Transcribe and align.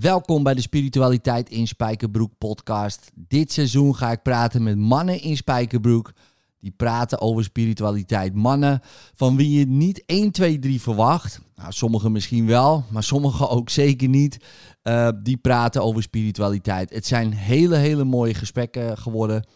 Welkom 0.00 0.42
bij 0.42 0.54
de 0.54 0.60
Spiritualiteit 0.60 1.50
in 1.50 1.66
Spijkerbroek 1.66 2.32
podcast. 2.38 3.10
Dit 3.14 3.52
seizoen 3.52 3.96
ga 3.96 4.10
ik 4.10 4.22
praten 4.22 4.62
met 4.62 4.76
mannen 4.76 5.20
in 5.22 5.36
Spijkerbroek. 5.36 6.12
Die 6.60 6.70
praten 6.70 7.20
over 7.20 7.44
spiritualiteit. 7.44 8.34
Mannen 8.34 8.80
van 9.14 9.36
wie 9.36 9.58
je 9.58 9.66
niet 9.66 10.02
1, 10.06 10.30
2, 10.30 10.58
3 10.58 10.80
verwacht. 10.80 11.40
Nou, 11.54 11.72
sommigen 11.72 12.12
misschien 12.12 12.46
wel, 12.46 12.84
maar 12.90 13.02
sommigen 13.02 13.48
ook 13.56 13.70
zeker 13.70 14.08
niet. 14.08 14.38
Uh, 14.82 15.08
die 15.22 15.36
praten 15.36 15.82
over 15.82 16.02
spiritualiteit. 16.02 16.90
Het 16.90 17.06
zijn 17.06 17.32
hele, 17.32 17.76
hele 17.76 18.04
mooie 18.04 18.34
gesprekken 18.34 18.98
geworden. 18.98 19.46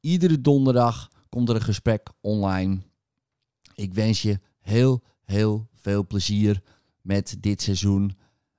Iedere 0.00 0.40
donderdag 0.40 1.10
komt 1.28 1.48
er 1.48 1.54
een 1.54 1.62
gesprek 1.62 2.08
online. 2.20 2.78
Ik 3.74 3.94
wens 3.94 4.22
je 4.22 4.40
heel, 4.60 5.02
heel 5.24 5.68
veel 5.74 6.06
plezier 6.06 6.62
met 7.00 7.36
dit 7.40 7.62
seizoen. 7.62 8.16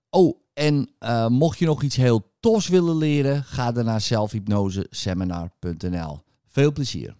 Oh, 0.10 0.42
en 0.54 0.90
uh, 1.00 1.28
mocht 1.28 1.60
je 1.60 1.66
nog 1.66 1.82
iets 1.82 1.96
heel 1.96 2.32
tofs 2.40 2.68
willen 2.68 2.98
leren, 2.98 3.44
ga 3.44 3.72
dan 3.72 3.86
naar 3.86 4.02
zelfhypnoseseminar.nl. 4.02 6.20
Veel 6.48 6.72
plezier. 6.72 7.16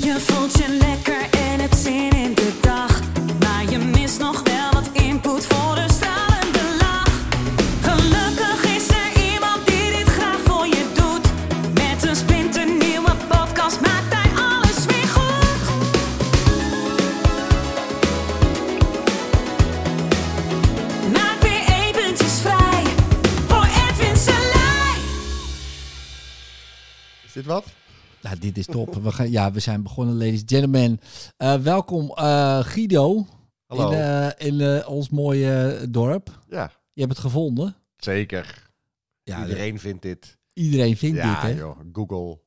Je 0.00 0.16
voelt 0.18 0.52
je 0.52 0.76
lekker 0.80 1.26
het 1.66 1.78
zin 1.78 2.10
in 2.10 2.34
de 2.34 2.65
dit 27.36 27.44
wat? 27.44 27.64
Nou, 28.22 28.38
dit 28.38 28.58
is 28.58 28.66
top. 28.66 28.94
We, 28.94 29.12
gaan, 29.12 29.30
ja, 29.30 29.52
we 29.52 29.60
zijn 29.60 29.82
begonnen, 29.82 30.14
ladies 30.14 30.40
and 30.40 30.50
gentlemen. 30.50 31.00
Eh, 31.36 31.54
welkom 31.54 32.10
eh, 32.10 32.58
Guido 32.64 33.26
Hallo. 33.66 33.90
in, 33.90 33.98
eh, 33.98 34.46
in 34.46 34.86
ons 34.86 35.08
mooie 35.08 35.86
dorp. 35.90 36.40
Ja, 36.48 36.72
Je 36.92 37.00
hebt 37.00 37.12
het 37.12 37.22
gevonden. 37.22 37.76
zeker. 37.96 38.70
Ja, 39.22 39.42
Iedereen 39.42 39.78
vindt 39.78 40.02
dit. 40.02 40.38
iedereen 40.52 40.96
vindt 40.96 41.16
ja, 41.16 41.40
dit, 41.40 41.52
hè? 41.52 41.58
joh. 41.58 41.78
Google. 41.92 42.38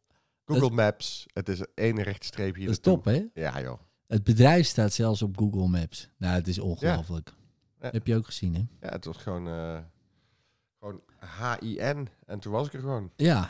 Google 0.46 0.70
Maps. 0.70 1.26
Het 1.34 1.50
is 1.50 1.62
één 1.74 2.02
rechte 2.04 2.26
streep 2.26 2.56
hier 2.56 2.66
Dat 2.66 2.76
is 2.76 2.82
top, 2.82 3.06
hè? 3.06 3.26
Ja, 3.34 3.62
joh. 3.62 3.80
Het 4.08 4.24
bedrijf 4.24 4.68
staat 4.68 4.94
zelfs 4.94 5.22
op 5.22 5.38
Google 5.38 5.68
Maps. 5.68 6.10
Nou, 6.18 6.34
het 6.34 6.48
is 6.48 6.60
ongelooflijk. 6.60 7.34
Ja. 7.82 7.90
Heb 7.92 8.08
je 8.08 8.16
ook 8.16 8.26
gezien, 8.26 8.56
hè? 8.56 8.88
Ja, 8.88 8.94
het 8.94 9.06
was 9.06 9.18
gewoon, 9.18 9.46
gewoon 10.80 11.02
H-I-N. 11.18 12.08
En 12.26 12.40
toen 12.40 12.52
was 12.52 12.68
ik 12.68 12.74
er 12.74 12.80
gewoon. 12.80 13.12
Ja. 13.16 13.50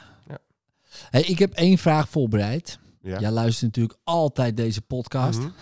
Hey, 1.09 1.21
ik 1.21 1.39
heb 1.39 1.53
één 1.53 1.77
vraag 1.77 2.09
voorbereid. 2.09 2.79
Ja. 3.01 3.19
Jij 3.19 3.31
luistert 3.31 3.65
natuurlijk 3.65 3.99
altijd 4.03 4.57
deze 4.57 4.81
podcast. 4.81 5.39
Mhm. 5.39 5.49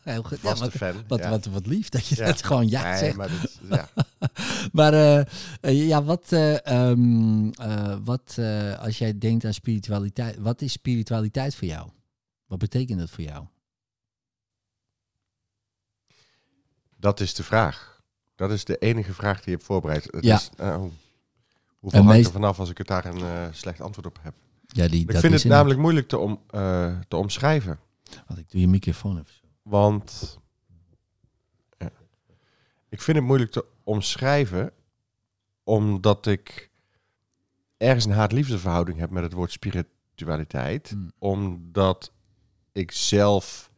Heel 0.00 0.22
goed. 0.22 0.40
Ja, 0.40 0.54
wat, 0.54 0.72
fan. 0.72 1.04
wat, 1.08 1.18
ja. 1.18 1.30
wat, 1.30 1.44
wat 1.46 1.66
lief 1.66 1.88
dat 1.88 2.06
je 2.06 2.14
dat 2.14 2.44
gewoon 2.44 2.68
ja 2.68 2.82
nee, 2.90 2.98
zegt. 2.98 3.16
maar 3.16 3.28
dit. 3.28 3.58
Maar 4.72 4.92
eh, 4.94 5.18
eh, 5.60 5.86
ja, 5.86 6.02
wat, 6.02 6.32
eh, 6.32 6.66
ehm, 6.66 7.48
eh, 7.50 7.96
wat 8.04 8.38
als 8.78 8.98
jij 8.98 9.18
denkt 9.18 9.44
aan 9.44 9.54
spiritualiteit, 9.54 10.36
wat 10.38 10.60
is 10.62 10.72
spiritualiteit 10.72 11.54
voor 11.54 11.68
jou? 11.68 11.88
Wat 12.46 12.58
betekent 12.58 12.98
dat 12.98 13.10
voor 13.10 13.24
jou? 13.24 13.44
Dat 16.96 17.20
is 17.20 17.34
de 17.34 17.42
vraag. 17.44 18.02
Dat 18.34 18.50
is 18.50 18.64
de 18.64 18.78
enige 18.78 19.12
vraag 19.14 19.36
die 19.36 19.44
je 19.44 19.50
hebt 19.50 19.64
voorbereid. 19.64 20.04
Het 20.10 20.24
Ja. 20.24 20.36
is, 20.36 20.50
hoe- 20.56 20.90
hoeveel 21.80 22.00
hangt 22.00 22.14
meest- 22.14 22.26
er 22.26 22.32
vanaf 22.32 22.58
als 22.58 22.70
ik 22.70 22.78
het 22.78 22.86
daar 22.86 23.04
een 23.04 23.20
eh, 23.20 23.46
slecht 23.52 23.80
antwoord 23.80 24.06
op 24.06 24.18
heb? 24.22 24.34
Ja, 24.66 24.88
die, 24.88 25.00
Ik 25.00 25.12
dat 25.12 25.20
vind 25.20 25.32
het 25.32 25.44
namelijk 25.44 25.80
moeilijk 25.80 26.08
te, 26.08 26.18
om, 26.18 26.42
eh, 26.50 26.98
te 27.08 27.16
omschrijven. 27.16 27.78
Want 28.26 28.38
ik 28.40 28.50
doe 28.50 28.60
je 28.60 28.68
microfoon 28.68 29.18
even. 29.18 29.32
zo. 29.32 29.40
Want 29.62 30.38
ja. 31.78 31.90
ik 32.88 33.00
vind 33.02 33.16
het 33.16 33.26
moeilijk 33.26 33.50
te 33.50 33.64
omschrijven, 33.84 34.72
omdat 35.64 36.26
ik 36.26 36.70
ergens 37.76 38.04
een 38.04 38.12
haat-liefdeverhouding 38.12 38.98
heb 38.98 39.10
met 39.10 39.22
het 39.22 39.32
woord 39.32 39.52
spiritualiteit. 39.52 40.88
Hmm. 40.90 41.10
Omdat 41.18 42.12
ik 42.72 42.92
zelf, 42.92 43.70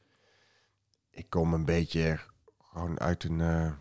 ik 1.10 1.30
kom 1.30 1.54
een 1.54 1.64
beetje 1.64 2.20
gewoon 2.62 3.00
uit 3.00 3.24
een 3.24 3.40
eh, 3.40 3.72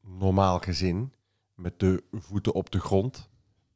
normaal 0.00 0.58
gezin 0.58 1.12
met 1.54 1.80
de 1.80 2.04
voeten 2.12 2.52
op 2.54 2.70
de 2.70 2.80
grond. 2.80 3.28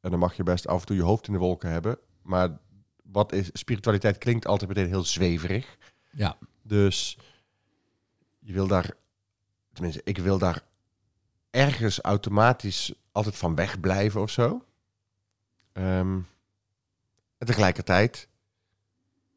En 0.03 0.11
dan 0.11 0.19
mag 0.19 0.37
je 0.37 0.43
best 0.43 0.67
af 0.67 0.81
en 0.81 0.87
toe 0.87 0.97
je 0.97 1.03
hoofd 1.03 1.27
in 1.27 1.33
de 1.33 1.39
wolken 1.39 1.71
hebben. 1.71 1.99
Maar 2.23 2.59
wat 3.03 3.33
is 3.33 3.51
spiritualiteit 3.53 4.19
klinkt 4.19 4.47
altijd 4.47 4.69
meteen 4.69 4.89
heel 4.89 5.05
zweverig. 5.05 5.77
Ja, 6.11 6.37
Dus 6.63 7.19
je 8.39 8.53
wil 8.53 8.67
daar, 8.67 8.91
tenminste, 9.73 10.01
ik 10.05 10.19
wil 10.19 10.39
daar 10.39 10.63
ergens 11.51 12.01
automatisch 12.01 12.95
altijd 13.13 13.37
van 13.37 13.55
wegblijven 13.55 14.21
of 14.21 14.31
zo. 14.31 14.65
Ehm, 15.73 16.19
en 17.39 17.47
tegelijkertijd 17.47 18.29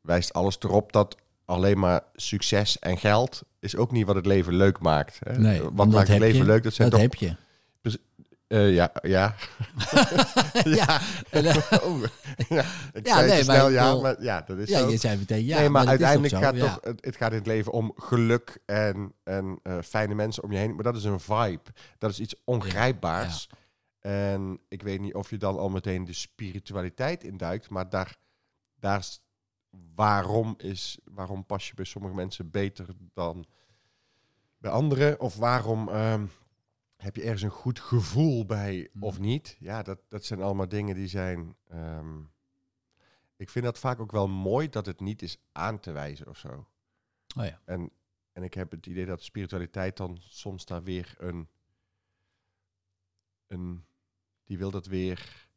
wijst 0.02 0.34
alles 0.34 0.58
erop 0.60 0.92
dat 0.92 1.18
alleen 1.46 1.80
maar 1.80 2.02
succes 2.16 2.80
en 2.80 2.98
geld 2.98 3.42
is 3.60 3.76
ook 3.76 3.92
niet 3.92 4.06
wat 4.06 4.16
het 4.16 4.26
leven 4.26 4.54
leuk 4.54 4.80
maakt. 4.80 5.20
Hè? 5.24 5.38
nee. 5.38 5.62
wat 5.62 5.88
maakt 5.88 6.08
het 6.08 6.20
leven 6.20 6.38
je, 6.38 6.46
leuk? 6.46 6.64
Dat 6.64 6.74
zijn 6.74 6.90
dat 6.90 7.00
toch 7.00 7.10
heb 7.10 7.20
je. 7.20 7.36
Eh, 8.48 8.74
ja, 8.74 8.92
ja. 9.02 9.36
ja, 10.64 11.02
en, 11.30 11.46
eh, 11.46 11.56
Oh, 11.86 12.04
ja. 12.48 12.64
Ik 12.94 13.08
Ja, 13.08 13.16
zei 13.16 13.28
nee, 13.28 13.44
maar 13.46 13.56
snel 13.56 13.68
ik 13.68 13.74
ja, 13.74 13.96
maar 13.96 14.24
ja, 14.24 14.42
dat 14.42 14.58
is 14.58 14.70
ja, 14.70 14.80
zo. 14.80 14.90
je 14.90 14.98
zei 14.98 15.18
meteen 15.18 15.46
ja. 15.46 15.60
nee, 15.60 15.70
maar, 15.70 15.88
uiteindelijk 15.88 16.34
toch 16.34 16.44
gaat 16.44 16.56
zo, 16.56 16.66
toch, 16.66 16.80
het, 16.82 17.06
het 17.06 17.16
gaat 17.16 17.32
in 17.32 17.38
het 17.38 17.48
leven 17.48 17.72
om 17.72 17.94
geluk 17.96 18.62
en, 18.66 19.14
en 19.24 19.60
eh, 19.64 19.78
fijne 19.82 20.16
mensen 20.16 20.44
om 20.44 20.52
je 20.52 20.58
heen. 20.58 20.76
Maar 20.76 20.84
dat 20.84 20.96
is 20.96 21.04
een 21.04 21.20
vibe. 21.20 21.72
Dat 21.98 22.10
is 22.12 22.20
iets 22.20 22.36
ongrijpbaars. 22.44 23.50
En 24.00 24.60
ik 24.68 24.82
weet 24.82 25.00
niet 25.00 25.14
of 25.14 25.30
je 25.30 25.38
dan 25.38 25.58
al 25.58 25.70
meteen 25.70 26.06
de 26.06 26.14
spiritualiteit 26.14 27.24
induikt, 27.24 27.70
maar 27.70 27.90
daar, 27.90 28.18
daar 28.80 29.00
is, 29.00 29.22
waarom, 29.96 30.54
is, 30.58 31.00
waarom 31.04 31.46
pas 31.46 31.68
je 31.68 31.74
bij 31.74 31.86
sommige 31.86 32.16
mensen 32.16 32.50
beter 32.52 32.86
dan 33.14 33.46
bij 34.58 34.72
anderen? 34.72 35.20
Of 35.20 35.36
waarom 35.36 35.90
ehm, 35.90 36.26
heb 37.06 37.16
je 37.16 37.22
ergens 37.22 37.42
een 37.42 37.50
goed 37.50 37.80
gevoel 37.80 38.46
bij 38.46 38.90
of 39.00 39.20
niet? 39.20 39.56
Ja, 39.60 39.84
dat, 39.84 40.00
dat 40.08 40.26
zijn 40.26 40.42
allemaal 40.42 40.68
dingen 40.68 40.96
die 40.96 41.08
zijn... 41.08 41.56
ehm, 41.68 42.22
ik 43.36 43.50
vind 43.50 43.66
dat 43.66 43.80
vaak 43.80 44.00
ook 44.00 44.12
wel 44.12 44.28
mooi 44.28 44.70
dat 44.70 44.86
het 44.86 45.00
niet 45.00 45.22
is 45.22 45.38
aan 45.52 45.80
te 45.80 45.92
wijzen 45.92 46.28
of 46.28 46.38
zo. 46.38 46.68
Oh 47.38 47.46
ja. 47.46 47.62
En, 47.66 47.92
en 48.32 48.44
ik 48.44 48.54
heb 48.54 48.72
het 48.72 48.86
idee 48.86 49.06
dat 49.06 49.24
spiritualiteit 49.24 49.98
dan 49.98 50.18
soms 50.20 50.66
daar 50.66 50.84
weer 50.84 51.16
een, 51.18 51.50
een 53.48 53.86
die 54.44 54.58
wil 54.58 54.72
dat 54.72 54.86
weer 54.86 55.48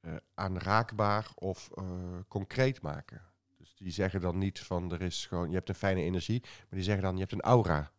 eh, 0.00 0.16
aanraakbaar 0.34 1.30
of 1.34 1.70
eh, 1.70 2.18
concreet 2.28 2.82
maken. 2.82 3.22
Dus 3.58 3.74
die 3.74 3.90
zeggen 3.90 4.20
dan 4.20 4.38
niet 4.38 4.60
van 4.60 4.92
er 4.92 5.02
is 5.02 5.26
gewoon, 5.26 5.48
je 5.48 5.54
hebt 5.54 5.68
een 5.68 5.74
fijne 5.74 6.02
energie, 6.02 6.40
maar 6.42 6.68
die 6.70 6.82
zeggen 6.82 7.02
dan 7.02 7.14
je 7.14 7.20
hebt 7.20 7.32
een 7.32 7.40
aura. 7.40 7.92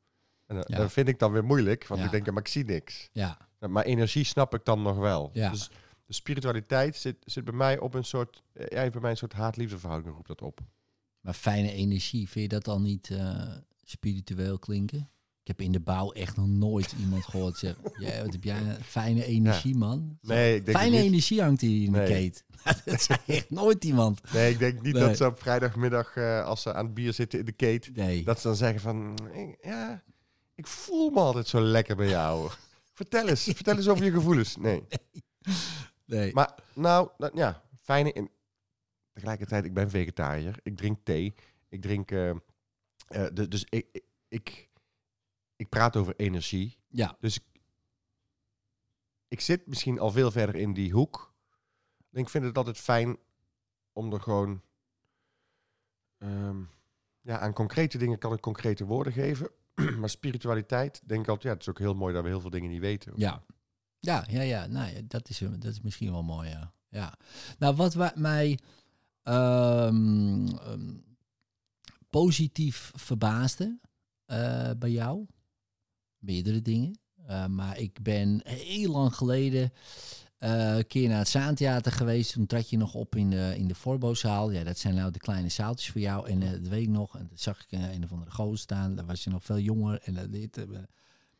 En 0.45 0.56
Ja. 0.56 0.78
dat 0.78 0.91
vind 0.91 1.07
ik 1.07 1.19
dan 1.19 1.31
weer 1.31 1.44
moeilijk, 1.45 1.88
want 1.88 2.00
Ja. 2.00 2.06
ik 2.06 2.11
denk, 2.11 2.31
maar 2.31 2.41
ik 2.41 2.47
zie 2.47 2.66
niks. 2.66 3.09
Ja, 3.11 3.38
Maar 3.59 3.83
energie 3.83 4.23
snap 4.23 4.53
ik 4.53 4.66
dan 4.66 4.81
nog 4.81 4.97
wel. 4.97 5.29
Ja. 5.33 5.50
Dus 5.50 5.69
de 6.06 6.13
spiritualiteit 6.13 6.95
zit, 6.95 7.16
zit 7.23 7.44
bij 7.44 7.53
mij 7.53 7.79
op 7.79 7.94
een 7.94 8.06
soort, 8.06 8.44
eh, 8.53 8.66
ja, 8.67 8.89
bij 8.89 9.01
mij 9.01 9.11
een 9.11 9.17
soort 9.17 9.34
haat-liefde 9.34 9.78
verhouding 9.79 10.16
roept 10.16 10.28
dat 10.28 10.41
op. 10.41 10.59
maar 11.19 11.34
fijne 11.34 11.72
energie, 11.72 12.29
vind 12.29 12.51
je 12.51 12.57
dat 12.57 12.67
al 12.67 12.81
niet 12.81 13.09
eh, 13.09 13.51
spiritueel 13.84 14.59
klinken? 14.59 15.09
Ik 15.41 15.47
heb 15.47 15.61
in 15.61 15.72
de 15.72 15.79
bouw 15.79 16.11
echt 16.11 16.35
nog 16.35 16.47
nooit 16.47 16.95
iemand 17.00 17.25
gehoord 17.25 17.58
zeggen... 17.58 17.84
Ja, 18.05 18.23
wat 18.23 18.34
heb 18.34 18.43
jij 18.43 18.61
fijne 18.81 19.25
energie, 19.25 19.75
man? 19.75 20.17
Nee, 20.22 20.55
ik 20.55 20.66
denk 20.66 20.78
Fijne 20.78 20.97
energie 20.97 21.41
hangt 21.41 21.61
hier 21.61 21.85
in 21.85 21.91
de 21.91 22.03
keet. 22.03 22.43
dat 22.85 23.02
zei 23.02 23.19
echt 23.25 23.49
nooit 23.49 23.84
iemand. 23.84 24.34
Nee, 24.34 24.52
ik 24.52 24.59
denk 24.59 24.81
niet 24.81 24.93
Nee. 24.93 25.03
dat 25.03 25.17
ze 25.17 25.25
op 25.25 25.40
vrijdagmiddag, 25.41 26.16
eh, 26.16 26.43
als 26.46 26.61
ze 26.61 26.73
aan 26.73 26.85
het 26.85 26.93
bier 26.93 27.14
zitten 27.14 27.40
in 27.40 27.46
de 27.46 27.52
kate, 27.52 27.91
Nee. 27.93 28.23
dat 28.23 28.40
ze 28.40 28.47
dan 28.47 28.55
zeggen 28.55 28.79
van, 28.81 29.17
"Ik- 29.34 29.58
ja, 29.61 30.03
ik 30.55 30.67
voel 30.67 31.09
me 31.09 31.19
altijd 31.19 31.47
zo 31.47 31.61
lekker 31.61 31.96
bij 31.96 32.07
jou. 32.09 32.52
vertel 32.93 33.28
eens, 33.28 33.43
vertel 33.43 33.75
eens 33.75 33.87
over 33.87 34.05
je 34.05 34.11
gevoelens. 34.11 34.55
Nee. 34.57 34.84
nee. 36.05 36.34
Maar 36.34 36.55
nou, 36.73 37.09
nou, 37.17 37.37
ja, 37.37 37.63
fijne 37.81 38.11
in. 38.11 38.29
Tegelijkertijd, 39.13 39.66
ik 39.66 39.73
ben 39.73 39.90
vegetariër. 39.90 40.59
Ik 40.63 40.78
drink 40.78 40.99
thee. 41.03 41.35
Ik 41.69 41.81
drink. 41.81 42.11
eh, 42.11 42.29
eh, 42.29 42.37
de- 43.34 43.47
dus 43.47 43.66
ik, 43.69 43.87
ik, 43.91 44.03
ik, 44.28 44.69
ik 45.55 45.69
praat 45.69 45.96
over 45.96 46.13
energie. 46.16 46.78
ja, 46.87 47.17
Dus 47.19 47.35
ik, 47.35 47.43
ik 49.28 49.40
zit 49.41 49.67
misschien 49.67 49.99
al 49.99 50.11
veel 50.11 50.31
verder 50.31 50.55
in 50.55 50.73
die 50.73 50.91
hoek. 50.91 51.34
En 52.11 52.22
ik 52.22 52.29
vind 52.29 52.43
het 52.43 52.57
altijd 52.57 52.78
fijn 52.78 53.17
om 53.93 54.13
er 54.13 54.22
gewoon. 54.22 54.61
ehm, 56.17 56.61
ja, 57.22 57.40
aan 57.40 57.53
concrete 57.53 57.97
dingen 57.97 58.17
kan 58.17 58.34
ik 58.34 58.41
concrete 58.41 58.85
woorden 58.85 59.13
geven. 59.13 59.49
maar 59.99 60.09
spiritualiteit, 60.09 61.01
denk 61.05 61.22
ik 61.22 61.27
altijd, 61.27 61.43
ja, 61.47 61.51
het 61.51 61.61
is 61.61 61.69
ook 61.69 61.79
heel 61.79 61.93
mooi 61.93 62.13
dat 62.13 62.23
we 62.23 62.29
heel 62.29 62.39
veel 62.41 62.49
dingen 62.49 62.69
niet 62.69 62.79
weten. 62.81 63.13
Ja. 63.16 63.43
Ja, 63.99 64.25
ja, 64.29 64.41
ja. 64.41 64.66
Nou, 64.66 65.07
dat, 65.07 65.29
is, 65.29 65.37
dat 65.39 65.72
is 65.72 65.81
misschien 65.81 66.11
wel 66.11 66.23
mooi, 66.23 66.49
ja. 66.49 66.73
ja. 66.89 67.17
Nou, 67.57 67.75
wat 67.75 67.93
wa- 67.93 68.13
mij 68.16 68.59
ehm, 69.23 70.47
ehm, 70.47 70.93
positief 72.09 72.91
verbaasde 72.95 73.79
eh, 74.25 74.69
bij 74.77 74.91
jou, 74.91 75.25
meerdere 76.17 76.61
dingen. 76.61 76.99
Eh, 77.25 77.45
maar 77.45 77.78
ik 77.79 78.03
ben 78.03 78.41
heel 78.47 78.91
lang 78.91 79.16
geleden 79.16 79.71
eh, 80.45 80.75
een 80.75 80.87
keer 80.87 81.09
naar 81.09 81.17
het 81.17 81.27
Zaantheater 81.27 81.91
geweest. 81.91 82.33
Toen 82.33 82.45
trad 82.45 82.69
je 82.69 82.77
nog 82.77 82.93
op 82.93 83.15
in 83.15 83.29
de, 83.29 83.53
in 83.57 83.67
de. 83.67 84.15
Ja, 84.51 84.63
dat 84.63 84.77
zijn 84.77 84.95
nou 84.95 85.11
de 85.11 85.19
kleine 85.19 85.49
zaaltjes 85.49 85.91
voor 85.91 86.01
jou. 86.01 86.29
En 86.29 86.43
eh, 86.43 86.51
dat 86.51 86.67
weet 86.67 86.81
ik 86.81 86.89
nog. 86.89 87.17
En 87.17 87.27
dat 87.29 87.41
zag 87.41 87.59
ik 87.59 87.71
eh, 87.71 87.93
een 87.93 88.03
of 88.03 88.11
andere 88.11 88.31
gozer 88.31 88.57
staan. 88.57 88.95
Daar 88.95 89.05
was 89.05 89.23
je 89.23 89.29
nog 89.29 89.43
veel 89.43 89.59
jonger. 89.59 90.01
En 90.03 90.13
dat 90.13 90.31
dit. 90.31 90.65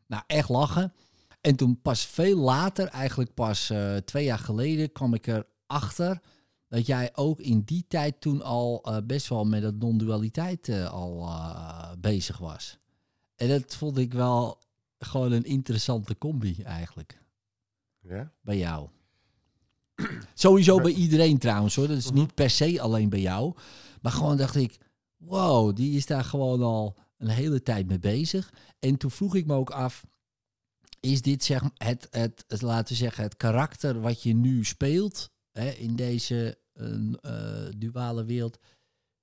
nou, 0.08 0.24
echt 0.28 0.50
lachen. 0.50 0.94
En 1.42 1.56
toen 1.56 1.82
pas 1.82 2.06
veel 2.06 2.38
later, 2.38 2.88
eigenlijk 2.88 3.34
pas 3.34 3.72
twee 4.06 4.26
jaar 4.26 4.40
geleden, 4.40 4.92
kwam 4.92 5.14
ik 5.14 5.28
erachter 5.28 6.22
dat 6.68 6.86
jij 6.86 7.10
ook 7.14 7.40
in 7.40 7.62
die 7.62 7.86
tijd 7.88 8.22
toen 8.22 8.42
al 8.42 8.86
best 9.04 9.28
wel 9.28 9.46
met 9.46 9.62
dat 9.62 9.76
non-dualiteit 9.76 10.70
al 10.70 11.30
bezig 12.00 12.38
was. 12.38 12.78
En 13.36 13.48
dat 13.48 13.76
vond 13.76 13.98
ik 13.98 14.14
wel 14.14 14.60
gewoon 15.00 15.32
een 15.32 15.44
interessante 15.44 16.18
combi 16.18 16.62
eigenlijk 16.64 17.24
Ja? 18.08 18.32
bij 18.42 18.58
jou. 18.58 18.90
Sowieso 20.34 20.82
bij 20.82 20.92
iedereen 20.92 21.38
trouwens 21.38 21.76
hoor. 21.76 21.88
Dat 21.88 21.98
is 21.98 22.12
niet 22.12 22.34
per 22.34 22.50
se 22.50 22.82
alleen 22.82 23.10
bij 23.10 23.22
jou. 23.22 23.56
Maar 24.02 24.12
gewoon 24.12 24.38
dacht 24.38 24.56
ik, 24.56 24.78
wow, 25.18 25.76
die 25.76 25.98
is 25.98 26.06
daar 26.06 26.24
gewoon 26.24 26.62
al 26.62 26.98
een 27.18 27.28
hele 27.28 27.62
tijd 27.62 27.88
mee 27.88 28.00
bezig. 28.00 28.54
En 28.80 28.98
toen 28.98 29.12
vroeg 29.12 29.36
ik 29.36 29.46
me 29.46 29.54
ook 29.54 29.70
af, 29.70 30.06
is 31.00 31.22
dit 31.22 31.44
zeg 31.44 31.64
het, 31.74 32.08
het, 32.12 32.44
het 32.48 32.62
laten 32.62 32.88
we 32.88 33.00
zeggen, 33.00 33.24
het 33.24 33.38
karakter 33.38 34.02
wat 34.02 34.24
je 34.24 34.34
nu 34.34 34.64
speelt 34.64 35.32
hè, 35.52 35.70
in 35.70 35.96
deze 35.96 36.58
eh, 36.74 37.68
duale 37.78 38.26
wereld, 38.26 38.60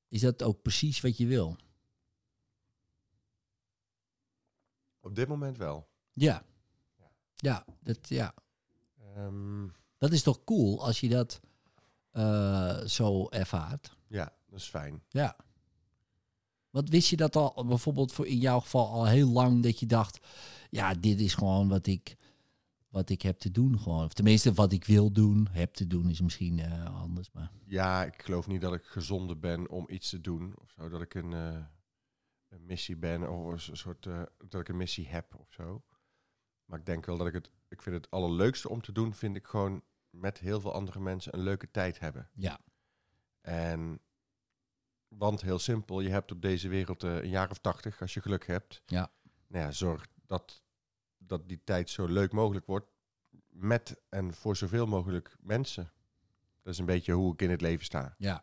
is 0.08 0.20
dat 0.20 0.42
ook 0.42 0.62
precies 0.62 1.00
wat 1.00 1.16
je 1.16 1.26
wil? 1.26 1.56
Op 5.00 5.14
dit 5.14 5.28
moment 5.28 5.58
wel. 5.58 5.88
Ja. 6.12 6.44
Ja, 7.34 7.66
dat, 7.80 8.08
ja. 8.08 8.34
Ehm, 9.16 9.66
dat 9.98 10.12
is 10.12 10.22
toch 10.22 10.44
cool 10.44 10.84
als 10.84 11.00
je 11.00 11.08
dat 11.08 11.40
eh, 12.10 12.84
zo 12.84 13.28
ervaart. 13.28 13.96
ja, 14.06 14.32
dat 14.48 14.58
is 14.58 14.66
fijn. 14.66 15.02
Ja. 15.08 15.36
Wat 16.70 16.88
wist 16.88 17.08
je 17.08 17.16
dat 17.16 17.36
al, 17.36 17.66
bijvoorbeeld 17.66 18.12
voor 18.12 18.26
in 18.26 18.38
jouw 18.38 18.60
geval 18.60 18.88
al 18.88 19.06
heel 19.06 19.28
lang, 19.28 19.62
dat 19.62 19.80
je 19.80 19.86
dacht, 19.86 20.26
ja, 20.70 20.94
dit 20.94 21.20
is 21.20 21.34
gewoon 21.34 21.68
wat 21.68 21.86
ik, 21.86 22.16
wat 22.88 23.08
ik 23.08 23.22
heb 23.22 23.38
te 23.38 23.50
doen 23.50 23.78
gewoon. 23.78 24.04
Of 24.04 24.12
tenminste, 24.12 24.52
wat 24.52 24.72
ik 24.72 24.84
wil 24.84 25.12
doen, 25.12 25.48
heb 25.50 25.74
te 25.74 25.86
doen 25.86 26.08
is 26.10 26.20
misschien 26.20 26.58
eh, 26.58 27.00
anders, 27.00 27.30
maar 27.32 27.50
Ja, 27.64 28.04
ik 28.04 28.22
geloof 28.22 28.46
niet 28.46 28.60
dat 28.60 28.74
ik 28.74 28.84
gezonde 28.84 29.36
ben 29.36 29.70
om 29.70 29.84
iets 29.88 30.08
te 30.08 30.20
doen. 30.20 30.54
Of 30.58 30.70
zo, 30.70 30.88
dat 30.88 31.02
ik 31.02 31.14
een, 31.14 31.32
eh, 31.32 31.64
een 32.48 32.66
missie 32.66 32.96
ben 32.96 33.30
of 33.30 33.68
een 33.68 33.76
soort 33.76 34.02
dat 34.48 34.60
ik 34.60 34.68
een 34.68 34.76
missie 34.76 35.08
heb 35.08 35.34
of 35.38 35.52
zo. 35.52 35.82
Maar 36.64 36.78
ik 36.78 36.86
denk 36.86 37.06
wel 37.06 37.16
dat 37.16 37.26
ik 37.26 37.32
het. 37.34 37.50
Ik 37.72 37.82
vind 37.82 37.96
het 37.96 38.10
allerleukste 38.10 38.68
om 38.68 38.80
te 38.80 38.92
doen, 38.92 39.14
vind 39.14 39.36
ik 39.36 39.46
gewoon 39.46 39.82
met 40.10 40.38
heel 40.38 40.60
veel 40.60 40.72
andere 40.72 41.00
mensen 41.00 41.34
een 41.34 41.42
leuke 41.42 41.70
tijd 41.70 41.98
hebben. 41.98 42.30
ja, 42.34 42.60
En 43.40 44.00
want 45.08 45.40
heel 45.40 45.58
simpel, 45.58 46.00
je 46.00 46.08
hebt 46.08 46.32
op 46.32 46.42
deze 46.42 46.68
wereld 46.68 47.02
eh, 47.02 47.14
een 47.14 47.28
jaar 47.28 47.50
of 47.50 47.58
tachtig 47.58 48.00
als 48.00 48.14
je 48.14 48.20
geluk 48.20 48.46
hebt. 48.46 48.82
Ja. 48.86 49.12
Nou 49.46 49.64
ja, 49.64 49.70
zorg 49.72 50.06
dat, 50.26 50.62
dat 51.18 51.48
die 51.48 51.64
tijd 51.64 51.90
zo 51.90 52.06
leuk 52.06 52.32
mogelijk 52.32 52.66
wordt 52.66 52.86
met 53.48 53.96
en 54.08 54.34
voor 54.34 54.56
zoveel 54.56 54.86
mogelijk 54.86 55.36
mensen. 55.40 55.92
Dat 56.62 56.72
is 56.72 56.78
een 56.78 56.86
beetje 56.86 57.12
hoe 57.12 57.32
ik 57.32 57.42
in 57.42 57.50
het 57.50 57.60
leven 57.60 57.84
sta. 57.84 58.14
ja, 58.18 58.42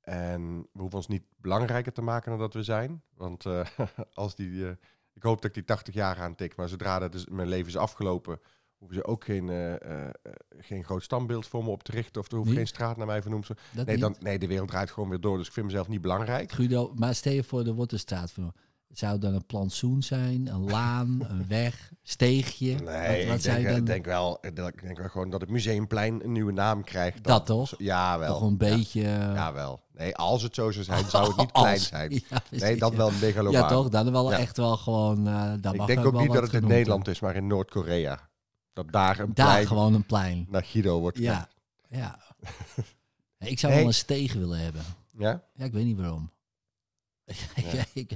En 0.00 0.60
we 0.60 0.80
hoeven 0.80 0.96
ons 0.98 1.08
niet 1.08 1.24
belangrijker 1.36 1.92
te 1.92 2.02
maken 2.02 2.30
dan 2.30 2.40
dat 2.40 2.54
we 2.54 2.62
zijn. 2.62 3.02
Want 3.14 3.46
eh, 3.46 3.66
als 4.12 4.34
die, 4.34 4.68
eh, 4.68 4.76
ik 5.14 5.22
hoop 5.22 5.36
dat 5.36 5.44
ik 5.44 5.54
die 5.54 5.64
80 5.64 5.94
jaar 5.94 6.20
aantik, 6.20 6.56
maar 6.56 6.68
zodra 6.68 6.98
dat 6.98 7.14
is, 7.14 7.26
mijn 7.26 7.48
leven 7.48 7.68
is 7.68 7.76
afgelopen, 7.76 8.40
hoeven 8.78 8.96
ze 8.96 9.04
ook 9.04 9.24
geen, 9.24 9.48
eh, 9.48 9.74
eh, 9.74 10.08
eh, 10.08 10.32
geen 10.58 10.84
groot 10.84 11.02
standbeeld 11.02 11.46
voor 11.46 11.64
me 11.64 11.70
op 11.70 11.82
te 11.82 11.92
richten. 11.92 12.20
Of 12.20 12.30
er 12.30 12.36
hoeft 12.36 12.52
geen 12.52 12.66
straat 12.66 12.96
naar 12.96 13.06
mij 13.06 13.22
vernoemd 13.22 13.46
te 13.46 13.56
Nee, 13.84 13.98
dan, 13.98 14.16
nee, 14.20 14.38
de 14.38 14.46
wereld 14.46 14.68
draait 14.68 14.90
gewoon 14.90 15.08
weer 15.08 15.20
door. 15.20 15.36
Dus 15.36 15.46
ik 15.46 15.52
vind 15.52 15.66
mezelf 15.66 15.88
niet 15.88 16.00
belangrijk. 16.00 16.52
Guido, 16.52 16.92
maar 16.94 17.14
stel 17.14 17.32
je 17.32 17.44
voor, 17.44 17.66
er 17.66 17.74
wordt 17.74 17.92
een 17.92 17.98
straat 17.98 18.32
voor. 18.32 18.52
Zou 18.92 19.18
dan 19.18 19.34
een 19.34 19.46
plantsoen 19.46 20.02
zijn, 20.02 20.46
een 20.46 20.64
laan, 20.70 21.26
een 21.28 21.44
weg, 21.58 21.92
steegje. 22.02 22.74
Nee, 22.74 23.26
wat, 23.28 23.44
wat 23.44 23.56
ik 23.56 23.64
denk, 23.64 23.78
eh, 23.78 23.84
denk 23.84 24.04
wel, 24.04 24.40
eh, 24.40 24.54
dat, 24.54 24.68
ik 24.68 24.82
denk 24.82 24.98
wel 24.98 25.08
gewoon 25.08 25.30
dat 25.30 25.40
het 25.40 25.50
Museumplein 25.50 26.24
een 26.24 26.32
nieuwe 26.32 26.52
naam 26.52 26.84
krijgt. 26.84 27.24
Dat 27.24 27.46
toch? 27.46 27.74
Ja, 27.78 28.18
wel. 28.18 28.32
Toch 28.38 28.42
een 28.48 28.56
beetje... 28.56 29.00
Ja, 29.00 29.34
ja, 29.34 29.52
wel. 29.52 29.80
Nee, 29.94 30.16
als 30.16 30.42
het 30.42 30.54
zo 30.54 30.70
zou 30.70 30.84
zijn, 30.84 31.04
zou 31.10 31.28
het 31.28 31.36
niet 31.36 31.52
klein 31.52 31.80
zijn. 31.80 32.10
Ja, 32.30 32.42
Nee, 32.50 32.76
dat 32.76 32.94
wel 32.94 33.08
een 33.08 33.18
megalomaan. 33.20 33.60
Ja, 33.62 33.68
toch? 33.68 33.88
Dan 33.88 34.12
wel 34.12 34.30
Ja. 34.30 34.38
echt 34.38 34.56
wel 34.56 34.76
gewoon... 34.76 35.26
eh 35.26 35.52
daar 35.60 35.74
Ik 35.74 35.86
denk 35.86 36.04
ook 36.06 36.20
niet 36.20 36.32
dat 36.32 36.42
het 36.42 36.52
in 36.62 36.66
Nederland 36.68 37.08
is, 37.08 37.20
maar 37.20 37.36
in 37.36 37.46
Noord-Korea. 37.46 38.30
Dat 38.72 38.92
daar 38.92 39.18
een. 39.18 39.30
Daar 39.34 39.46
plein 39.46 39.66
gewoon 39.66 39.94
een 39.94 40.06
plein. 40.06 40.46
naar 40.50 40.64
Guido 40.64 41.00
wordt 41.00 41.18
Ja, 41.18 41.48
ja. 41.88 42.18
Ja, 43.38 43.46
Ik 43.46 43.58
zou 43.58 43.72
Nee. 43.72 43.80
wel 43.80 43.90
een 43.90 43.96
steeg 43.98 44.32
willen 44.32 44.58
hebben. 44.58 44.82
Ja? 45.18 45.42
Ja, 45.54 45.64
ik 45.64 45.72
weet 45.72 45.84
niet 45.84 45.96
waarom. 45.98 46.30
Ja. 47.72 47.84
ik, 47.94 48.12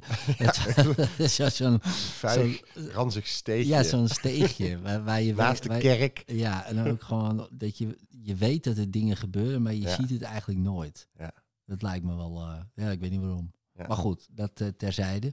zo- 1.29 1.49
zo'n 1.65 1.79
Vuig, 1.83 2.61
ranzig 2.93 3.27
steegje. 3.27 3.67
ja, 3.69 3.83
zo'n 3.83 4.09
steegje 4.09 4.81
waar, 4.81 5.05
waar 5.05 5.23
je 5.23 5.35
naast 5.35 5.63
de 5.63 5.69
waar- 5.69 5.79
kerk. 5.81 6.23
Ja, 6.27 6.65
en 6.67 6.77
dan 6.77 6.89
ook 6.89 7.03
gewoon 7.03 7.49
dat 7.53 7.79
je, 7.79 7.97
je 8.23 8.35
weet 8.35 8.65
dat 8.65 8.77
er 8.77 8.91
dingen 8.91 9.17
gebeuren, 9.17 9.63
maar 9.63 9.75
je 9.75 9.81
Ja. 9.81 9.95
ziet 9.95 10.11
het 10.11 10.23
eigenlijk 10.23 10.61
nooit. 10.61 11.09
Ja. 11.19 11.33
Dat 11.67 11.83
lijkt 11.83 12.05
me 12.05 12.17
wel, 12.17 12.41
eh, 12.41 12.61
ja, 12.85 12.91
ik 12.91 13.01
weet 13.01 13.11
niet 13.11 13.21
waarom. 13.21 13.53
Ja. 13.75 13.87
Maar 13.87 13.97
goed, 13.97 14.29
dat 14.31 14.61
eh, 14.61 14.69
terzijde. 14.77 15.33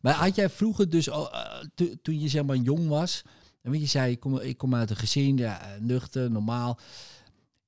Maar 0.00 0.14
had 0.14 0.34
jij 0.34 0.50
vroeger 0.50 0.90
dus, 0.90 1.10
al, 1.10 1.32
eh, 1.32 1.64
to- 1.74 1.94
toen 2.02 2.20
je 2.20 2.28
zeg 2.28 2.44
maar 2.44 2.56
jong 2.56 2.88
was, 2.88 3.22
en 3.62 3.80
je 3.80 3.86
zei, 3.86 4.10
ik 4.12 4.20
kom, 4.20 4.38
ik 4.38 4.56
kom 4.58 4.74
uit 4.74 4.90
een 4.90 4.96
gezin, 4.96 5.36
ja, 5.36 5.60
nuchter, 5.80 6.30
normaal. 6.30 6.78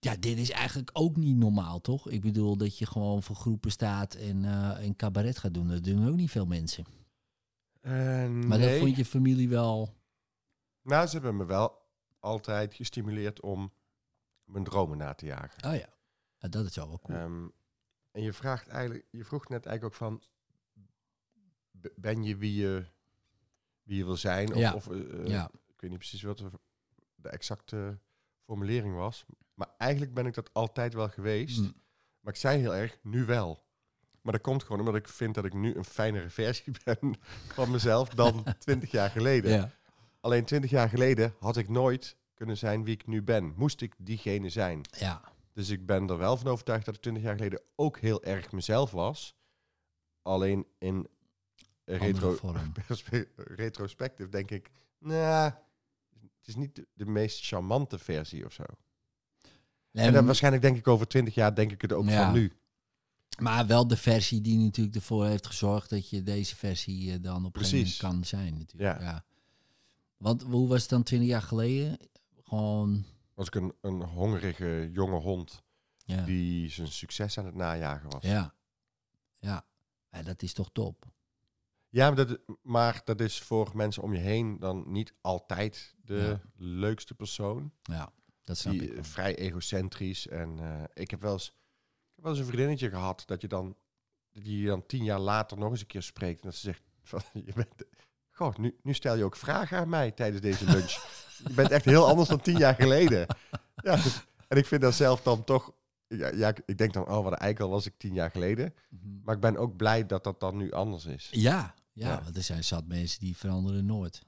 Ja, 0.01 0.17
dit 0.17 0.39
is 0.39 0.51
eigenlijk 0.51 0.91
ook 0.93 1.17
niet 1.17 1.37
normaal, 1.37 1.81
toch? 1.81 2.09
Ik 2.09 2.21
bedoel 2.21 2.57
dat 2.57 2.79
je 2.79 2.87
gewoon 2.87 3.23
voor 3.23 3.37
groepen 3.37 3.71
staat 3.71 4.15
en 4.15 4.45
eh 4.45 4.85
een 4.85 4.97
cabaret 4.97 5.39
gaat 5.39 5.55
doen. 5.55 5.69
Dat 5.69 5.85
doen 5.85 6.09
ook 6.09 6.15
niet 6.17 6.31
veel 6.31 6.47
mensen. 6.47 6.85
Eh, 7.81 8.29
Maar 8.29 8.59
dat 8.59 8.79
vond 8.79 8.97
je 8.97 9.05
familie 9.05 9.49
wel... 9.49 9.95
Nou, 10.83 11.07
ze 11.07 11.13
hebben 11.13 11.37
me 11.37 11.45
wel 11.45 11.87
altijd 12.21 12.75
gestimuleerd 12.75 13.41
om 13.41 13.73
mijn 14.45 14.65
dromen 14.65 14.99
na 14.99 15.15
te 15.15 15.27
jagen. 15.27 15.65
Oh 15.71 15.77
ja, 15.77 16.49
dat 16.49 16.65
is 16.67 16.77
wel 16.77 16.89
wel 16.89 16.99
cool. 17.03 17.19
Ehm, 17.19 17.49
en 18.11 18.23
je 18.23 18.33
vraagt 18.33 18.69
eigenlijk, 18.69 19.07
je 19.11 19.25
vroeg 19.25 19.49
net 19.49 19.67
eigenlijk 19.67 19.85
ook 19.85 20.09
van, 20.09 20.23
ben 21.97 22.23
je 22.23 22.37
wie 22.37 22.55
je, 22.55 22.87
wie 23.83 23.97
je 23.97 24.05
wil 24.05 24.17
zijn? 24.17 24.53
Of, 24.55 24.59
Ja. 24.61 24.75
of 24.75 24.89
eh, 24.89 25.27
ja, 25.27 25.51
ik 25.67 25.81
weet 25.81 25.91
niet 25.91 25.99
precies 25.99 26.23
wat 26.23 26.43
de 27.15 27.29
exacte 27.29 27.99
formulering 28.45 28.95
was. 28.95 29.25
Maar 29.59 29.75
eigenlijk 29.79 30.15
ben 30.15 30.27
ik 30.27 30.35
dat 30.35 30.51
altijd 30.53 30.95
wel 30.95 31.09
geweest. 31.09 31.61
Mm. 31.61 31.73
Maar 32.21 32.33
ik 32.33 32.39
zei 32.39 32.61
heel 32.61 32.75
erg, 32.75 32.99
nu 33.03 33.25
wel. 33.25 33.65
Maar 34.21 34.33
dat 34.33 34.43
komt 34.43 34.63
gewoon 34.63 34.79
omdat 34.79 34.95
ik 34.95 35.09
vind 35.09 35.35
dat 35.35 35.45
ik 35.45 35.55
nu 35.55 35.75
een 35.75 35.85
fijnere 35.85 36.31
versie 36.31 36.73
ben 36.85 37.15
van 37.53 37.71
mezelf 37.71 38.09
dan 38.09 38.45
20 38.59 38.91
jaar 38.91 39.11
geleden. 39.11 39.51
ja. 39.51 39.71
Alleen 40.21 40.45
20 40.45 40.71
jaar 40.71 40.89
geleden 40.89 41.35
had 41.39 41.57
ik 41.57 41.69
nooit 41.69 42.17
kunnen 42.35 42.57
zijn 42.57 42.85
wie 42.85 42.95
ik 42.95 43.07
nu 43.07 43.23
ben. 43.23 43.53
Moest 43.57 43.81
ik 43.81 43.95
diegene 43.99 44.49
zijn. 44.49 44.81
ja. 44.91 45.23
Dus 45.53 45.69
ik 45.69 45.87
ben 45.87 46.09
er 46.09 46.19
wel 46.19 46.37
van 46.37 46.51
overtuigd 46.51 46.85
dat 46.85 46.95
ik 46.95 47.01
20 47.01 47.23
jaar 47.23 47.35
geleden 47.35 47.61
ook 47.75 47.99
heel 47.99 48.23
erg 48.25 48.53
mezelf 48.53 48.91
was. 48.91 49.37
Alleen 50.23 50.67
in 50.79 51.09
retro, 51.85 52.39
retrospectief 53.35 54.29
denk 54.29 54.51
ik, 54.51 54.71
nou, 54.99 55.53
het 56.39 56.49
is 56.49 56.55
niet 56.55 56.75
de, 56.75 56.87
de 56.93 57.07
meest 57.07 57.47
charmante 57.47 57.99
versie 57.99 58.45
of 58.45 58.53
zo. 58.53 58.65
Nee, 59.99 60.07
en 60.07 60.13
dan 60.13 60.27
waarschijnlijk 60.27 60.63
denk 60.63 60.77
ik 60.77 60.89
over 60.89 61.09
20 61.09 61.35
jaar 61.35 61.55
denk 61.55 61.73
ik 61.73 61.81
het 61.83 61.93
ook 61.93 62.09
Ja. 62.09 62.25
van 62.25 62.33
nu. 62.33 62.53
Maar 63.39 63.67
wel 63.67 63.87
de 63.87 63.97
versie 63.97 64.41
die 64.41 64.59
natuurlijk 64.59 64.97
ervoor 64.97 65.27
heeft 65.27 65.47
gezorgd 65.47 65.91
dat 65.91 66.09
je 66.11 66.23
deze 66.23 66.57
versie 66.57 67.13
eh, 67.13 67.19
dan 67.23 67.45
op 67.45 67.57
een 67.57 67.61
gegeven 67.65 67.79
moment 67.79 67.97
Precies. 67.97 67.97
kan 67.97 68.25
zijn. 68.25 68.59
Natuurlijk. 68.59 69.01
Ja. 69.01 69.05
Ja. 69.07 69.25
Want 70.17 70.43
hoe 70.43 70.69
was 70.69 70.81
het 70.81 70.91
dan 70.91 71.03
20 71.03 71.29
jaar 71.29 71.43
geleden? 71.43 71.99
Gewoon, 72.45 73.05
Was 73.35 73.47
ik 73.47 73.55
een, 73.55 73.75
een 73.81 74.03
hongerige 74.03 74.89
jonge 74.93 75.19
hond 75.21 75.63
ja. 76.05 76.25
die 76.25 76.71
zijn 76.71 76.89
succes 76.89 77.39
aan 77.39 77.45
het 77.47 77.55
najagen 77.55 78.11
was. 78.11 78.23
Ja. 78.23 78.55
Ja. 79.39 79.65
Ja, 80.11 80.23
dat 80.23 80.43
is 80.43 80.53
toch 80.53 80.71
top. 80.73 81.07
Ja, 81.89 82.07
maar 82.11 82.27
dat, 82.27 82.39
maar 82.63 83.01
dat 83.05 83.21
is 83.21 83.39
voor 83.41 83.71
mensen 83.75 84.03
om 84.03 84.13
je 84.15 84.21
heen 84.21 84.59
dan 84.59 84.85
niet 84.87 85.15
altijd 85.21 85.95
de 86.05 86.39
leukste 86.57 87.15
persoon. 87.15 87.73
Ja, 87.83 88.13
dat 88.49 88.59
snap 88.59 88.73
Die 88.73 88.95
ik. 88.95 89.05
vrij 89.05 89.37
egocentrisch. 89.37 90.27
En 90.29 90.59
eh, 90.59 90.83
ik 90.95 91.11
heb 91.11 91.21
wel 91.21 91.33
eens, 91.33 91.47
ik 91.47 92.15
heb 92.15 92.25
wel 92.25 92.33
eens 92.33 92.41
een 92.41 92.47
vriendinnetje 92.49 92.89
gehad 92.91 93.23
dat 93.27 93.41
je 93.41 93.49
dan, 93.49 93.77
die 94.33 94.61
je 94.61 94.67
dan 94.67 94.87
tien 94.87 95.05
jaar 95.05 95.19
later 95.19 95.59
nog 95.59 95.71
eens 95.71 95.81
een 95.81 95.87
keer 95.87 96.03
spreekt. 96.03 96.41
En 96.41 96.47
dat 96.49 96.55
ze 96.55 96.61
zegt, 96.67 96.83
van, 97.03 97.21
je 97.47 97.53
bent, 97.55 97.75
goh, 98.31 98.57
nu, 98.57 98.77
nu 98.83 98.95
stel 98.95 99.17
je 99.17 99.25
ook 99.25 99.37
vragen 99.37 99.79
aan 99.79 99.89
mij 99.89 100.11
tijdens 100.11 100.43
deze 100.43 100.65
lunch. 100.65 100.91
je 101.49 101.55
bent 101.55 101.71
echt 101.71 101.85
heel 101.85 102.07
anders 102.09 102.29
dan 102.29 102.41
tien 102.41 102.59
jaar 102.59 102.75
geleden. 102.75 103.27
Ja, 103.77 103.97
dus- 103.97 104.27
en 104.49 104.57
ik 104.57 104.67
vind 104.67 104.81
dat 104.83 104.95
zelf 104.95 105.23
dan 105.23 105.45
toch... 105.45 105.73
Ja, 106.07 106.29
ja, 106.35 106.53
ik- 106.65 106.79
denk 106.79 106.93
dan, 106.93 107.09
oh, 107.09 107.23
wat 107.23 107.33
een 107.33 107.39
eikel 107.39 107.69
was 107.69 107.87
ik 107.87 107.95
tien 107.99 108.15
jaar 108.15 108.31
geleden. 108.31 108.75
Maar 109.25 109.35
ik 109.35 109.41
ben 109.41 109.57
ook 109.57 109.77
blij 109.77 110.07
dat 110.07 110.25
dat 110.25 110.41
dan 110.41 110.57
nu 110.57 110.73
anders 110.73 111.05
is. 111.05 111.29
Ja, 111.31 111.75
ja, 111.93 112.09
Ja. 112.09 112.23
want 112.23 112.37
er 112.37 112.43
zijn 112.43 112.65
zat 112.65 112.87
mensen 112.87 113.21
die 113.21 113.37
veranderen 113.37 113.87
nooit. 113.87 114.23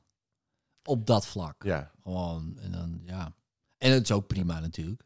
Op 0.84 1.06
dat 1.06 1.26
vlak. 1.26 1.62
Ja, 1.62 1.90
Gewoon, 2.02 2.58
en 2.58 2.70
dan, 2.72 3.00
ja. 3.04 3.34
En 3.80 3.92
het 3.92 4.02
is 4.02 4.12
ook 4.12 4.26
prima 4.26 4.60
natuurlijk. 4.60 5.02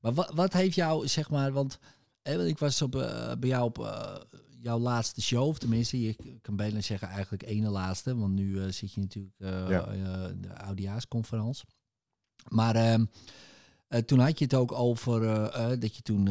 Maar 0.00 0.14
wat, 0.14 0.30
wat 0.34 0.52
heeft 0.52 0.74
jou, 0.74 1.08
zeg 1.08 1.30
maar, 1.30 1.52
want 1.52 1.78
ik 2.22 2.58
was 2.58 2.82
op, 2.82 2.94
eh, 2.96 3.32
bij 3.38 3.48
jou 3.48 3.64
op 3.64 3.78
eh, 3.78 4.16
jouw 4.60 4.78
laatste 4.78 5.22
show, 5.22 5.46
of 5.48 5.58
tenminste, 5.58 6.00
je 6.02 6.38
kan 6.42 6.56
bijna 6.56 6.80
zeggen 6.80 7.08
eigenlijk 7.08 7.42
ene 7.42 7.68
laatste, 7.68 8.16
want 8.16 8.34
nu 8.34 8.60
eh, 8.62 8.68
zit 8.70 8.92
je 8.92 9.00
natuurlijk 9.00 9.34
Ja. 9.68 9.86
de 10.40 10.58
oudejaarsconferentie. 10.58 11.64
Maar 12.48 12.74
ehm, 12.76 13.04
eh, 13.88 14.00
toen 14.00 14.18
had 14.18 14.38
je 14.38 14.44
het 14.44 14.54
ook 14.54 14.72
over 14.72 15.20
dat 15.80 15.96
je 15.96 16.02
toen 16.02 16.28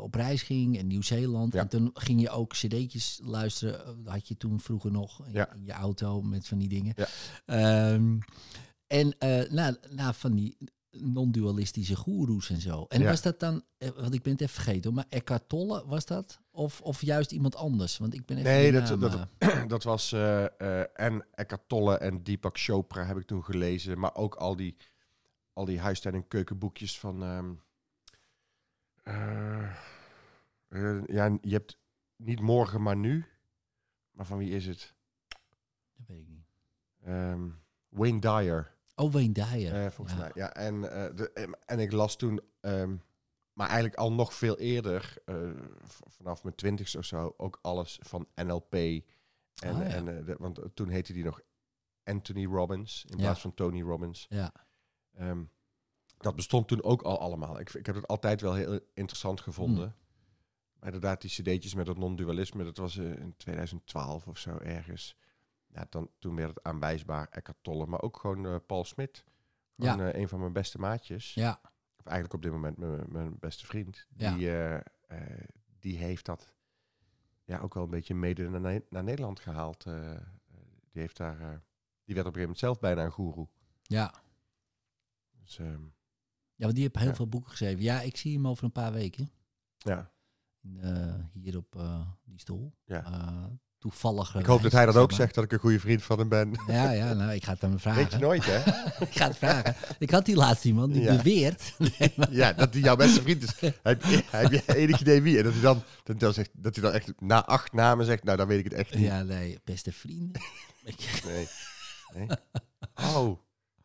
op 0.00 0.14
reis 0.14 0.42
ging 0.42 0.78
in 0.78 0.86
Nieuw-Zeeland. 0.86 1.52
Ja. 1.52 1.60
En 1.60 1.68
toen 1.68 1.90
ging 1.94 2.20
je 2.20 2.30
ook 2.30 2.52
cd'tjes 2.52 3.20
luisteren. 3.24 4.04
Dat 4.04 4.12
had 4.12 4.28
je 4.28 4.36
toen 4.36 4.60
vroeger 4.60 4.90
nog 4.90 5.26
in, 5.26 5.32
Ja. 5.32 5.52
in 5.54 5.64
je 5.64 5.72
auto 5.72 6.22
met 6.22 6.48
van 6.48 6.58
die 6.58 6.68
dingen. 6.68 6.94
Ja. 6.96 7.06
Ehm, 7.46 8.18
en 8.86 9.14
nou, 9.50 9.76
nou, 9.90 10.14
van 10.14 10.34
die 10.34 10.56
non-dualistische 11.02 11.96
goeroes 11.96 12.50
en 12.50 12.60
zo. 12.60 12.84
En 12.88 13.00
Ja. 13.00 13.06
was 13.08 13.22
dat 13.22 13.40
dan, 13.40 13.62
eh, 13.78 13.88
want 13.88 14.14
ik 14.14 14.22
ben 14.22 14.32
het 14.32 14.40
even 14.40 14.54
vergeten, 14.54 14.94
maar 14.94 15.04
Eckhart 15.08 15.48
Tolle 15.48 15.86
was 15.86 16.06
dat? 16.06 16.40
Of, 16.50 16.80
of 16.80 17.02
juist 17.02 17.32
iemand 17.32 17.56
anders? 17.56 17.98
Want 17.98 18.14
ik 18.14 18.26
ben 18.26 18.36
even 18.36 18.50
Nee, 18.50 18.72
dat- 18.72 18.88
naam, 18.88 19.00
dat- 19.00 19.28
eh, 19.38 19.64
dat 19.74 19.82
was 19.82 20.12
eh, 20.12 21.00
en 21.00 21.26
Eckhart 21.34 21.68
Tolle 21.68 21.96
en 21.98 22.22
Deepak 22.22 22.58
Chopra 22.58 23.04
heb 23.04 23.16
ik 23.16 23.26
toen 23.26 23.44
gelezen. 23.44 23.98
Maar 23.98 24.14
ook 24.14 24.34
al 24.34 24.56
die, 24.56 24.76
al 25.52 25.64
die 25.64 25.80
huistuin- 25.80 26.14
en 26.14 26.28
keukenboekjes 26.28 26.98
van... 26.98 27.22
ehm, 27.22 27.52
eh, 29.02 29.70
eh, 30.68 31.04
ja, 31.06 31.38
je 31.40 31.52
hebt 31.52 31.78
niet 32.16 32.40
morgen, 32.40 32.82
maar 32.82 32.96
nu. 32.96 33.24
Maar 34.10 34.26
van 34.26 34.38
wie 34.38 34.50
is 34.50 34.66
het? 34.66 34.94
dat 35.96 36.06
weet 36.06 36.18
ik 36.20 36.28
niet. 36.28 36.46
Ehm, 37.04 37.48
Wayne 37.88 38.20
Dyer. 38.20 38.76
Oh, 39.00 39.12
Wayne 39.12 39.32
Dyer. 39.32 39.92
Volgens 39.92 40.16
Ja. 40.16 40.22
mij, 40.22 40.30
ja. 40.34 40.54
En, 40.54 40.92
eh, 40.92 41.16
de, 41.16 41.56
en 41.66 41.78
ik 41.78 41.92
las 41.92 42.16
toen, 42.16 42.40
ehm, 42.60 42.96
maar 43.52 43.66
eigenlijk 43.66 43.96
al 43.98 44.12
nog 44.12 44.34
veel 44.34 44.58
eerder, 44.58 45.14
eh, 45.24 45.50
vanaf 46.06 46.42
mijn 46.42 46.54
twintigste 46.54 46.98
of 46.98 47.04
zo, 47.04 47.34
ook 47.36 47.58
alles 47.62 47.98
van 48.02 48.26
NLP. 48.34 48.74
En, 48.74 49.74
Ah, 49.74 49.78
ja. 49.78 49.82
en, 49.82 50.18
eh, 50.18 50.24
de- 50.26 50.36
want 50.38 50.60
toen 50.74 50.88
heette 50.88 51.12
die 51.12 51.24
nog 51.24 51.40
Anthony 52.04 52.44
Robbins 52.46 53.04
in 53.08 53.16
Ja. 53.16 53.22
plaats 53.22 53.40
van 53.40 53.54
Tony 53.54 53.82
Robbins. 53.82 54.26
Ja. 54.28 54.52
Ehm, 55.14 55.42
dat 56.18 56.36
bestond 56.36 56.68
toen 56.68 56.82
ook 56.82 57.02
al 57.02 57.18
allemaal. 57.20 57.60
Ik, 57.60 57.74
ik 57.74 57.86
heb 57.86 57.94
het 57.94 58.06
altijd 58.06 58.40
wel 58.40 58.54
heel 58.54 58.80
interessant 58.94 59.40
gevonden. 59.40 59.84
Hmm. 59.84 59.94
Maar 60.78 60.86
inderdaad, 60.92 61.20
die 61.20 61.30
cd'tjes 61.30 61.74
met 61.74 61.86
het 61.86 61.98
non-dualisme, 61.98 62.64
dat 62.64 62.76
was 62.76 62.96
in 62.96 63.34
2012 63.36 64.26
of 64.26 64.38
zo 64.38 64.56
ergens. 64.58 65.16
Ja, 65.68 65.86
dan, 65.90 66.10
toen 66.18 66.36
werd 66.36 66.48
het 66.48 66.62
aanwijsbaar 66.62 67.28
Eckhart 67.30 67.58
Tolle, 67.62 67.86
maar 67.86 68.02
ook 68.02 68.16
gewoon 68.16 68.46
eh, 68.46 68.56
Paul 68.66 68.84
Smit. 68.84 69.24
Gewoon 69.76 70.00
eh, 70.00 70.20
een 70.20 70.28
van 70.28 70.40
mijn 70.40 70.52
beste 70.52 70.78
maatjes. 70.78 71.34
Ja. 71.34 71.60
Of 71.96 72.04
eigenlijk 72.06 72.34
op 72.34 72.42
dit 72.42 72.52
moment 72.52 72.76
mijn, 72.76 73.04
mijn 73.12 73.38
beste 73.38 73.66
vriend. 73.66 74.06
Die, 74.10 74.56
eh, 74.56 75.42
die 75.78 75.96
heeft 75.96 76.24
dat 76.24 76.54
ja, 77.44 77.58
ook 77.60 77.74
wel 77.74 77.82
een 77.82 77.90
beetje 77.90 78.14
mede 78.14 78.48
naar, 78.48 78.60
Ne- 78.60 78.84
naar 78.90 79.04
Nederland 79.04 79.40
gehaald. 79.40 79.84
eh. 79.86 80.14
Eh, 80.16 80.20
die, 80.90 81.00
heeft 81.00 81.16
daar, 81.16 81.38
die 82.04 82.14
werd 82.14 82.26
op 82.26 82.34
een 82.34 82.40
gegeven 82.40 82.40
moment 82.40 82.58
zelf 82.58 82.78
bijna 82.78 83.04
een 83.04 83.10
goeroe. 83.12 83.48
ja. 83.82 84.14
Dus, 85.40 85.58
ehm, 85.58 85.82
Ja, 86.54 86.64
want 86.64 86.74
die 86.74 86.82
heeft 86.82 86.96
heel 86.98 87.08
Ja. 87.08 87.14
veel 87.14 87.28
boeken 87.28 87.50
geschreven. 87.50 87.82
Ja, 87.82 88.00
ik 88.00 88.16
zie 88.16 88.34
hem 88.34 88.46
over 88.48 88.64
een 88.64 88.72
paar 88.72 88.92
weken. 88.92 89.30
ja. 89.78 90.12
hier 91.32 91.56
op 91.56 91.78
die 92.24 92.38
stoel. 92.40 92.72
Ja. 92.84 93.02
Toevallig. 93.78 94.34
Ik 94.34 94.46
hoop 94.46 94.62
dat 94.62 94.72
hij 94.72 94.86
dat 94.86 94.96
ook 94.96 95.12
zegt, 95.12 95.34
dat 95.34 95.44
ik 95.44 95.52
een 95.52 95.58
goede 95.58 95.80
vriend 95.80 96.02
van 96.02 96.18
hem 96.18 96.28
ben. 96.28 96.52
Ja, 96.66 96.90
ja, 96.90 97.12
nou, 97.12 97.32
ik 97.32 97.44
ga 97.44 97.52
het 97.52 97.60
hem 97.60 97.78
vragen. 97.78 98.02
Weet 98.02 98.12
je 98.12 98.18
nooit, 98.18 98.44
hè? 98.46 98.56
ik 99.06 99.14
ga 99.16 99.26
het 99.26 99.36
vragen. 99.36 99.74
Ik 99.98 100.10
had 100.10 100.24
die 100.24 100.36
laatste 100.36 100.68
iemand 100.68 100.92
die 100.92 101.02
Ja. 101.02 101.16
beweert. 101.16 101.74
Ja, 102.30 102.52
dat 102.52 102.72
hij 102.72 102.82
jouw 102.82 102.96
beste 102.96 103.22
vriend 103.22 103.42
is. 103.42 103.72
Heb, 103.82 104.02
heb 104.30 104.50
je 104.52 104.62
enig 104.66 105.00
idee 105.00 105.22
wie? 105.22 105.38
En 105.38 105.44
dat 105.44 105.52
hij 105.52 105.62
dan, 105.62 105.74
dat 105.76 106.06
hij 106.06 106.16
dan, 106.16 106.32
zegt, 106.32 106.50
dat 106.52 106.74
hij 106.74 106.84
dan 106.84 106.92
echt 106.92 107.12
na 107.20 107.44
acht 107.44 107.72
namen 107.72 108.06
zegt, 108.06 108.24
nou, 108.24 108.36
dan 108.36 108.46
weet 108.46 108.58
ik 108.58 108.64
het 108.64 108.72
echt 108.74 108.94
niet. 108.94 109.04
ja, 109.04 109.22
nee, 109.22 109.58
beste 109.64 109.92
vrienden. 109.92 110.42
Ik- 110.84 111.22
Nee. 111.26 111.48
nee. 112.14 112.26
Oh, 113.14 113.38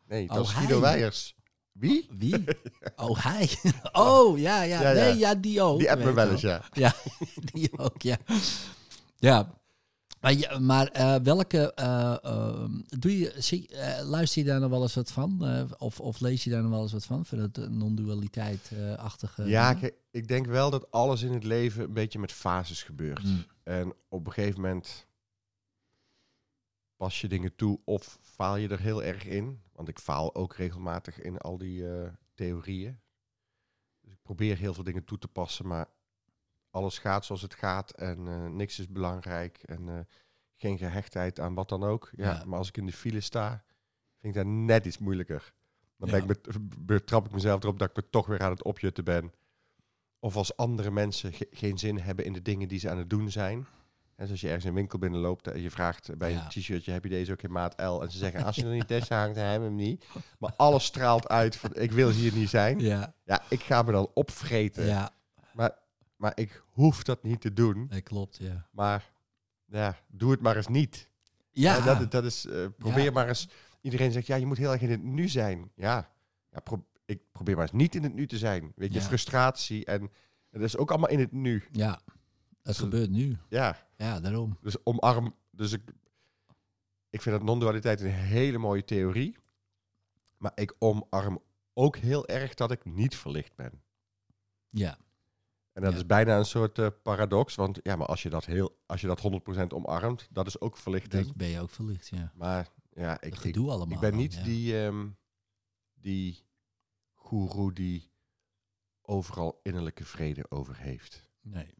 nee, 0.08 0.26
dat 0.26 0.36
Oh, 0.38 0.42
is 0.42 0.50
Guido. 0.50 0.80
Weijers. 0.80 1.34
Wie? 1.72 2.08
Wie? 2.18 2.44
Oh, 2.96 3.24
hij. 3.24 3.50
Oh, 3.92 4.38
ja, 4.38 4.62
ja. 4.62 4.80
Ja, 4.80 4.90
ja. 4.90 5.04
Nee, 5.04 5.16
ja, 5.18 5.34
die 5.34 5.62
ook. 5.62 5.78
Die 5.78 5.90
appt 5.90 6.04
me 6.04 6.12
wel 6.12 6.30
eens, 6.30 6.40
ja. 6.40 6.62
Ja, 6.72 6.92
die 7.52 7.78
ook, 7.78 8.02
ja. 8.02 8.16
Ja. 9.16 9.62
Maar, 10.24 10.34
ja, 10.34 10.58
maar 10.58 10.86
eh, 10.88 11.16
welke, 11.22 11.74
eh, 11.74 12.16
ehm, 12.22 12.80
doe 12.86 13.18
je, 13.18 13.34
zie, 13.38 13.68
eh, 13.68 14.08
luister 14.08 14.42
je 14.42 14.48
daar 14.48 14.60
nog 14.60 14.70
wel 14.70 14.82
eens 14.82 14.94
wat 14.94 15.12
van? 15.12 15.44
Eh, 15.44 15.64
of, 15.78 16.00
of 16.00 16.20
lees 16.20 16.44
je 16.44 16.50
daar 16.50 16.62
nog 16.62 16.70
wel 16.70 16.82
eens 16.82 16.92
wat 16.92 17.04
van? 17.04 17.24
Van 17.24 17.38
het 17.38 17.58
eh, 17.58 17.66
non-dualiteit-achtige... 17.66 19.44
Ja, 19.44 19.74
kijk, 19.74 19.94
ik 20.10 20.28
denk 20.28 20.46
wel 20.46 20.70
dat 20.70 20.90
alles 20.90 21.22
in 21.22 21.32
het 21.32 21.44
leven 21.44 21.84
een 21.84 21.92
beetje 21.92 22.18
met 22.18 22.32
fases 22.32 22.82
gebeurt. 22.82 23.24
Mm. 23.24 23.44
En 23.62 23.94
op 24.08 24.26
een 24.26 24.32
gegeven 24.32 24.60
moment 24.60 25.06
pas 26.96 27.20
je 27.20 27.28
dingen 27.28 27.54
toe 27.54 27.80
of 27.84 28.18
faal 28.22 28.56
je 28.56 28.68
er 28.68 28.80
heel 28.80 29.02
erg 29.02 29.24
in. 29.24 29.62
Want 29.72 29.88
ik 29.88 29.98
faal 29.98 30.34
ook 30.34 30.54
regelmatig 30.54 31.20
in 31.20 31.38
al 31.38 31.58
die 31.58 31.88
eh, 31.88 32.08
theorieën. 32.34 33.00
Dus 34.00 34.12
ik 34.12 34.22
probeer 34.22 34.56
heel 34.56 34.74
veel 34.74 34.84
dingen 34.84 35.04
toe 35.04 35.18
te 35.18 35.28
passen, 35.28 35.66
maar 35.66 35.88
alles 36.74 36.98
gaat 36.98 37.24
zoals 37.24 37.42
het 37.42 37.54
gaat 37.54 37.90
en 37.90 38.28
eh, 38.28 38.44
niks 38.46 38.78
is 38.78 38.88
belangrijk. 38.88 39.58
En 39.64 39.88
eh, 39.88 39.98
geen 40.56 40.78
gehechtheid 40.78 41.40
aan 41.40 41.54
wat 41.54 41.68
dan 41.68 41.84
ook. 41.84 42.10
Ja, 42.16 42.32
Ja. 42.32 42.44
Maar 42.46 42.58
als 42.58 42.68
ik 42.68 42.76
in 42.76 42.86
de 42.86 42.92
file 42.92 43.20
sta, 43.20 43.64
vind 44.20 44.36
ik 44.36 44.42
dat 44.42 44.52
net 44.52 44.86
iets 44.86 44.98
moeilijker. 44.98 45.52
Dan 45.98 46.10
ben 46.10 46.16
Ja. 46.26 46.32
ik 46.32 46.44
met, 46.44 46.56
betrap 46.86 47.26
ik 47.26 47.32
mezelf 47.32 47.62
erop 47.62 47.78
dat 47.78 47.88
ik 47.90 47.96
me 47.96 48.10
toch 48.10 48.26
weer 48.26 48.40
aan 48.42 48.50
het 48.50 48.62
opjutten 48.64 49.04
ben. 49.04 49.32
Of 50.18 50.36
als 50.36 50.56
andere 50.56 50.90
mensen 50.90 51.32
ge- 51.32 51.48
geen 51.50 51.78
zin 51.78 51.98
hebben 51.98 52.24
in 52.24 52.32
de 52.32 52.42
dingen 52.42 52.68
die 52.68 52.78
ze 52.78 52.90
aan 52.90 52.98
het 52.98 53.10
doen 53.10 53.30
zijn. 53.30 53.66
En 54.16 54.30
als 54.30 54.40
je 54.40 54.46
ergens 54.46 54.64
een 54.64 54.74
winkel 54.74 54.98
binnenloopt 54.98 55.46
en 55.48 55.60
je 55.60 55.70
vraagt 55.70 56.18
bij 56.18 56.32
Ja. 56.32 56.42
een 56.42 56.48
t-shirtje, 56.48 56.92
heb 56.92 57.04
je 57.04 57.10
deze 57.10 57.32
ook 57.32 57.42
in 57.42 57.52
maat 57.52 57.80
L? 57.80 58.00
En 58.02 58.10
ze 58.10 58.18
zeggen, 58.18 58.44
als 58.44 58.56
je 58.56 58.64
er 58.64 58.70
niet 58.80 58.86
tussen 58.88 59.16
hangt, 59.16 59.34
dan 59.34 59.44
hebben 59.44 59.68
we 59.76 59.82
hem 59.82 59.88
niet. 59.88 60.04
Maar 60.38 60.52
alles 60.56 60.84
straalt 60.84 61.28
uit 61.28 61.56
van, 61.56 61.74
ik 61.76 61.92
wil 61.92 62.10
hier 62.10 62.32
niet 62.34 62.48
zijn. 62.48 62.78
Ja, 62.78 63.14
Ja, 63.24 63.42
ik 63.48 63.60
ga 63.62 63.82
me 63.82 63.92
dan 63.92 64.10
opvreten. 64.14 64.84
ja, 64.86 65.10
Maar, 65.52 65.78
maar 66.16 66.32
ik 66.34 66.62
hoef 66.70 67.02
dat 67.02 67.22
niet 67.22 67.40
te 67.40 67.52
doen. 67.52 67.86
dat 67.88 68.02
klopt, 68.02 68.36
ja. 68.36 68.68
Maar 68.72 69.12
ja, 69.66 69.96
doe 70.08 70.30
het 70.30 70.40
maar 70.40 70.56
eens 70.56 70.68
niet. 70.68 71.10
Ja, 71.50 71.76
Ja, 71.76 71.84
dat, 71.98 72.10
dat 72.10 72.24
is, 72.24 72.46
eh, 72.46 72.66
probeer 72.78 73.04
Ja. 73.04 73.10
maar 73.10 73.28
eens. 73.28 73.48
Iedereen 73.80 74.12
zegt, 74.12 74.26
ja, 74.26 74.36
je 74.36 74.46
moet 74.46 74.56
heel 74.58 74.72
erg 74.72 74.80
in 74.80 74.90
het 74.90 75.02
nu 75.02 75.28
zijn. 75.28 75.70
Ja, 75.74 76.10
ja 76.50 76.60
pro- 76.60 76.86
ik 77.04 77.20
probeer 77.32 77.54
maar 77.54 77.62
eens 77.64 77.72
niet 77.80 77.94
in 77.94 78.02
het 78.02 78.14
nu 78.14 78.26
te 78.26 78.38
zijn. 78.38 78.72
Weet 78.76 78.92
je, 78.92 79.00
frustratie 79.00 79.84
en 79.84 80.10
dat 80.50 80.62
is 80.62 80.76
ook 80.76 80.90
allemaal 80.90 81.10
in 81.10 81.18
het 81.18 81.32
nu. 81.32 81.64
ja. 81.70 82.00
Dat 82.62 82.74
Zo- 82.76 82.82
gebeurt 82.84 83.10
nu. 83.10 83.36
Ja, 83.48 83.88
Ja, 83.96 84.20
daarom. 84.20 84.58
dus 84.60 84.84
omarm. 84.84 85.34
Dus 85.50 85.72
ik, 85.72 85.82
ik 87.10 87.22
vind 87.22 87.36
dat 87.36 87.44
non-dualiteit 87.44 88.00
een 88.00 88.10
hele 88.10 88.58
mooie 88.58 88.84
theorie. 88.84 89.36
Maar 90.38 90.52
ik 90.54 90.74
omarm 90.78 91.38
ook 91.74 91.96
heel 91.96 92.26
erg 92.28 92.54
dat 92.54 92.70
ik 92.70 92.84
niet 92.84 93.16
verlicht 93.16 93.54
ben. 93.56 93.82
Ja, 94.70 94.98
En 95.74 95.82
dat 95.82 95.92
Ja. 95.92 95.98
is 95.98 96.06
bijna 96.06 96.38
een 96.38 96.44
soort 96.44 96.78
eh, 96.78 96.86
paradox. 97.02 97.54
Want 97.54 97.78
ja, 97.82 97.96
maar 97.96 98.06
als 98.06 98.22
je 98.22 98.30
dat, 98.30 98.44
heel, 98.44 98.78
als 98.86 99.00
je 99.00 99.06
dat 99.06 99.20
100% 99.20 99.66
omarmt, 99.72 100.28
dat 100.30 100.46
is 100.46 100.60
ook 100.60 100.76
verlichting. 100.76 101.26
dat 101.26 101.36
ben 101.36 101.48
je 101.48 101.60
ook 101.60 101.70
verlicht, 101.70 102.08
ja. 102.08 102.32
Maar 102.34 102.68
ja, 102.92 103.20
ik, 103.20 103.38
ik, 103.38 103.56
allemaal. 103.56 103.88
ik 103.88 103.98
ben 104.00 104.16
niet 104.16 104.34
ja. 104.34 104.42
die, 104.42 104.84
ehm 104.84 105.08
die 105.94 106.46
goeroe 107.12 107.72
die 107.72 108.10
overal 109.02 109.60
innerlijke 109.62 110.04
vrede 110.04 110.50
over 110.50 110.76
heeft. 110.76 111.28
Nee. 111.40 111.74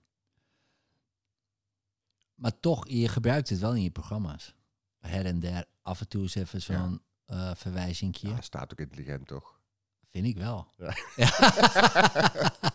Maar 2.34 2.60
toch, 2.60 2.88
je 2.88 3.08
gebruikt 3.08 3.48
het 3.48 3.58
wel 3.58 3.74
in 3.74 3.82
je 3.82 3.90
programma's. 3.90 4.54
Her 4.98 5.26
en 5.26 5.40
der, 5.40 5.64
af 5.82 6.00
en 6.00 6.08
toe 6.08 6.22
eens 6.22 6.34
even 6.34 6.62
zo'n 6.62 7.02
eh 7.24 7.54
verwijzingje. 7.54 8.28
Ja, 8.28 8.40
staat 8.40 8.72
ook 8.72 8.78
intelligent, 8.78 9.26
toch? 9.26 9.60
Vind 10.10 10.26
ik 10.26 10.36
wel. 10.36 10.68
Ja. 10.76 10.94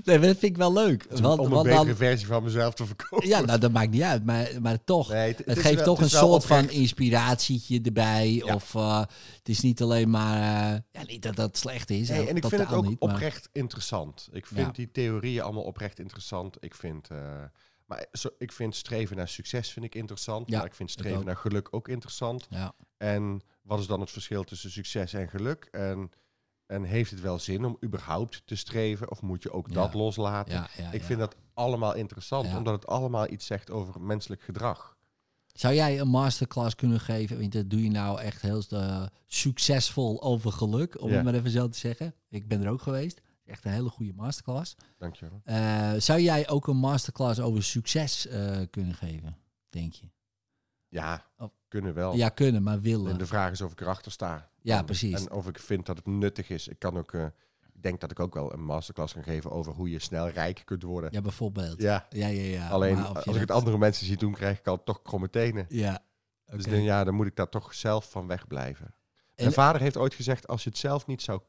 nee, 0.04 0.18
dat 0.18 0.26
vind 0.36 0.42
ik 0.42 0.56
wel 0.56 0.72
leuk. 0.72 1.06
Want, 1.20 1.38
Om 1.40 1.52
een 1.52 1.62
betere 1.62 1.84
dan, 1.86 1.96
versie 1.96 2.26
van 2.26 2.42
mezelf 2.42 2.74
te 2.74 2.86
verkopen. 2.86 3.28
ja, 3.28 3.40
nou, 3.40 3.58
dat 3.58 3.72
maakt 3.72 3.90
niet 3.90 4.02
uit. 4.02 4.24
Maar, 4.24 4.48
maar 4.60 4.84
toch, 4.84 5.08
Nee, 5.08 5.34
het, 5.44 5.58
geeft 5.58 5.74
wel- 5.74 5.84
toch 5.84 5.98
het 6.00 6.12
een 6.12 6.18
soort 6.18 6.44
van 6.44 6.70
inspiratietje 6.70 7.80
erbij. 7.82 8.32
Ja. 8.32 8.54
Of 8.54 8.74
eh, 8.74 8.98
het 9.38 9.48
is 9.48 9.60
niet 9.60 9.82
alleen 9.82 10.10
maar... 10.10 10.36
eh, 10.72 10.80
ja, 10.92 11.02
niet 11.06 11.22
dat 11.22 11.36
dat 11.36 11.56
slecht 11.56 11.90
is. 11.90 12.08
Nee, 12.08 12.28
en 12.28 12.36
ik 12.36 12.46
vind 12.46 12.60
het 12.62 12.72
ook 12.72 12.86
niet, 12.88 13.00
maar- 13.00 13.10
oprecht 13.14 13.48
interessant. 13.52 14.28
Ik 14.32 14.46
vind 14.46 14.58
Ja. 14.66 14.70
die 14.72 14.90
theorieën 14.90 15.42
allemaal 15.42 15.62
oprecht 15.62 15.98
interessant. 15.98 16.56
Ik 16.60 16.74
vind, 16.74 17.08
eh, 17.10 17.18
Maar 17.86 18.06
zo, 18.12 18.28
ik 18.38 18.52
vind 18.52 18.76
streven 18.76 19.16
naar 19.16 19.28
succes 19.28 19.70
vind 19.72 19.84
ik 19.84 19.94
interessant. 19.94 20.50
Ja, 20.50 20.56
maar 20.58 20.66
ik 20.66 20.74
vind 20.74 20.90
streven 20.90 21.24
naar 21.24 21.36
geluk 21.36 21.68
ook 21.70 21.88
interessant. 21.88 22.46
Ja. 22.50 22.72
En 22.96 23.40
wat 23.62 23.78
is 23.80 23.86
dan 23.86 24.00
het 24.00 24.10
verschil 24.10 24.44
tussen 24.44 24.70
succes 24.70 25.12
en 25.12 25.28
geluk? 25.28 25.68
En, 25.70 26.10
en 26.68 26.82
heeft 26.82 27.10
het 27.10 27.20
wel 27.20 27.38
zin 27.38 27.64
om 27.64 27.76
überhaupt 27.84 28.42
te 28.44 28.56
streven? 28.56 29.10
Of 29.10 29.22
moet 29.22 29.42
je 29.42 29.52
ook 29.52 29.68
Ja. 29.68 29.74
dat 29.74 29.94
loslaten? 29.94 30.54
Ja, 30.54 30.68
ja, 30.76 30.90
ik 30.92 31.02
vind 31.02 31.18
dat 31.18 31.36
allemaal 31.54 31.94
interessant, 31.94 32.56
omdat 32.56 32.74
het 32.74 32.86
allemaal 32.86 33.30
iets 33.30 33.46
zegt 33.46 33.70
over 33.70 34.00
menselijk 34.00 34.42
gedrag. 34.42 34.96
Zou 35.52 35.74
jij 35.74 36.00
een 36.00 36.08
masterclass 36.08 36.74
kunnen 36.74 37.00
geven? 37.00 37.38
Want 37.40 37.52
dat 37.52 37.70
doe 37.70 37.82
je 37.82 37.90
nou 37.90 38.20
echt 38.20 38.42
heel 38.42 38.62
eh, 38.70 39.06
succesvol 39.26 40.22
over 40.22 40.52
geluk, 40.52 41.00
om 41.00 41.10
het 41.10 41.24
maar 41.24 41.34
even 41.34 41.50
zo 41.50 41.68
te 41.68 41.78
zeggen. 41.78 42.14
Ik 42.28 42.48
ben 42.48 42.62
er 42.62 42.70
ook 42.70 42.82
geweest. 42.82 43.20
Echt 43.44 43.64
een 43.64 43.70
hele 43.72 43.88
goede 43.88 44.12
masterclass. 44.14 44.76
Dankjewel. 44.98 45.40
Eh, 45.44 45.92
zou 45.98 46.20
jij 46.20 46.48
ook 46.48 46.66
een 46.66 46.76
masterclass 46.76 47.40
over 47.40 47.62
succes 47.62 48.26
eh, 48.26 48.56
kunnen 48.70 48.94
geven, 48.94 49.36
denk 49.68 49.92
je? 49.92 50.06
Ja, 50.88 51.24
kunnen 51.68 51.94
wel. 51.94 52.14
Ja, 52.14 52.28
kunnen, 52.28 52.62
maar 52.62 52.74
En 52.74 52.80
willen. 52.80 53.18
de 53.18 53.26
vraag 53.26 53.50
is 53.50 53.60
of 53.60 53.72
ik 53.72 53.80
erachter 53.80 54.12
sta. 54.12 54.50
Ja, 54.68 54.82
precies. 54.82 55.24
En 55.26 55.32
of 55.32 55.48
ik 55.48 55.58
vind 55.58 55.86
dat 55.86 55.96
het 55.96 56.06
nuttig 56.06 56.50
is. 56.50 56.68
Ik 56.68 56.78
kan 56.78 56.96
ook, 56.98 57.12
eh, 57.12 57.24
ik 57.74 57.82
denk 57.82 58.00
dat 58.00 58.10
ik 58.10 58.20
ook 58.20 58.34
wel 58.34 58.52
een 58.52 58.64
masterclass 58.64 59.12
kan 59.14 59.22
geven 59.22 59.50
over 59.50 59.72
hoe 59.72 59.90
je 59.90 59.98
snel 59.98 60.28
rijk 60.28 60.62
kunt 60.64 60.82
worden. 60.82 61.12
Ja, 61.12 61.20
bijvoorbeeld. 61.20 61.80
Ja, 61.82 62.06
Ja, 62.10 62.26
ja, 62.26 62.42
ja. 62.42 62.68
alleen 62.68 62.98
of 63.06 63.16
als 63.26 63.34
ik 63.34 63.40
het 63.40 63.50
andere 63.50 63.78
mensen 63.78 64.06
zie 64.06 64.16
doen, 64.16 64.32
krijg 64.32 64.58
ik 64.58 64.66
al 64.66 64.82
toch 64.84 65.02
kromme 65.02 65.30
tenen. 65.30 65.66
Ja, 65.68 66.04
Dus 66.44 66.64
dan, 66.64 66.82
ja, 66.82 67.04
dan 67.04 67.14
moet 67.14 67.26
ik 67.26 67.36
daar 67.36 67.48
toch 67.48 67.74
zelf 67.74 68.10
van 68.10 68.26
wegblijven. 68.26 68.86
En- 68.86 68.94
Mijn 69.36 69.52
vader 69.52 69.80
heeft 69.80 69.96
ooit 69.96 70.14
gezegd, 70.14 70.46
als 70.46 70.62
je 70.62 70.68
het 70.68 70.78
zelf 70.78 71.06
niet 71.06 71.22
zou 71.22 71.40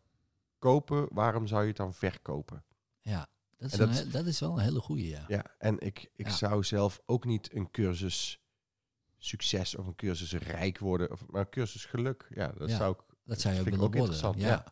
kopen, 0.59 1.07
waarom 1.11 1.47
zou 1.47 1.61
je 1.61 1.67
het 1.67 1.77
dan 1.77 1.93
verkopen? 1.93 2.63
Ja, 3.01 3.27
dat 3.57 3.71
is, 3.71 3.77
een 3.79 4.11
dat- 4.11 4.25
is 4.25 4.39
wel 4.39 4.51
een 4.57 4.63
hele 4.63 4.79
goeie, 4.79 5.07
ja. 5.07 5.23
Ja, 5.27 5.43
en 5.57 5.79
ik, 5.79 6.11
ik 6.15 6.25
Ja. 6.27 6.31
zou 6.33 6.63
zelf 6.63 7.01
ook 7.05 7.25
niet 7.25 7.53
een 7.55 7.71
cursus 7.71 8.39
succes 9.17 9.75
of 9.75 9.87
een 9.87 9.95
cursus 9.95 10.33
rijk 10.33 10.79
worden, 10.79 11.11
of, 11.11 11.25
maar 11.27 11.41
een 11.41 11.49
cursus 11.49 11.85
geluk. 11.85 12.27
Ja, 12.29 12.47
dat 12.57 12.69
Ja, 12.69 12.77
zou 12.77 12.93
ik 12.93 13.08
Dat 13.29 13.41
zou 13.41 13.53
je 13.53 13.59
ook 13.59 13.65
willen 13.65 13.79
worden. 13.79 13.99
interessant, 13.99 14.39
Ja. 14.39 14.47
ja. 14.47 14.65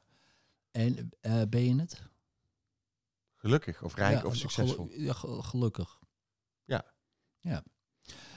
En 0.72 1.10
eh, 1.22 1.42
ben 1.50 1.64
je 1.64 1.80
het? 1.80 2.02
gelukkig 3.36 3.84
of 3.84 3.96
rijk 3.96 4.22
Ja, 4.22 4.26
of 4.28 4.36
succesvol. 4.36 4.90
ja, 4.92 5.14
ge- 5.14 5.42
gelukkig. 5.44 6.00
Ja. 6.64 6.86
Ja. 7.40 7.64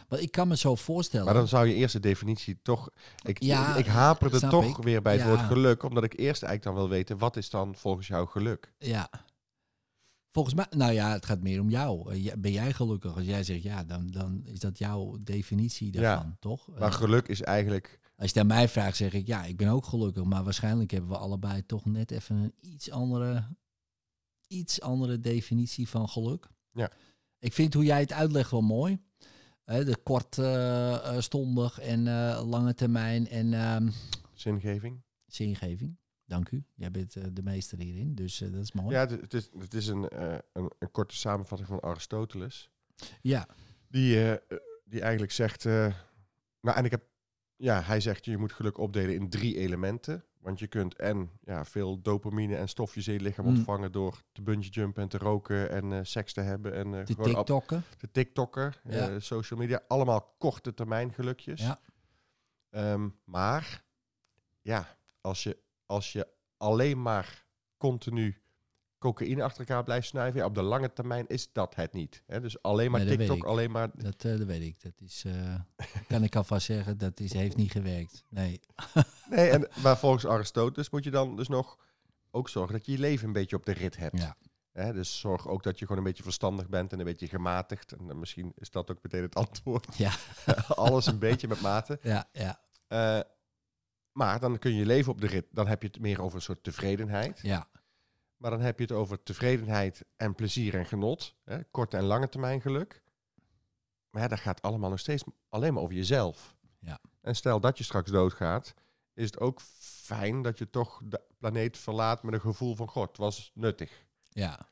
Maar 0.09 0.19
ik 0.21 0.31
kan 0.31 0.49
me 0.49 0.57
zo 0.57 0.75
voorstellen. 0.75 1.25
Maar 1.25 1.35
dan 1.35 1.49
zou 1.49 1.67
je 1.67 1.75
eerst 1.75 1.93
de 1.93 2.01
definitie 2.01 2.59
toch... 2.63 2.91
Ik, 3.23 3.43
Ja, 3.43 3.77
ik 3.77 3.87
haperde 3.87 4.41
toch 4.49 4.79
ik. 4.79 4.85
weer 4.85 5.03
bij 5.03 5.13
het 5.13 5.23
Ja. 5.23 5.29
woord 5.29 5.41
geluk, 5.41 5.83
omdat 5.83 6.05
ik 6.05 6.13
eerst 6.19 6.43
eigenlijk 6.43 6.63
dan 6.63 6.75
wil 6.75 6.89
weten, 6.97 7.19
wat 7.19 7.37
is 7.37 7.51
dan 7.51 7.77
volgens 7.77 8.07
jou 8.07 8.29
geluk? 8.29 8.73
Ja. 8.79 9.11
Volgens 10.31 10.55
mij, 10.55 10.67
nou 10.71 10.93
ja, 10.93 11.13
het 11.13 11.27
gaat 11.27 11.41
meer 11.41 11.61
om 11.61 11.71
jou. 11.71 12.13
Eh, 12.13 12.25
ja, 12.25 12.37
Ben 12.37 12.53
jij 12.53 12.73
gelukkig? 12.73 13.17
Als 13.17 13.25
jij 13.25 13.45
zegt 13.45 13.63
ja, 13.63 13.85
dan, 13.85 14.07
dan 14.11 14.41
is 14.45 14.59
dat 14.59 14.79
jouw 14.79 15.17
definitie 15.21 15.91
daarvan, 15.93 16.37
toch? 16.39 16.69
Maar 16.69 16.81
Eh, 16.91 16.93
geluk 16.93 17.29
is 17.29 17.43
eigenlijk... 17.43 18.00
als 18.21 18.31
je 18.33 18.39
het 18.39 18.51
aan 18.51 18.57
mij 18.57 18.69
vraagt, 18.69 18.97
zeg 18.97 19.13
ik 19.13 19.27
ja, 19.27 19.45
ik 19.45 19.57
ben 19.57 19.69
ook 19.69 19.87
gelukkig. 19.87 20.25
Maar 20.25 20.45
waarschijnlijk 20.45 20.91
hebben 20.91 21.11
we 21.11 21.17
allebei 21.17 21.67
toch 21.67 21.85
net 21.85 22.11
even 22.11 22.37
een 22.37 22.55
iets 22.61 22.91
andere, 22.91 23.49
iets 24.47 24.81
andere 24.81 25.21
definitie 25.21 25.89
van 25.89 26.09
geluk. 26.09 26.49
Ja. 26.73 26.91
Ik 27.39 27.53
vind 27.53 27.75
hoe 27.75 27.85
jij 27.85 28.01
het 28.01 28.13
uitlegt 28.13 28.51
wel 28.51 28.61
mooi. 28.63 28.99
De 29.65 29.97
kortstondig 30.03 31.79
en 31.79 32.07
eh, 32.07 32.43
lange 32.49 32.75
termijn 32.75 33.29
en 33.29 33.55
ehm, 33.55 33.91
Zingeving. 34.35 35.03
zingeving. 35.27 35.99
Dank 36.25 36.51
u. 36.51 36.65
Jij 36.75 36.91
bent 36.91 37.17
eh, 37.17 37.25
de 37.33 37.43
meester 37.43 37.79
hierin, 37.79 38.15
dus 38.15 38.41
eh, 38.41 38.53
dat 38.53 38.63
is 38.63 38.73
mooi. 38.73 38.95
Ja, 38.95 39.07
het, 39.07 39.35
is, 39.35 39.49
het 39.59 39.75
is 39.75 39.87
een, 39.87 40.09
eh, 40.09 40.39
een, 40.53 40.71
een 40.79 40.91
korte 40.91 41.17
samenvatting 41.17 41.69
van 41.69 41.81
Aristoteles. 41.81 42.71
ja. 43.23 43.47
Die, 43.89 44.15
eh, 44.17 44.33
eh, 44.33 44.39
die 44.85 45.01
eigenlijk 45.01 45.33
zegt... 45.33 45.65
eh, 45.67 45.95
nou, 46.61 46.77
en 46.77 46.85
ik 46.85 46.91
heb... 46.91 47.03
Ja, 47.63 47.83
hij 47.83 48.01
zegt 48.01 48.25
je 48.25 48.37
moet 48.37 48.53
geluk 48.53 48.79
opdelen 48.79 49.15
in 49.15 49.31
drie 49.31 49.57
elementen. 49.57 50.25
Want 50.39 50.59
je 50.59 50.67
kunt 50.67 50.97
en 50.97 51.31
ja, 51.45 51.65
veel 51.65 52.01
dopamine 52.01 52.57
en 52.57 52.69
stofjes 52.69 53.07
in 53.09 53.13
je 53.15 53.21
lichaam 53.21 53.45
Mm. 53.47 53.57
ontvangen 53.57 53.93
door 53.93 54.23
te 54.33 54.43
bungee 54.43 54.71
jumpen 54.71 55.03
en 55.03 55.09
te 55.09 55.19
roken 55.19 55.71
en 55.71 55.93
eh, 55.93 55.99
seks 56.03 56.33
te 56.33 56.41
hebben. 56.41 56.75
En 56.75 56.91
De 56.91 57.07
gewoon 57.07 57.29
ab- 57.31 57.37
TikTokken. 57.37 57.85
de 57.99 58.11
TikToker, 58.11 58.81
Ja. 58.85 59.09
eh, 59.09 59.15
social 59.19 59.61
media. 59.61 59.83
Allemaal 59.89 60.35
korte 60.39 60.75
termijn 60.75 61.13
gelukjes. 61.13 61.61
Ja. 61.61 61.81
Ehm, 62.71 63.09
maar 63.25 63.85
ja, 64.63 64.97
als 65.21 65.43
je, 65.43 65.59
als 65.87 66.13
je 66.13 66.29
alleen 66.57 67.03
maar 67.03 67.47
continu 67.77 68.43
cocaïne 69.01 69.43
achter 69.43 69.61
elkaar 69.61 69.85
blijft 69.85 70.07
snuiven, 70.07 70.41
ja, 70.41 70.47
op 70.47 70.55
de 70.55 70.63
lange 70.63 70.93
termijn 70.93 71.27
is 71.27 71.53
dat 71.53 71.75
het 71.75 71.93
niet. 71.93 72.23
Hè? 72.27 72.41
Dus 72.41 72.63
alleen 72.63 72.91
maar 72.91 73.05
Nee, 73.05 73.17
TikTok, 73.17 73.37
ik. 73.37 73.45
alleen 73.45 73.71
maar... 73.71 73.91
Dat, 73.95 74.25
eh, 74.25 74.39
dat 74.39 74.47
weet 74.47 74.63
ik. 74.63 74.83
Dat 74.83 74.93
is, 74.99 75.25
eh, 75.27 75.55
kan 76.09 76.23
ik 76.23 76.37
alvast 76.37 76.67
zeggen, 76.67 76.99
dat 76.99 77.21
is, 77.21 77.33
heeft 77.33 77.57
niet 77.57 77.71
gewerkt. 77.73 78.25
Nee. 78.29 78.61
Nee, 79.31 79.51
en, 79.51 79.69
maar 79.83 79.99
volgens 79.99 80.27
Aristoteles 80.27 80.91
moet 80.91 81.05
je 81.05 81.11
dan 81.11 81.37
dus 81.37 81.49
nog 81.49 81.79
ook 82.31 82.49
zorgen 82.49 82.73
dat 82.73 82.87
je 82.87 82.93
je 82.93 82.99
leven 82.99 83.27
een 83.27 83.33
beetje 83.33 83.57
op 83.57 83.67
de 83.67 83.73
rit 83.73 83.97
hebt. 83.97 84.19
Ja. 84.19 84.37
Hè? 84.73 84.93
Dus 84.93 85.21
zorg 85.21 85.49
ook 85.49 85.63
dat 85.63 85.79
je 85.79 85.85
gewoon 85.87 85.99
een 86.01 86.09
beetje 86.09 86.23
verstandig 86.23 86.69
bent 86.69 86.93
en 86.93 86.99
een 86.99 87.05
beetje 87.05 87.29
gematigd. 87.29 87.93
En 87.93 88.19
misschien 88.19 88.53
is 88.57 88.71
dat 88.71 88.91
ook 88.91 88.99
meteen 89.03 89.23
het 89.23 89.35
antwoord. 89.35 89.97
Ja. 89.97 90.13
Alles 90.69 91.07
een 91.07 91.19
beetje 91.19 91.49
met 91.49 91.61
mate. 91.61 91.99
Ja, 92.03 92.29
ja, 92.33 92.61
Eh, 92.89 93.21
maar 94.13 94.41
dan 94.41 94.59
kun 94.59 94.71
je 94.73 94.79
je 94.79 94.87
leven 94.87 95.13
op 95.13 95.21
de 95.21 95.27
rit. 95.27 95.47
Dan 95.51 95.67
heb 95.67 95.83
je 95.83 95.89
het 95.89 96.01
meer 96.01 96.23
over 96.23 96.37
een 96.37 96.43
soort 96.43 96.63
tevredenheid. 96.63 97.39
ja. 97.43 97.69
Maar 98.41 98.51
dan 98.51 98.61
heb 98.61 98.77
je 98.79 98.83
het 98.83 98.93
over 98.93 99.23
tevredenheid 99.23 100.05
en 100.17 100.35
plezier 100.35 100.75
en 100.75 100.87
genot. 100.87 101.35
Hè? 101.45 101.65
Korte 101.65 101.97
en 101.97 102.05
lange 102.05 102.29
termijn 102.29 102.61
geluk. 102.61 103.03
Maar 104.11 104.23
ja, 104.23 104.29
dat 104.29 104.41
gaat 104.41 104.63
allemaal 104.63 104.91
nog 104.91 104.99
steeds 104.99 105.25
alleen 105.49 105.75
maar 105.75 105.83
over 105.83 105.95
jezelf. 105.95 106.57
Ja. 106.79 107.01
En 107.21 107.37
stel 107.37 107.61
dat 107.61 107.79
je 107.79 107.85
straks 107.85 108.11
doodgaat, 108.11 108.75
is 109.15 109.25
het 109.25 109.39
ook 109.39 109.61
fijn 109.81 110.43
dat 110.43 110.59
je 110.59 110.71
toch 110.71 111.01
de 111.05 111.23
planeet 111.39 111.79
verlaat 111.79 112.23
met 112.23 112.35
een 112.35 112.41
gevoel 112.41 112.75
van 112.75 112.89
God. 112.89 113.09
Het 113.09 113.17
was 113.17 113.51
nuttig. 113.55 114.05
ja. 114.29 114.59
En, 114.59 114.67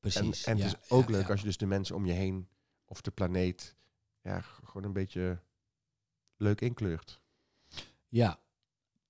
Precies. 0.00 0.44
en 0.44 0.56
ja, 0.56 0.64
het 0.64 0.78
is 0.82 0.90
ook 0.90 1.08
ja, 1.08 1.16
leuk 1.16 1.30
als 1.30 1.40
je 1.40 1.46
dus 1.46 1.56
de 1.56 1.66
mensen 1.66 1.96
om 1.96 2.06
je 2.06 2.12
heen 2.12 2.48
of 2.84 3.00
de 3.00 3.10
planeet 3.10 3.76
ja, 4.20 4.40
gewoon 4.40 4.84
een 4.84 4.92
beetje 4.92 5.40
leuk 6.36 6.60
inkleurt. 6.60 7.20
Ja. 8.08 8.38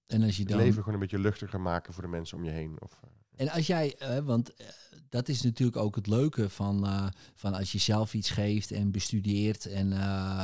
En 0.07 0.23
als 0.23 0.37
je 0.37 0.42
Het 0.42 0.51
dan... 0.51 0.61
leven 0.61 0.79
gewoon 0.79 0.94
een 0.94 1.01
beetje 1.01 1.18
luchtiger 1.18 1.61
maken 1.61 1.92
voor 1.92 2.03
de 2.03 2.09
mensen 2.09 2.37
om 2.37 2.44
je 2.44 2.51
heen. 2.51 2.81
Of, 2.81 3.01
eh, 3.03 3.11
En 3.38 3.48
als 3.48 3.66
jij, 3.66 3.96
eh, 3.98 4.18
want 4.18 4.55
eh, 4.55 4.66
dat 5.09 5.29
is 5.29 5.42
natuurlijk 5.42 5.77
ook 5.77 5.96
het 5.96 6.07
leuke 6.07 6.48
van, 6.48 6.87
eh, 6.87 7.07
van 7.35 7.55
als 7.55 7.72
je 7.72 7.79
zelf 7.79 8.14
iets 8.14 8.31
geeft 8.31 8.70
en 8.70 8.90
bestudeert 8.90 9.66
en, 9.66 9.92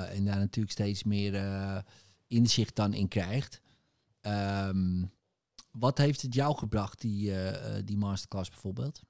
en 0.09 0.25
daar 0.25 0.39
natuurlijk 0.39 0.73
steeds 0.73 1.05
meer 1.05 1.35
inzicht 2.27 2.77
dan 2.77 2.93
in 2.93 3.09
krijgt. 3.09 3.61
Ehm, 4.21 5.05
wat 5.71 5.99
heeft 5.99 6.23
het 6.23 6.35
jou 6.35 6.57
gebracht, 6.57 7.01
die, 7.01 7.33
die 7.85 7.97
masterclass 7.97 8.51
bijvoorbeeld? 8.51 9.03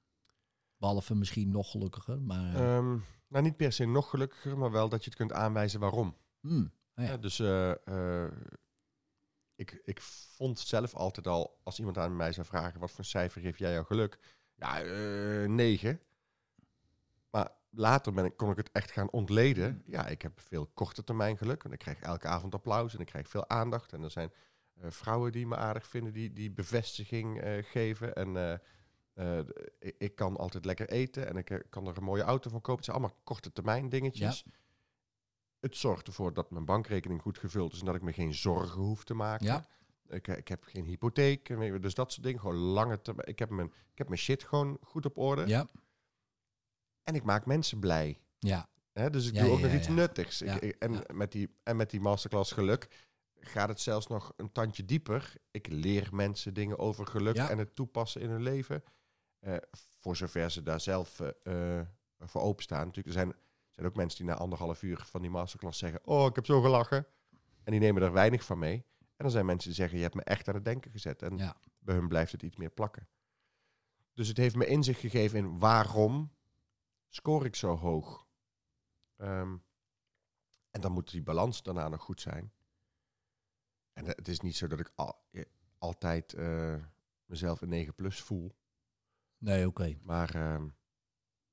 Behalve 0.77 1.15
misschien 1.15 1.51
nog 1.51 1.71
gelukkiger, 1.71 2.23
maar... 2.23 2.55
eh, 2.55 2.77
Ehm, 2.77 2.97
nou, 3.29 3.45
niet 3.45 3.57
per 3.57 3.73
se 3.73 3.85
nog 3.85 4.11
gelukkiger, 4.11 4.59
maar 4.59 4.71
wel 4.71 4.89
dat 4.89 5.05
je 5.05 5.11
het 5.11 5.19
kunt 5.19 5.33
aanwijzen 5.33 5.81
waarom. 5.81 6.17
oh 6.43 6.61
ja. 6.95 7.03
Ja, 7.03 7.17
dus 7.17 7.37
ik, 9.57 9.81
ik 9.85 10.01
vond 10.01 10.59
zelf 10.59 10.95
altijd 10.95 11.27
al, 11.27 11.61
als 11.63 11.79
iemand 11.79 11.99
aan 11.99 12.17
mij 12.17 12.33
zou 12.33 12.47
vragen, 12.47 12.81
wat 12.81 12.91
voor 12.91 13.05
cijfer 13.05 13.41
geef 13.41 13.59
jij 13.59 13.73
jouw 13.73 13.85
geluk? 13.85 14.19
Ja, 14.55 14.83
eh 14.83 15.49
negen. 15.49 16.01
Maar 17.31 17.53
later 17.71 18.13
ben 18.13 18.25
ik, 18.25 18.37
kon 18.37 18.51
ik 18.51 18.57
het 18.57 18.71
echt 18.73 18.91
gaan 18.91 19.11
ontleden. 19.11 19.83
Ja, 19.87 20.07
ik 20.07 20.23
heb 20.23 20.41
veel 20.41 20.67
korte 20.67 21.05
termijn 21.05 21.37
geluk. 21.37 21.63
Want 21.63 21.75
ik 21.75 21.81
krijg 21.81 22.01
elke 22.01 22.29
avond 22.29 22.55
applaus 22.55 22.95
en 22.95 23.01
ik 23.01 23.07
krijg 23.07 23.29
veel 23.29 23.49
aandacht. 23.49 23.93
En 23.93 24.03
er 24.03 24.11
zijn 24.11 24.33
eh, 24.75 24.91
vrouwen 24.91 25.33
die 25.33 25.47
me 25.47 25.57
aardig 25.57 25.87
vinden, 25.87 26.13
die, 26.13 26.33
die 26.33 26.51
bevestiging 26.51 27.41
eh, 27.41 27.65
geven. 27.65 28.15
En 28.15 28.61
ik, 29.79 29.95
ik 29.99 30.15
kan 30.15 30.37
altijd 30.37 30.65
lekker 30.65 30.89
eten 30.89 31.27
en 31.27 31.37
ik 31.37 31.67
kan 31.71 31.87
er 31.87 31.97
een 31.97 32.05
mooie 32.05 32.23
auto 32.23 32.51
van 32.51 32.61
kopen. 32.61 32.77
Het 32.77 32.85
zijn 32.85 32.97
allemaal 32.97 33.17
korte 33.25 33.53
termijn 33.53 33.89
dingetjes. 33.89 34.45
Het 35.65 35.77
zorgt 35.77 36.07
ervoor 36.07 36.33
dat 36.35 36.51
mijn 36.51 36.65
bankrekening 36.65 37.21
goed 37.23 37.39
gevuld 37.39 37.73
is 37.73 37.79
en 37.81 37.87
dat 37.87 37.95
ik 37.95 38.03
me 38.03 38.13
geen 38.13 38.35
zorgen 38.35 38.81
hoef 38.81 39.05
te 39.05 39.15
maken. 39.15 39.47
Ja. 39.47 39.67
Ik, 40.09 40.29
eh, 40.29 40.37
ik 40.37 40.49
heb 40.49 40.65
geen 40.65 40.85
hypotheek, 40.85 41.47
dus 41.83 41.95
dat 41.95 42.13
soort 42.13 42.23
dingen. 42.27 42.41
Gewoon 42.41 42.57
lange 42.57 43.01
termijn. 43.01 43.29
Ik 43.29 43.39
heb 43.39 43.51
mijn, 43.51 43.67
ik 43.67 43.99
heb 43.99 44.09
mijn 44.09 44.21
shit 44.21 44.43
gewoon 44.45 44.79
goed 44.83 45.05
op 45.05 45.19
orde. 45.19 45.47
ja, 45.47 45.67
En 47.03 47.15
ik 47.15 47.23
maak 47.25 47.47
mensen 47.47 47.79
blij. 47.79 48.21
ja, 48.39 48.69
Hè? 48.93 49.11
Dus 49.11 49.29
ik 49.29 49.35
Ja, 49.35 49.43
doe 49.43 49.51
ook 49.53 49.61
nog 49.61 49.73
iets 49.73 49.89
nuttigs. 49.89 50.43
Ik- 50.43 50.49
Ja, 50.49 50.61
ik- 50.61 50.77
en. 50.79 51.03
Met 51.13 51.33
die, 51.33 51.55
en 51.63 51.77
met 51.77 51.91
die 51.91 52.01
masterclass 52.01 52.53
geluk 52.53 53.09
gaat 53.41 53.69
het 53.69 53.81
zelfs 53.81 54.07
nog 54.07 54.33
een 54.37 54.53
tandje 54.53 54.85
dieper. 54.85 55.35
Ik 55.51 55.67
leer 55.67 56.09
mensen 56.15 56.55
dingen 56.55 56.79
over 56.79 57.07
geluk 57.07 57.37
en 57.49 57.59
het 57.59 57.75
toepassen 57.75 58.21
in 58.21 58.31
hun 58.31 58.43
leven. 58.43 58.83
Eh, 59.39 59.57
voor 60.01 60.17
zover 60.17 60.51
ze 60.51 60.63
daar 60.63 60.81
zelf 60.81 61.21
eh, 61.21 61.81
voor 62.19 62.41
openstaan. 62.41 62.87
Natuurlijk, 62.87 63.07
er 63.07 63.13
zijn, 63.23 63.35
zijn 63.75 63.87
ook 63.87 63.95
mensen 63.95 64.25
die 64.25 64.35
na 64.35 64.41
anderhalf 64.41 64.83
uur 64.83 65.05
van 65.07 65.21
die 65.21 65.31
masterclass 65.31 65.79
zeggen... 65.79 66.07
Oh, 66.07 66.27
ik 66.27 66.35
heb 66.35 66.47
zo 66.47 66.61
gelachen. 66.61 67.07
En 67.65 67.73
die 67.73 67.81
nemen 67.81 68.03
er 68.03 68.13
weinig 68.13 68.45
van 68.45 68.59
mee. 68.59 68.85
En 68.99 69.15
dan 69.17 69.31
zijn 69.31 69.47
mensen 69.47 69.69
die 69.69 69.79
zeggen, 69.79 69.97
je 69.97 70.03
hebt 70.03 70.15
me 70.15 70.23
echt 70.23 70.49
aan 70.49 70.55
het 70.55 70.65
denken 70.65 70.91
gezet. 70.91 71.23
En 71.23 71.37
ja. 71.37 71.57
bij 71.79 71.95
hun 71.95 72.09
blijft 72.09 72.33
het 72.33 72.43
iets 72.43 72.57
meer 72.57 72.71
plakken. 72.71 73.09
Dus 74.13 74.29
het 74.29 74.37
heeft 74.37 74.57
me 74.57 74.67
inzicht 74.67 75.01
gegeven 75.01 75.39
in 75.39 75.59
waarom 75.59 76.33
scoor 77.09 77.45
ik 77.45 77.55
zo 77.55 77.77
hoog. 77.77 78.27
Ehm, 79.17 79.57
en 80.71 80.81
dan 80.81 80.93
moet 80.93 81.11
die 81.11 81.23
balans 81.23 81.63
daarna 81.63 81.89
nog 81.89 82.03
goed 82.03 82.21
zijn. 82.21 82.53
En 83.93 84.05
het 84.05 84.29
is 84.29 84.41
niet 84.41 84.57
zo 84.57 84.67
dat 84.67 84.81
ik 84.81 84.93
al, 84.95 85.27
eh, 85.31 85.45
altijd 85.79 86.33
eh, 86.33 86.77
mezelf 87.25 87.61
een 87.61 87.69
9 87.69 87.95
plus 87.95 88.21
voel. 88.21 88.57
Nee, 89.39 89.67
oké. 89.67 89.97
Maar, 90.03 90.35
ehm, 90.35 90.69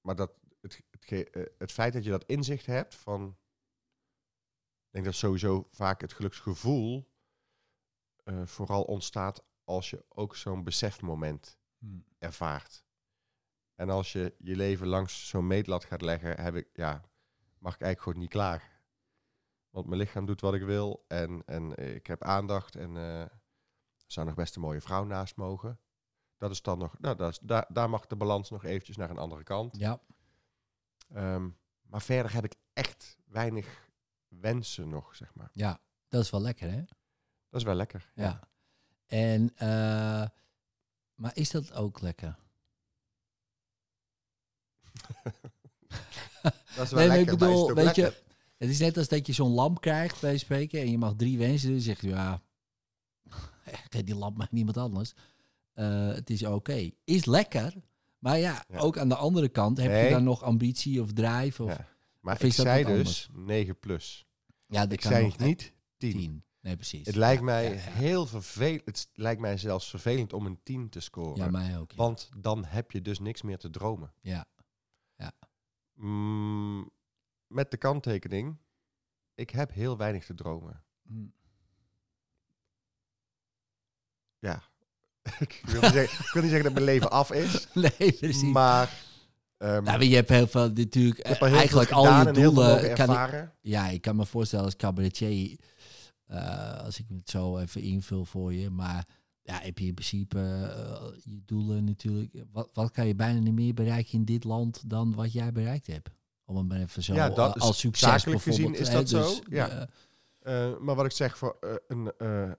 maar 0.01 0.15
dat, 0.15 0.31
het, 0.61 0.81
het, 0.89 1.11
eh, 1.11 1.45
het 1.57 1.71
feit 1.71 1.93
dat 1.93 2.03
je 2.03 2.09
dat 2.09 2.25
inzicht 2.25 2.65
hebt 2.65 2.95
van... 2.95 3.37
Ik 4.85 4.97
denk 4.97 5.05
dat 5.05 5.15
sowieso 5.15 5.67
vaak 5.71 6.01
het 6.01 6.13
geluksgevoel 6.13 7.11
eh, 8.23 8.45
vooral 8.45 8.83
ontstaat 8.83 9.43
als 9.63 9.89
je 9.89 10.05
ook 10.09 10.35
zo'n 10.35 10.63
besefmoment 10.63 11.59
Hm. 11.77 11.99
ervaart. 12.19 12.85
En 13.75 13.89
als 13.89 14.11
je 14.11 14.35
je 14.37 14.55
leven 14.55 14.87
langs 14.87 15.27
zo'n 15.27 15.47
meetlat 15.47 15.85
gaat 15.85 16.01
leggen, 16.01 16.41
heb 16.41 16.55
ik, 16.55 16.69
ja, 16.73 16.91
mag 17.57 17.73
ik 17.73 17.81
eigenlijk 17.81 18.01
gewoon 18.01 18.19
niet 18.19 18.29
klaar. 18.29 18.81
Want 19.69 19.85
mijn 19.87 19.99
lichaam 19.99 20.25
doet 20.25 20.41
wat 20.41 20.53
ik 20.53 20.61
wil 20.61 21.05
en, 21.07 21.43
en 21.45 21.75
eh, 21.75 21.95
ik 21.95 22.07
heb 22.07 22.23
aandacht 22.23 22.75
en 22.75 22.95
zou 24.05 24.25
nog 24.25 24.35
best 24.35 24.55
een 24.55 24.61
mooie 24.61 24.81
vrouw 24.81 25.03
naast 25.03 25.35
mogen. 25.35 25.79
Dat 26.37 26.51
is 26.51 26.61
dan 26.61 26.77
nog, 26.77 26.99
nou, 26.99 27.15
dat 27.15 27.29
is, 27.29 27.39
daar, 27.39 27.65
daar 27.69 27.89
mag 27.89 28.07
de 28.07 28.15
balans 28.15 28.49
nog 28.49 28.63
eventjes 28.63 28.97
naar 28.97 29.09
een 29.09 29.17
andere 29.17 29.43
kant. 29.43 29.77
Ja. 29.77 30.01
Ehm, 31.13 31.49
maar 31.81 32.01
verder 32.01 32.33
heb 32.33 32.43
ik 32.43 32.55
echt 32.73 33.17
weinig 33.25 33.89
wensen 34.27 34.89
nog, 34.89 35.15
zeg 35.15 35.33
maar. 35.35 35.49
ja, 35.53 35.79
dat 36.07 36.23
is 36.23 36.29
wel 36.29 36.41
lekker, 36.41 36.71
hè? 36.71 36.83
Dat 37.49 37.59
is 37.59 37.63
wel 37.63 37.75
lekker. 37.75 38.11
Ja. 38.15 38.39
En, 39.05 39.51
eh, 39.55 40.27
maar 41.15 41.31
is 41.33 41.51
dat 41.51 41.73
ook 41.73 42.01
lekker? 42.01 42.39
Dat 46.75 46.85
is 46.85 46.91
wel 46.91 46.99
Nee, 46.99 47.07
lekker, 47.07 47.33
ik 47.33 47.39
het 47.39 47.85
weet 47.85 47.95
je, 47.95 48.23
het 48.57 48.69
is 48.69 48.79
net 48.79 48.97
als 48.97 49.07
dat 49.07 49.27
je 49.27 49.33
zo'n 49.33 49.51
lamp 49.51 49.81
krijgt 49.81 50.21
bij 50.21 50.37
spreken 50.37 50.79
en 50.79 50.91
je 50.91 50.97
mag 50.97 51.13
drie 51.15 51.37
wensen 51.37 51.67
doen. 51.67 51.75
Dan 51.75 51.85
zeg 51.85 52.01
je, 52.01 52.07
ja, 52.07 52.41
die 54.03 54.15
lamp 54.15 54.37
maar 54.37 54.47
aan 54.47 54.55
niemand 54.55 54.77
anders. 54.77 55.13
Eh, 55.73 56.07
het 56.07 56.29
is 56.29 56.45
oké. 56.45 56.91
Is 57.03 57.25
lekker, 57.25 57.73
maar 58.21 58.37
ja, 58.37 58.63
Ja. 58.67 58.77
ook 58.79 58.97
aan 58.97 59.09
de 59.09 59.15
andere 59.15 59.49
kant 59.49 59.77
heb 59.77 60.03
je 60.03 60.09
dan 60.09 60.23
nog 60.23 60.43
ambitie 60.43 61.01
of 61.01 61.13
drive 61.13 61.63
of... 61.63 61.69
Ja. 61.77 61.87
Maar 62.19 62.35
of 62.35 62.43
ik 62.43 62.53
zei 62.53 62.83
dus 62.83 63.29
9 63.33 63.79
plus. 63.79 64.25
Ja, 64.65 64.81
dat 64.83 64.91
Ik 64.91 64.99
kan 64.99 65.11
zei 65.11 65.23
nog 65.25 65.37
niet 65.37 65.73
10. 65.97 66.11
tien. 66.11 66.43
Nee, 66.59 66.75
precies. 66.75 67.05
Het 67.05 67.15
lijkt 67.15 67.39
Ja, 67.39 67.45
mij 67.45 67.63
ja, 67.63 67.69
ja. 67.71 67.79
heel 67.79 68.25
vervelend. 68.25 68.85
Het 68.85 69.09
lijkt 69.13 69.41
mij 69.41 69.57
zelfs 69.57 69.89
vervelend 69.89 70.33
om 70.33 70.45
een 70.45 70.59
10 70.63 70.89
te 70.89 70.99
scoren. 70.99 71.35
Ja, 71.43 71.49
mij 71.49 71.77
ook. 71.77 71.91
Ja. 71.91 71.97
Want 71.97 72.29
dan 72.37 72.65
heb 72.65 72.91
je 72.91 73.01
dus 73.01 73.19
niks 73.19 73.41
meer 73.41 73.57
te 73.57 73.69
dromen. 73.69 74.13
ja. 74.21 74.45
Mm, 75.93 76.89
met 77.47 77.71
de 77.71 77.77
kanttekening, 77.77 78.57
ik 79.35 79.49
heb 79.49 79.71
heel 79.71 79.97
weinig 79.97 80.25
te 80.25 80.33
dromen. 80.33 80.83
Hm. 81.07 81.25
Ja. 84.39 84.63
ik, 85.39 85.61
wil 85.65 85.81
niet 85.81 85.91
zeggen, 85.91 86.25
ik 86.25 86.31
wil 86.33 86.41
niet 86.41 86.51
zeggen 86.51 86.63
dat 86.63 86.73
mijn 86.73 86.85
leven 86.85 87.11
af 87.11 87.31
is. 87.31 87.67
Nee, 87.73 88.11
precies. 88.11 88.43
Maar 88.43 88.89
ehm, 89.57 89.71
nou, 89.71 89.83
maar 89.83 90.03
je 90.03 90.15
hebt 90.15 90.29
heel 90.29 90.47
veel 90.47 90.71
natuurlijk... 90.71 91.19
eh, 91.19 91.39
heel 91.39 91.57
eigenlijk 91.57 91.89
veel 91.89 91.97
al 91.97 92.27
je 92.27 92.31
doelen... 92.31 92.77
Kan 92.77 92.89
ik, 92.89 92.97
ervaren. 92.97 93.53
ja, 93.61 93.87
ik 93.87 94.01
kan 94.01 94.15
me 94.15 94.25
voorstellen 94.25 94.65
als 94.65 94.75
cabaretier... 94.75 95.57
eh, 96.25 96.83
als 96.83 96.99
ik 96.99 97.05
het 97.15 97.29
zo 97.29 97.57
even 97.57 97.81
invul 97.81 98.25
voor 98.25 98.53
je. 98.53 98.69
Maar 98.69 99.07
ja, 99.41 99.59
heb 99.61 99.77
je 99.77 99.85
in 99.85 99.93
principe 99.93 100.39
eh, 100.39 101.07
je 101.23 101.41
doelen 101.45 101.83
natuurlijk... 101.83 102.43
Wat, 102.51 102.69
wat 102.73 102.91
kan 102.91 103.07
je 103.07 103.15
bijna 103.15 103.39
niet 103.39 103.53
meer 103.53 103.73
bereiken 103.73 104.13
in 104.13 104.25
dit 104.25 104.43
land 104.43 104.89
dan 104.89 105.13
wat 105.15 105.33
jij 105.33 105.51
bereikt 105.51 105.87
hebt? 105.87 106.09
Om 106.45 106.57
het 106.57 106.67
maar 106.67 106.79
even 106.79 107.03
zo 107.03 107.13
Ja, 107.13 107.29
dat 107.29 107.59
als 107.59 107.79
succes 107.79 108.09
zakelijk 108.09 108.41
gezien 108.41 108.71
bijvoorbeeld, 108.71 108.87
is 108.87 108.87
hè, 108.87 108.93
dat 108.93 109.27
dus, 109.27 109.35
zo, 109.35 109.43
ja. 109.49 109.69
eh, 109.69 109.83
Eh, 110.41 110.77
maar 110.79 110.95
wat 110.95 111.05
ik 111.05 111.11
zeg 111.11 111.37
voor 111.37 111.57
een, 111.87 112.11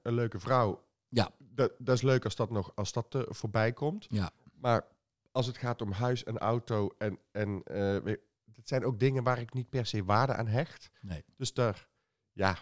een 0.03 0.15
leuke 0.15 0.41
vrouw. 0.41 0.85
Ja. 1.13 1.31
Dat, 1.39 1.73
dat 1.79 1.97
is 1.97 2.03
leuk 2.03 2.25
als 2.25 2.37
dat 2.37 2.51
nog 2.51 2.73
als 2.75 2.93
dat 2.93 3.15
eh, 3.15 3.23
voorbij 3.29 3.73
komt. 3.73 4.07
Ja. 4.11 4.31
Maar 4.55 4.87
als 5.33 5.47
het 5.47 5.57
gaat 5.57 5.83
om 5.83 5.93
huis 5.93 6.25
en 6.25 6.39
auto 6.39 6.91
en, 6.99 7.19
en 7.31 7.63
eh, 7.65 8.15
dat 8.45 8.69
zijn 8.69 8.85
ook 8.85 8.99
dingen 8.99 9.23
waar 9.23 9.39
ik 9.39 9.55
niet 9.55 9.69
per 9.69 9.87
se 9.87 10.05
waarde 10.05 10.35
aan 10.35 10.47
hecht. 10.47 10.91
Nee. 11.01 11.25
Dus 11.37 11.53
daar, 11.53 11.89
ja, 12.33 12.57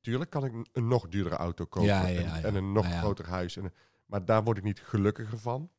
tuurlijk 0.00 0.30
kan 0.30 0.44
ik 0.44 0.52
een, 0.72 0.88
nog 0.88 1.08
duurdere 1.08 1.36
auto 1.36 1.64
kopen 1.64 1.88
Ja, 1.88 2.06
ja, 2.06 2.18
en, 2.18 2.24
ja. 2.24 2.42
en 2.42 2.54
een 2.54 2.72
nog 2.72 2.98
groter 2.98 3.28
huis. 3.28 3.56
En, 3.56 3.72
maar 4.06 4.24
daar 4.24 4.44
word 4.44 4.58
ik 4.58 4.64
niet 4.64 4.80
gelukkiger 4.80 5.38
van. 5.38 5.70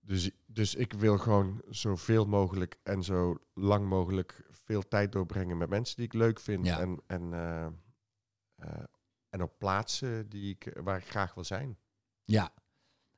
Dus, 0.00 0.30
dus 0.46 0.74
ik 0.74 0.92
wil 0.92 1.18
gewoon 1.18 1.62
zoveel 1.68 2.26
mogelijk 2.26 2.78
en 2.82 3.02
zo 3.02 3.38
lang 3.54 3.88
mogelijk 3.88 4.44
veel 4.50 4.88
tijd 4.88 5.12
doorbrengen 5.12 5.58
met 5.58 5.68
mensen 5.68 5.96
die 5.96 6.04
ik 6.04 6.12
leuk 6.12 6.40
vind. 6.40 6.66
Ja. 6.66 6.80
En, 6.80 7.02
en, 7.06 7.32
eh, 7.32 8.84
en 9.38 9.44
op 9.44 9.58
plaatsen 9.58 10.28
die 10.28 10.50
ik, 10.54 10.78
waar 10.82 10.98
ik 10.98 11.08
graag 11.08 11.34
wil 11.34 11.44
zijn. 11.44 11.78
Ja. 12.24 12.54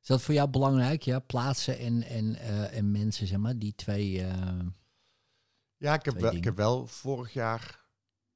Is 0.00 0.06
dat 0.06 0.22
voor 0.22 0.34
jou 0.34 0.50
belangrijk, 0.50 1.02
ja? 1.02 1.18
Plaatsen 1.18 1.78
en, 1.78 2.02
en, 2.02 2.34
eh, 2.34 2.76
en 2.76 2.90
mensen, 2.90 3.26
zeg 3.26 3.38
maar, 3.38 3.58
die 3.58 3.74
twee... 3.74 4.22
eh, 4.24 4.58
Ja, 5.76 5.94
ik 5.94 6.04
heb, 6.04 6.14
wel, 6.18 6.34
ik 6.34 6.44
heb 6.44 6.56
wel 6.56 6.86
vorig 6.86 7.32
jaar 7.32 7.88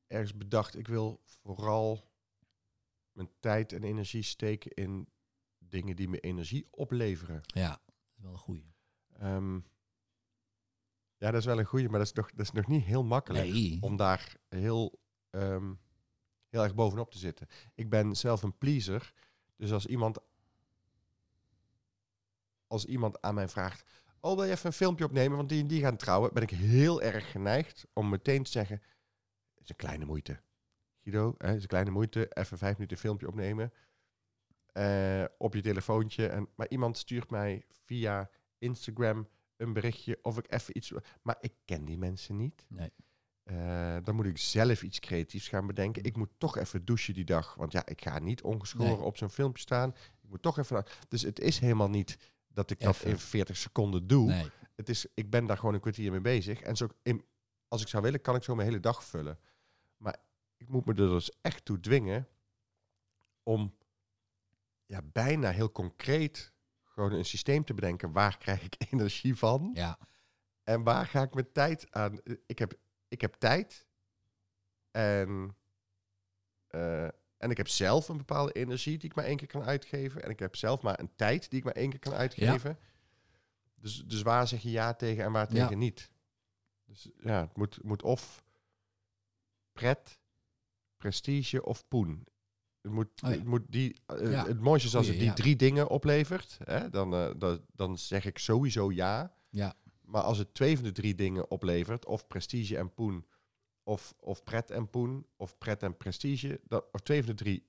ergens 0.06 0.36
bedacht, 0.36 0.76
ik 0.76 0.86
wil 0.88 1.22
vooral 1.24 2.12
mijn 3.12 3.30
tijd 3.40 3.72
en 3.72 3.82
energie 3.82 4.22
steken 4.22 4.70
in 4.70 5.08
dingen 5.58 5.96
die 5.96 6.08
me 6.08 6.20
energie 6.20 6.66
opleveren. 6.70 7.40
ja, 7.46 7.68
dat 7.70 7.94
is 8.16 8.22
wel 8.22 8.32
een 8.32 8.38
goeie. 8.38 8.74
Ehm, 9.18 9.54
ja, 11.16 11.30
dat 11.30 11.34
is 11.34 11.44
wel 11.44 11.58
een 11.58 11.64
goeie, 11.64 11.88
maar 11.88 11.98
dat 11.98 12.06
is 12.08 12.12
nog, 12.12 12.30
dat 12.30 12.46
is 12.46 12.52
nog 12.52 12.66
niet 12.66 12.84
heel 12.84 13.04
makkelijk 13.04 13.44
Nee. 13.48 13.78
om 13.80 13.96
daar 13.96 14.36
heel, 14.48 15.00
ehm, 15.30 15.74
heel 16.54 16.62
erg 16.62 16.74
bovenop 16.74 17.10
te 17.10 17.18
zitten. 17.18 17.46
Ik 17.74 17.90
ben 17.90 18.16
zelf 18.16 18.42
een 18.42 18.58
pleaser, 18.58 19.12
dus 19.56 19.72
als 19.72 19.86
iemand, 19.86 20.18
als 22.66 22.84
iemand 22.84 23.20
aan 23.22 23.34
mij 23.34 23.48
vraagt, 23.48 23.84
oh 24.20 24.34
wil 24.34 24.44
je 24.44 24.52
even 24.52 24.66
een 24.66 24.72
filmpje 24.72 25.04
opnemen, 25.04 25.36
want 25.36 25.48
die 25.48 25.60
en 25.60 25.66
die 25.66 25.80
gaan 25.80 25.96
trouwen, 25.96 26.32
ben 26.32 26.42
ik 26.42 26.50
heel 26.50 27.02
erg 27.02 27.30
geneigd 27.30 27.86
om 27.92 28.08
meteen 28.08 28.42
te 28.42 28.50
zeggen, 28.50 28.82
het 29.54 29.62
is 29.62 29.68
een 29.68 29.76
kleine 29.76 30.04
moeite. 30.04 30.40
Guido, 31.02 31.34
hè, 31.38 31.46
het 31.46 31.56
is 31.56 31.62
een 31.62 31.68
kleine 31.68 31.90
moeite, 31.90 32.28
even 32.28 32.58
vijf 32.58 32.72
minuten 32.72 32.96
een 32.96 33.02
filmpje 33.02 33.28
opnemen 33.28 33.72
eh, 34.72 35.24
op 35.38 35.54
je 35.54 35.60
telefoontje. 35.60 36.26
En, 36.26 36.48
maar 36.54 36.68
iemand 36.68 36.98
stuurt 36.98 37.30
mij 37.30 37.64
via 37.68 38.30
Instagram 38.58 39.28
een 39.56 39.72
berichtje 39.72 40.18
of 40.22 40.38
ik 40.38 40.52
even 40.52 40.76
iets... 40.76 40.92
Maar 41.22 41.36
ik 41.40 41.52
ken 41.64 41.84
die 41.84 41.98
mensen 41.98 42.36
niet. 42.36 42.64
Nee. 42.68 42.92
Eh, 43.44 43.96
dan 44.04 44.14
moet 44.14 44.26
ik 44.26 44.38
zelf 44.38 44.82
iets 44.82 45.00
creatiefs 45.00 45.48
gaan 45.48 45.66
bedenken. 45.66 46.02
Ik 46.04 46.16
moet 46.16 46.30
toch 46.38 46.56
even 46.56 46.84
douchen 46.84 47.14
die 47.14 47.24
dag. 47.24 47.54
Want 47.54 47.72
ja, 47.72 47.86
ik 47.86 48.02
ga 48.02 48.18
niet 48.18 48.42
ongeschoren 48.42 48.96
Nee. 48.96 49.00
op 49.06 49.16
zo'n 49.16 49.30
filmpje 49.30 49.62
staan. 49.62 49.88
Ik 50.22 50.28
moet 50.28 50.42
toch 50.42 50.58
even... 50.58 50.84
Dus 51.08 51.22
het 51.22 51.40
is 51.40 51.58
helemaal 51.58 51.90
niet 51.90 52.18
dat 52.48 52.70
ik 52.70 52.80
dat 52.80 53.02
in 53.02 53.18
40 53.18 53.56
seconden 53.56 54.06
doe. 54.06 54.26
Nee. 54.26 54.50
Het 54.76 54.88
is, 54.88 55.06
ik 55.14 55.30
ben 55.30 55.46
daar 55.46 55.58
gewoon 55.58 55.74
een 55.74 55.80
kwartier 55.80 56.10
mee 56.10 56.20
bezig. 56.20 56.60
En 56.60 56.76
zo 56.76 56.88
in, 57.02 57.24
als 57.68 57.82
ik 57.82 57.88
zou 57.88 58.02
willen, 58.02 58.20
kan 58.20 58.34
ik 58.34 58.42
zo 58.42 58.54
mijn 58.54 58.68
hele 58.68 58.80
dag 58.80 59.04
vullen. 59.04 59.38
Maar 59.96 60.16
ik 60.56 60.68
moet 60.68 60.84
me 60.84 60.90
er 60.92 60.96
dus 61.08 61.30
echt 61.40 61.64
toe 61.64 61.80
dwingen 61.80 62.28
om 63.42 63.74
ja, 64.86 65.02
bijna 65.02 65.50
heel 65.50 65.72
concreet 65.72 66.52
gewoon 66.84 67.12
een 67.12 67.24
systeem 67.24 67.64
te 67.64 67.74
bedenken. 67.74 68.12
Waar 68.12 68.38
krijg 68.38 68.62
ik 68.62 68.74
energie 68.92 69.36
van? 69.36 69.70
Ja. 69.74 69.98
En 70.62 70.82
waar 70.82 71.06
ga 71.06 71.22
ik 71.22 71.34
mijn 71.34 71.52
tijd 71.52 71.92
aan? 71.92 72.18
Ik 72.46 72.58
heb, 72.58 72.78
ik 73.14 73.20
heb 73.20 73.34
tijd. 73.34 73.86
En, 74.90 75.56
eh, 76.66 77.04
en 77.36 77.50
ik 77.50 77.56
heb 77.56 77.68
zelf 77.68 78.08
een 78.08 78.16
bepaalde 78.16 78.52
energie 78.52 78.98
die 78.98 79.10
ik 79.10 79.16
maar 79.16 79.24
één 79.24 79.36
keer 79.36 79.46
kan 79.46 79.62
uitgeven. 79.64 80.22
En 80.22 80.30
ik 80.30 80.38
heb 80.38 80.56
zelf 80.56 80.82
maar 80.82 80.98
een 81.00 81.14
tijd 81.16 81.50
die 81.50 81.58
ik 81.58 81.64
maar 81.64 81.74
één 81.74 81.90
keer 81.90 81.98
kan 81.98 82.12
uitgeven. 82.14 82.78
Dus, 83.74 84.04
dus 84.06 84.22
waar 84.22 84.48
zeg 84.48 84.60
je 84.62 84.70
ja 84.70 84.94
tegen 84.94 85.24
en 85.24 85.32
waar 85.32 85.54
Ja. 85.54 85.62
tegen 85.62 85.78
niet? 85.78 86.10
Dus 86.84 87.08
ja, 87.18 87.40
het 87.40 87.56
moet, 87.56 87.82
moet 87.82 88.02
of 88.02 88.44
pret, 89.72 90.18
prestige 90.96 91.64
of 91.64 91.88
poen. 91.88 92.26
Het 92.80 92.92
moet, 92.92 93.22
Oh 93.22 93.30
ja. 93.30 93.36
het, 93.36 93.44
moet 93.44 93.62
die, 93.68 93.96
eh, 94.06 94.30
Ja. 94.30 94.46
het 94.46 94.60
mooiste 94.60 94.88
is 94.88 94.94
als 94.96 95.06
het 95.06 95.18
die 95.18 95.32
drie 95.32 95.56
dingen 95.56 95.88
oplevert. 95.88 96.58
Hè, 96.64 96.90
dan, 96.90 97.14
eh, 97.14 97.30
dan, 97.36 97.64
dan 97.72 97.98
zeg 97.98 98.24
ik 98.24 98.38
sowieso 98.38 98.92
ja. 98.92 99.36
Ja. 99.48 99.74
Maar 100.04 100.22
als 100.22 100.38
het 100.38 100.54
twee 100.54 100.74
van 100.76 100.84
de 100.84 100.92
drie 100.92 101.14
dingen 101.14 101.50
oplevert, 101.50 102.06
of 102.06 102.26
prestige 102.26 102.76
en 102.78 102.94
poen, 102.94 103.26
of, 103.82 104.14
of 104.20 104.42
pret 104.44 104.70
en 104.70 104.90
poen, 104.90 105.26
of 105.36 105.58
pret 105.58 105.82
en 105.82 105.96
prestige, 105.96 106.60
dat, 106.64 106.84
of 106.92 107.00
twee 107.00 107.24
van 107.24 107.30
de 107.36 107.42
drie 107.42 107.66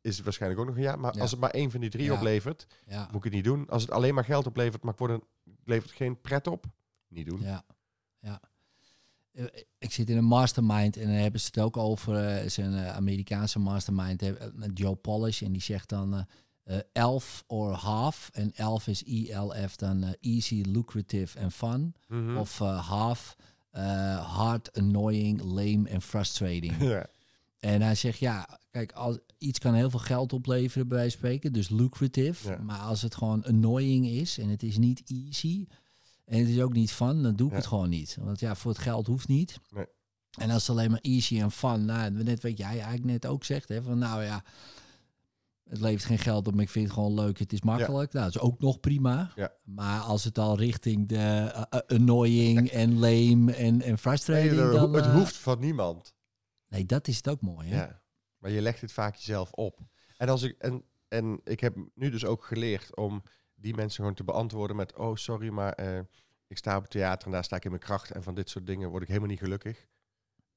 is 0.00 0.14
het 0.16 0.24
waarschijnlijk 0.24 0.60
ook 0.60 0.66
nog 0.66 0.76
een 0.76 0.82
ja. 0.82 0.96
Maar 0.96 1.14
Ja. 1.14 1.20
als 1.20 1.30
het 1.30 1.40
maar 1.40 1.50
één 1.50 1.70
van 1.70 1.80
die 1.80 1.90
drie 1.90 2.04
Ja. 2.04 2.12
oplevert, 2.14 2.66
Ja. 2.86 3.04
moet 3.06 3.14
ik 3.16 3.24
het 3.24 3.32
niet 3.32 3.44
doen. 3.44 3.68
Als 3.68 3.82
het 3.82 3.90
alleen 3.90 4.14
maar 4.14 4.24
geld 4.24 4.46
oplevert, 4.46 4.82
maar 4.82 4.94
een, 5.00 5.22
levert 5.64 5.92
geen 5.92 6.20
pret 6.20 6.46
op, 6.46 6.66
niet 7.08 7.26
doen. 7.26 7.40
Ja, 7.40 7.64
ja. 8.18 8.40
Eh, 9.32 9.44
Ik 9.78 9.92
zit 9.92 10.10
in 10.10 10.16
een 10.16 10.24
mastermind 10.24 10.96
en 10.96 11.02
dan 11.06 11.12
hebben 11.14 11.40
ze 11.40 11.46
het 11.46 11.58
ook 11.60 11.76
over. 11.76 12.14
eh, 12.16 12.34
Het 12.34 12.44
is 12.44 12.56
een 12.56 12.74
eh, 12.74 12.96
Amerikaanse 12.96 13.58
mastermind, 13.58 14.22
eh, 14.22 14.32
Joe 14.74 14.94
Polish. 14.94 15.42
En 15.42 15.52
die 15.52 15.62
zegt 15.62 15.88
dan 15.88 16.14
eh, 16.14 16.18
eh, 16.20 16.26
elf 16.92 17.44
or 17.46 17.72
half. 17.72 18.30
En 18.32 18.52
elf 18.54 18.86
is 18.86 19.02
ILF 19.02 19.76
dan 19.76 20.02
eh, 20.02 20.10
easy, 20.20 20.62
lucrative 20.66 21.38
en 21.38 21.52
fun. 21.52 21.94
Mhm. 22.08 22.36
Of 22.36 22.60
eh, 22.60 22.88
half, 22.88 23.36
eh, 23.70 24.34
hard, 24.36 24.72
annoying, 24.78 25.42
lame 25.42 25.88
en 25.88 26.02
frustrating. 26.02 26.76
Ja. 26.82 27.06
En 27.58 27.82
hij 27.82 27.94
zegt, 27.94 28.18
ja, 28.18 28.58
kijk, 28.70 28.92
als, 28.92 29.18
iets 29.38 29.58
kan 29.58 29.74
heel 29.74 29.90
veel 29.90 29.98
geld 29.98 30.32
opleveren 30.32 30.88
bij 30.88 30.96
wijze 30.98 31.18
van 31.18 31.26
spreken, 31.26 31.52
dus 31.52 31.68
lucrative. 31.68 32.48
Ja. 32.50 32.58
Maar 32.58 32.78
als 32.78 33.02
het 33.02 33.14
gewoon 33.14 33.44
annoying 33.44 34.06
is 34.06 34.38
en 34.38 34.48
het 34.48 34.62
is 34.62 34.78
niet 34.78 35.02
easy 35.06 35.66
en 36.24 36.38
het 36.38 36.48
is 36.48 36.60
ook 36.60 36.72
niet 36.72 36.92
fun, 36.92 37.22
dan 37.22 37.36
doe 37.36 37.46
ik 37.46 37.52
Ja. 37.52 37.58
het 37.58 37.66
gewoon 37.66 37.88
niet. 37.88 38.16
Want 38.20 38.40
ja, 38.40 38.54
voor 38.54 38.70
het 38.70 38.80
geld 38.80 39.06
hoeft 39.06 39.28
niet. 39.28 39.60
Nee. 39.70 39.86
En 40.38 40.50
als 40.50 40.66
het 40.66 40.70
alleen 40.76 40.90
maar 40.90 41.00
easy 41.00 41.40
en 41.40 41.50
fun, 41.50 41.84
nou, 41.84 42.10
net 42.10 42.42
wat 42.42 42.58
jij 42.58 42.68
eigenlijk 42.68 43.04
net 43.04 43.26
ook 43.26 43.44
zegt, 43.44 43.68
hè, 43.68 43.82
van 43.82 43.98
nou 43.98 44.22
ja, 44.22 44.44
het 45.68 45.80
levert 45.80 46.04
geen 46.04 46.18
geld 46.18 46.46
op, 46.46 46.54
maar 46.54 46.62
ik 46.62 46.70
vind 46.70 46.84
het 46.84 46.94
gewoon 46.94 47.14
leuk, 47.14 47.38
het 47.38 47.52
is 47.52 47.62
makkelijk. 47.62 48.12
Nou, 48.12 48.24
dat 48.24 48.34
is 48.34 48.40
ook 48.40 48.60
nog 48.60 48.80
prima. 48.80 49.32
Ja. 49.34 49.52
Maar 49.64 50.00
als 50.00 50.24
het 50.24 50.38
al 50.38 50.58
richting 50.58 51.08
de 51.08 51.16
eh, 51.16 51.62
eh, 51.70 51.80
annoying 51.86 52.68
en 52.70 52.98
lame 52.98 53.54
en, 53.54 53.82
en 53.82 53.98
frustrating, 53.98 54.56
Nee, 54.56 54.70
dan... 54.70 54.92
het 54.92 55.04
eh, 55.04 55.12
hoeft 55.12 55.36
van 55.36 55.58
niemand. 55.58 56.14
Nee, 56.68 56.86
dat 56.86 57.08
is 57.08 57.16
het 57.16 57.28
ook 57.28 57.40
mooi, 57.40 57.68
hè? 57.68 57.76
Ja. 57.76 58.02
Maar 58.38 58.50
je 58.50 58.62
legt 58.62 58.80
het 58.80 58.92
vaak 58.92 59.14
jezelf 59.14 59.52
op. 59.52 59.80
En, 60.16 60.28
als 60.28 60.42
ik, 60.42 60.54
en, 60.58 60.84
en 61.08 61.40
ik 61.44 61.60
heb 61.60 61.76
nu 61.94 62.10
dus 62.10 62.24
ook 62.24 62.44
geleerd 62.44 62.96
om 62.96 63.22
die 63.54 63.74
mensen 63.74 63.96
gewoon 63.96 64.14
te 64.14 64.24
beantwoorden 64.24 64.76
met... 64.76 64.96
Oh, 64.96 65.16
sorry, 65.16 65.48
maar 65.48 65.78
ik 66.46 66.58
sta 66.58 66.76
op 66.76 66.82
het 66.82 66.90
theater 66.90 67.26
en 67.26 67.32
daar 67.32 67.44
sta 67.44 67.56
ik 67.56 67.64
in 67.64 67.70
mijn 67.70 67.82
kracht. 67.82 68.10
En 68.10 68.22
van 68.22 68.34
dit 68.34 68.50
soort 68.50 68.66
dingen 68.66 68.90
word 68.90 69.02
ik 69.02 69.08
helemaal 69.08 69.28
niet 69.28 69.38
gelukkig. 69.38 69.86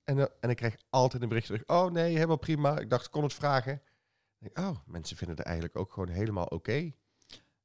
En, 0.04 0.30
en 0.40 0.50
ik 0.50 0.56
krijg 0.56 0.78
altijd 0.90 1.22
een 1.22 1.30
bericht 1.30 1.46
terug. 1.46 1.64
Oh 1.66 1.92
nee, 1.92 2.14
helemaal 2.14 2.38
prima. 2.38 2.80
Ik 2.80 2.90
dacht, 2.90 3.06
ik 3.06 3.12
kon 3.12 3.24
het 3.24 3.34
vragen. 3.34 3.82
Ik 4.42 4.60
oh, 4.60 4.78
mensen 4.86 5.18
vinden 5.18 5.38
het 5.38 5.46
eigenlijk 5.46 5.78
ook 5.78 5.94
gewoon 5.94 6.10
helemaal 6.10 6.46
oké. 6.46 6.92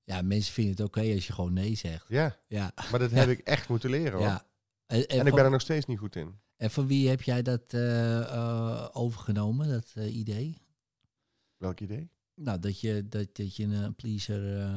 Ja, 0.04 0.22
mensen 0.22 0.52
vinden 0.52 0.72
het 0.72 0.84
oké 0.84 1.00
als 1.14 1.26
je 1.26 1.32
gewoon 1.32 1.52
nee 1.52 1.74
zegt. 1.74 2.08
Ja, 2.08 2.36
Ja, 2.48 2.72
maar 2.90 2.98
dat 2.98 3.10
heb 3.20 3.28
ik 3.28 3.38
echt 3.38 3.68
moeten 3.68 3.90
leren 3.90 4.12
hoor. 4.12 4.26
ja. 4.26 4.46
En, 4.86 4.98
en 4.98 5.08
En 5.08 5.18
ik 5.18 5.26
van, 5.26 5.34
ben 5.34 5.44
er 5.44 5.50
nog 5.50 5.60
steeds 5.60 5.86
niet 5.86 5.98
goed 5.98 6.16
in. 6.16 6.34
en 6.56 6.70
van 6.70 6.86
wie 6.86 7.08
heb 7.08 7.22
jij 7.22 7.42
dat 7.42 7.62
eh, 7.72 8.20
eh, 8.20 8.88
overgenomen, 8.92 9.68
dat 9.68 9.92
eh, 9.94 10.16
idee? 10.16 10.58
Welk 11.56 11.80
idee? 11.80 12.10
Nou, 12.34 12.58
dat 12.58 12.80
je, 12.80 13.08
dat, 13.08 13.36
dat 13.36 13.56
je 13.56 13.64
een 13.64 13.94
pleaser 13.94 14.70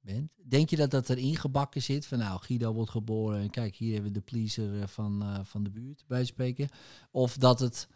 bent. 0.00 0.32
Denk 0.48 0.70
je 0.70 0.76
dat 0.76 0.90
dat 0.90 1.08
erin 1.10 1.36
gebakken 1.36 1.82
zit? 1.82 2.06
Van 2.06 2.18
nou, 2.18 2.40
Guido 2.40 2.72
wordt 2.72 2.90
geboren 2.90 3.40
en 3.40 3.50
kijk, 3.50 3.76
hier 3.76 3.92
hebben 3.92 4.12
we 4.12 4.18
de 4.18 4.24
pleaser 4.24 4.88
van, 4.88 5.44
van 5.46 5.62
de 5.62 5.70
buurt 5.70 6.04
bij 6.06 6.24
spreken. 6.24 6.68
Of 7.10 7.36
dat 7.36 7.60
het, 7.60 7.88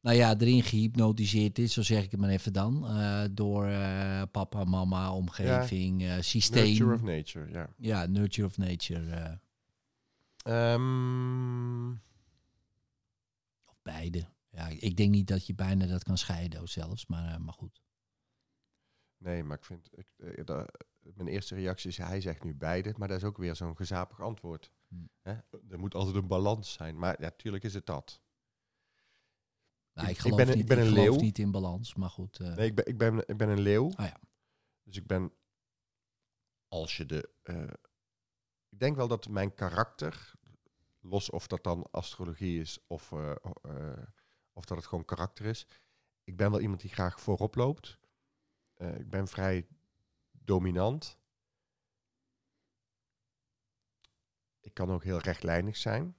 nou 0.00 0.16
ja, 0.16 0.36
erin 0.38 0.62
gehypnotiseerd 0.62 1.58
is, 1.58 1.72
zo 1.72 1.82
zeg 1.82 2.04
ik 2.04 2.10
het 2.10 2.20
maar 2.20 2.28
even 2.30 2.52
dan. 2.52 2.86
eh, 2.88 3.24
door 3.30 3.66
eh, 3.66 4.22
papa, 4.30 4.64
mama, 4.64 5.12
omgeving, 5.12 6.02
eh, 6.02 6.16
systeem. 6.20 6.64
Nurture 6.64 6.94
of 6.94 7.02
nature, 7.02 7.50
ja. 7.50 7.74
Ja, 7.76 8.06
nurture 8.06 8.46
of 8.46 8.56
nature. 8.58 9.10
eh, 9.10 9.32
Ehm, 10.44 11.90
of 13.66 13.78
beide. 13.82 14.28
Ja, 14.50 14.66
ik 14.68 14.96
denk 14.96 15.10
niet 15.10 15.26
dat 15.28 15.46
je 15.46 15.54
bijna 15.54 15.86
dat 15.86 16.02
kan 16.04 16.18
scheiden 16.18 16.68
zelfs, 16.68 17.06
maar, 17.06 17.40
maar 17.40 17.52
goed. 17.54 17.82
nee, 19.18 19.44
maar 19.44 19.56
ik 19.56 19.64
vind... 19.64 19.90
Ik, 19.94 20.06
mijn 21.14 21.28
eerste 21.28 21.54
reactie 21.54 21.90
is, 21.90 21.96
hij 21.96 22.20
zegt 22.20 22.44
nu 22.44 22.54
beide. 22.54 22.94
Maar 22.96 23.08
dat 23.08 23.16
is 23.16 23.24
ook 23.24 23.36
weer 23.36 23.56
zo'n 23.56 23.76
gezapig 23.76 24.20
antwoord. 24.20 24.72
Hmm. 24.88 25.10
Hè? 25.22 25.32
Er 25.70 25.78
moet 25.78 25.94
altijd 25.94 26.16
een 26.16 26.26
balans 26.26 26.72
zijn. 26.72 26.98
Maar 26.98 27.22
ja, 27.22 27.30
tuurlijk 27.30 27.64
is 27.64 27.74
het 27.74 27.86
dat. 27.86 28.20
Nou, 30.02 30.10
Ik- 30.10 30.22
ben 30.36 30.38
een- 30.40 30.46
niet, 30.46 30.58
ik 30.58 30.66
ben 30.66 30.78
een 30.78 30.92
leeuw. 30.92 31.16
niet 31.16 31.38
in 31.38 31.50
balans, 31.50 31.94
maar 31.94 32.10
goed. 32.10 32.38
eh, 32.40 32.54
Nee, 32.54 32.66
ik 32.66 32.74
ben, 32.74 32.86
ik 32.86 32.98
ben, 32.98 33.18
ik 33.28 33.36
ben 33.36 33.48
een 33.48 33.60
leeuw. 33.60 33.84
Oh 33.86 33.92
ja. 33.96 34.20
Dus 34.82 34.96
ik 34.96 35.06
ben... 35.06 35.32
Als 36.68 36.96
je 36.96 37.06
de... 37.06 37.30
eh, 37.42 37.62
ik 38.68 38.78
denk 38.78 38.96
wel 38.96 39.08
dat 39.08 39.28
mijn 39.28 39.54
karakter... 39.54 40.32
Los 41.00 41.30
of 41.30 41.46
dat 41.46 41.64
dan 41.64 41.90
astrologie 41.90 42.60
is 42.60 42.78
of, 42.86 43.12
eh, 43.12 43.34
of 44.52 44.64
dat 44.64 44.76
het 44.76 44.86
gewoon 44.86 45.04
karakter 45.04 45.44
is. 45.46 45.66
Ik 46.24 46.36
ben 46.36 46.50
wel 46.50 46.60
iemand 46.60 46.80
die 46.80 46.90
graag 46.90 47.20
voorop 47.20 47.54
loopt. 47.54 47.98
Ik 48.76 49.10
ben 49.10 49.28
vrij 49.28 49.66
dominant. 50.30 51.18
Ik 54.60 54.74
kan 54.74 54.90
ook 54.90 55.04
heel 55.04 55.18
rechtlijnig 55.18 55.76
zijn. 55.76 56.16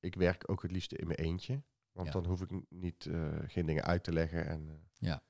Ik 0.00 0.14
werk 0.14 0.50
ook 0.50 0.62
het 0.62 0.70
liefste 0.70 0.96
in 0.96 1.06
mijn 1.06 1.18
eentje. 1.18 1.62
Want 1.92 2.06
Ja. 2.06 2.12
dan 2.12 2.24
hoef 2.26 2.40
ik 2.40 2.50
niet, 2.68 3.06
eh, 3.06 3.28
geen 3.46 3.66
dingen 3.66 3.84
uit 3.84 4.04
te 4.04 4.12
leggen. 4.12 4.46
En, 4.46 4.68
eh, 4.68 4.74
Ja. 5.08 5.22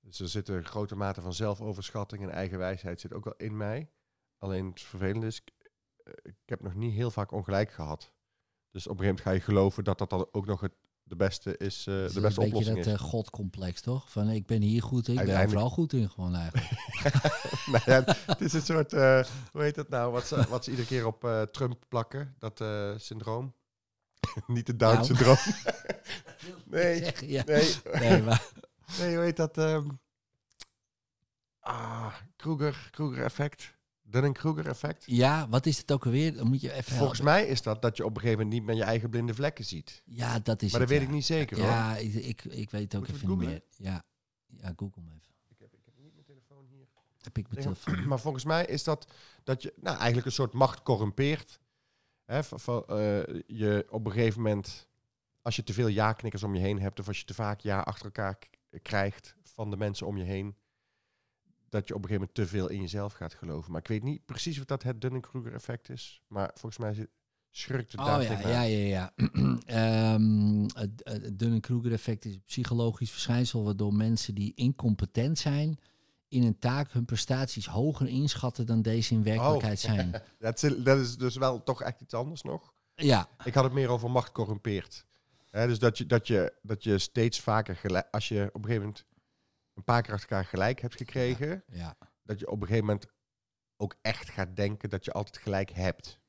Dus 0.00 0.20
er 0.20 0.28
zit 0.28 0.48
een 0.48 0.64
grote 0.64 0.96
mate 0.96 1.20
van 1.20 1.34
zelfoverschatting 1.34 2.22
en 2.22 2.30
eigenwijsheid 2.30 3.00
zit 3.00 3.12
ook 3.12 3.24
wel 3.24 3.34
in 3.36 3.56
mij. 3.56 3.90
Alleen 4.38 4.66
het 4.68 4.80
vervelende 4.80 5.26
is, 5.26 5.36
ik, 5.40 5.52
eh, 6.04 6.12
ik 6.22 6.36
heb 6.44 6.60
nog 6.62 6.74
niet 6.74 6.94
heel 6.94 7.10
vaak 7.10 7.32
ongelijk 7.32 7.70
gehad. 7.70 8.12
Dus 8.70 8.86
op 8.86 8.92
een 8.92 8.98
gegeven 8.98 9.06
moment 9.06 9.20
ga 9.20 9.30
je 9.30 9.40
geloven 9.40 9.84
dat 9.84 9.98
dat 9.98 10.10
dan 10.10 10.28
ook 10.32 10.46
nog 10.46 10.60
het, 10.60 10.72
de 11.02 11.16
beste 11.16 11.56
is, 11.56 11.84
dus 11.84 11.84
de 11.84 11.90
dat 11.92 12.06
is 12.08 12.12
beste 12.14 12.26
een 12.26 12.32
beetje 12.34 12.46
oplossing 12.46 12.76
dat 12.76 12.86
is. 12.86 12.92
eh, 13.00 13.08
godcomplex, 13.08 13.80
toch? 13.80 14.10
Van 14.10 14.28
ik 14.28 14.46
ben 14.46 14.62
hier 14.62 14.82
goed 14.82 15.08
in, 15.08 15.18
ik 15.18 15.24
ben 15.26 15.44
overal 15.44 15.70
goed 15.70 15.92
in 15.92 16.10
gewoon 16.10 16.34
eigenlijk. 16.34 16.70
nou 17.72 17.82
ja, 17.86 18.16
het 18.26 18.40
is 18.40 18.52
een 18.52 18.62
soort, 18.62 18.90
hoe 18.92 19.62
heet 19.62 19.74
dat 19.74 19.88
nou, 19.88 20.12
wat 20.12 20.26
ze, 20.26 20.46
wat 20.48 20.64
ze 20.64 20.70
iedere 20.70 20.88
keer 20.88 21.06
op 21.06 21.48
Trump 21.52 21.84
plakken, 21.88 22.34
dat 22.38 22.64
syndroom. 23.00 23.54
niet 24.46 24.66
het 24.66 24.78
Nou. 24.78 24.94
Down-syndroom. 24.94 25.36
nee, 26.64 26.98
Zeg, 26.98 27.20
ja. 27.26 27.44
nee, 27.44 27.74
Nee, 27.92 28.22
maar, 28.22 28.50
nee, 28.98 29.14
hoe 29.14 29.24
heet 29.24 29.36
dat? 29.36 29.58
ehm 29.58 29.88
ah, 31.60 32.14
Kruger, 32.36 32.88
Kruger 32.90 33.24
effect. 33.24 33.78
Dunning-Kruger 34.02 34.66
effect. 34.66 35.02
ja, 35.06 35.48
wat 35.48 35.66
is 35.66 35.78
het 35.78 35.92
ook 35.92 36.04
alweer? 36.04 36.34
Dan 36.34 36.46
moet 36.48 36.60
je 36.60 36.72
even 36.72 36.96
Volgens 36.96 37.18
helpen. 37.18 37.34
mij 37.34 37.46
is 37.46 37.62
dat 37.62 37.82
dat 37.82 37.96
je 37.96 38.04
op 38.04 38.14
een 38.14 38.20
gegeven 38.20 38.42
moment 38.42 38.58
niet 38.58 38.66
meer 38.68 38.76
je 38.76 38.84
eigen 38.84 39.10
blinde 39.10 39.34
vlekken 39.34 39.64
ziet. 39.64 40.02
Ja, 40.04 40.38
dat 40.38 40.62
is 40.62 40.72
Maar 40.72 40.80
het, 40.80 40.88
dat 40.88 40.98
weet 40.98 41.06
ja. 41.06 41.06
ik 41.06 41.14
niet 41.14 41.24
zeker 41.26 41.56
hoor. 41.56 41.66
Ja, 41.66 41.96
ik, 41.96 42.14
ik, 42.14 42.44
ik 42.44 42.70
weet 42.70 42.92
het 42.92 42.94
ook 42.96 43.08
even 43.08 43.28
niet 43.28 43.38
meer. 43.38 43.62
Ja, 43.76 44.04
ja 44.46 44.72
google 44.76 45.02
hem 45.02 45.12
even. 45.16 45.34
Ik 45.48 45.58
heb, 45.58 45.72
ik 45.74 45.80
heb 45.84 45.94
niet 45.96 46.12
mijn 46.14 46.26
telefoon 46.26 46.66
hier. 46.68 46.86
Heb 47.20 47.38
ik 47.38 47.50
mijn 47.50 47.62
telefoon. 47.62 48.06
Maar 48.08 48.20
volgens 48.20 48.44
mij 48.44 48.64
is 48.64 48.84
dat 48.84 49.06
dat 49.44 49.62
je 49.62 49.72
nou, 49.76 49.96
eigenlijk 49.96 50.26
een 50.26 50.32
soort 50.32 50.52
macht 50.52 50.82
corrumpeert. 50.82 51.60
Hè, 52.30 52.44
van, 52.44 52.60
van, 52.60 52.84
eh, 52.86 53.22
je 53.46 53.86
op 53.90 54.06
een 54.06 54.12
gegeven 54.12 54.42
moment, 54.42 54.88
als 55.42 55.56
je 55.56 55.62
te 55.62 55.72
veel 55.72 55.86
ja-knikkers 55.86 56.42
om 56.42 56.54
je 56.54 56.60
heen 56.60 56.80
hebt, 56.80 57.00
of 57.00 57.08
als 57.08 57.18
je 57.18 57.24
te 57.24 57.34
vaak 57.34 57.60
ja 57.60 57.80
achter 57.80 58.04
elkaar 58.04 58.38
krijgt 58.82 59.36
van 59.42 59.70
de 59.70 59.76
mensen 59.76 60.06
om 60.06 60.16
je 60.16 60.24
heen, 60.24 60.56
dat 61.68 61.88
je 61.88 61.94
op 61.94 62.02
een 62.02 62.08
gegeven 62.08 62.28
moment 62.28 62.34
te 62.34 62.46
veel 62.46 62.68
in 62.68 62.80
jezelf 62.80 63.12
gaat 63.12 63.34
geloven. 63.34 63.72
Maar 63.72 63.80
ik 63.80 63.88
weet 63.88 64.02
niet 64.02 64.24
precies 64.24 64.58
of 64.58 64.64
dat 64.64 64.82
het 64.82 65.00
Dunning-Kruger 65.00 65.52
effect 65.52 65.88
is. 65.88 66.22
Maar 66.26 66.50
volgens 66.54 66.78
mij 66.78 67.08
schurkt 67.50 67.92
het 67.92 68.00
daar 68.00 68.16
Oh 68.18 68.22
ja, 68.22 68.28
tegenaan. 68.28 68.70
ja, 68.70 68.78
ja, 68.78 68.86
ja. 68.86 69.12
Ehm, 69.66 70.62
het, 70.62 71.00
het 71.02 71.38
Dunning-Kruger 71.38 71.92
effect 71.92 72.24
is 72.24 72.34
een 72.34 72.42
psychologisch 72.46 73.10
verschijnsel 73.10 73.64
waardoor 73.64 73.94
mensen 73.94 74.34
die 74.34 74.52
incompetent 74.54 75.38
zijn 75.38 75.78
in 76.30 76.42
een 76.42 76.58
taak 76.58 76.92
hun 76.92 77.04
prestaties 77.04 77.66
hoger 77.66 78.08
inschatten 78.08 78.66
dan 78.66 78.82
deze 78.82 79.14
in 79.14 79.22
werkelijkheid 79.22 79.80
zijn. 79.80 80.22
Dat, 80.38 80.62
is, 80.62 80.76
dat 80.76 80.98
is 80.98 81.16
dus 81.16 81.36
wel 81.36 81.62
toch 81.62 81.82
echt 81.82 82.00
iets 82.00 82.14
anders 82.14 82.42
nog. 82.42 82.74
Ja, 82.94 83.28
Ik 83.44 83.54
had 83.54 83.64
het 83.64 83.72
meer 83.72 83.88
over 83.88 84.10
macht 84.10 84.32
corrumpeert. 84.32 85.06
Dus 85.50 85.78
dat 85.78 85.98
je, 85.98 86.06
dat, 86.06 86.26
je, 86.26 86.54
dat 86.62 86.84
je 86.84 86.98
steeds 86.98 87.40
vaker 87.40 87.76
gelijk, 87.76 88.06
als 88.10 88.28
je 88.28 88.48
op 88.52 88.54
een 88.54 88.64
gegeven 88.64 88.82
moment 88.82 89.04
een 89.74 89.84
paar 89.84 90.02
keer 90.02 90.12
achter 90.12 90.30
elkaar 90.30 90.44
gelijk 90.44 90.80
hebt 90.80 90.96
gekregen, 90.96 91.64
ja. 91.68 91.96
dat 92.22 92.38
je 92.38 92.50
op 92.50 92.60
een 92.60 92.66
gegeven 92.66 92.86
moment 92.86 93.06
ook 93.76 93.96
echt 94.02 94.28
gaat 94.30 94.56
denken 94.56 94.90
dat 94.90 95.04
je 95.04 95.12
altijd 95.12 95.36
gelijk 95.36 95.70
hebt. 95.70 96.20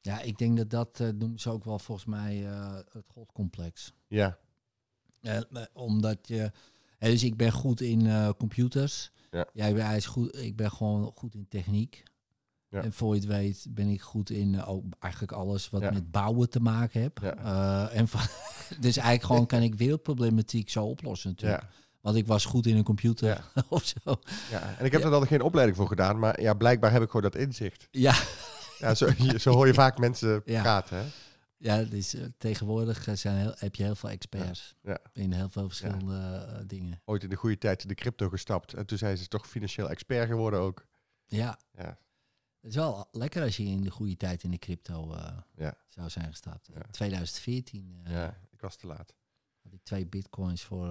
ja, 0.00 0.20
ik 0.20 0.38
denk 0.38 0.56
dat 0.56 0.70
dat 0.70 1.00
eh, 1.00 1.08
noemen 1.08 1.38
ze 1.38 1.50
ook 1.50 1.64
wel 1.64 1.78
volgens 1.78 2.06
mij 2.06 2.46
eh, 2.46 2.74
het 2.74 3.08
godcomplex. 3.08 3.92
Ja, 4.06 4.38
eh, 5.20 5.40
omdat 5.72 6.28
je. 6.28 6.52
Dus 7.10 7.22
ik 7.24 7.36
ben 7.36 7.52
goed 7.52 7.80
in 7.80 8.06
eh, 8.06 8.28
computers. 8.38 9.10
Ja. 9.30 9.46
Jij 9.52 9.72
hij 9.72 9.96
is 9.96 10.06
goed. 10.06 10.38
Ik 10.38 10.56
ben 10.56 10.70
gewoon 10.70 11.12
goed 11.14 11.34
in 11.34 11.46
techniek. 11.48 12.02
Ja. 12.68 12.82
En 12.82 12.92
voor 12.92 13.14
je 13.14 13.20
het 13.20 13.28
weet 13.28 13.66
ben 13.70 13.88
ik 13.88 14.00
goed 14.02 14.30
in 14.30 14.54
eh, 14.54 14.68
ook 14.68 14.84
eigenlijk 14.98 15.32
alles 15.32 15.70
wat 15.70 15.80
Ja. 15.80 15.90
met 15.90 16.10
bouwen 16.10 16.50
te 16.50 16.60
maken. 16.60 17.12
Ja. 17.22 17.34
Eh, 17.90 17.98
en 17.98 18.08
van, 18.08 18.20
dus 18.80 18.96
eigenlijk 18.96 19.24
gewoon 19.24 19.46
kan 19.46 19.62
ik 19.62 19.74
wereldproblematiek 19.74 20.70
zo 20.70 20.84
oplossen 20.84 21.30
natuurlijk. 21.30 21.62
ja, 21.62 21.68
Want 22.00 22.16
ik 22.16 22.26
was 22.26 22.44
goed 22.44 22.66
in 22.66 22.76
een 22.76 22.84
computer 22.84 23.28
Ja. 23.28 23.62
of 23.68 23.84
zo. 23.84 24.14
ja. 24.50 24.76
En 24.78 24.84
ik 24.84 24.92
heb 24.92 25.04
er 25.04 25.10
dan 25.10 25.26
geen 25.26 25.42
opleiding 25.42 25.76
voor 25.76 25.88
gedaan, 25.88 26.18
maar 26.18 26.40
ja, 26.40 26.54
blijkbaar 26.54 26.92
heb 26.92 27.02
ik 27.02 27.06
gewoon 27.10 27.30
dat 27.30 27.36
inzicht. 27.40 27.88
Ja, 27.90 28.14
Ja, 28.78 28.94
zo, 28.94 29.08
zo 29.36 29.52
hoor 29.52 29.66
je 29.66 29.74
vaak 29.84 29.98
mensen 29.98 30.42
Ja. 30.44 30.62
praten. 30.62 30.96
Hè? 30.98 31.04
Ja 31.64 31.82
dus, 31.84 32.16
tegenwoordig 32.38 33.06
eh, 33.06 33.14
zijn 33.14 33.36
heel, 33.36 33.54
heb 33.58 33.74
je 33.74 33.82
heel 33.82 33.94
veel 33.94 34.08
experts 34.10 34.74
Ja. 34.82 34.98
in 35.12 35.32
heel 35.32 35.48
veel 35.48 35.66
verschillende 35.66 36.16
eh, 36.58 36.62
dingen. 36.66 37.00
Ooit 37.04 37.22
in 37.22 37.28
de 37.28 37.36
goede 37.36 37.58
tijd 37.58 37.82
in 37.82 37.88
de 37.88 37.94
crypto 37.94 38.28
gestapt. 38.28 38.74
En 38.74 38.86
toen 38.86 38.98
zijn 38.98 39.16
ze 39.16 39.28
toch 39.28 39.48
financieel 39.48 39.90
expert 39.90 40.28
geworden 40.28 40.60
ook. 40.60 40.86
Ja, 41.26 41.58
Ja, 41.72 41.98
het 42.60 42.70
is 42.70 42.74
wel 42.74 43.08
lekker 43.12 43.42
als 43.42 43.56
je 43.56 43.64
in 43.64 43.82
de 43.82 43.90
goede 43.90 44.16
tijd 44.16 44.42
in 44.42 44.50
de 44.50 44.58
crypto 44.58 45.16
zou 45.88 46.10
zijn 46.10 46.30
gestapt. 46.30 46.68
Ja. 46.74 46.80
2014 46.90 48.00
eh, 48.04 48.12
ja. 48.12 48.38
Ik 48.50 48.60
was 48.60 48.76
te 48.76 48.86
laat. 48.86 49.14
had 49.62 49.72
ik 49.72 49.82
twee 49.82 50.06
bitcoins 50.06 50.62
voor... 50.62 50.86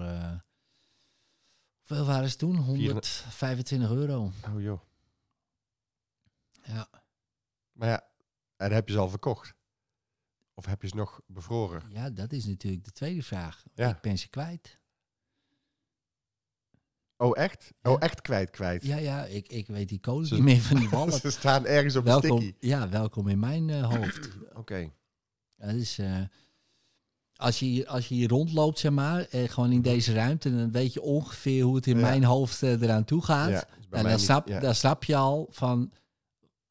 hoeveel 1.78 2.04
waren 2.06 2.30
ze 2.30 2.36
toen? 2.36 2.56
125 2.56 3.90
euro. 3.90 4.32
Oh 4.54 4.60
joh. 4.60 4.80
Ja. 6.62 6.88
Maar 7.72 7.88
ja, 7.88 8.08
En 8.56 8.72
heb 8.72 8.86
je 8.88 8.94
ze 8.94 9.00
al 9.00 9.08
verkocht? 9.08 9.54
Of 10.54 10.66
heb 10.66 10.82
je 10.82 10.88
ze 10.88 10.96
nog 10.96 11.20
bevroren? 11.26 11.82
Ja, 11.88 12.10
dat 12.10 12.32
is 12.32 12.44
natuurlijk 12.46 12.84
de 12.84 12.92
tweede 12.92 13.22
vraag. 13.22 13.62
Ja. 13.74 13.88
Ik 13.90 14.00
ben 14.00 14.18
ze 14.18 14.28
kwijt. 14.28 14.82
Oh, 17.16 17.38
echt? 17.38 17.72
Ja. 17.82 17.90
Oh, 17.90 17.96
echt 18.00 18.20
kwijt, 18.20 18.50
kwijt. 18.50 18.84
Ja, 18.84 18.96
ja, 18.96 19.24
ik, 19.24 19.48
ik 19.48 19.66
weet 19.66 19.88
die 19.88 20.00
Ze- 20.02 20.34
niet 20.34 20.42
meer 20.42 20.60
van 20.60 20.76
die 20.76 20.88
wallet. 20.88 21.14
Ze 21.20 21.30
staan 21.30 21.66
ergens 21.66 21.96
op 21.96 22.04
welkom, 22.04 22.40
sticky. 22.40 22.66
ja, 22.66 22.88
welkom 22.88 23.28
in 23.28 23.38
mijn 23.38 23.70
eh, 23.70 23.94
hoofd. 23.94 24.28
Oké. 24.54 24.76
Ja, 25.56 25.66
dat 25.66 25.74
is, 25.74 25.98
eh, 25.98 26.20
als, 27.36 27.58
je, 27.58 27.64
hier- 27.66 27.86
als 27.86 28.08
je 28.08 28.14
hier 28.14 28.28
rondloopt, 28.28 28.78
zeg 28.78 28.92
maar, 28.92 29.20
eh, 29.20 29.48
gewoon 29.48 29.72
in 29.72 29.82
deze 29.82 30.12
ruimte, 30.12 30.56
dan 30.56 30.70
weet 30.70 30.92
je 30.92 31.00
ongeveer 31.02 31.62
hoe 31.64 31.76
het 31.76 31.86
in 31.86 31.96
Ja. 31.98 32.02
mijn 32.02 32.24
hoofd 32.24 32.62
eh, 32.62 32.82
eraan 32.82 33.04
toe 33.04 33.22
gaat. 33.24 33.50
Ja, 33.50 33.64
en 33.90 34.02
dan 34.02 34.12
niet- 34.12 34.20
snap, 34.20 34.48
ja. 34.48 34.60
dan 34.60 34.74
snap 34.74 35.04
je 35.04 35.16
al 35.16 35.46
van, 35.50 35.92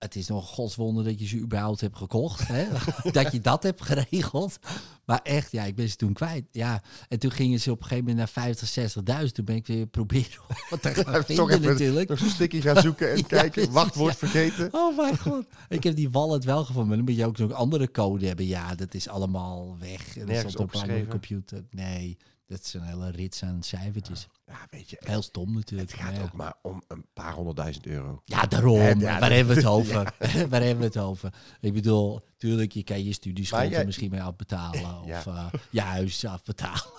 het 0.03 0.15
is 0.15 0.27
nog 0.27 0.41
een 0.41 0.53
godswonder 0.55 1.03
dat 1.03 1.19
je 1.19 1.27
ze 1.27 1.37
überhaupt 1.37 1.81
hebt 1.81 1.97
gekocht. 1.97 2.47
Hè? 2.47 2.65
dat 3.11 3.31
je 3.31 3.39
dat 3.39 3.63
hebt 3.63 3.81
geregeld. 3.81 4.57
Maar 5.05 5.19
echt, 5.23 5.51
ja, 5.51 5.63
ik 5.63 5.75
ben 5.75 5.89
ze 5.89 5.95
toen 5.95 6.13
kwijt. 6.13 6.45
Ja, 6.51 6.81
en 7.07 7.19
toen 7.19 7.31
gingen 7.31 7.59
ze 7.59 7.71
op 7.71 7.77
een 7.77 7.83
gegeven 7.83 8.05
moment 8.05 8.17
naar 8.35 8.43
50, 8.45 8.95
60.000. 9.25 9.31
Toen 9.31 9.45
ben 9.45 9.55
ik 9.55 9.67
weer 9.67 9.85
proberen 9.87 10.41
wat 10.69 10.81
te 10.81 10.93
gaan 10.93 11.13
Toch 11.13 11.25
vinden 11.25 11.49
even 11.49 11.61
natuurlijk. 11.61 12.09
nog 12.09 12.19
zo'n 12.19 12.29
sticky 12.29 12.61
gaan 12.61 12.81
zoeken 12.81 13.11
en 13.11 13.17
Ja, 13.17 13.23
kijken. 13.23 13.71
Wachtwoord 13.71 14.15
vergeten. 14.15 14.69
Oh 14.71 14.97
mijn 14.97 15.17
god. 15.17 15.45
Ik 15.69 15.83
heb 15.83 15.95
die 15.95 16.09
wallet 16.09 16.43
wel 16.43 16.65
gevonden. 16.65 16.87
Maar 16.87 16.97
dan 16.97 17.05
moet 17.05 17.15
je 17.15 17.25
ook 17.25 17.37
nog 17.37 17.49
een 17.49 17.55
andere 17.55 17.91
code 17.91 18.27
hebben. 18.27 18.45
Ja, 18.45 18.75
dat 18.75 18.93
is 18.93 19.07
allemaal 19.07 19.75
weg. 19.79 20.13
En 20.13 20.19
dat 20.19 20.27
Nergens 20.27 20.53
stond 20.53 20.75
op 20.75 20.83
een 20.87 21.07
computer. 21.07 21.63
Nee, 21.71 22.17
dat 22.53 22.65
is 22.65 22.73
een 22.73 22.81
hele 22.83 23.09
rits 23.11 23.43
aan 23.43 23.63
cijfertjes. 23.63 24.27
Ja, 24.45 24.67
weet 24.69 24.89
je. 24.89 24.97
Heel 24.99 25.21
stom 25.21 25.53
natuurlijk. 25.53 25.91
Het 25.91 25.99
gaat 25.99 26.15
ja. 26.15 26.21
ook 26.21 26.33
maar 26.33 26.53
om 26.61 26.83
een 26.87 27.05
paar 27.13 27.33
honderdduizend 27.33 27.85
euro. 27.85 28.21
Ja, 28.25 28.41
daarom. 28.41 28.99
Ja, 28.99 29.19
Waar 29.19 29.31
hebben 29.31 29.53
we 29.55 29.61
het 29.61 29.69
over? 29.77 29.93
Waar 30.49 30.61
hebben 30.61 30.77
we 30.77 30.83
het 30.85 30.97
over? 30.97 31.33
Ik 31.59 31.73
bedoel, 31.73 32.21
tuurlijk, 32.37 32.71
je 32.71 32.83
kan 32.83 33.03
je 33.03 33.13
studieschuld 33.13 33.61
Maar 33.61 33.69
jij- 33.69 33.79
er 33.79 33.85
misschien 33.85 34.11
mee 34.11 34.21
afbetalen. 34.21 34.95
Of 35.01 35.25
eh, 35.27 35.45
je 35.69 35.81
huis 35.81 36.25
afbetalen. 36.25 36.91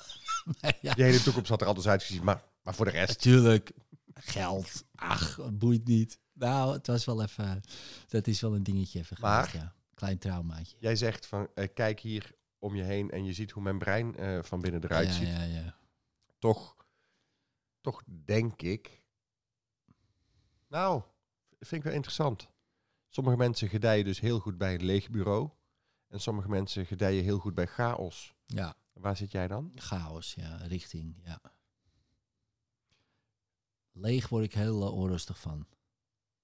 Ja, 0.81 0.93
Je 0.97 1.03
hele 1.03 1.23
toekomst 1.23 1.49
had 1.49 1.61
er 1.61 1.67
anders 1.67 1.87
uitgezien. 1.89 2.25
Maar, 2.25 2.43
maar 2.63 2.75
voor 2.75 2.85
de 2.85 2.91
rest. 2.91 3.09
natuurlijk, 3.09 3.73
geld. 4.15 4.85
Ach, 4.95 5.39
boeit 5.53 5.87
niet. 5.89 6.19
Nou, 6.33 6.73
het 6.73 6.87
was 6.87 7.05
wel 7.05 7.23
even... 7.23 7.61
Dat 8.09 8.27
is 8.27 8.41
wel 8.41 8.55
een 8.55 8.63
dingetje 8.63 8.99
even 8.99 9.17
Maar- 9.21 9.45
geweest, 9.45 9.65
ja. 9.65 9.73
Klein 9.95 10.19
traumaatje. 10.19 10.77
Jij 10.79 10.97
zegt 10.97 11.27
van 11.27 11.49
eh, 11.55 11.69
kijk 11.75 12.01
hier 12.01 12.33
om 12.65 12.75
je 12.75 12.83
heen 12.83 13.11
en 13.11 13.25
je 13.25 13.33
ziet 13.33 13.51
hoe 13.51 13.63
mijn 13.63 13.79
brein 13.79 14.17
eh, 14.17 14.43
van 14.43 14.61
binnen 14.61 14.85
eruit 14.85 15.07
ja, 15.07 15.13
ziet. 15.13 15.29
ja, 15.29 15.43
ja. 15.43 15.79
Toch, 16.39 16.77
toch 17.81 18.03
denk 18.07 18.63
ik. 18.63 19.03
Nou, 20.69 21.03
vind 21.59 21.73
ik 21.73 21.83
wel 21.83 21.93
interessant. 21.93 22.49
Sommige 23.09 23.37
mensen 23.37 23.69
gedijen 23.69 24.05
dus 24.05 24.21
heel 24.21 24.39
goed 24.41 24.59
bij 24.59 24.75
een 24.75 24.85
leeg 24.85 25.11
bureau. 25.11 25.51
En 26.09 26.21
sommige 26.21 26.49
mensen 26.49 26.87
gedijen 26.87 27.25
heel 27.25 27.39
goed 27.39 27.55
bij 27.55 27.67
chaos. 27.67 28.35
Ja, 28.47 28.77
Waar 28.93 29.17
zit 29.17 29.31
jij 29.31 29.47
dan? 29.49 29.73
chaos, 29.75 30.35
ja, 30.35 30.57
richting, 30.57 31.21
ja. 31.25 31.41
Leeg 33.93 34.29
word 34.29 34.45
ik 34.45 34.55
heel 34.55 34.83
eh, 34.87 34.93
onrustig 34.93 35.41
van. 35.41 35.67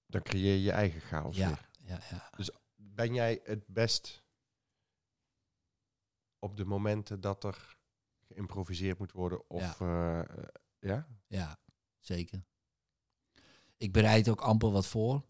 Dan 0.05 0.21
creëer 0.21 0.53
je 0.55 0.61
je 0.61 0.71
eigen 0.71 1.01
chaos 1.01 1.37
Ja, 1.37 1.47
weer. 1.47 1.69
ja, 1.79 1.99
ja. 2.09 2.29
Ben 2.75 3.13
jij 3.13 3.39
het 3.43 3.67
best 3.67 4.23
op 6.41 6.57
de 6.57 6.65
momenten 6.65 7.21
dat 7.21 7.43
er 7.43 7.77
geïmproviseerd 8.27 8.99
moet 8.99 9.11
worden? 9.11 9.49
Of 9.49 9.79
ja, 9.79 10.25
ja? 10.79 11.07
Ja, 11.27 11.59
zeker. 11.99 12.43
Ik 13.77 13.91
bereid 13.91 14.29
ook 14.29 14.41
amper 14.41 14.71
wat 14.71 14.87
voor. 14.87 15.23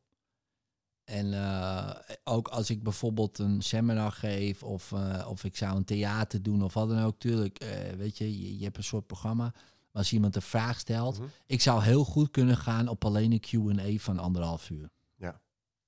En 1.04 1.34
eh, 1.34 2.00
ook 2.24 2.47
als 2.47 2.69
ik 2.69 2.84
bijvoorbeeld 2.84 3.39
een 3.39 3.62
seminar 3.62 4.12
geef 4.12 4.63
of, 4.63 4.91
eh, 4.91 5.28
of 5.30 5.43
ik 5.43 5.56
zou 5.58 5.76
een 5.78 5.86
theater 5.86 6.43
doen 6.43 6.62
of 6.63 6.74
wat 6.74 6.89
dan 6.89 7.04
ook, 7.04 7.19
tuurlijk, 7.19 7.60
eh, 7.60 7.91
weet 7.93 8.17
je, 8.17 8.41
je, 8.41 8.58
je 8.58 8.63
hebt 8.63 8.78
een 8.78 8.84
soort 8.84 9.08
programma. 9.08 9.43
Maar 9.54 10.02
als 10.02 10.13
iemand 10.13 10.36
een 10.36 10.41
vraag 10.41 10.80
stelt, 10.80 11.19
Mhm. 11.19 11.28
ik 11.45 11.62
zou 11.62 11.84
heel 11.84 12.04
goed 12.06 12.32
kunnen 12.32 12.58
gaan 12.58 12.88
op 12.88 13.06
alleen 13.06 13.32
een 13.32 13.39
Q&A 13.39 13.97
van 13.97 14.19
anderhalf 14.19 14.69
uur. 14.69 14.89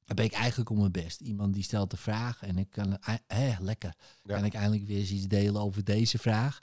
Daar 0.05 0.15
ben 0.15 0.25
ik 0.25 0.33
eigenlijk 0.33 0.69
op 0.69 0.77
mijn 0.77 0.91
best. 0.91 1.21
Iemand 1.21 1.53
die 1.53 1.63
stelt 1.63 1.91
de 1.91 1.97
vraag 1.97 2.43
en 2.43 2.57
ik 2.57 2.69
kan, 2.69 2.97
eh, 2.99 3.15
hè, 3.27 3.53
lekker, 3.59 3.93
Ja. 4.23 4.35
kan 4.35 4.45
ik 4.45 4.53
eindelijk 4.53 4.85
weer 4.87 4.97
eens 4.99 5.11
iets 5.11 5.27
delen 5.27 5.61
over 5.61 5.83
deze 5.83 6.17
vraag. 6.17 6.61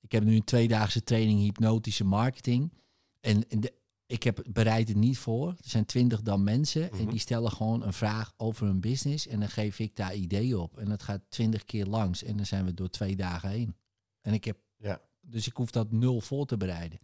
Ik 0.00 0.12
heb 0.12 0.24
nu 0.24 0.34
een 0.36 0.44
tweedaagse 0.44 1.02
training 1.04 1.40
hypnotische 1.40 2.04
marketing. 2.04 2.72
En, 3.20 3.48
en 3.48 3.60
de, 3.60 3.72
ik 4.06 4.22
heb 4.22 4.44
bereid 4.50 4.88
het 4.88 4.96
niet 4.96 5.18
voor. 5.18 5.48
Er 5.48 5.56
zijn 5.68 5.84
twintig 5.86 6.22
dan 6.22 6.42
mensen 6.44 6.90
en 6.92 7.00
Mhm. 7.02 7.10
die 7.10 7.18
stellen 7.18 7.50
gewoon 7.50 7.82
een 7.82 7.92
vraag 7.92 8.32
over 8.36 8.66
hun 8.66 8.80
business. 8.80 9.26
En 9.26 9.40
dan 9.40 9.48
geef 9.48 9.78
ik 9.78 9.96
daar 9.96 10.14
ideeën 10.14 10.56
op. 10.56 10.78
En 10.78 10.88
dat 10.88 11.02
gaat 11.02 11.20
twintig 11.28 11.64
keer 11.64 11.86
langs. 11.86 12.22
En 12.22 12.36
dan 12.36 12.46
zijn 12.46 12.64
we 12.64 12.74
door 12.74 12.90
twee 12.90 13.16
dagen 13.16 13.48
heen. 13.48 13.76
En 14.20 14.32
ik 14.32 14.44
heb, 14.44 14.58
Ja. 14.76 15.00
dus 15.20 15.46
ik 15.46 15.56
hoef 15.56 15.70
dat 15.70 15.92
nul 15.92 16.20
voor 16.20 16.46
te 16.46 16.56
bereiden. 16.56 16.98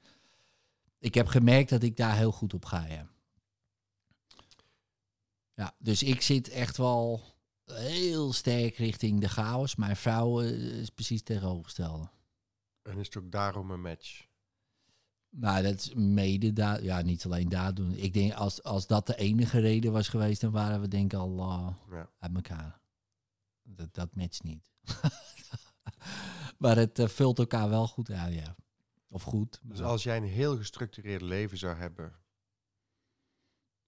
Ik 0.98 1.14
heb 1.14 1.26
gemerkt 1.26 1.70
dat 1.70 1.82
ik 1.82 1.96
daar 1.96 2.16
heel 2.16 2.32
goed 2.32 2.54
op 2.54 2.64
ga, 2.64 2.86
ja. 2.86 3.08
Ja, 5.60 5.74
dus 5.78 6.02
ik 6.02 6.22
zit 6.22 6.48
echt 6.48 6.76
wel 6.76 7.20
heel 7.64 8.32
sterk 8.32 8.76
richting 8.76 9.20
de 9.20 9.28
chaos. 9.28 9.76
Mijn 9.76 9.96
vrouw 9.96 10.40
eh, 10.40 10.80
is 10.80 10.90
precies 10.90 11.22
tegenovergestelde. 11.22 12.10
En 12.82 12.98
is 12.98 13.06
het 13.06 13.16
ook 13.16 13.30
daarom 13.30 13.70
een 13.70 13.80
match? 13.80 14.26
Nou, 15.28 15.62
dat 15.62 15.74
is 15.74 15.94
mede 15.94 16.52
daar. 16.52 16.82
Ja, 16.82 17.02
niet 17.02 17.24
alleen 17.24 17.48
daar 17.48 17.74
doen. 17.74 17.94
Ik 17.94 18.12
denk 18.12 18.32
als, 18.32 18.62
als 18.62 18.86
dat 18.86 19.06
de 19.06 19.16
enige 19.16 19.58
reden 19.60 19.92
was 19.92 20.08
geweest, 20.08 20.40
dan 20.40 20.50
waren 20.50 20.80
we 20.80 20.88
denk 20.88 21.12
ik 21.12 21.18
al 21.18 21.36
Ja. 21.90 22.10
uit 22.18 22.34
elkaar. 22.34 22.80
Dat, 23.62 23.94
dat 23.94 24.14
matcht 24.14 24.42
niet. 24.42 24.62
maar 26.58 26.76
het 26.76 26.98
eh, 26.98 27.08
vult 27.08 27.38
elkaar 27.38 27.68
wel 27.68 27.86
goed 27.86 28.10
aan, 28.10 28.32
ja. 28.32 28.56
Of 29.08 29.22
goed. 29.22 29.60
Dus 29.62 29.80
als 29.80 30.02
jij 30.02 30.16
een 30.16 30.24
heel 30.24 30.56
gestructureerd 30.56 31.22
leven 31.22 31.58
zou 31.58 31.76
hebben, 31.76 32.12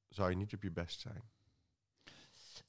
zou 0.08 0.30
je 0.30 0.36
niet 0.36 0.54
op 0.54 0.62
je 0.62 0.72
best 0.72 1.00
zijn. 1.00 1.31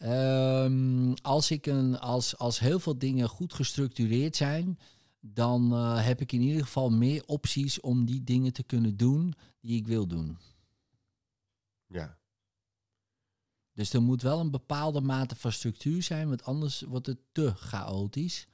Ehm, 0.03 1.13
als, 1.21 1.51
ik 1.51 1.65
een, 1.65 1.99
als, 1.99 2.37
als 2.37 2.59
heel 2.59 2.79
veel 2.79 2.97
dingen 2.97 3.29
goed 3.29 3.53
gestructureerd 3.53 4.35
zijn, 4.35 4.79
dan 5.19 5.73
eh, 5.73 6.05
heb 6.05 6.21
ik 6.21 6.31
in 6.31 6.41
ieder 6.41 6.63
geval 6.63 6.89
meer 6.89 7.23
opties 7.25 7.79
om 7.79 8.05
die 8.05 8.23
dingen 8.23 8.53
te 8.53 8.63
kunnen 8.63 8.97
doen 8.97 9.33
die 9.59 9.77
ik 9.77 9.87
wil 9.87 10.07
doen. 10.07 10.37
Ja. 11.87 12.17
Dus 13.73 13.93
er 13.93 14.01
moet 14.01 14.21
wel 14.21 14.39
een 14.39 14.51
bepaalde 14.51 15.01
mate 15.01 15.35
van 15.35 15.51
structuur 15.51 16.03
zijn, 16.03 16.27
want 16.27 16.43
anders 16.43 16.81
wordt 16.81 17.05
het 17.05 17.19
te 17.31 17.53
chaotisch. 17.55 18.47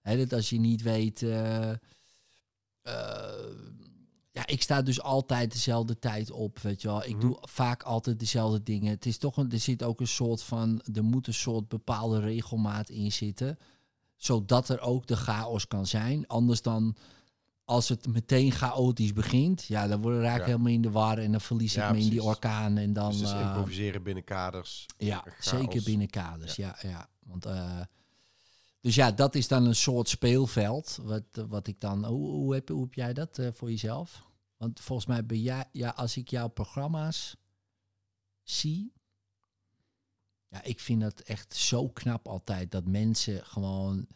Hè, 0.00 0.16
dat 0.16 0.32
als 0.32 0.50
je 0.50 0.58
niet 0.58 0.82
weet. 0.82 1.22
eh, 1.22 1.70
eh, 2.82 3.56
ja, 4.32 4.46
ik 4.46 4.62
sta 4.62 4.82
dus 4.82 5.02
altijd 5.02 5.52
dezelfde 5.52 5.98
tijd 5.98 6.30
op, 6.30 6.58
weet 6.58 6.82
je 6.82 6.88
wel. 6.88 7.04
Ik 7.04 7.10
Mhm. 7.16 7.20
doe 7.20 7.38
vaak 7.40 7.82
altijd 7.82 8.18
dezelfde 8.18 8.62
dingen. 8.62 8.90
Het 8.90 9.06
is 9.06 9.18
toch 9.18 9.36
een, 9.36 9.50
er 9.52 9.58
zit 9.58 9.82
ook 9.82 10.00
een 10.00 10.06
soort 10.08 10.42
van, 10.42 10.82
er 10.94 11.04
moet 11.04 11.26
een 11.26 11.34
soort 11.34 11.68
bepaalde 11.68 12.20
regelmaat 12.20 12.88
in 12.88 13.12
zitten, 13.12 13.58
zodat 14.16 14.68
er 14.68 14.80
ook 14.80 15.06
de 15.06 15.16
chaos 15.16 15.66
kan 15.68 15.86
zijn. 15.86 16.26
Anders 16.26 16.62
dan, 16.62 16.96
als 17.64 17.88
het 17.88 18.06
meteen 18.06 18.52
chaotisch 18.52 19.12
begint, 19.12 19.64
ja, 19.64 19.86
dan 19.86 20.00
word, 20.02 20.20
raak 20.22 20.34
ik 20.34 20.40
Ja. 20.40 20.46
helemaal 20.46 20.72
in 20.72 20.82
de 20.82 20.90
war 20.90 21.18
en 21.18 21.30
dan 21.32 21.40
verlies 21.40 21.72
Ja, 21.74 21.86
ik 21.88 21.92
me 21.94 22.00
in 22.00 22.08
die 22.08 22.22
orkaan 22.22 22.76
en 22.76 22.92
dan. 22.92 23.10
dus 23.18 23.32
eh, 23.32 23.40
improviseren 23.40 24.02
binnen 24.02 24.24
kaders. 24.24 24.86
ja, 24.96 25.22
chaos. 25.24 25.60
zeker 25.60 25.82
binnen 25.82 26.10
kaders. 26.10 26.56
Ja, 26.56 26.76
ja. 26.82 27.08
Want, 27.26 27.44
eh, 27.46 27.80
dus 28.80 28.94
ja, 28.94 29.12
dat 29.12 29.34
is 29.34 29.48
dan 29.48 29.64
een 29.66 29.74
soort 29.74 30.08
speelveld. 30.08 30.98
Wat, 31.02 31.24
wat 31.48 31.66
ik 31.66 31.80
dan. 31.80 32.04
Hoe, 32.04 32.28
hoe, 32.30 32.54
heb, 32.54 32.68
hoe 32.68 32.82
heb 32.82 32.94
jij 32.94 33.12
dat 33.12 33.38
eh, 33.38 33.48
voor 33.52 33.70
jezelf? 33.70 34.28
Want 34.56 34.80
volgens 34.80 35.06
mij 35.08 35.26
ben 35.26 35.40
jij, 35.40 35.64
ja, 35.72 35.90
als 35.90 36.16
ik 36.16 36.28
jouw 36.28 36.48
programma's 36.48 37.36
zie. 38.42 38.92
Ja, 40.48 40.62
ik 40.62 40.80
vind 40.80 41.00
dat 41.00 41.20
echt 41.20 41.54
zo 41.56 41.88
knap 41.88 42.28
altijd 42.28 42.70
dat 42.70 42.84
mensen 42.86 43.46
gewoon 43.46 44.06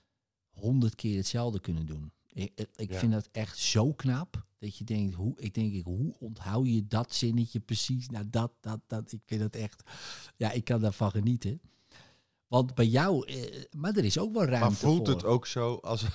honderd 0.51 0.95
keer 0.95 1.17
hetzelfde 1.17 1.61
kunnen 1.61 1.87
doen. 1.87 2.13
Ik, 2.33 2.67
ik- 2.77 2.91
Ja. 2.93 2.99
vind 2.99 3.13
dat 3.13 3.29
echt 3.33 3.59
zo 3.59 3.93
knap. 3.93 4.47
Dat 4.59 4.77
je 4.77 4.85
denkt, 4.85 5.15
hoe, 5.15 5.41
ik 5.41 5.55
denk, 5.55 5.73
ik, 5.73 5.85
hoe 5.85 6.15
onthoud 6.19 6.67
je 6.67 6.87
dat 6.87 7.15
zinnetje 7.15 7.61
precies? 7.61 8.09
Nou, 8.09 8.31
dat, 8.31 8.53
dat, 8.61 8.81
dat. 8.87 9.13
Ik 9.13 9.21
vind 9.27 9.41
dat 9.41 9.55
echt, 9.55 9.83
ja, 10.37 10.51
ik 10.51 10.65
kan 10.65 10.81
daarvan 10.81 11.11
genieten. 11.11 11.61
Want 12.55 12.75
bij 12.75 12.87
jou, 12.87 13.27
eh, 13.27 13.65
maar 13.71 13.97
er 13.97 14.05
is 14.05 14.19
ook 14.19 14.33
wel 14.33 14.45
ruimte 14.45 14.59
Maar 14.69 14.73
voelt 14.77 15.07
voor. 15.07 15.17
het 15.17 15.25
ook 15.25 15.47
zo 15.47 15.75
als 15.83 16.07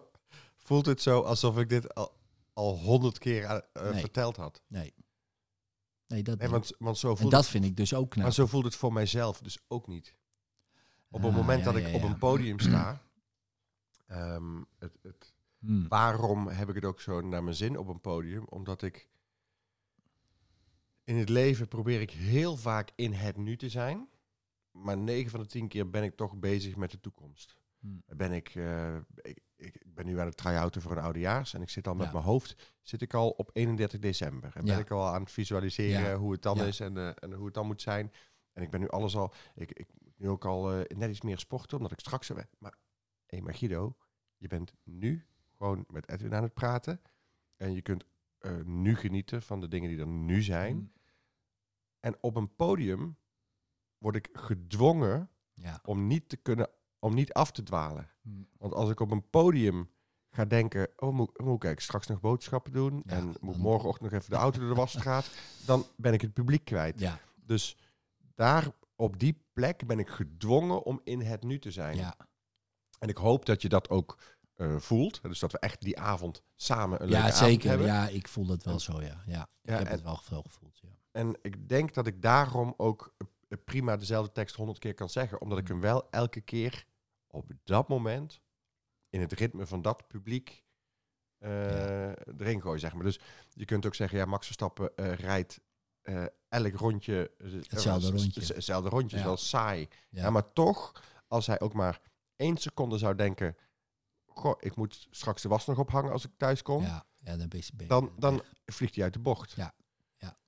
voelt 0.66 0.86
het 0.86 1.02
zo 1.02 1.20
alsof 1.22 1.58
ik 1.58 1.68
dit 1.68 1.94
al 1.94 2.14
al 2.52 2.78
honderd 2.78 3.18
keer 3.18 3.44
eh, 3.44 3.90
Nee. 3.90 4.00
verteld 4.00 4.36
had? 4.36 4.62
Nee. 4.66 4.94
Nee, 6.06 6.22
dat 6.22 6.38
Nee, 6.38 6.48
niet. 6.48 6.56
want, 6.56 6.72
want 6.78 6.98
zo 6.98 7.10
En 7.10 7.16
voelt 7.16 7.30
dat 7.30 7.40
het, 7.40 7.50
vind 7.50 7.64
ik 7.64 7.76
dus 7.76 7.94
ook 7.94 8.10
knap. 8.10 8.24
maar 8.24 8.32
zo 8.34 8.46
voelt 8.46 8.64
het 8.64 8.76
voor 8.76 8.92
mijzelf 8.92 9.40
dus 9.40 9.58
ook 9.68 9.86
niet. 9.86 10.14
Op 11.10 11.22
het 11.22 11.30
Ah, 11.30 11.36
moment 11.36 11.64
ja, 11.64 11.72
dat 11.72 11.80
ja, 11.82 11.88
ik 11.88 11.94
op 11.94 12.00
ja. 12.00 12.06
een 12.06 12.18
podium 12.18 12.58
sta, 12.60 13.02
ehm, 14.06 14.62
het, 14.78 14.98
het, 15.02 15.34
Hmm. 15.58 15.88
waarom 15.88 16.48
heb 16.48 16.68
ik 16.68 16.74
het 16.74 16.84
ook 16.84 17.00
zo 17.00 17.20
naar 17.20 17.42
mijn 17.44 17.56
zin 17.56 17.78
op 17.78 17.88
een 17.88 18.00
podium? 18.00 18.44
Omdat 18.44 18.82
ik 18.82 19.08
in 21.04 21.16
het 21.16 21.28
leven 21.28 21.68
probeer 21.68 22.00
ik 22.00 22.10
heel 22.10 22.56
vaak 22.56 22.90
in 22.94 23.12
het 23.12 23.36
nu 23.36 23.56
te 23.56 23.68
zijn. 23.68 24.08
Maar 24.82 24.98
9 24.98 25.30
van 25.30 25.40
de 25.40 25.46
10 25.46 25.68
keer 25.68 25.90
ben 25.90 26.02
ik 26.02 26.16
toch 26.16 26.36
bezig 26.36 26.76
met 26.76 26.90
de 26.90 27.00
toekomst. 27.00 27.56
Hmm. 27.78 28.02
Ben 28.06 28.32
ik, 28.32 28.54
eh, 28.54 28.96
ik, 29.20 29.40
ik 29.56 29.94
ben 29.94 30.06
nu 30.06 30.18
aan 30.20 30.26
het 30.26 30.36
try-outen 30.36 30.82
voor 30.82 30.92
een 30.92 31.02
oudejaars 31.02 31.54
en 31.54 31.62
ik 31.62 31.68
zit 31.68 31.86
al 31.86 31.94
met 31.94 32.06
Ja. 32.06 32.12
mijn 32.12 32.24
hoofd 32.24 32.74
zit 32.82 33.02
ik 33.02 33.14
al 33.14 33.30
op 33.30 33.50
31 33.52 34.00
december. 34.00 34.56
En 34.56 34.64
ben 34.64 34.78
ik 34.78 34.90
al 34.90 35.06
aan 35.06 35.20
het 35.20 35.32
visualiseren 35.32 36.00
Ja. 36.10 36.16
hoe 36.16 36.32
het 36.32 36.42
dan 36.42 36.60
is 36.60 36.80
en, 36.80 36.96
eh, 36.96 37.10
en 37.14 37.32
hoe 37.32 37.44
het 37.44 37.54
dan 37.54 37.66
moet 37.66 37.82
zijn. 37.82 38.12
En 38.52 38.62
ik 38.62 38.70
ben 38.70 38.80
nu 38.80 38.88
alles 38.88 39.16
al, 39.16 39.32
ik, 39.54 39.72
ik 39.72 39.86
moet 40.02 40.18
nu 40.18 40.28
ook 40.28 40.44
al 40.44 40.72
eh, 40.72 40.96
net 40.96 41.10
iets 41.10 41.20
meer 41.20 41.38
sporten, 41.38 41.76
omdat 41.76 41.92
ik 41.92 42.00
straks... 42.00 42.30
Maar, 42.58 42.78
hé, 43.26 43.40
maar 43.40 43.54
Guido, 43.54 43.96
je 44.36 44.48
bent 44.48 44.72
nu 44.84 45.26
gewoon 45.56 45.84
met 45.88 46.08
Edwin 46.08 46.34
aan 46.34 46.42
het 46.42 46.54
praten. 46.54 47.00
En 47.56 47.72
je 47.74 47.82
kunt 47.82 48.04
nu 48.64 48.96
genieten 48.96 49.42
van 49.42 49.60
de 49.60 49.68
dingen 49.68 49.88
die 49.88 49.98
er 49.98 50.06
nu 50.06 50.42
zijn. 50.42 50.76
Mm. 50.76 50.92
En 52.00 52.16
op 52.20 52.36
een 52.36 52.54
podium 52.54 53.16
word 53.98 54.16
ik 54.16 54.28
gedwongen 54.32 55.30
Ja. 55.54 55.80
om 55.84 56.06
niet 56.06 56.28
te 56.28 56.36
kunnen, 56.36 56.68
om 56.98 57.14
niet 57.14 57.32
af 57.32 57.50
te 57.52 57.62
dwalen. 57.62 58.10
Mm. 58.22 58.48
Want 58.58 58.74
als 58.74 58.90
ik 58.90 59.00
op 59.00 59.10
een 59.10 59.30
podium 59.30 59.90
ga 60.30 60.44
denken, 60.44 60.88
oh 60.96 61.14
moet, 61.14 61.38
moet 61.40 61.64
ik 61.64 61.80
straks 61.80 62.06
nog 62.06 62.20
boodschappen 62.20 62.72
doen 62.72 63.02
Ja, 63.06 63.12
en 63.12 63.34
moet 63.40 63.56
morgenochtend 63.56 64.10
nog 64.10 64.20
even 64.20 64.30
de 64.32 64.36
auto 64.36 64.58
door 64.60 64.68
de 64.68 64.74
wasstraat, 64.74 65.30
dan 65.66 65.84
ben 65.96 66.12
ik 66.12 66.20
het 66.20 66.32
publiek 66.32 66.64
kwijt. 66.64 67.00
Ja. 67.00 67.18
Dus 67.34 67.76
daar 68.34 68.68
op 68.96 69.18
die 69.18 69.44
plek 69.52 69.86
ben 69.86 69.98
ik 69.98 70.08
gedwongen 70.08 70.82
om 70.82 71.00
in 71.04 71.20
het 71.20 71.42
nu 71.42 71.58
te 71.58 71.70
zijn. 71.70 71.96
Ja. 71.96 72.14
En 72.98 73.08
ik 73.08 73.16
hoop 73.16 73.46
dat 73.46 73.62
je 73.62 73.68
dat 73.68 73.88
ook 73.90 74.18
eh, 74.54 74.76
voelt. 74.76 75.22
Dus 75.22 75.38
dat 75.38 75.52
we 75.52 75.58
echt 75.58 75.80
die 75.80 75.98
avond 76.00 76.42
samen 76.54 77.02
een 77.02 77.08
leuke 77.08 77.22
Ja, 77.22 77.32
avond 77.32 77.50
zeker. 77.50 77.68
hebben. 77.68 77.86
Ja, 77.86 78.08
ik 78.08 78.28
voel 78.28 78.46
dat 78.46 78.62
wel 78.62 78.80
zo, 78.80 79.02
ja. 79.02 79.22
Ja, 79.26 79.48
ik 79.62 79.70
heb 79.70 79.80
en- 79.80 79.86
het 79.86 80.02
wel 80.02 80.16
veel 80.22 80.42
gevoeld, 80.42 80.78
ja. 80.82 80.88
En 81.10 81.38
ik 81.42 81.68
denk 81.68 81.94
dat 81.94 82.06
ik 82.06 82.22
daarom 82.22 82.74
ook 82.76 83.14
prima 83.64 83.96
dezelfde 83.96 84.32
tekst 84.32 84.56
honderd 84.56 84.78
keer 84.78 84.94
kan 84.94 85.08
zeggen. 85.08 85.40
Omdat 85.40 85.58
ik 85.58 85.68
hem 85.68 85.80
wel 85.80 86.10
elke 86.10 86.40
keer 86.40 86.84
op 87.26 87.50
dat 87.64 87.88
moment, 87.88 88.40
in 89.08 89.20
het 89.20 89.32
ritme 89.32 89.66
van 89.66 89.82
dat 89.82 90.06
publiek, 90.08 90.64
eh, 91.38 92.08
erin 92.08 92.60
gooi, 92.62 92.78
zeg 92.78 92.94
maar. 92.94 93.04
Dus 93.04 93.20
je 93.52 93.64
kunt 93.64 93.86
ook 93.86 93.94
zeggen, 93.94 94.18
ja, 94.18 94.24
Max 94.24 94.44
Verstappen 94.46 94.96
eh, 94.96 95.12
rijdt 95.14 95.60
eh, 96.02 96.24
elk 96.48 96.74
rondje... 96.74 97.30
Hetzelfde 97.68 98.10
rondje. 98.10 98.54
Hetzelfde 98.54 98.88
rondje, 98.88 99.16
is 99.16 99.22
Ja. 99.22 99.28
wel 99.28 99.36
saai. 99.36 99.88
Ja. 100.08 100.22
Ja. 100.22 100.30
maar 100.30 100.52
toch, 100.52 101.02
als 101.28 101.46
hij 101.46 101.60
ook 101.60 101.72
maar 101.72 102.00
één 102.36 102.56
seconde 102.56 102.98
zou 102.98 103.14
denken... 103.14 103.56
Goh, 104.26 104.54
ik 104.60 104.76
moet 104.76 105.06
straks 105.10 105.42
de 105.42 105.48
was 105.48 105.66
nog 105.66 105.78
ophangen 105.78 106.12
als 106.12 106.24
ik 106.24 106.30
thuis 106.36 106.62
kom. 106.62 106.82
ja, 106.82 107.06
ja, 107.18 107.36
dan 107.36 107.48
ben 107.48 107.58
je- 107.58 107.70
ben 107.74 107.86
je 107.86 107.92
Dan, 107.92 108.12
dan 108.18 108.42
vliegt 108.66 108.94
hij 108.94 109.04
uit 109.04 109.12
de 109.12 109.18
bocht. 109.18 109.52
Ja, 109.52 109.74
ja. 110.16 110.38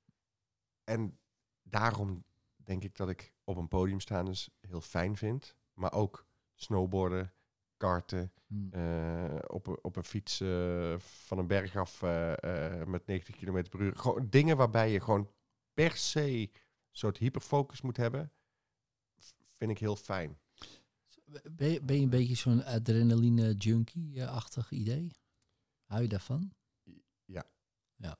En 0.84 1.18
daarom 1.62 2.24
denk 2.68 2.84
ik 2.84 2.96
dat 2.96 3.08
ik 3.08 3.32
op 3.44 3.56
een 3.56 3.68
podium 3.68 4.00
staan 4.00 4.24
dus 4.24 4.48
heel 4.60 4.80
fijn 4.80 5.16
vind. 5.16 5.56
Maar 5.72 5.92
ook 5.92 6.26
snowboarden, 6.54 7.32
karten, 7.76 8.32
Mm. 8.46 8.72
eh, 8.72 9.38
op, 9.46 9.66
een- 9.66 9.78
op 9.82 9.96
een 9.96 10.04
fiets 10.04 10.40
eh, 10.40 10.98
van 10.98 11.38
een 11.38 11.46
berg 11.46 11.76
af 11.76 12.02
eh, 12.02 12.84
met 12.84 13.06
90 13.06 13.36
km 13.36 13.62
per 13.68 13.80
uur. 13.80 13.96
Gewoon 13.96 14.28
dingen 14.28 14.56
waarbij 14.56 14.90
je 14.92 15.00
gewoon 15.00 15.30
per 15.74 15.96
se 15.96 16.30
een 16.30 16.50
soort 16.92 17.18
hyperfocus 17.18 17.80
moet 17.80 17.96
hebben. 17.96 18.32
Vind 19.56 19.70
ik 19.70 19.78
heel 19.78 19.96
fijn. 19.96 20.38
Ben 21.50 21.68
je, 21.70 21.82
ben 21.82 21.96
je 21.96 22.02
een 22.02 22.10
beetje 22.10 22.34
zo'n 22.34 22.64
adrenaline 22.64 23.54
junkie-achtig 23.54 24.70
idee? 24.70 25.12
Hou 25.84 26.02
je 26.02 26.08
daarvan? 26.08 26.52
Ja. 27.24 27.44
Ja. 27.96 28.18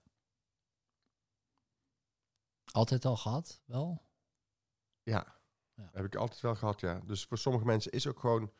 Altijd 2.72 3.04
al 3.04 3.16
gehad, 3.16 3.62
wel? 3.66 4.02
Ja, 5.08 5.36
Ja. 5.74 5.90
heb 5.92 6.04
ik 6.04 6.14
altijd 6.14 6.40
wel 6.40 6.54
gehad, 6.54 6.80
ja. 6.80 7.00
Dus 7.00 7.24
voor 7.24 7.38
sommige 7.38 7.64
mensen 7.64 7.92
is 7.92 8.06
ook 8.06 8.18
gewoon 8.20 8.52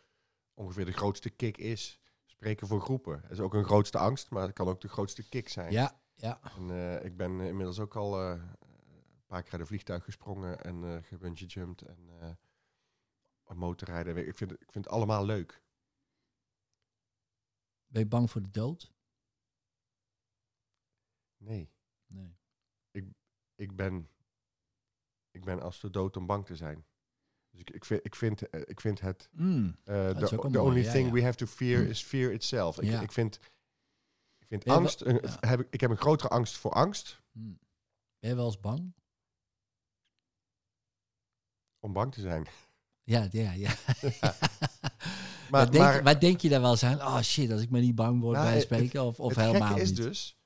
ongeveer 0.55 0.85
de 0.85 0.93
grootste 0.93 1.31
kick 1.31 1.57
is 1.57 2.01
spreken 2.25 2.67
voor 2.67 2.81
groepen. 2.81 3.21
Dat 3.23 3.31
is 3.31 3.41
ook 3.41 3.55
een 3.55 3.65
grootste 3.65 3.99
angst, 3.99 4.31
maar 4.31 4.43
het 4.43 4.53
kan 4.53 4.69
ook 4.69 4.81
de 4.81 4.89
grootste 4.89 5.29
kick 5.29 5.49
zijn. 5.49 5.73
Ja, 5.73 6.01
ja. 6.15 6.41
En, 6.57 6.71
eh, 6.71 7.05
ik 7.05 7.17
ben 7.17 7.41
inmiddels 7.41 7.79
ook 7.81 7.97
al 7.97 8.21
eh, 8.21 8.31
een 8.61 9.27
paar 9.27 9.43
keer 9.43 9.53
uit 9.53 9.61
een 9.61 9.67
vliegtuig 9.67 10.05
gesprongen 10.05 10.61
en 10.65 10.85
eh 10.85 11.03
gebungee 11.03 11.47
jumped 11.47 11.83
en 11.83 12.09
eh, 12.21 13.57
motorrijden. 13.57 14.27
Ik 14.27 14.37
vind, 14.37 14.53
ik 14.53 14.71
vind 14.73 14.85
het 14.85 14.95
allemaal 14.95 15.25
leuk. 15.25 15.63
Ben 17.87 18.03
je 18.03 18.09
bang 18.09 18.31
voor 18.31 18.43
de 18.43 18.51
dood? 18.51 18.93
Nee, 21.37 21.71
Nee. 22.07 22.37
ik 23.55 23.77
ben, 23.77 24.09
ik 25.39 25.45
ben 25.45 25.63
als 25.63 25.81
de 25.81 25.91
dood 25.91 26.17
om 26.17 26.27
bang 26.27 26.47
te 26.47 26.57
zijn. 26.57 26.85
Dus 27.51 27.61
ik, 27.61 27.71
ik, 27.71 27.85
vind, 27.85 28.05
ik, 28.05 28.15
vind, 28.15 28.49
eh, 28.51 28.61
ik 28.65 28.81
vind 28.81 29.01
het... 29.01 29.29
Mm. 29.33 29.77
the 29.85 30.15
the 30.51 30.61
only 30.61 30.83
ja, 30.85 30.93
thing 30.93 31.07
ja. 31.07 31.13
we 31.13 31.23
have 31.23 31.37
to 31.37 31.47
fear 31.47 31.83
Hm. 31.85 31.91
is 31.91 32.03
fear 32.03 32.33
itself. 32.33 32.79
Ik, 32.81 32.89
Ja. 32.89 33.01
ik 33.01 33.13
vind, 33.13 33.35
ik 34.39 34.47
vind 34.49 34.65
Ben 34.65 34.75
angst... 34.75 35.01
een- 35.01 35.21
heb 35.41 35.61
ik, 35.61 35.67
ik 35.71 35.81
heb 35.81 35.91
een 35.91 35.97
grotere 35.97 36.29
angst 36.29 36.57
voor 36.57 36.71
angst 36.73 37.23
Mm. 37.33 37.59
Ben 38.19 38.31
je 38.31 38.37
wel 38.37 38.47
eens 38.47 38.61
bang? 38.61 38.95
om 41.81 41.93
bang 41.93 42.13
te 42.15 42.21
zijn. 42.21 42.47
Ja, 43.03 43.29
ja, 43.31 43.53
ja. 43.53 43.75
Maar, 45.51 45.65
wat, 45.65 45.73
denk, 45.73 46.03
maar 46.03 46.21
denk 46.21 46.41
je 46.41 46.49
daar 46.49 46.61
wel 46.61 46.71
eens 46.71 46.83
aan? 46.85 47.01
Oh 47.01 47.21
shit, 47.21 47.51
als 47.51 47.61
ik 47.63 47.71
maar 47.71 47.81
niet 47.81 47.95
bang 47.95 48.21
word 48.21 48.33
Nou, 48.35 48.45
bij 48.47 48.55
het- 48.55 48.65
spreken 48.65 49.05
of, 49.05 49.21
of 49.21 49.35
het 49.35 49.45
helemaal 49.45 49.69
gekke 49.69 49.83
is 49.83 49.89
niet. 49.89 49.97
dus... 49.97 50.38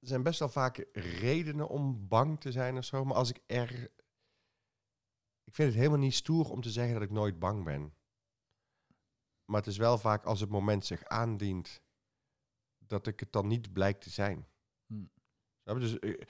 er 0.00 0.06
zijn 0.06 0.22
best 0.22 0.38
wel 0.38 0.48
vaak 0.48 0.86
redenen 0.92 1.68
om 1.68 2.08
bang 2.08 2.40
te 2.40 2.52
zijn 2.52 2.76
of 2.76 2.84
zo. 2.84 3.04
Maar 3.04 3.16
als 3.16 3.30
ik 3.30 3.42
er... 3.46 3.90
Ik 5.44 5.54
vind 5.54 5.68
het 5.68 5.78
helemaal 5.78 5.98
niet 5.98 6.14
stoer 6.14 6.50
om 6.50 6.60
te 6.60 6.70
zeggen 6.70 6.94
dat 6.94 7.02
ik 7.02 7.10
nooit 7.10 7.38
bang 7.38 7.64
ben. 7.64 7.94
Maar 9.44 9.60
het 9.60 9.66
is 9.66 9.76
wel 9.76 9.98
vaak 9.98 10.24
als 10.24 10.40
het 10.40 10.50
moment 10.50 10.86
zich 10.86 11.04
aandient... 11.04 11.82
dat 12.78 13.06
ik 13.06 13.20
het 13.20 13.32
dan 13.32 13.46
niet 13.46 13.72
blijkt 13.72 14.00
te 14.00 14.10
zijn. 14.10 14.48
Hm. 14.86 15.06
Dus 15.62 15.98
eh, 15.98 16.20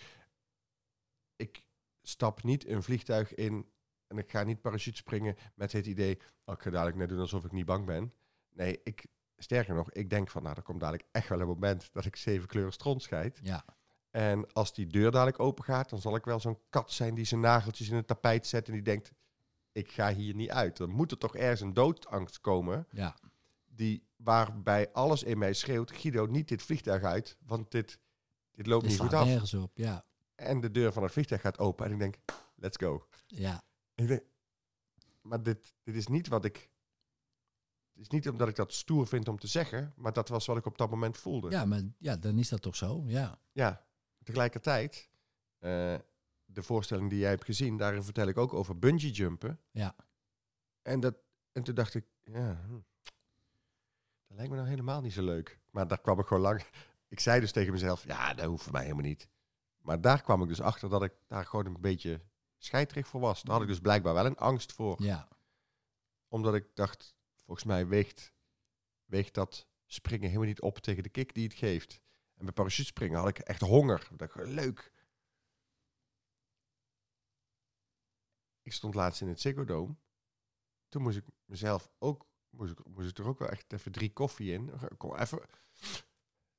ik 1.36 1.64
stap 2.02 2.42
niet 2.42 2.66
een 2.66 2.82
vliegtuig 2.82 3.34
in... 3.34 3.72
en 4.06 4.18
ik 4.18 4.30
ga 4.30 4.42
niet 4.42 4.60
parachute 4.60 4.96
springen 4.96 5.36
met 5.54 5.72
het 5.72 5.86
idee... 5.86 6.20
Oh, 6.44 6.54
ik 6.54 6.62
ga 6.62 6.70
dadelijk 6.70 6.96
net 6.96 7.08
doen 7.08 7.18
alsof 7.18 7.44
ik 7.44 7.52
niet 7.52 7.66
bang 7.66 7.86
ben. 7.86 8.12
Nee, 8.48 8.80
ik, 8.82 9.06
sterker 9.38 9.74
nog, 9.74 9.92
ik 9.92 10.10
denk 10.10 10.30
van... 10.30 10.42
nou, 10.42 10.56
er 10.56 10.62
komt 10.62 10.80
dadelijk 10.80 11.08
echt 11.12 11.28
wel 11.28 11.40
een 11.40 11.46
moment... 11.46 11.92
dat 11.92 12.04
ik 12.04 12.16
zeven 12.16 12.48
kleuren 12.48 12.72
stront 12.72 13.02
scheid. 13.02 13.40
Ja, 13.42 13.64
En 14.10 14.52
als 14.52 14.74
die 14.74 14.86
deur 14.86 15.10
dadelijk 15.10 15.40
open 15.40 15.64
gaat... 15.64 15.90
dan 15.90 16.00
zal 16.00 16.16
ik 16.16 16.24
wel 16.24 16.40
zo'n 16.40 16.58
kat 16.70 16.92
zijn 16.92 17.14
die 17.14 17.24
zijn 17.24 17.40
nageltjes 17.40 17.88
in 17.88 17.96
het 17.96 18.06
tapijt 18.06 18.46
zet... 18.46 18.66
en 18.66 18.72
die 18.72 18.82
denkt, 18.82 19.12
ik 19.72 19.90
ga 19.90 20.12
hier 20.14 20.34
niet 20.34 20.50
uit. 20.50 20.76
Dan 20.76 20.90
moet 20.90 21.10
er 21.10 21.18
toch 21.18 21.36
ergens 21.36 21.60
een 21.60 21.74
doodangst 21.74 22.40
komen... 22.40 22.86
ja, 22.90 23.16
Die, 23.66 24.06
waarbij 24.16 24.92
alles 24.92 25.22
in 25.22 25.38
mij 25.38 25.52
schreeuwt... 25.52 25.92
Guido, 25.92 26.26
niet 26.26 26.48
dit 26.48 26.62
vliegtuig 26.62 27.02
uit, 27.02 27.36
want 27.46 27.70
dit, 27.70 27.98
dit 28.52 28.66
loopt 28.66 28.82
dit 28.82 28.92
niet 28.92 29.00
goed 29.00 29.14
af. 29.14 29.26
nergens 29.26 29.54
op. 29.54 29.70
Ja, 29.74 30.04
En 30.34 30.60
de 30.60 30.70
deur 30.70 30.92
van 30.92 31.02
het 31.02 31.12
vliegtuig 31.12 31.40
gaat 31.40 31.58
open 31.58 31.86
en 31.86 31.92
ik 31.92 31.98
denk, 31.98 32.16
let's 32.54 32.76
go. 32.76 33.06
ja, 33.26 33.62
En 33.94 34.02
ik 34.04 34.08
denk, 34.08 34.22
maar 35.22 35.42
dit, 35.42 35.74
dit 35.82 35.94
is 35.94 36.06
niet 36.06 36.28
wat 36.28 36.44
ik... 36.44 36.70
Is 37.98 38.08
niet 38.08 38.28
omdat 38.28 38.48
ik 38.48 38.56
dat 38.56 38.72
stoer 38.72 39.06
vind 39.06 39.28
om 39.28 39.38
te 39.38 39.46
zeggen, 39.46 39.92
maar 39.96 40.12
dat 40.12 40.28
was 40.28 40.46
wat 40.46 40.56
ik 40.56 40.66
op 40.66 40.78
dat 40.78 40.90
moment 40.90 41.16
voelde. 41.18 41.50
ja, 41.50 41.64
maar 41.64 41.82
ja, 41.98 42.16
dan 42.16 42.38
is 42.38 42.48
dat 42.48 42.62
toch 42.62 42.76
zo. 42.76 43.02
Ja, 43.06 43.38
Ja, 43.52 43.84
tegelijkertijd, 44.22 45.08
eh, 45.58 45.94
de 46.44 46.62
voorstelling 46.62 47.10
die 47.10 47.18
jij 47.18 47.28
hebt 47.30 47.44
gezien, 47.44 47.76
daarin 47.76 48.02
vertel 48.02 48.26
ik 48.28 48.38
ook 48.38 48.52
over 48.52 48.78
bungee 48.78 49.10
jumpen. 49.10 49.60
Ja. 49.70 49.96
En, 50.82 51.00
dat, 51.00 51.14
en 51.52 51.62
toen 51.62 51.74
dacht 51.74 51.94
ik, 51.94 52.06
ja, 52.24 52.60
hm, 52.66 52.78
dat 54.26 54.36
lijkt 54.36 54.50
me 54.50 54.56
nou 54.56 54.68
helemaal 54.68 55.00
niet 55.00 55.12
zo 55.12 55.22
leuk. 55.22 55.60
Maar 55.70 55.88
daar 55.88 56.00
kwam 56.00 56.18
ik 56.18 56.26
gewoon 56.26 56.42
lang. 56.42 56.64
Ik 57.08 57.20
zei 57.20 57.40
dus 57.40 57.52
tegen 57.52 57.72
mezelf, 57.72 58.04
ja, 58.04 58.34
dat 58.34 58.46
hoeft 58.46 58.62
voor 58.62 58.72
mij 58.72 58.82
helemaal 58.82 59.04
niet. 59.04 59.28
Maar 59.78 60.00
daar 60.00 60.22
kwam 60.22 60.42
ik 60.42 60.48
dus 60.48 60.60
achter 60.60 60.88
dat 60.88 61.02
ik 61.02 61.12
daar 61.26 61.44
gewoon 61.46 61.66
een 61.66 61.80
beetje 61.80 62.20
scheitrig 62.58 63.06
voor 63.06 63.20
was. 63.20 63.42
Daar 63.42 63.52
had 63.52 63.62
ik 63.62 63.68
dus 63.68 63.80
blijkbaar 63.80 64.14
wel 64.14 64.26
een 64.26 64.36
angst 64.36 64.72
voor. 64.72 65.02
ja, 65.02 65.28
Omdat 66.28 66.54
ik 66.54 66.66
dacht, 66.74 67.14
volgens 67.48 67.66
mij 67.66 67.86
weegt, 67.86 68.34
weegt 69.04 69.34
dat 69.34 69.68
springen 69.86 70.26
helemaal 70.26 70.48
niet 70.48 70.60
op 70.60 70.78
tegen 70.78 71.02
de 71.02 71.08
kick 71.08 71.34
die 71.34 71.44
het 71.44 71.54
geeft. 71.54 72.00
En 72.34 72.44
bij 72.44 72.54
parachutespringen 72.54 73.18
had 73.18 73.28
ik 73.28 73.38
echt 73.38 73.60
honger. 73.60 74.08
Ik 74.10 74.18
dacht, 74.18 74.34
leuk. 74.34 74.92
Ik 78.62 78.72
stond 78.72 78.94
laatst 78.94 79.20
in 79.20 79.28
het 79.28 79.40
Ziggo 79.40 79.64
Dome. 79.64 79.96
Toen 80.88 81.02
moest 81.02 81.16
ik 81.16 81.24
mezelf 81.44 81.90
ook, 81.98 82.26
moest 82.50 82.72
ik, 82.72 82.86
moest 82.86 83.10
ik 83.10 83.18
er 83.18 83.26
ook 83.26 83.38
wel 83.38 83.48
echt 83.48 83.72
even 83.72 83.92
drie 83.92 84.12
koffie 84.12 84.52
in. 84.52 84.72
Kom 84.96 85.14
even. 85.14 85.40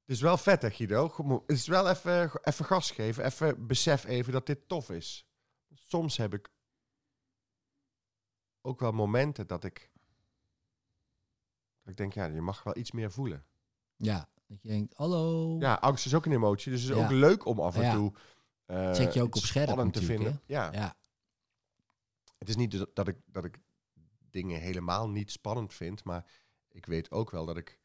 Het 0.02 0.18
is 0.18 0.22
wel 0.22 0.38
vet, 0.38 0.62
hè, 0.62 0.72
Guido? 0.72 1.14
Het 1.46 1.58
is 1.58 1.68
wel 1.68 1.90
even, 1.90 2.40
even 2.44 2.66
gas 2.66 2.92
geven. 2.92 3.26
Even 3.26 3.68
besef 3.68 4.04
even 4.04 4.34
dat 4.34 4.46
dit 4.46 4.68
tof 4.68 4.90
is. 4.90 5.28
Soms 5.70 6.18
heb 6.18 6.34
ik 6.34 6.50
ook 8.62 8.80
wel 8.80 8.92
momenten 8.92 9.48
dat 9.48 9.64
ik, 9.64 9.89
ik 11.90 11.98
denk, 11.98 12.14
ja, 12.14 12.26
je 12.26 12.42
mag 12.42 12.64
wel 12.64 12.78
iets 12.78 12.92
meer 12.92 13.12
voelen. 13.12 13.46
ja. 13.96 14.30
Dat 14.48 14.62
je 14.62 14.68
denkt, 14.68 14.94
hallo. 14.94 15.58
Ja, 15.60 15.74
angst 15.74 16.06
is 16.06 16.14
ook 16.14 16.26
een 16.26 16.32
emotie. 16.32 16.72
Dus 16.72 16.82
het 16.82 16.92
is 16.92 16.98
Ja. 16.98 17.04
ook 17.04 17.12
leuk 17.12 17.46
om 17.46 17.60
af 17.60 17.76
en 17.76 17.82
Ja. 17.82 17.94
toe. 17.94 18.14
eh, 18.66 18.94
Zet 18.94 19.14
je 19.14 19.22
ook 19.22 19.36
op 19.36 19.42
scherp 19.42 19.70
spannend 19.70 19.94
te 19.94 20.02
vinden. 20.02 20.42
Ja. 20.46 20.72
ja, 20.72 20.96
het 22.38 22.50
is 22.50 22.56
niet 22.56 22.86
dat, 22.94 23.08
ik, 23.08 23.18
dat 23.26 23.46
ik 23.46 23.60
dingen 24.30 24.60
helemaal 24.62 25.10
niet 25.10 25.32
spannend 25.32 25.74
vind, 25.74 26.04
maar 26.04 26.32
ik 26.70 26.86
weet 26.86 27.12
ook 27.12 27.32
wel 27.32 27.46
dat 27.46 27.58
ik. 27.58 27.80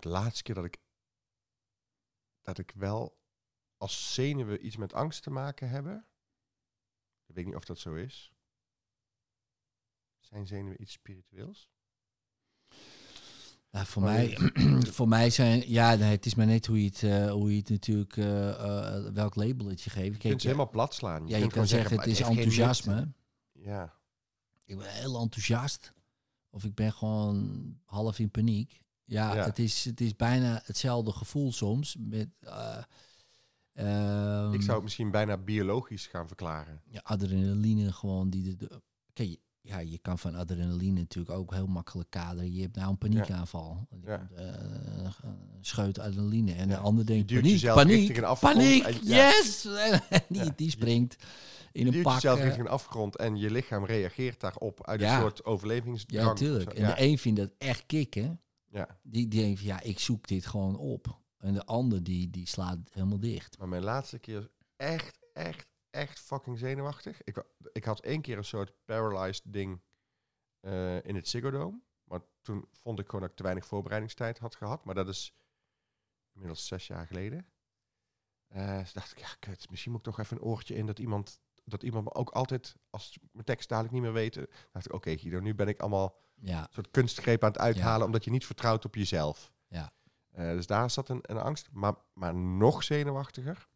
De 0.00 0.08
laatste 0.08 0.42
keer 0.42 0.54
dat 0.54 0.64
ik. 0.64 0.78
dat 2.42 2.58
ik 2.58 2.70
wel 2.74 3.18
als 3.76 4.14
zenuwen 4.14 4.66
iets 4.66 4.76
met 4.76 4.92
angst 4.92 5.22
te 5.22 5.30
maken 5.30 5.68
hebben. 5.68 6.06
Ik 7.26 7.34
weet 7.34 7.44
niet 7.46 7.54
of 7.54 7.64
dat 7.64 7.78
zo 7.78 7.94
is. 7.94 8.32
Zijn 10.32 10.46
zenuwen 10.46 10.82
iets 10.82 10.92
spiritueels? 10.92 11.70
Nou, 13.70 13.86
voor, 13.86 14.02
Oh, 14.02 14.08
mij, 14.08 14.38
voor 14.96 15.08
mij 15.08 15.30
zijn, 15.30 15.70
ja, 15.70 15.94
nee, 15.94 16.10
het 16.10 16.26
is 16.26 16.34
maar 16.34 16.46
net 16.46 16.66
hoe 16.66 16.78
je 16.82 16.88
het, 16.88 17.02
eh, 17.02 17.30
hoe 17.30 17.50
je 17.50 17.56
het 17.58 17.68
natuurlijk, 17.70 18.16
eh, 18.16 18.48
eh, 18.50 19.12
welk 19.12 19.34
label 19.34 19.66
het 19.66 19.82
je 19.82 19.90
geeft. 19.90 20.04
Je 20.04 20.10
Kijk, 20.10 20.20
kunt 20.22 20.40
ze 20.40 20.46
helemaal 20.46 20.70
plat 20.70 20.94
slaan. 20.94 21.26
ja, 21.28 21.36
je 21.36 21.46
kan 21.46 21.66
zeggen, 21.66 21.96
het 21.98 22.06
is 22.06 22.20
enthousiasme. 22.20 23.12
Ja, 23.52 23.96
Ik 24.64 24.76
ben 24.78 24.90
heel 24.94 25.20
enthousiast. 25.20 25.92
Of 26.50 26.64
ik 26.64 26.74
ben 26.74 26.92
gewoon 26.92 27.78
half 27.84 28.18
in 28.18 28.30
paniek. 28.30 28.82
Ja, 29.04 29.34
Ja. 29.34 29.44
Het, 29.44 29.58
is, 29.58 29.84
het 29.84 30.00
is 30.00 30.16
bijna 30.16 30.60
hetzelfde 30.64 31.12
gevoel 31.12 31.52
soms. 31.52 31.96
Met, 31.98 32.28
eh, 32.40 32.82
ehm, 33.72 34.52
ik 34.52 34.62
zou 34.62 34.74
het 34.74 34.82
misschien 34.82 35.10
bijna 35.10 35.36
biologisch 35.36 36.06
gaan 36.06 36.26
verklaren. 36.26 36.82
ja, 36.86 37.00
adrenaline 37.02 37.92
gewoon 37.92 38.30
die 38.30 38.42
de, 38.42 38.56
de 38.56 38.82
kijk, 39.12 39.28
je- 39.28 39.40
ja, 39.62 39.78
je 39.78 39.98
kan 39.98 40.18
van 40.18 40.34
adrenaline 40.34 41.00
natuurlijk 41.00 41.38
ook 41.38 41.54
heel 41.54 41.66
makkelijk 41.66 42.10
kaderen. 42.10 42.52
Je 42.54 42.62
hebt 42.62 42.76
nou 42.76 42.90
een 42.90 42.98
paniekaanval. 42.98 43.86
Ja. 44.04 44.28
je 44.36 44.42
eh, 44.44 45.10
een 45.22 45.34
scheut 45.60 45.98
adrenaline 45.98 46.52
en 46.52 46.68
Ja. 46.68 46.74
de 46.74 46.80
ander 46.80 47.06
denkt 47.06 47.28
duwt 47.28 47.40
paniek, 47.42 47.64
paniek, 47.74 48.16
een 48.16 48.36
paniek, 48.40 48.84
en- 48.84 48.98
yes! 49.06 49.64
En 50.08 50.22
die, 50.28 50.52
die 50.56 50.70
springt 50.70 51.16
in 51.72 51.80
Je 51.80 51.86
een 51.86 51.92
duwt 51.92 52.02
pak. 52.02 52.14
jezelf 52.14 52.38
eh, 52.38 52.44
richting 52.44 52.66
een 52.66 52.72
afgrond 52.72 53.16
en 53.16 53.36
je 53.36 53.50
lichaam 53.50 53.84
reageert 53.84 54.40
daarop 54.40 54.86
uit 54.86 55.00
een 55.02 55.20
soort 55.20 55.44
overlevingsdrang. 55.44 56.22
ja, 56.22 56.28
natuurlijk. 56.28 56.72
En 56.72 56.86
de 56.86 56.94
een 56.96 57.18
vindt 57.18 57.40
dat 57.40 57.50
echt 57.58 57.86
kicken. 57.86 58.40
ja. 58.68 58.98
Die, 59.02 59.28
die 59.28 59.40
denkt, 59.42 59.60
ja, 59.60 59.80
ik 59.80 59.98
zoek 59.98 60.26
dit 60.28 60.46
gewoon 60.46 60.76
op. 60.78 61.20
En 61.38 61.54
de 61.54 61.64
ander, 61.64 62.02
die, 62.02 62.30
die 62.30 62.48
slaat 62.48 62.78
helemaal 62.90 63.18
dicht. 63.20 63.58
Maar 63.58 63.68
mijn 63.68 63.82
laatste 63.82 64.18
keer 64.18 64.50
echt, 64.76 65.18
echt, 65.32 65.66
echt 65.92 66.20
fucking 66.20 66.58
zenuwachtig. 66.58 67.22
Ik, 67.22 67.44
ik 67.72 67.84
had 67.84 68.00
één 68.00 68.20
keer 68.20 68.36
een 68.36 68.44
soort 68.44 68.72
paralyzed 68.84 69.42
ding 69.52 69.80
eh, 70.60 71.04
in 71.04 71.14
het 71.14 71.28
Ziggo 71.28 71.50
Dome. 71.50 71.80
Maar 72.04 72.20
toen 72.42 72.68
vond 72.70 72.98
ik 72.98 73.04
gewoon 73.06 73.20
dat 73.20 73.30
ik 73.30 73.36
te 73.36 73.42
weinig 73.42 73.66
voorbereidingstijd 73.66 74.38
had 74.38 74.54
gehad. 74.54 74.84
Maar 74.84 74.94
dat 74.94 75.08
is 75.08 75.34
inmiddels 76.32 76.66
zes 76.66 76.86
jaar 76.86 77.06
geleden. 77.06 77.46
Eh 78.48 78.78
dus 78.78 78.92
dacht 78.92 79.10
ik, 79.12 79.18
ja, 79.18 79.34
kut, 79.38 79.70
misschien 79.70 79.92
moet 79.92 80.06
ik 80.06 80.12
toch 80.12 80.20
even 80.20 80.36
een 80.36 80.42
oortje 80.42 80.74
in 80.74 80.86
dat 80.86 80.98
iemand, 80.98 81.40
dat 81.64 81.82
iemand 81.82 82.04
me 82.04 82.14
ook 82.14 82.30
altijd, 82.30 82.74
als 82.90 83.18
mijn 83.32 83.44
tekst 83.44 83.68
dadelijk 83.68 83.94
niet 83.94 84.02
meer 84.02 84.12
weten, 84.12 84.46
dacht 84.72 84.86
ik, 84.86 84.92
oké 84.92 85.16
Guido, 85.18 85.40
nu 85.40 85.54
ben 85.54 85.68
ik 85.68 85.80
allemaal 85.80 86.20
Ja, 86.34 86.60
een 86.60 86.72
soort 86.72 86.90
kunstgreep 86.90 87.44
aan 87.44 87.50
het 87.50 87.60
uithalen, 87.60 87.98
Ja. 87.98 88.04
omdat 88.04 88.24
je 88.24 88.30
niet 88.30 88.46
vertrouwt 88.46 88.84
op 88.84 88.94
jezelf. 88.94 89.52
Ja. 89.68 89.92
Eh, 90.30 90.50
dus 90.50 90.66
daar 90.66 90.90
zat 90.90 91.08
een, 91.08 91.18
een 91.22 91.38
angst. 91.38 91.68
Maar, 91.72 91.94
maar 92.12 92.34
nog 92.34 92.82
zenuwachtiger 92.82 93.68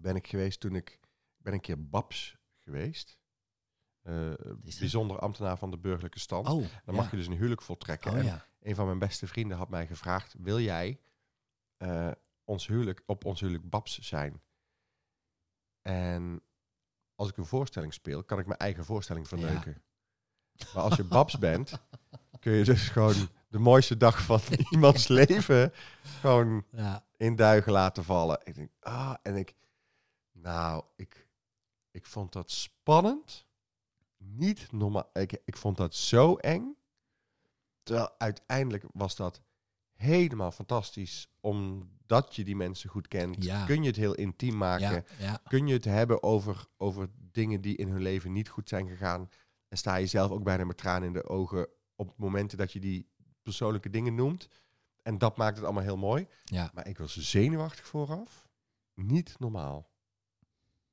ben 0.00 0.16
ik 0.16 0.26
geweest 0.26 0.60
toen 0.60 0.74
ik... 0.74 1.00
Ik 1.42 1.48
ben 1.48 1.56
een 1.56 1.64
keer 1.66 1.88
Babs 1.88 2.36
geweest. 2.58 3.18
Eh, 4.02 4.32
bijzonder 4.78 5.18
ambtenaar 5.18 5.58
van 5.58 5.70
de 5.70 5.78
burgerlijke 5.78 6.18
stand. 6.18 6.48
oh, 6.48 6.52
Dan 6.54 6.68
ja. 6.84 6.92
mag 6.92 7.10
je 7.10 7.16
dus 7.16 7.26
een 7.26 7.32
huwelijk 7.32 7.62
voltrekken. 7.62 8.10
Oh 8.10 8.18
en 8.18 8.24
ja. 8.24 8.46
een 8.60 8.74
van 8.74 8.86
mijn 8.86 8.98
beste 8.98 9.26
vrienden 9.26 9.56
had 9.56 9.68
mij 9.68 9.86
gevraagd... 9.86 10.34
Wil 10.38 10.60
jij 10.60 11.00
eh, 11.76 12.10
ons 12.44 12.66
huwelijk, 12.66 13.02
op 13.06 13.24
ons 13.24 13.40
huwelijk 13.40 13.70
Babs 13.70 13.98
zijn? 13.98 14.42
En 15.82 16.42
als 17.14 17.28
ik 17.28 17.36
een 17.36 17.46
voorstelling 17.46 17.94
speel, 17.94 18.24
kan 18.24 18.38
ik 18.38 18.46
mijn 18.46 18.58
eigen 18.58 18.84
voorstelling 18.84 19.28
verneuken. 19.28 19.82
Maar 20.74 20.82
als 20.82 20.96
je 20.96 21.04
Babs 21.14 21.38
bent, 21.38 21.82
kun 22.40 22.52
je 22.52 22.64
dus 22.64 22.88
gewoon 22.88 23.28
de 23.48 23.58
mooiste 23.58 23.96
dag 23.96 24.22
van 24.22 24.40
iemands 24.70 25.08
leven 25.08 25.72
gewoon 26.02 26.64
in 27.16 27.36
duigen 27.36 27.72
laten 27.72 28.04
vallen. 28.04 28.40
Ik 28.44 28.54
denk, 28.54 28.70
ah, 28.80 29.14
en 29.22 29.36
ik, 29.36 29.54
nou, 30.32 30.84
ik, 30.96 31.30
ik 31.92 32.06
vond 32.06 32.32
dat 32.32 32.50
spannend. 32.50 33.46
Niet 34.16 34.72
normaal. 34.72 35.10
Ik, 35.12 35.40
ik 35.44 35.56
vond 35.56 35.76
dat 35.76 35.94
zo 35.94 36.34
eng. 36.34 36.76
Terwijl 37.82 38.10
uiteindelijk 38.18 38.84
was 38.92 39.16
dat 39.16 39.42
helemaal 39.92 40.52
fantastisch. 40.52 41.28
Omdat 41.40 42.36
je 42.36 42.44
die 42.44 42.56
mensen 42.56 42.90
goed 42.90 43.08
kent. 43.08 43.44
Ja. 43.44 43.64
Kun 43.64 43.82
je 43.82 43.88
het 43.88 43.96
heel 43.96 44.14
intiem 44.14 44.56
maken. 44.56 44.90
Ja, 44.90 45.04
ja, 45.18 45.40
Kun 45.48 45.66
je 45.66 45.74
het 45.74 45.84
hebben 45.84 46.22
over, 46.22 46.66
over 46.76 47.08
dingen 47.16 47.60
die 47.60 47.76
in 47.76 47.88
hun 47.88 48.02
leven 48.02 48.32
niet 48.32 48.48
goed 48.48 48.68
zijn 48.68 48.88
gegaan. 48.88 49.28
En 49.68 49.78
sta 49.78 49.96
je 49.96 50.06
zelf 50.06 50.30
ook 50.30 50.44
bijna 50.44 50.64
met 50.64 50.76
tranen 50.76 51.06
in 51.06 51.12
de 51.12 51.28
ogen 51.28 51.68
op 51.96 52.18
momenten 52.18 52.58
dat 52.58 52.72
je 52.72 52.80
die 52.80 53.10
persoonlijke 53.42 53.90
dingen 53.90 54.14
noemt. 54.14 54.48
En 55.02 55.18
dat 55.18 55.36
maakt 55.36 55.56
het 55.56 55.64
allemaal 55.64 55.82
heel 55.82 55.96
mooi. 55.96 56.26
Maar 56.74 56.88
ik 56.88 56.98
was 56.98 57.16
zenuwachtig 57.16 57.86
vooraf. 57.86 58.48
Niet 58.94 59.36
normaal. 59.38 59.91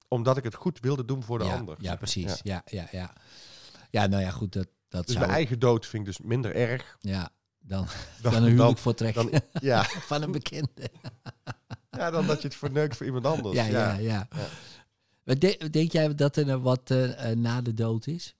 Omdat 0.10 0.38
ik 0.38 0.44
het 0.44 0.56
goed 0.56 0.80
wilde 0.80 1.06
doen 1.06 1.24
voor 1.24 1.38
de 1.40 1.46
ja, 1.46 1.56
ander. 1.58 1.78
Ja, 1.80 1.96
precies. 1.96 2.40
Ja. 2.44 2.62
Ja, 2.66 2.82
ja, 2.82 2.88
ja. 3.00 3.14
Ja, 3.92 4.08
nou 4.08 4.24
ja, 4.24 4.32
goed, 4.32 4.54
dat, 4.54 4.68
dat 4.88 5.04
Dus 5.06 5.14
zou... 5.16 5.26
mijn 5.26 5.38
eigen 5.38 5.60
dood 5.60 5.86
vind 5.86 6.08
ik 6.08 6.14
dus 6.16 6.26
minder 6.28 6.56
erg 6.56 6.98
Ja, 7.00 7.30
dan, 7.60 7.86
dan, 8.22 8.32
dan 8.32 8.34
een 8.34 8.50
huwelijk 8.50 8.58
dan, 8.58 8.78
voortrekken 8.78 9.32
dan, 9.32 9.42
ja, 9.62 9.84
van 10.12 10.22
een 10.22 10.32
bekende. 10.32 10.90
ja, 11.92 12.10
dan 12.12 12.28
dat 12.28 12.42
je 12.42 12.48
het 12.48 12.58
verneukt 12.58 12.98
voor 12.98 13.06
iemand 13.06 13.26
anders. 13.26 13.56
Ja, 13.56 13.66
ja, 13.66 13.94
ja. 13.94 14.28
De- 15.24 15.70
denk 15.70 15.92
jij 15.92 16.16
dat 16.16 16.36
er 16.36 16.46
nou 16.46 16.62
wat 16.62 16.92
eh, 16.92 17.32
na 17.32 17.62
de 17.62 17.74
dood 17.74 18.08
is? 18.08 18.36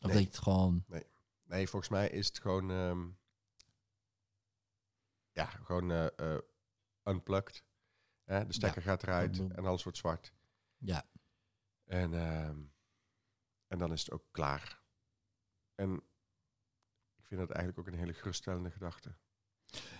Of 0.00 0.12
Nee. 0.12 0.24
het 0.24 0.38
gewoon... 0.38 0.84
Nee, 1.44 1.68
volgens 1.68 1.90
mij 1.90 2.08
is 2.08 2.26
het 2.26 2.38
gewoon... 2.40 2.70
ehm, 2.70 3.00
ja, 5.32 5.44
gewoon 5.46 5.90
eh, 5.90 6.36
unplugged. 7.04 7.64
Hè, 8.32 8.46
de 8.46 8.52
stekker 8.52 8.82
gaat 8.82 9.02
eruit 9.02 9.38
en 9.38 9.64
alles 9.64 9.82
wordt 9.82 9.98
zwart. 9.98 10.32
Ja, 10.78 11.04
En, 11.84 12.14
ehm, 12.14 12.60
en 13.66 13.78
dan 13.78 13.92
is 13.92 14.00
het 14.00 14.10
ook 14.10 14.24
klaar. 14.30 14.82
En 15.74 15.94
ik 17.16 17.24
vind 17.26 17.40
dat 17.40 17.50
eigenlijk 17.50 17.78
ook 17.78 17.86
een 17.86 17.98
hele 17.98 18.14
geruststellende 18.14 18.70
gedachte. 18.70 19.14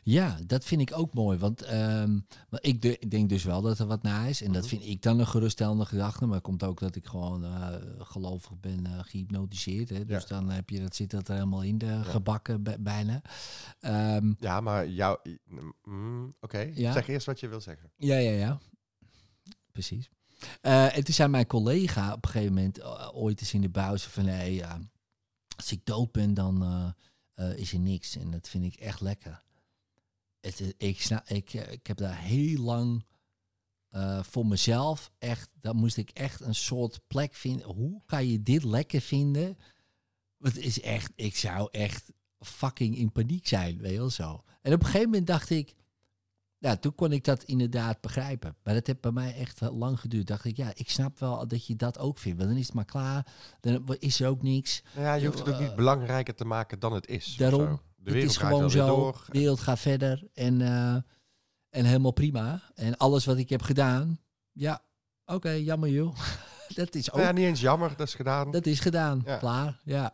Ja, 0.04 0.38
dat 0.46 0.64
vind 0.64 0.80
ik 0.80 0.96
ook 0.96 1.14
mooi. 1.14 1.38
Want 1.38 1.62
ehm, 1.62 2.18
ik, 2.50 2.82
de- 2.82 2.98
ik 2.98 3.10
denk 3.10 3.28
dus 3.28 3.44
wel 3.44 3.62
dat 3.62 3.78
er 3.78 3.86
wat 3.86 4.02
na 4.02 4.24
is. 4.26 4.42
En 4.42 4.52
dat 4.52 4.60
Mhm. 4.62 4.70
vind 4.70 4.84
ik 4.86 5.02
dan 5.02 5.18
een 5.18 5.26
geruststellende 5.26 5.84
gedachte. 5.84 6.24
Maar 6.26 6.34
het 6.34 6.42
komt 6.42 6.62
ook 6.62 6.80
dat 6.80 6.96
ik 6.96 7.06
gewoon 7.06 7.44
eh, 7.44 7.74
gelovig 7.98 8.60
ben 8.60 8.86
eh, 8.86 8.98
gehypnotiseerd. 9.02 9.88
Hè? 9.88 10.04
Dus 10.04 10.22
Ja. 10.22 10.28
dan 10.28 10.50
heb 10.50 10.70
je, 10.70 10.80
dat 10.80 10.96
zit 10.96 11.10
dat 11.10 11.28
er 11.28 11.34
helemaal 11.34 11.62
in 11.62 11.78
de 11.78 12.04
gebakken 12.04 12.62
bij- 12.62 12.80
bijna. 12.80 13.22
Ehm, 13.80 14.32
Ja, 14.38 14.60
maar 14.60 14.88
jou... 14.88 15.18
mm, 15.84 16.34
Oké, 16.40 16.58
Ja. 16.74 16.92
zeg 16.92 17.08
eerst 17.08 17.26
wat 17.26 17.40
je 17.40 17.48
wil 17.48 17.60
zeggen. 17.60 17.90
ja, 17.96 18.16
ja, 18.16 18.30
ja. 18.30 18.58
Precies. 19.72 20.10
Eh, 20.60 20.96
en 20.96 21.04
toen 21.04 21.14
zei 21.14 21.28
mijn 21.28 21.46
collega 21.46 22.12
op 22.12 22.24
een 22.24 22.30
gegeven 22.30 22.54
moment 22.54 22.82
ooit 23.12 23.40
eens 23.40 23.54
in 23.54 23.60
de 23.60 23.70
pauze 23.70 24.10
van... 24.10 24.24
ja, 24.52 24.78
als 25.56 25.72
ik 25.72 25.80
dood 25.84 26.12
ben, 26.12 26.34
dan 26.34 26.64
is 27.56 27.72
er 27.72 27.78
niks. 27.78 28.16
En 28.16 28.30
dat 28.30 28.48
vind 28.48 28.64
ik 28.64 28.74
echt 28.74 29.00
lekker. 29.00 29.42
Het, 30.42 30.60
is- 30.60 30.72
ik, 30.78 31.00
snap, 31.00 31.28
ik, 31.28 31.54
eh, 31.54 31.72
ik 31.72 31.86
heb 31.86 31.96
daar 31.96 32.18
heel 32.18 32.58
lang 32.62 33.04
eh, 33.88 34.22
voor 34.22 34.46
mezelf 34.46 35.10
echt... 35.18 35.48
Dan 35.60 35.76
moest 35.76 35.96
ik 35.96 36.10
echt 36.10 36.40
een 36.40 36.54
soort 36.54 37.00
plek 37.06 37.34
vinden. 37.34 37.66
Hoe 37.66 38.02
kan 38.06 38.26
je 38.26 38.42
dit 38.42 38.64
lekker 38.64 39.00
vinden? 39.00 39.58
Want 40.36 40.54
Het 40.54 40.64
is 40.64 40.80
echt... 40.80 41.12
Ik 41.14 41.36
zou 41.36 41.68
echt 41.70 42.12
fucking 42.38 42.96
in 42.96 43.12
paniek 43.12 43.46
zijn, 43.46 43.78
weet 43.78 43.92
je 43.92 43.98
wel 43.98 44.10
zo. 44.10 44.44
En 44.62 44.72
op 44.72 44.80
een 44.80 44.86
gegeven 44.86 45.08
moment 45.08 45.26
dacht 45.26 45.50
ik... 45.50 45.74
Ja, 46.58 46.76
toen 46.76 46.94
kon 46.94 47.12
ik 47.12 47.24
dat 47.24 47.42
inderdaad 47.42 48.00
begrijpen. 48.00 48.56
Maar 48.62 48.74
dat 48.74 48.86
heeft 48.86 49.00
bij 49.00 49.10
mij 49.12 49.34
echt 49.34 49.60
lang 49.60 50.00
geduurd. 50.00 50.26
Dacht 50.26 50.44
ik, 50.44 50.56
ja, 50.56 50.72
ik 50.74 50.90
snap 50.90 51.18
wel 51.18 51.48
dat 51.48 51.66
je 51.66 51.76
dat 51.76 51.98
ook 51.98 52.18
vindt. 52.18 52.38
Want 52.38 52.50
dan 52.50 52.58
is 52.58 52.66
het 52.66 52.74
maar 52.74 52.84
klaar. 52.84 53.26
Dan 53.60 53.96
is 53.98 54.20
er 54.20 54.28
ook 54.28 54.42
niks. 54.42 54.82
Nou 54.94 55.06
ja, 55.06 55.14
je 55.14 55.26
hoeft 55.26 55.38
het 55.38 55.48
ook 55.48 55.54
Eh, 55.54 55.60
niet 55.60 55.76
belangrijker 55.76 56.34
te 56.34 56.44
maken 56.44 56.78
dan 56.78 56.92
het 56.92 57.06
is. 57.08 57.36
Daarom. 57.36 57.80
De 58.02 58.10
het 58.10 58.14
wereld 58.14 58.30
is 58.32 58.36
gaat 58.36 58.50
gewoon 58.50 58.70
zo. 58.70 58.86
door. 58.86 59.22
De 59.26 59.38
wereld 59.38 59.60
gaat 59.60 59.78
verder. 59.78 60.28
En, 60.32 60.60
eh, 60.60 60.94
en 61.68 61.84
helemaal 61.84 62.12
prima. 62.12 62.62
En 62.74 62.96
alles 62.96 63.24
wat 63.24 63.36
ik 63.36 63.48
heb 63.48 63.62
gedaan. 63.62 64.20
Ja, 64.52 64.84
oké, 65.24 65.50
jammer 65.50 65.88
joh. 65.88 66.16
dat 66.74 66.94
is 66.94 67.12
ook... 67.12 67.20
Ja, 67.20 67.32
niet 67.32 67.44
eens 67.44 67.60
jammer, 67.60 67.96
dat 67.96 68.06
is 68.06 68.14
gedaan. 68.14 68.50
Dat 68.50 68.66
is 68.66 68.80
gedaan. 68.80 69.22
Ja. 69.24 69.38
Klaar, 69.38 69.80
ja. 69.84 70.12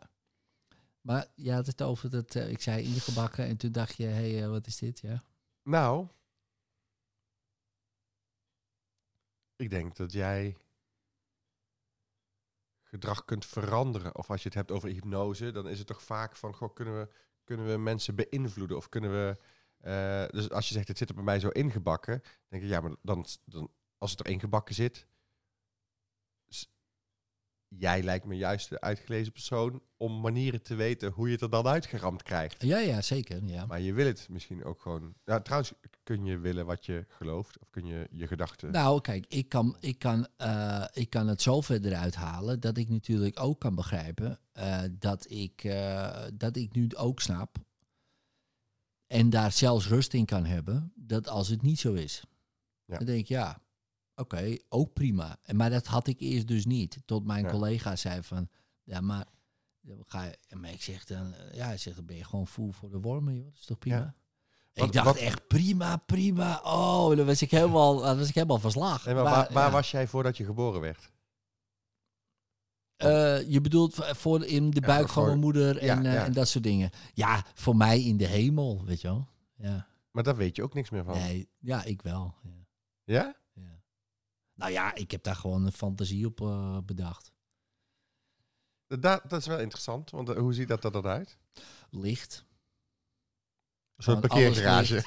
Maar 1.01 1.27
je 1.35 1.53
had 1.53 1.67
het 1.67 1.83
over 1.83 2.11
dat... 2.11 2.35
eh, 2.35 2.51
ik 2.51 2.61
zei 2.61 2.85
ingebakken. 2.85 3.47
En 3.47 3.57
toen 3.57 3.73
dacht 3.73 3.97
je, 3.97 4.05
hé, 4.05 4.31
hey, 4.31 4.43
eh, 4.43 4.49
wat 4.49 4.67
is 4.67 4.77
dit? 4.77 5.01
Ja. 5.01 5.23
Nou, 5.63 6.09
ik 9.57 9.71
denk 9.71 9.97
dat 9.97 10.13
jij 10.13 10.57
gedrag 12.83 13.25
kunt 13.25 13.47
veranderen. 13.47 14.17
Of 14.17 14.31
als 14.31 14.43
je 14.43 14.49
het 14.49 14.57
hebt 14.57 14.71
over 14.71 14.89
hypnose, 14.89 15.51
dan 15.51 15.69
is 15.69 15.79
het 15.79 15.87
toch 15.87 16.03
vaak 16.03 16.37
van, 16.37 16.55
goh, 16.55 16.75
kunnen 16.75 16.99
we, 16.99 17.09
kunnen 17.49 17.67
we 17.67 17.77
mensen 17.77 18.15
beïnvloeden? 18.15 18.77
Of 18.77 18.89
kunnen 18.89 19.11
we... 19.11 19.37
eh, 19.81 20.25
dus 20.29 20.51
als 20.51 20.69
je 20.69 20.75
zegt, 20.75 20.89
het 20.89 20.99
zit 20.99 21.09
er 21.09 21.15
bij 21.15 21.25
mij 21.25 21.41
zo 21.41 21.49
ingebakken, 21.49 22.23
denk 22.49 22.63
ik, 22.63 22.69
ja, 22.69 22.81
maar 22.81 22.95
dan, 23.03 23.27
dan 23.45 23.71
als 23.99 24.11
het 24.11 24.25
erin 24.27 24.41
gebakken 24.41 24.75
zit. 24.75 25.07
Jij 27.69 28.03
lijkt 28.03 28.25
me 28.25 28.37
juist 28.37 28.69
de 28.69 28.81
uitgelezen 28.81 29.33
persoon 29.33 29.83
om 29.97 30.21
manieren 30.21 30.63
te 30.63 30.75
weten 30.75 31.11
hoe 31.11 31.27
je 31.27 31.33
het 31.33 31.43
er 31.43 31.51
dan 31.51 31.67
uitgeramd 31.67 32.23
krijgt. 32.23 32.63
Ja, 32.63 32.79
ja, 32.79 33.03
zeker. 33.03 33.45
Ja. 33.45 33.67
Maar 33.67 33.81
je 33.81 33.93
wil 33.93 34.07
het 34.07 34.27
misschien 34.31 34.65
ook 34.65 34.81
gewoon. 34.81 35.15
Trouwens, 35.43 35.73
kun 36.03 36.25
je 36.25 36.39
willen 36.39 36.67
wat 36.67 36.87
je 36.87 37.05
gelooft? 37.09 37.59
Of 37.59 37.71
kun 37.71 37.87
je 37.87 38.09
je 38.11 38.27
gedachten. 38.27 38.71
Nou, 38.71 39.01
kijk, 39.01 39.25
ik 39.29 39.49
kan, 39.49 39.77
ik, 39.81 39.99
kan, 39.99 40.27
eh, 40.37 40.85
ik 40.93 41.11
kan 41.11 41.29
het 41.29 41.43
zo 41.43 41.61
verder 41.61 41.95
uithalen 41.95 42.61
dat 42.61 42.77
ik 42.77 42.89
natuurlijk 42.89 43.41
ook 43.41 43.61
kan 43.61 43.75
begrijpen 43.75 44.39
eh, 44.53 44.81
dat, 44.91 45.31
ik, 45.31 45.65
eh, 45.65 46.25
dat 46.35 46.57
ik 46.57 46.73
nu 46.73 46.89
ook 46.97 47.21
snap 47.21 47.57
en 49.07 49.31
daar 49.31 49.53
zelfs 49.53 49.89
rust 49.89 50.15
in 50.15 50.25
kan 50.25 50.45
hebben 50.45 50.93
dat 50.95 51.29
als 51.29 51.49
het 51.49 51.63
niet 51.63 51.79
zo 51.79 51.95
is. 51.95 52.23
Ja. 52.85 52.97
Dan 52.97 53.07
denk 53.07 53.19
ik, 53.19 53.29
ja, 53.29 53.61
oké, 54.19 54.57
ook 54.69 54.93
prima. 54.93 55.37
En, 55.43 55.57
maar 55.57 55.71
dat 55.71 55.87
had 55.87 56.07
ik 56.07 56.21
eerst 56.21 56.47
dus 56.49 56.67
niet. 56.67 56.99
Tot 57.05 57.25
mijn 57.27 57.45
Ja. 57.45 57.51
collega 57.51 57.97
zei 57.97 58.23
van, 58.23 58.49
ja, 58.83 59.01
maar, 59.01 59.25
ga 60.07 60.23
je, 60.25 60.39
maar 60.57 60.71
ik 60.73 60.83
zeg 60.83 61.05
dan, 61.05 61.35
ja, 61.53 61.67
hij 61.67 61.77
zegt, 61.79 61.97
dan 61.97 62.05
ben 62.07 62.17
je 62.17 62.25
gewoon 62.25 62.47
voel 62.47 62.73
voor 62.73 62.91
de 62.91 63.01
wormen, 63.01 63.35
joh. 63.35 63.45
Dat 63.45 63.55
is 63.59 63.65
toch 63.67 63.79
prima? 63.79 63.97
Ja. 63.97 64.85
Ik 64.85 64.93
dacht 64.93 65.07
wat- 65.07 65.17
echt, 65.17 65.47
prima, 65.47 65.97
prima. 65.97 66.61
Oh, 66.65 67.17
dan 67.17 67.27
was 67.27 67.43
ik 67.43 67.51
helemaal, 67.51 67.97
dan 68.01 68.19
was 68.19 68.29
ik 68.29 68.35
helemaal 68.35 68.59
van 68.59 68.71
slag. 68.71 69.05
Nee, 69.05 69.15
maar 69.15 69.25
Maar, 69.25 69.33
waar, 69.35 69.53
waar 69.53 69.67
ja. 69.67 69.71
was 69.71 69.91
jij 69.91 70.07
voordat 70.07 70.37
je 70.37 70.45
geboren 70.45 70.81
werd? 70.81 71.11
Eh, 72.97 73.51
je 73.51 73.61
bedoelt 73.61 73.95
voor 73.95 74.45
in 74.45 74.71
de 74.71 74.81
buik 74.81 75.09
van 75.09 75.27
mijn 75.27 75.39
moeder 75.39 75.79
en, 75.79 76.07
eh, 76.07 76.25
en 76.25 76.33
dat 76.33 76.49
soort 76.49 76.65
dingen. 76.65 76.91
Ja, 77.15 77.45
voor 77.55 77.77
mij 77.77 78.03
in 78.03 78.17
de 78.17 78.27
hemel, 78.27 78.85
weet 78.85 79.01
je 79.01 79.09
wel. 79.09 79.27
Ja, 79.57 79.87
Maar 80.11 80.23
daar 80.23 80.37
weet 80.37 80.57
je 80.57 80.63
ook 80.63 80.75
niks 80.75 80.91
meer 80.91 81.05
van. 81.05 81.15
nee, 81.15 81.49
ja 81.59 81.85
ik 81.85 82.03
wel. 82.03 82.35
Ja. 83.05 83.37
Nou 84.59 84.73
ja, 84.73 84.95
ik 84.95 85.11
heb 85.11 85.23
daar 85.23 85.37
gewoon 85.37 85.67
een 85.67 85.73
fantasie 85.73 86.27
op 86.27 86.41
eh, 86.41 86.79
bedacht. 86.85 87.33
Da- 88.87 89.23
dat 89.29 89.41
is 89.41 89.47
wel 89.47 89.59
interessant, 89.59 90.11
want 90.11 90.29
eh, 90.29 90.37
hoe 90.37 90.53
ziet 90.53 90.69
dat 90.69 90.85
er 90.85 90.93
dan 90.93 91.07
uit? 91.07 91.39
Licht. 91.91 92.45
Een 93.97 94.05
soort 94.05 94.17
Gewoon 94.27 94.31
alles 94.47 94.61
parkeergarage. 94.63 95.03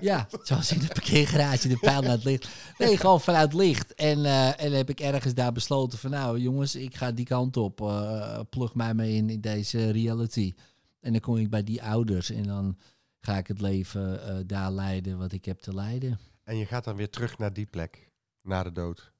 Ja, 0.00 0.28
zoals 0.42 0.72
in 0.72 0.78
de 0.78 0.86
parkeergarage, 0.86 1.68
de 1.68 1.78
pijl 1.78 2.00
naar 2.02 2.10
het 2.10 2.24
licht. 2.24 2.48
Nee, 2.78 2.96
gewoon 2.96 3.20
vanuit 3.20 3.52
licht. 3.52 3.94
En, 3.94 4.24
eh, 4.24 4.60
en 4.64 4.72
heb 4.72 4.88
ik 4.90 5.00
ergens 5.00 5.34
daar 5.34 5.52
besloten 5.52 5.98
van, 5.98 6.10
nou 6.10 6.38
jongens, 6.38 6.74
ik 6.74 6.94
ga 6.96 7.12
die 7.12 7.24
kant 7.26 7.56
op. 7.56 7.76
plug 8.50 8.74
mij 8.74 8.94
mee 8.94 9.14
in, 9.14 9.30
in 9.30 9.40
deze 9.40 9.90
reality. 9.90 10.54
En 11.00 11.12
dan 11.12 11.20
kom 11.20 11.36
ik 11.36 11.50
bij 11.50 11.62
die 11.64 11.82
ouders 11.82 12.30
en 12.30 12.42
dan 12.42 12.78
ga 13.20 13.36
ik 13.38 13.46
het 13.46 13.60
leven 13.60 14.46
daar 14.46 14.70
leiden 14.70 15.18
wat 15.18 15.32
ik 15.32 15.44
heb 15.44 15.60
te 15.60 15.74
leiden. 15.74 16.18
En 16.44 16.56
je 16.56 16.66
gaat 16.66 16.84
dan 16.84 16.96
weer 16.96 17.10
terug 17.10 17.38
naar 17.38 17.52
die 17.52 17.66
plek, 17.66 18.05
na 18.46 18.62
de 18.62 18.72
dood. 18.72 19.12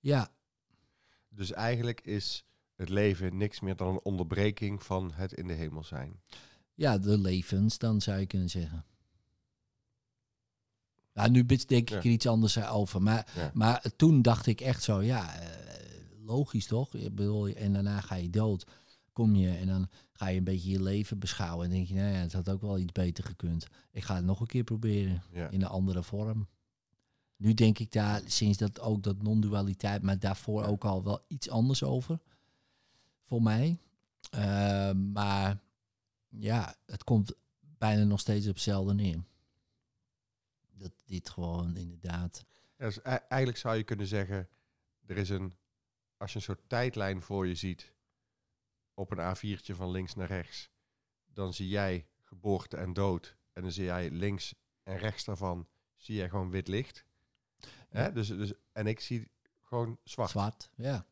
Ja, 0.00 0.28
Dus 1.28 1.52
eigenlijk 1.52 2.00
is 2.00 2.44
het 2.74 2.88
leven 2.88 3.36
niks 3.36 3.60
meer 3.60 3.76
dan 3.76 3.88
een 3.88 4.00
onderbreking 4.02 4.82
van 4.82 5.12
het 5.12 5.32
in 5.32 5.46
de 5.46 5.52
hemel 5.54 5.84
zijn. 5.84 6.20
ja, 6.74 6.98
de 6.98 7.18
levens, 7.18 7.78
dan 7.78 8.00
zou 8.00 8.18
je 8.20 8.26
kunnen 8.26 8.50
zeggen. 8.50 8.84
Ja, 11.12 11.28
nu 11.28 11.44
denk 11.46 11.68
ik 11.68 11.88
Ja. 11.88 11.96
er 11.96 12.04
iets 12.06 12.26
anders 12.26 12.66
over. 12.66 13.02
Maar, 13.02 13.32
Ja. 13.36 13.50
maar 13.54 13.84
toen 13.96 14.22
dacht 14.22 14.46
ik 14.46 14.60
echt 14.60 14.82
zo, 14.82 15.02
ja, 15.02 15.34
eh, 15.40 15.46
logisch 16.24 16.66
toch? 16.66 16.94
Ik 16.94 17.14
bedoel, 17.14 17.48
en 17.48 17.72
daarna 17.72 18.00
ga 18.00 18.14
je 18.14 18.30
dood. 18.30 18.66
Kom 19.12 19.34
je 19.34 19.50
en 19.50 19.66
dan 19.66 19.88
ga 20.12 20.26
je 20.28 20.38
een 20.38 20.44
beetje 20.44 20.70
je 20.70 20.82
leven 20.82 21.18
beschouwen. 21.18 21.64
En 21.64 21.70
denk 21.70 21.86
je, 21.88 21.94
nou 21.94 22.08
ja, 22.12 22.18
het 22.18 22.32
had 22.32 22.48
ook 22.50 22.60
wel 22.60 22.78
iets 22.78 22.92
beter 22.92 23.24
gekund. 23.24 23.66
Ik 23.90 24.02
ga 24.02 24.14
het 24.14 24.24
nog 24.24 24.40
een 24.40 24.46
keer 24.46 24.64
proberen 24.64 25.22
Ja. 25.32 25.48
in 25.48 25.62
een 25.62 25.68
andere 25.68 26.02
vorm. 26.02 26.48
Nu 27.38 27.54
denk 27.54 27.78
ik 27.78 27.92
daar 27.92 28.22
sinds 28.26 28.58
dat 28.58 28.80
ook 28.80 29.02
dat 29.02 29.22
non-dualiteit, 29.22 30.02
maar 30.02 30.18
daarvoor 30.18 30.64
ook 30.64 30.84
al 30.84 31.04
wel 31.04 31.24
iets 31.28 31.50
anders 31.50 31.82
over. 31.82 32.20
Voor 33.22 33.42
mij. 33.42 33.78
Eh, 34.30 34.92
maar 34.92 35.60
ja, 36.28 36.76
het 36.86 37.04
komt 37.04 37.34
bijna 37.60 38.04
nog 38.04 38.20
steeds 38.20 38.46
op 38.46 38.54
hetzelfde 38.54 38.94
neer. 38.94 39.24
Dat 40.72 40.92
dit 41.04 41.30
gewoon 41.30 41.76
inderdaad. 41.76 42.44
Ja, 42.76 42.84
dus 42.84 42.98
e- 42.98 43.02
eigenlijk 43.02 43.58
zou 43.58 43.76
je 43.76 43.82
kunnen 43.82 44.06
zeggen, 44.06 44.48
er 45.06 45.16
is 45.16 45.28
een, 45.28 45.54
als 46.16 46.30
je 46.30 46.36
een 46.36 46.42
soort 46.42 46.68
tijdlijn 46.68 47.22
voor 47.22 47.46
je 47.46 47.54
ziet, 47.54 47.92
op 48.94 49.10
een 49.10 49.36
A4'tje 49.36 49.74
van 49.74 49.90
links 49.90 50.14
naar 50.14 50.28
rechts, 50.28 50.70
dan 51.26 51.54
zie 51.54 51.68
jij 51.68 52.06
geboorte 52.22 52.76
en 52.76 52.92
dood. 52.92 53.36
En 53.52 53.62
dan 53.62 53.72
zie 53.72 53.84
jij 53.84 54.10
links 54.10 54.54
en 54.82 54.96
rechts 54.96 55.24
daarvan, 55.24 55.68
zie 55.96 56.14
jij 56.14 56.28
gewoon 56.28 56.50
wit 56.50 56.68
licht. 56.68 57.06
Hè? 57.88 58.12
Dus, 58.12 58.28
dus, 58.28 58.52
en 58.72 58.86
ik 58.86 59.00
zie 59.00 59.30
gewoon 59.62 59.98
zwart. 60.04 60.30
Zwart, 60.30 60.70
ja. 60.74 61.06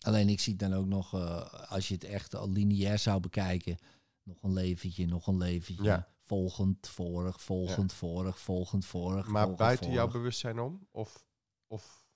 Alleen 0.00 0.28
ik 0.28 0.40
zie 0.40 0.56
dan 0.56 0.74
ook 0.74 0.86
nog, 0.86 1.14
eh, 1.14 1.70
als 1.70 1.88
je 1.88 1.94
het 1.94 2.04
echt 2.04 2.34
al 2.34 2.50
lineair 2.50 2.98
zou 2.98 3.20
bekijken, 3.20 3.78
nog 4.22 4.42
een 4.42 4.52
leventje, 4.52 5.06
nog 5.06 5.26
een 5.26 5.36
leventje. 5.36 5.84
Ja. 5.84 6.08
Volgend, 6.22 6.88
vorig, 6.88 7.42
volgend, 7.42 7.92
vorig, 7.92 8.38
volgend, 8.38 8.86
vorig. 8.86 9.26
Maar 9.26 9.40
volgend, 9.40 9.58
buiten 9.58 9.90
jouw 9.90 10.08
bewustzijn 10.08 10.60
om? 10.60 10.86
Of, 10.90 11.26
of 11.66 12.06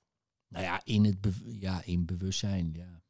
Nou 0.49 0.65
ja, 0.65 0.85
in 0.85 1.05
het 1.05 1.17
ja, 1.45 1.83
in 1.83 2.05
bewustzijn, 2.05 2.73
ja. 2.73 3.03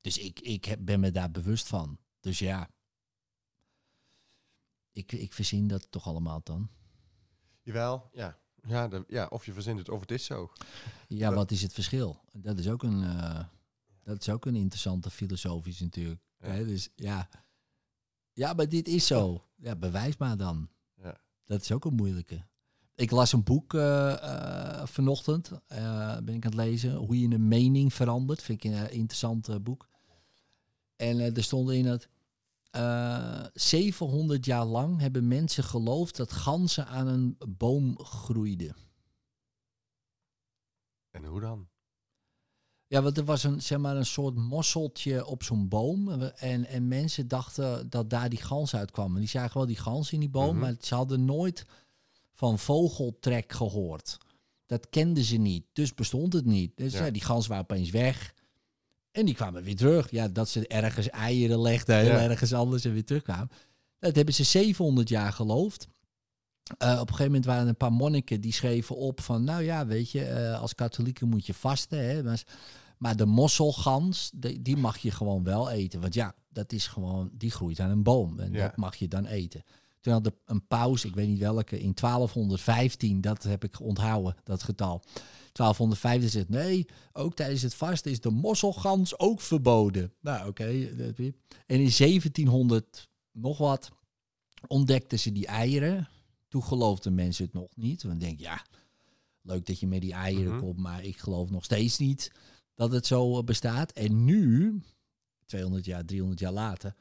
Dus 0.00 0.18
ik, 0.18 0.40
ik 0.40 0.64
heb, 0.64 0.78
ben 0.82 1.00
me 1.00 1.10
daar 1.10 1.30
bewust 1.30 1.66
van. 1.66 1.98
Dus 2.20 2.38
ja. 2.38 2.70
Ik, 4.92 5.12
ik 5.12 5.32
verzin 5.32 5.66
dat 5.68 5.90
toch 5.90 6.06
allemaal 6.06 6.40
dan. 6.42 6.70
Jawel, 7.62 8.08
ja. 8.12 8.41
Ja, 8.68 8.88
de, 8.88 9.04
ja, 9.08 9.26
of 9.26 9.46
je 9.46 9.52
verzint 9.52 9.78
het 9.78 9.88
of 9.88 10.00
het 10.00 10.10
is 10.10 10.24
zo. 10.24 10.50
Ja, 11.08 11.26
Dat- 11.28 11.34
wat 11.38 11.50
is 11.50 11.62
het 11.62 11.72
verschil? 11.72 12.20
Dat 12.32 12.58
is 12.58 12.68
ook 12.68 12.82
een, 12.82 13.02
eh, 13.02 13.44
dat 14.02 14.20
is 14.20 14.28
ook 14.28 14.46
een 14.46 14.56
interessante 14.56 15.10
filosofisch 15.10 15.80
natuurlijk. 15.80 16.20
Ja. 16.38 16.48
Hè, 16.48 16.64
dus 16.66 16.88
ja. 16.94 17.28
Ja, 18.32 18.52
maar 18.52 18.68
dit 18.68 18.88
is 18.88 19.06
zo. 19.06 19.44
Ja, 19.56 19.76
bewijs 19.76 20.16
maar 20.16 20.36
dan. 20.36 20.68
Ja. 21.02 21.20
Dat 21.44 21.60
is 21.62 21.72
ook 21.72 21.84
een 21.84 21.94
moeilijke. 21.94 22.44
Ik 22.94 23.10
las 23.10 23.32
een 23.32 23.42
boek 23.42 23.74
eh, 23.74 24.12
eh, 24.12 24.86
vanochtend. 24.86 25.50
ben 25.68 26.28
ik 26.28 26.44
aan 26.44 26.50
het 26.50 26.54
lezen. 26.54 26.94
Hoe 26.94 27.20
je 27.20 27.28
een 27.34 27.48
mening 27.48 27.94
verandert. 27.94 28.42
Vind 28.42 28.64
ik 28.64 28.70
een 28.72 28.90
interessant 28.92 29.62
boek. 29.64 29.88
En 30.96 31.18
er 31.36 31.42
stond 31.44 31.70
in 31.70 31.84
dat 31.84 32.08
eh 32.72 33.44
700 33.54 34.44
jaar 34.44 34.64
lang 34.64 35.00
hebben 35.00 35.28
mensen 35.28 35.64
geloofd 35.64 36.16
dat 36.16 36.32
ganzen 36.32 36.86
aan 36.86 37.06
een 37.06 37.36
boom 37.48 37.98
groeiden. 37.98 38.76
En 41.10 41.24
hoe 41.24 41.40
dan? 41.40 41.68
Ja, 42.86 43.02
want 43.02 43.18
er 43.18 43.24
was 43.24 43.44
een, 43.44 43.62
zeg 43.62 43.78
maar, 43.78 43.96
een 43.96 44.06
soort 44.06 44.34
mosseltje 44.34 45.26
op 45.26 45.42
zo'n 45.42 45.68
boom. 45.68 46.10
En, 46.20 46.64
en 46.66 46.88
mensen 46.88 47.28
dachten 47.28 47.90
dat 47.90 48.10
daar 48.10 48.28
die 48.28 48.42
gans 48.42 48.74
uitkwam. 48.74 49.14
En 49.14 49.20
die 49.20 49.28
zagen 49.28 49.56
wel 49.56 49.66
die 49.66 49.76
gans 49.76 50.12
in 50.12 50.20
die 50.20 50.28
boom, 50.30 50.50
Mhm. 50.56 50.58
maar 50.58 50.74
ze 50.80 50.94
hadden 50.94 51.24
nooit 51.24 51.66
van 52.32 52.58
vogeltrek 52.58 53.52
gehoord. 53.52 54.18
Dat 54.66 54.88
kenden 54.88 55.24
ze 55.24 55.36
niet, 55.36 55.64
dus 55.72 55.94
bestond 55.94 56.32
het 56.32 56.44
niet. 56.44 56.76
Dus 56.76 56.92
Ja. 56.92 57.04
ja. 57.04 57.10
die 57.10 57.22
gans 57.24 57.46
waren 57.46 57.62
opeens 57.62 57.90
weg. 57.90 58.34
En 59.12 59.24
die 59.24 59.34
kwamen 59.34 59.62
weer 59.62 59.76
terug. 59.76 60.10
Ja, 60.10 60.28
dat 60.28 60.48
ze 60.48 60.66
ergens 60.66 61.08
eieren 61.10 61.60
legden, 61.60 61.96
heel 61.98 62.06
Ja. 62.06 62.20
ergens 62.28 62.52
anders 62.52 62.84
en 62.84 62.92
weer 62.92 63.04
terugkwamen. 63.04 63.50
Dat 63.98 64.14
hebben 64.14 64.34
ze 64.34 64.44
700 64.44 65.08
jaar 65.08 65.32
geloofd. 65.32 65.88
Eh, 66.78 66.92
op 66.92 67.00
een 67.00 67.06
gegeven 67.06 67.24
moment 67.24 67.44
waren 67.44 67.62
er 67.62 67.68
een 67.68 67.76
paar 67.76 67.92
monniken 67.92 68.40
die 68.40 68.52
schreven 68.52 68.96
op 68.96 69.20
van... 69.20 69.44
nou 69.44 69.62
ja, 69.62 69.86
weet 69.86 70.10
je, 70.10 70.24
eh, 70.24 70.60
als 70.60 70.74
katholieken 70.74 71.28
moet 71.28 71.46
je 71.46 71.54
vasten. 71.54 71.98
Hè, 72.08 72.22
maar, 72.22 72.42
maar 72.98 73.16
de 73.16 73.26
mosselgans, 73.26 74.30
die, 74.34 74.62
die 74.62 74.76
mag 74.76 74.98
je 74.98 75.10
gewoon 75.10 75.42
wel 75.44 75.70
eten. 75.70 76.00
Want 76.00 76.14
ja, 76.14 76.34
dat 76.48 76.72
is 76.72 76.86
gewoon, 76.86 77.30
die 77.32 77.50
groeit 77.50 77.80
aan 77.80 77.90
een 77.90 78.02
boom. 78.02 78.40
En 78.40 78.52
Ja. 78.52 78.66
dat 78.66 78.76
mag 78.76 78.94
je 78.96 79.08
dan 79.08 79.26
eten. 79.26 79.62
Toen 80.02 80.12
had 80.12 80.32
een 80.44 80.66
paus, 80.66 81.04
ik 81.04 81.14
weet 81.14 81.28
niet 81.28 81.38
welke, 81.38 81.80
in 81.80 81.94
1215, 81.94 83.20
dat 83.20 83.42
heb 83.42 83.64
ik 83.64 83.80
onthouden, 83.80 84.36
dat 84.44 84.62
getal. 84.62 85.02
1215 85.52 86.30
zegt 86.30 86.48
nee, 86.48 86.86
ook 87.12 87.34
tijdens 87.34 87.62
het 87.62 87.74
vasten 87.74 88.10
is 88.10 88.20
de 88.20 88.30
mosselgans 88.30 89.18
ook 89.18 89.40
verboden. 89.40 90.12
Nou, 90.20 90.48
oké. 90.48 90.64
weer. 91.16 91.34
en 91.66 91.80
in 91.80 91.90
1700 91.96 93.08
nog 93.32 93.58
wat 93.58 93.90
ontdekten 94.66 95.18
ze 95.18 95.32
die 95.32 95.46
eieren. 95.46 96.08
Toen 96.48 96.64
geloofden 96.64 97.14
mensen 97.14 97.44
het 97.44 97.54
nog 97.54 97.76
niet. 97.76 98.02
Want 98.02 98.20
denk 98.20 98.40
ja, 98.40 98.64
leuk 99.42 99.66
dat 99.66 99.80
je 99.80 99.86
met 99.86 100.00
die 100.00 100.12
eieren 100.12 100.52
Mhm. 100.52 100.60
komt, 100.60 100.78
maar 100.78 101.04
ik 101.04 101.16
geloof 101.16 101.50
nog 101.50 101.64
steeds 101.64 101.98
niet 101.98 102.30
dat 102.74 102.92
het 102.92 103.06
zo 103.06 103.38
eh, 103.38 103.44
bestaat. 103.44 103.92
En 103.92 104.24
nu, 104.24 104.80
200 105.46 105.84
jaar, 105.84 106.04
300 106.04 106.40
jaar 106.40 106.52
later, 106.52 106.94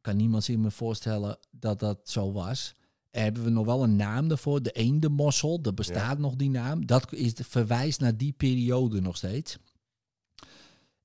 kan 0.00 0.16
niemand 0.16 0.44
zich 0.44 0.56
meer 0.56 0.72
voorstellen 0.72 1.38
dat 1.66 1.78
dat 1.80 1.98
zo 2.10 2.32
was. 2.32 2.74
En 3.10 3.22
hebben 3.22 3.44
we 3.44 3.50
nog 3.50 3.66
wel 3.66 3.82
een 3.82 3.96
naam 3.96 4.28
daarvoor, 4.28 4.62
de 4.62 4.70
eendemossel. 4.72 5.58
Er 5.62 5.74
bestaat 5.74 6.18
nog 6.18 6.34
die 6.36 6.50
naam. 6.50 6.86
Dat 6.86 7.12
is 7.12 7.34
de 7.34 7.44
verwijst 7.44 8.00
naar 8.00 8.16
die 8.16 8.32
periode 8.32 9.00
nog 9.00 9.16
steeds. 9.16 9.58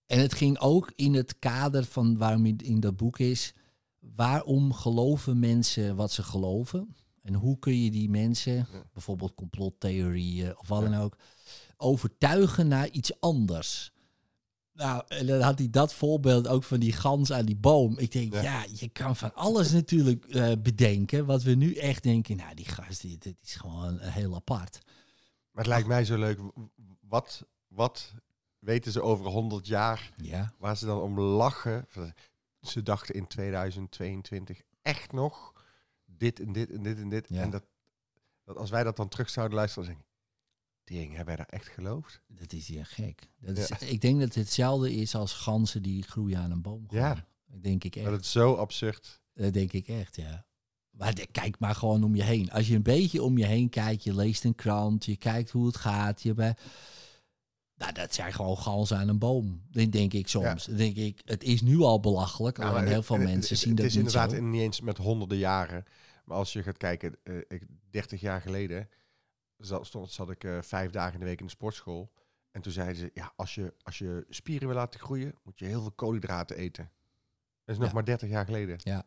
En 0.06 0.20
het 0.20 0.34
ging 0.34 0.60
ook 0.60 0.92
in 0.96 1.14
het 1.14 1.40
kader 1.40 1.86
van 1.86 2.18
waarom 2.18 2.46
het 2.46 2.62
in 2.62 2.80
dat 2.80 2.98
boek 2.98 3.20
is. 3.20 3.54
Waarom 4.00 4.74
geloven 4.74 5.40
mensen 5.40 5.96
wat 5.96 6.12
ze 6.12 6.24
geloven? 6.24 6.96
En 7.22 7.34
hoe 7.34 7.60
kun 7.60 7.84
je 7.84 7.92
die 7.92 8.10
mensen, 8.10 8.54
Ja. 8.54 8.68
bijvoorbeeld 8.94 9.36
complottheorieën 9.36 10.58
of 10.58 10.68
wat 10.68 10.82
dan 10.82 10.96
ook, 10.96 11.18
overtuigen 11.78 12.68
naar 12.68 12.90
iets 12.90 13.20
anders? 13.20 13.91
Nou, 14.82 15.04
en 15.08 15.26
dan 15.26 15.42
had 15.42 15.58
hij 15.60 15.70
dat 15.70 15.94
voorbeeld 15.94 16.48
ook 16.48 16.64
van 16.64 16.80
die 16.80 16.94
gans 16.94 17.32
aan 17.32 17.46
die 17.46 17.56
boom. 17.56 17.98
Ik 17.98 18.12
denk, 18.12 18.34
ja, 18.34 18.42
Ja. 18.42 18.66
je 18.74 18.90
kan 18.90 19.16
van 19.16 19.36
alles 19.36 19.72
natuurlijk 19.72 20.26
eh, 20.26 20.52
bedenken. 20.60 21.26
Wat 21.26 21.44
we 21.44 21.52
nu 21.54 21.74
echt 21.74 22.04
denken, 22.04 22.38
nou, 22.38 22.56
die 22.56 22.66
gast, 22.66 23.02
die, 23.02 23.18
dit 23.18 23.36
is 23.44 23.56
gewoon 23.56 24.00
eh, 24.00 24.14
heel 24.14 24.36
apart. 24.36 24.80
Maar 25.52 25.64
het 25.64 25.68
lijkt 25.74 25.88
mij 25.88 26.06
zo 26.06 26.18
leuk. 26.18 26.40
Wat, 27.00 27.46
wat 27.68 28.14
weten 28.60 28.92
ze 28.92 29.02
over 29.02 29.26
100 29.26 29.68
jaar 29.68 30.12
Ja, 30.18 30.54
waar 30.58 30.78
ze 30.78 30.86
dan 30.86 31.02
om 31.02 31.20
lachen? 31.20 31.88
Ze 32.62 32.84
dachten 32.84 33.16
in 33.16 33.28
2022 33.28 34.62
echt 34.82 35.12
nog 35.12 35.54
dit 36.06 36.40
en 36.40 36.52
dit 36.52 36.72
en 36.72 36.84
dit 36.84 36.98
en 36.98 37.10
dit. 37.10 37.26
Ja. 37.30 37.42
En 37.42 37.50
dat, 37.50 37.64
dat 38.44 38.58
als 38.58 38.70
wij 38.70 38.84
dat 38.84 38.96
dan 38.96 39.08
terug 39.08 39.30
zouden 39.30 39.58
luisteren, 39.58 39.88
dan 39.88 39.98
ding, 40.92 41.08
hebben 41.10 41.26
wij 41.26 41.36
daar 41.36 41.60
echt 41.60 41.68
geloofd? 41.68 42.22
dat 42.28 42.54
is 42.54 42.68
hier 42.68 42.86
gek. 42.86 43.22
Dat 43.40 43.58
Ja. 43.58 43.76
is, 43.80 43.90
ik 43.90 44.02
denk 44.02 44.20
dat 44.20 44.28
het 44.28 44.36
hetzelfde 44.36 44.94
is 44.94 45.16
als 45.16 45.34
ganzen 45.34 45.82
die 45.82 46.04
groeien 46.04 46.38
aan 46.38 46.52
een 46.52 46.62
boom. 46.62 46.86
Ja. 46.90 47.28
Dat 47.48 47.64
denk 47.64 47.84
ik 47.84 47.96
echt. 47.96 48.06
Dat 48.06 48.22
is 48.22 48.32
zo 48.32 48.54
absurd. 48.56 49.22
Dat 49.34 49.54
denk 49.54 49.72
ik 49.72 49.88
echt, 49.88 50.16
ja. 50.16 50.46
Maar 50.92 51.14
de- 51.16 51.28
kijk 51.32 51.60
maar 51.60 51.76
gewoon 51.76 52.04
om 52.04 52.16
je 52.16 52.24
heen. 52.24 52.52
Als 52.52 52.68
je 52.68 52.76
een 52.76 52.82
beetje 52.84 53.24
om 53.24 53.38
je 53.38 53.46
heen 53.46 53.70
kijkt, 53.70 54.04
je 54.04 54.16
leest 54.16 54.44
een 54.44 54.56
krant, 54.56 55.06
je 55.06 55.16
kijkt 55.18 55.50
hoe 55.50 55.66
het 55.66 55.78
gaat. 55.78 56.22
Je 56.22 56.34
bij... 56.34 56.56
Nou, 57.76 57.94
dat 57.94 58.14
zijn 58.14 58.34
gewoon 58.34 58.58
ganzen 58.58 58.98
aan 58.98 59.08
een 59.08 59.18
boom. 59.20 59.62
Dat 59.72 59.92
denk 59.92 60.14
ik 60.14 60.28
soms. 60.28 60.66
Denk 60.66 60.96
ik, 60.96 61.22
het 61.26 61.44
is 61.44 61.62
nu 61.62 61.80
al 61.80 62.00
belachelijk. 62.00 62.58
Ja, 62.58 62.72
maar 62.72 62.86
heel 62.86 62.96
het- 62.96 63.06
veel 63.06 63.16
het- 63.16 63.26
mensen 63.26 63.50
het- 63.56 63.60
zien 63.64 63.70
het 63.70 63.78
dat 63.78 63.86
is 63.88 63.96
niet 63.96 64.06
inderdaad 64.06 64.32
zo. 64.32 64.38
in- 64.38 64.50
niet 64.50 64.62
eens 64.62 64.82
met 64.82 64.98
honderden 64.98 65.38
jaren. 65.38 65.84
Maar 66.26 66.38
als 66.38 66.54
je 66.54 66.64
gaat 66.64 66.78
kijken, 66.78 67.16
eh, 67.24 67.36
ik, 67.48 67.64
30 67.90 68.22
jaar 68.22 68.42
geleden 68.42 68.90
zat, 69.66 69.86
stond, 69.86 70.12
zat 70.12 70.30
ik 70.30 70.44
eh, 70.44 70.62
vijf 70.62 70.92
dagen 70.92 71.14
in 71.14 71.20
de 71.20 71.26
week 71.26 71.40
in 71.40 71.46
de 71.46 71.52
sportschool. 71.52 72.12
En 72.52 72.62
toen 72.62 72.72
zeiden 72.72 72.96
ze, 72.96 73.12
ja, 73.14 73.34
als 73.36 73.56
je, 73.56 73.74
als 73.84 73.98
je 73.98 74.26
spieren 74.30 74.68
wil 74.68 74.78
laten 74.78 75.00
groeien, 75.00 75.36
moet 75.44 75.60
je 75.60 75.66
heel 75.66 75.82
veel 75.82 75.92
koolhydraten 75.92 76.58
eten. 76.58 76.92
Dat 77.66 77.76
is 77.76 77.78
nog 77.78 77.88
Ja. 77.88 77.94
maar 77.94 78.06
30 78.06 78.30
jaar 78.30 78.46
geleden. 78.46 78.80
Ja. 78.84 79.04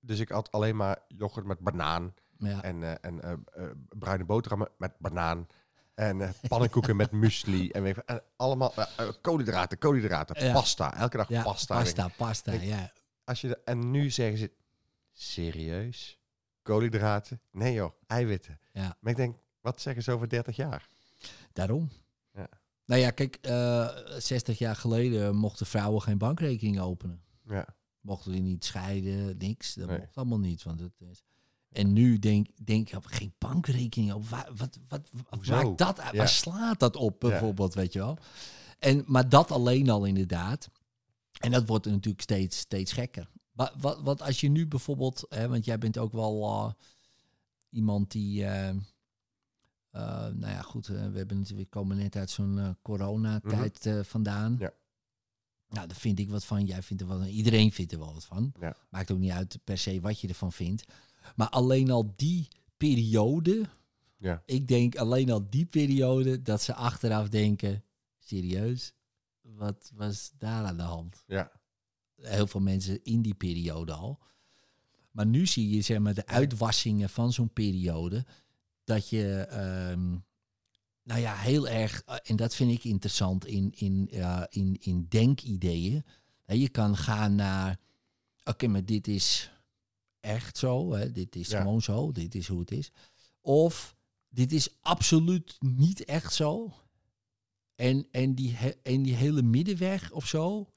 Dus 0.00 0.18
ik 0.20 0.28
had 0.28 0.52
alleen 0.52 0.76
maar 0.76 0.98
yoghurt 1.08 1.46
met 1.46 1.58
banaan 1.58 2.14
Ja. 2.38 2.62
en, 2.62 2.82
eh, 2.82 2.94
en 3.00 3.20
eh, 3.52 3.64
bruine 3.88 4.24
boterhammen 4.24 4.68
met 4.78 4.98
banaan. 4.98 5.46
En 5.94 6.34
pannenkoeken 6.48 6.96
met 6.96 7.10
muesli. 7.10 7.70
En, 7.70 7.82
weet 7.82 8.04
en 8.04 8.22
allemaal 8.36 8.74
koolhydraten, 9.20 9.78
koolhydraten, 9.78 10.44
Ja. 10.44 10.52
pasta. 10.52 10.94
Elke 10.96 11.16
dag 11.16 11.42
pasta. 11.42 11.76
pasta, 11.78 12.08
pasta, 12.16 12.52
Ik- 12.52 12.62
ja. 12.62 12.92
Als 13.24 13.40
je, 13.40 13.48
de- 13.48 13.60
en 13.64 13.90
nu 13.90 14.10
zeggen 14.10 14.38
ze, 14.38 14.52
serieus? 15.12 16.20
Koolhydraten? 16.62 17.40
Nee 17.50 17.72
joh, 17.72 17.92
eiwitten. 18.06 18.60
Ja. 18.72 18.96
Maar 19.00 19.10
ik 19.10 19.16
denk, 19.16 19.36
wat 19.66 19.80
zeggen 19.80 20.02
ze 20.02 20.12
over 20.12 20.28
30 20.28 20.56
jaar? 20.56 20.88
Daarom. 21.52 21.90
Ja. 22.32 22.48
Nou 22.84 23.00
ja, 23.00 23.10
kijk, 23.10 23.38
eh 23.42 23.88
60 24.18 24.58
jaar 24.58 24.76
geleden 24.76 25.36
mochten 25.36 25.66
vrouwen 25.66 26.02
geen 26.02 26.18
bankrekening 26.18 26.80
openen. 26.80 27.20
Ja, 27.48 27.66
Mochten 28.00 28.32
die 28.32 28.42
niet 28.42 28.64
scheiden, 28.64 29.36
niks. 29.38 29.74
Dat 29.74 29.88
Nee. 29.88 29.98
mocht 29.98 30.16
allemaal 30.16 30.38
niet. 30.38 30.62
Want 30.62 30.80
het 30.80 31.00
is... 31.10 31.22
En 31.72 31.92
nu 31.92 32.18
denk, 32.18 32.46
denk 32.64 32.90
ik, 32.90 32.98
geen 33.04 33.34
bankrekening 33.38 34.12
op. 34.12 34.28
Waar, 34.28 34.48
wat, 34.56 34.78
wat, 34.88 35.10
wat 35.28 35.46
maakt 35.46 35.78
dat? 35.78 35.96
Ja. 35.96 36.12
Waar 36.12 36.28
slaat 36.28 36.78
dat 36.80 36.96
op, 36.96 37.22
Ja. 37.22 37.28
bijvoorbeeld, 37.28 37.74
weet 37.74 37.92
je 37.92 37.98
wel? 37.98 38.18
En, 38.78 39.04
maar 39.06 39.28
dat 39.28 39.50
alleen 39.50 39.90
al 39.90 40.04
inderdaad. 40.04 40.70
En 41.40 41.50
dat 41.50 41.66
wordt 41.66 41.86
natuurlijk 41.86 42.22
steeds, 42.22 42.58
steeds 42.58 42.92
gekker. 42.92 43.28
Wat, 43.52 43.72
wat, 43.78 44.00
wat 44.00 44.22
als 44.22 44.40
je 44.40 44.48
nu 44.48 44.66
bijvoorbeeld, 44.66 45.26
hè, 45.28 45.48
want 45.48 45.64
jij 45.64 45.78
bent 45.78 45.98
ook 45.98 46.12
wel 46.12 46.42
eh, 46.42 46.72
iemand 47.70 48.10
die, 48.10 48.44
eh, 48.44 48.74
eh, 49.96 50.34
nou 50.34 50.52
ja, 50.52 50.62
goed, 50.62 50.88
eh, 50.88 50.94
we, 51.10 51.16
hebben 51.16 51.38
natuurlijk, 51.38 51.70
komen 51.70 51.96
net 51.96 52.16
uit 52.16 52.30
zo'n 52.30 52.58
eh, 52.58 52.70
coronatijd 52.82 53.86
eh, 53.86 54.00
vandaan. 54.02 54.52
Mhm. 54.52 54.62
Ja. 54.62 54.72
Nou, 55.68 55.86
daar 55.86 55.96
vind 55.96 56.18
ik 56.18 56.30
wat 56.30 56.44
van. 56.44 56.64
Jij 56.64 56.82
vindt 56.82 57.02
er 57.02 57.08
wel. 57.08 57.24
Iedereen 57.24 57.72
vindt 57.72 57.92
er 57.92 57.98
wel 57.98 58.14
wat 58.14 58.24
van. 58.24 58.52
Ja. 58.60 58.76
Maakt 58.88 59.10
ook 59.10 59.18
niet 59.18 59.30
uit 59.30 59.58
per 59.64 59.78
se 59.78 60.00
wat 60.00 60.20
je 60.20 60.28
ervan 60.28 60.52
vindt. 60.52 60.84
Maar 61.36 61.48
alleen 61.48 61.90
al 61.90 62.12
die 62.16 62.48
periode, 62.76 63.68
ja. 64.16 64.42
ik 64.46 64.68
denk 64.68 64.96
alleen 64.96 65.30
al 65.30 65.50
die 65.50 65.66
periode 65.66 66.42
dat 66.42 66.62
ze 66.62 66.74
achteraf 66.74 67.28
denken, 67.28 67.84
serieus, 68.18 68.92
wat 69.40 69.92
was 69.94 70.32
daar 70.38 70.64
aan 70.64 70.76
de 70.76 70.82
hand? 70.82 71.24
ja. 71.26 71.52
Heel 72.16 72.46
veel 72.46 72.60
mensen 72.60 73.04
in 73.04 73.22
die 73.22 73.34
periode 73.34 73.92
al. 73.92 74.18
Maar 75.10 75.26
nu 75.26 75.46
zie 75.46 75.70
je 75.70 75.80
zeg 75.80 75.98
maar 75.98 76.14
de 76.14 76.26
uitwassingen 76.26 77.08
van 77.08 77.32
zo'n 77.32 77.52
periode 77.52 78.24
dat 78.86 79.08
je, 79.08 79.34
ehm, 79.40 80.10
nou 81.02 81.20
ja, 81.20 81.34
heel 81.34 81.68
erg, 81.68 82.02
eh, 82.06 82.16
en 82.22 82.36
dat 82.36 82.54
vind 82.54 82.70
ik 82.72 82.84
interessant 82.84 83.46
in, 83.46 83.72
in, 83.76 84.08
ja, 84.10 84.46
in, 84.50 84.76
in 84.80 85.06
denkideeën. 85.08 86.04
Je 86.46 86.68
kan 86.68 86.96
gaan 86.96 87.34
naar, 87.34 87.78
oké, 88.44 88.66
maar 88.66 88.84
dit 88.84 89.08
is 89.08 89.50
echt 90.20 90.58
zo, 90.58 90.92
hè, 90.92 91.12
dit 91.12 91.36
is 91.36 91.48
Ja. 91.48 91.60
gewoon 91.60 91.82
zo, 91.82 92.12
dit 92.12 92.34
is 92.34 92.46
hoe 92.48 92.60
het 92.60 92.70
is. 92.70 92.90
Of 93.40 93.96
dit 94.28 94.52
is 94.52 94.68
absoluut 94.80 95.56
niet 95.60 96.04
echt 96.04 96.34
zo. 96.34 96.74
En, 97.74 98.06
en, 98.10 98.34
die, 98.34 98.56
en 98.82 99.02
die 99.02 99.14
hele 99.14 99.42
middenweg 99.42 100.10
of 100.12 100.26
zo, 100.26 100.70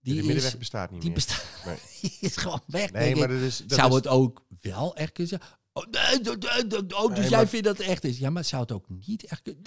die, 0.00 0.14
Die, 0.14 0.22
middenweg 0.24 0.52
is, 0.52 0.58
bestaat 0.58 0.90
niet 0.90 1.00
die 1.00 1.10
meer. 1.10 1.18
bestaat, 1.18 1.44
Nee. 1.66 1.78
die 2.00 2.16
is 2.20 2.36
gewoon 2.36 2.62
weg. 2.66 2.90
Nee, 2.92 3.16
maar 3.16 3.28
dat 3.28 3.40
is... 3.40 3.58
Dat 3.58 3.78
zou 3.78 3.88
is, 3.90 3.96
het 3.96 4.06
ook 4.06 4.46
wel 4.60 4.96
echt 4.96 5.12
kunnen 5.12 5.38
zijn? 5.38 5.50
Oh, 5.76 5.84
oh, 5.84 7.08
dus 7.08 7.18
Nee, 7.18 7.28
jij 7.28 7.30
maar- 7.38 7.46
vindt 7.46 7.66
dat 7.66 7.78
het 7.78 7.86
echt 7.86 8.04
is. 8.04 8.18
Ja, 8.18 8.30
maar 8.30 8.44
zou 8.44 8.62
het 8.62 8.72
ook 8.72 8.84
niet 8.88 9.24
echt 9.24 9.42
kunnen? 9.42 9.62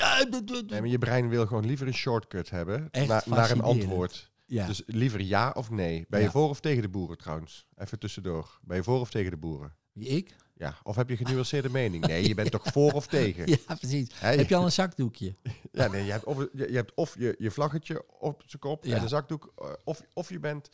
Nee, 0.67 0.79
maar 0.81 0.89
je 0.89 0.97
brein 0.97 1.29
wil 1.29 1.45
gewoon 1.47 1.65
liever 1.65 1.87
een 1.87 1.93
shortcut 1.93 2.49
hebben 2.49 2.89
na- 3.07 3.23
naar 3.25 3.51
een 3.51 3.61
antwoord. 3.61 4.31
ja. 4.45 4.65
Dus 4.67 4.81
liever 4.85 5.21
ja 5.21 5.51
of 5.57 5.69
nee. 5.69 6.05
Ben 6.09 6.19
je 6.19 6.25
Ja. 6.25 6.31
voor 6.31 6.49
of 6.49 6.59
tegen 6.59 6.81
de 6.81 6.89
boeren 6.89 7.17
trouwens? 7.17 7.67
Even 7.75 7.99
tussendoor. 7.99 8.59
Ben 8.63 8.77
je 8.77 8.83
voor 8.83 8.99
of 8.99 9.09
tegen 9.09 9.31
de 9.31 9.37
boeren? 9.37 9.75
Wie, 9.91 10.07
ik? 10.07 10.35
Ja. 10.55 10.77
Of 10.83 10.95
heb 10.95 11.09
je 11.09 11.17
genuanceerde 11.17 11.69
mening? 11.69 12.05
Nee, 12.07 12.27
je 12.27 12.35
bent 12.35 12.51
toch 12.57 12.65
voor 12.71 12.91
of 12.91 13.07
tegen? 13.07 13.47
Ja, 13.47 13.75
precies. 13.75 14.09
Heb 14.19 14.49
je 14.49 14.55
al 14.55 14.65
een 14.65 14.71
zakdoekje? 14.71 15.35
Ja, 15.71 15.87
nee, 15.87 16.05
je 16.05 16.11
hebt 16.11 16.23
of, 16.25 16.37
je, 16.53 16.67
je 16.69 16.75
hebt 16.75 16.93
of 16.95 17.15
je, 17.19 17.35
je 17.39 17.51
vlaggetje 17.51 18.05
op 18.19 18.43
zijn 18.45 18.61
kop 18.61 18.85
Ja. 18.85 18.95
en 18.95 19.01
een 19.01 19.09
zakdoek, 19.09 19.53
eh, 19.57 19.67
of, 19.83 20.01
of 20.13 20.29
je 20.29 20.39
bent 20.39 20.69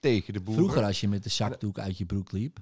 tegen 0.00 0.32
de 0.32 0.40
boeren. 0.40 0.64
Vroeger 0.64 0.84
als 0.84 1.00
je 1.00 1.08
met 1.08 1.22
de 1.22 1.28
zakdoek 1.30 1.78
uit 1.78 1.98
je 1.98 2.06
broek 2.06 2.32
liep. 2.32 2.58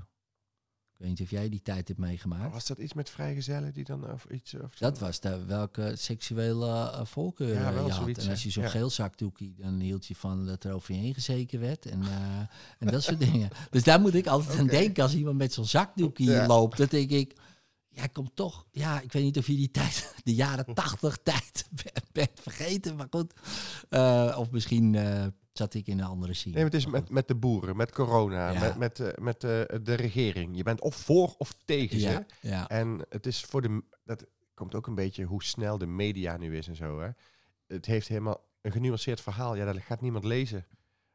Weet 1.00 1.08
niet 1.08 1.20
of 1.20 1.30
jij 1.30 1.48
die 1.48 1.62
tijd 1.62 1.88
hebt 1.88 2.00
meegemaakt. 2.00 2.52
was 2.52 2.66
dat 2.66 2.78
iets 2.78 2.92
met 2.92 3.10
vrijgezellen 3.10 3.72
die 3.72 3.84
dan 3.84 4.12
of 4.12 4.24
iets? 4.30 4.54
Of 4.54 4.74
Dat 4.78 4.98
was 4.98 5.20
de, 5.20 5.44
welke 5.44 5.92
seksuele 5.96 6.66
eh, 6.68 7.04
voorkeur 7.04 7.54
Ja, 7.54 7.70
je 7.70 7.76
had. 7.78 7.94
zoiets, 7.94 8.24
En 8.24 8.30
als 8.30 8.42
je 8.42 8.50
zo'n 8.50 8.62
Ja. 8.62 8.68
geel 8.68 8.90
zakdoekje, 8.90 9.54
dan 9.56 9.78
hield 9.78 10.06
je 10.06 10.14
van 10.16 10.46
dat 10.46 10.64
er 10.64 10.72
over 10.72 10.94
je 10.94 11.00
heen 11.00 11.14
gezeken 11.14 11.60
werd. 11.60 11.86
En, 11.86 12.02
eh, 12.02 12.38
en 12.78 12.86
dat 12.86 13.02
soort 13.02 13.18
dingen. 13.20 13.48
Dus 13.70 13.82
daar 13.82 14.00
moet 14.00 14.14
ik 14.14 14.26
altijd 14.26 14.58
aan 14.58 14.66
denken 14.66 15.02
als 15.02 15.14
iemand 15.14 15.36
met 15.38 15.52
zo'n 15.52 15.64
zakdoekje 15.64 16.24
Ja. 16.30 16.46
loopt. 16.46 16.76
Dan 16.78 16.86
denk 16.90 17.10
ik, 17.10 17.36
ja, 17.88 18.06
komt 18.06 18.36
toch. 18.36 18.66
Ja, 18.70 19.00
ik 19.00 19.12
weet 19.12 19.22
niet 19.22 19.38
of 19.38 19.46
je 19.46 19.54
die 19.56 19.70
tijd, 19.70 20.14
de 20.24 20.34
jaren 20.34 20.74
tachtig 20.74 21.18
tijd, 21.22 21.64
bent 22.12 22.40
vergeten. 22.40 22.96
Maar 22.96 23.06
goed. 23.10 23.32
Eh, 23.88 24.36
of 24.38 24.50
misschien 24.50 24.94
zat 25.60 25.74
ik 25.74 25.86
in 25.86 25.98
een 25.98 26.04
andere 26.04 26.34
scene. 26.34 26.54
Nee, 26.54 26.64
maar 26.64 26.72
het 26.72 26.80
is 26.80 26.86
met, 26.86 27.10
met 27.10 27.28
de 27.28 27.34
boeren, 27.34 27.76
met 27.76 27.92
corona, 27.92 28.50
Ja. 28.50 28.60
met, 28.60 28.76
met, 28.78 29.00
eh, 29.00 29.08
met 29.24 29.44
eh, 29.44 29.50
de 29.82 29.94
regering. 29.94 30.56
Je 30.56 30.62
bent 30.62 30.80
of 30.80 30.94
voor 30.94 31.34
of 31.38 31.54
tegen 31.64 31.90
goed. 31.90 32.00
ze. 32.00 32.08
ja, 32.10 32.24
ja, 32.40 32.68
En 32.68 33.04
het 33.08 33.26
is 33.26 33.40
voor 33.44 33.62
de. 33.62 33.82
Dat 34.04 34.26
komt 34.54 34.74
ook 34.74 34.86
een 34.86 34.94
beetje 34.94 35.24
hoe 35.24 35.42
snel 35.42 35.78
de 35.78 35.86
media 35.86 36.36
nu 36.36 36.56
is 36.56 36.68
en 36.68 36.76
zo. 36.76 37.00
Hè. 37.00 37.08
Het 37.66 37.86
heeft 37.86 38.08
helemaal 38.08 38.48
een 38.60 38.72
genuanceerd 38.72 39.20
verhaal. 39.20 39.54
Ja, 39.54 39.64
dat 39.72 39.82
gaat 39.82 40.00
niemand 40.00 40.24
lezen. 40.24 40.66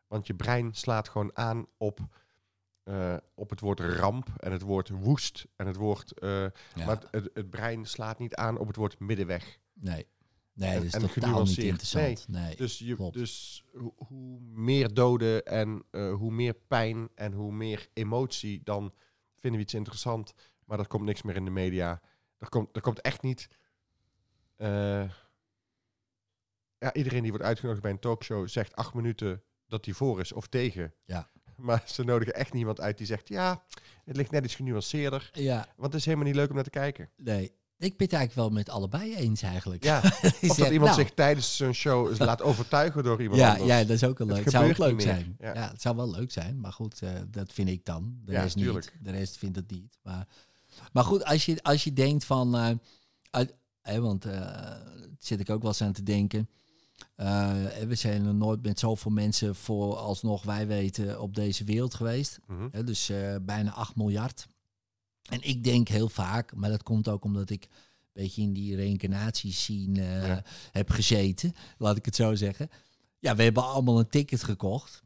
Want 0.07 0.27
je 0.27 0.35
brein 0.35 0.73
slaat 0.73 1.09
gewoon 1.09 1.37
aan 1.37 1.65
op, 1.77 1.99
eh, 2.83 3.15
op 3.35 3.49
het 3.49 3.59
woord 3.59 3.79
ramp 3.79 4.27
en 4.37 4.51
het 4.51 4.61
woord 4.61 4.89
woest 4.89 5.45
en 5.55 5.67
het 5.67 5.75
woord. 5.75 6.11
ja. 6.19 6.51
Maar 6.75 7.03
het, 7.11 7.29
het 7.33 7.49
brein 7.49 7.85
slaat 7.85 8.19
niet 8.19 8.35
aan 8.35 8.57
op 8.57 8.67
het 8.67 8.75
woord 8.75 8.99
middenweg. 8.99 9.59
nee. 9.73 10.05
Nee, 10.55 10.73
dat 10.73 10.83
is 10.83 10.93
en 10.93 10.99
totaal 11.01 11.43
niet 11.43 11.57
interessant. 11.57 12.27
Nee. 12.27 12.55
Dus, 12.55 12.79
je, 12.79 12.95
klopt. 12.95 13.13
dus 13.13 13.63
ho- 13.73 13.93
hoe 13.97 14.39
meer 14.39 14.93
doden 14.93 15.45
en 15.45 15.83
eh, 15.91 16.13
hoe 16.13 16.31
meer 16.31 16.53
pijn 16.53 17.09
en 17.15 17.33
hoe 17.33 17.51
meer 17.51 17.87
emotie, 17.93 18.61
dan 18.63 18.93
vinden 19.35 19.59
we 19.59 19.65
iets 19.65 19.73
interessant. 19.73 20.33
Maar 20.65 20.79
er 20.79 20.87
komt 20.87 21.03
niks 21.05 21.21
meer 21.21 21.35
in 21.35 21.45
de 21.45 21.51
media. 21.51 22.01
Er 22.37 22.49
komt, 22.49 22.75
er 22.75 22.81
komt 22.81 23.01
echt 23.01 23.21
niet. 23.21 23.47
eh, 24.55 25.09
ja, 26.77 26.93
iedereen 26.93 27.21
die 27.21 27.31
wordt 27.31 27.45
uitgenodigd 27.45 27.81
bij 27.81 27.91
een 27.91 27.99
talkshow 27.99 28.47
zegt 28.47 28.75
acht 28.75 28.93
minuten 28.93 29.43
dat 29.67 29.85
hij 29.85 29.93
voor 29.93 30.19
is 30.19 30.31
of 30.33 30.47
tegen. 30.47 30.93
Ja. 31.05 31.29
Maar 31.55 31.83
ze 31.85 32.03
nodigen 32.03 32.33
echt 32.33 32.53
niemand 32.53 32.79
uit 32.81 32.97
die 32.97 33.07
zegt: 33.07 33.27
ja, 33.27 33.63
het 34.05 34.15
ligt 34.15 34.31
net 34.31 34.43
iets 34.43 34.55
genuanceerder. 34.55 35.29
Ja, 35.33 35.67
Want 35.75 35.91
het 35.91 35.99
is 36.01 36.05
helemaal 36.05 36.25
niet 36.27 36.35
leuk 36.35 36.49
om 36.49 36.55
naar 36.55 36.63
te 36.63 36.69
kijken. 36.69 37.09
nee. 37.17 37.51
Ik 37.77 37.97
ben 37.97 38.07
het 38.07 38.15
eigenlijk 38.15 38.33
wel 38.33 38.57
met 38.57 38.69
allebei 38.69 39.15
eens 39.15 39.41
eigenlijk. 39.41 39.83
Ja, 39.83 39.97
of 40.03 40.19
dat 40.19 40.55
zegt, 40.55 40.71
iemand 40.71 40.91
nou, 40.91 41.01
zich 41.01 41.13
tijdens 41.13 41.55
zo'n 41.57 41.73
show 41.73 42.19
laat 42.19 42.41
overtuigen 42.41 43.03
door 43.03 43.21
iemand 43.21 43.39
Ja, 43.39 43.49
anders. 43.49 43.67
ja, 43.67 43.79
dat 43.79 43.89
is 43.89 44.03
ook 44.03 44.17
wel 44.17 44.27
leuk. 44.27 44.43
Het 44.43 44.49
zou 44.53 44.69
ook 44.69 44.77
leuk 44.77 45.01
zijn. 45.01 45.35
Ja. 45.39 45.53
Ja. 45.53 45.69
het 45.71 45.81
zou 45.81 45.95
wel 45.95 46.09
leuk 46.11 46.31
zijn. 46.31 46.59
Maar 46.59 46.73
goed, 46.73 47.01
eh, 47.01 47.09
dat 47.27 47.53
vind 47.53 47.69
ik 47.69 47.85
dan. 47.85 48.19
De 48.25 48.31
Ja, 48.31 48.41
rest 48.41 48.57
tuurlijk. 48.57 48.93
niet. 48.93 49.03
De 49.05 49.11
rest 49.17 49.37
vindt 49.37 49.55
het 49.55 49.71
niet. 49.71 49.97
Maar 50.03 50.27
Maar 50.91 51.03
goed, 51.03 51.25
als 51.25 51.45
je, 51.45 51.63
als 51.63 51.83
je 51.83 51.93
denkt 51.93 52.25
van... 52.25 52.55
eh, 52.55 52.69
uit, 53.29 53.53
want 53.99 54.21
daar 54.21 54.81
zit 55.19 55.39
ik 55.39 55.49
ook 55.49 55.61
wel 55.61 55.71
eens 55.71 55.81
aan 55.81 55.91
te 55.93 56.03
denken. 56.03 56.49
We 57.87 57.95
zijn 57.95 58.25
er 58.25 58.35
nooit 58.35 58.61
met 58.61 58.79
zoveel 58.79 59.11
mensen 59.11 59.55
voor 59.55 59.95
alsnog 59.95 60.43
wij 60.43 60.67
weten 60.67 61.21
op 61.21 61.35
deze 61.35 61.63
wereld 61.63 61.93
geweest. 61.93 62.39
Mhm. 62.47 62.85
Dus 62.85 63.11
bijna 63.41 63.71
8 63.71 63.95
miljard. 63.95 64.47
En 65.25 65.41
ik 65.41 65.63
denk 65.63 65.87
heel 65.87 66.09
vaak, 66.09 66.55
maar 66.55 66.69
dat 66.69 66.83
komt 66.83 67.07
ook 67.07 67.23
omdat 67.23 67.49
ik 67.49 67.63
een 67.63 67.69
beetje 68.13 68.41
in 68.41 68.53
die 68.53 68.75
reïncarnatie 68.75 69.91
eh 70.01 70.27
Ja. 70.27 70.43
heb 70.71 70.89
gezeten, 70.89 71.53
laat 71.77 71.97
ik 71.97 72.05
het 72.05 72.15
zo 72.15 72.35
zeggen. 72.35 72.69
Ja, 73.19 73.35
we 73.35 73.43
hebben 73.43 73.63
allemaal 73.63 73.99
een 73.99 74.09
ticket 74.09 74.43
gekocht. 74.43 75.03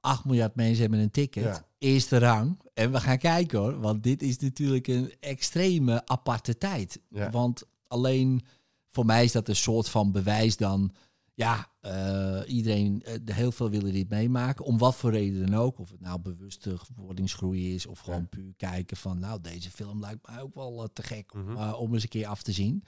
8 0.00 0.24
miljard 0.24 0.54
mensen 0.54 0.80
hebben 0.80 0.98
een 0.98 1.10
ticket. 1.10 1.44
Ja. 1.44 1.66
Eerste 1.78 2.18
rang. 2.18 2.60
En 2.74 2.92
we 2.92 3.00
gaan 3.00 3.18
kijken 3.18 3.58
hoor, 3.58 3.80
want 3.80 4.02
dit 4.02 4.22
is 4.22 4.38
natuurlijk 4.38 4.86
een 4.86 5.12
extreme 5.20 6.06
aparte 6.06 6.58
tijd. 6.58 7.00
Ja. 7.08 7.30
Want 7.30 7.62
alleen 7.86 8.42
voor 8.88 9.06
mij 9.06 9.24
is 9.24 9.32
dat 9.32 9.48
een 9.48 9.56
soort 9.56 9.88
van 9.88 10.12
bewijs 10.12 10.56
dan. 10.56 10.92
Ja, 11.36 11.72
eh, 11.80 12.40
iedereen, 12.46 13.02
eh, 13.02 13.34
heel 13.36 13.52
veel 13.52 13.70
willen 13.70 13.92
dit 13.92 14.08
meemaken. 14.08 14.64
Om 14.64 14.78
wat 14.78 14.96
voor 14.96 15.10
reden 15.10 15.46
dan 15.50 15.60
ook. 15.60 15.78
Of 15.78 15.90
het 15.90 16.00
nou 16.00 16.20
bewuste 16.20 16.76
wordingsgroei 16.96 17.74
is. 17.74 17.86
Of 17.86 17.98
gewoon 17.98 18.20
Ja. 18.20 18.26
puur 18.26 18.54
kijken 18.56 18.96
van. 18.96 19.18
Nou, 19.18 19.40
deze 19.40 19.70
film 19.70 20.00
lijkt 20.00 20.26
mij 20.26 20.40
ook 20.40 20.54
wel 20.54 20.82
eh, 20.82 20.88
te 20.92 21.02
gek 21.02 21.34
om, 21.34 21.40
Mhm. 21.44 21.72
om 21.72 21.94
eens 21.94 22.02
een 22.02 22.08
keer 22.08 22.26
af 22.26 22.42
te 22.42 22.52
zien. 22.52 22.84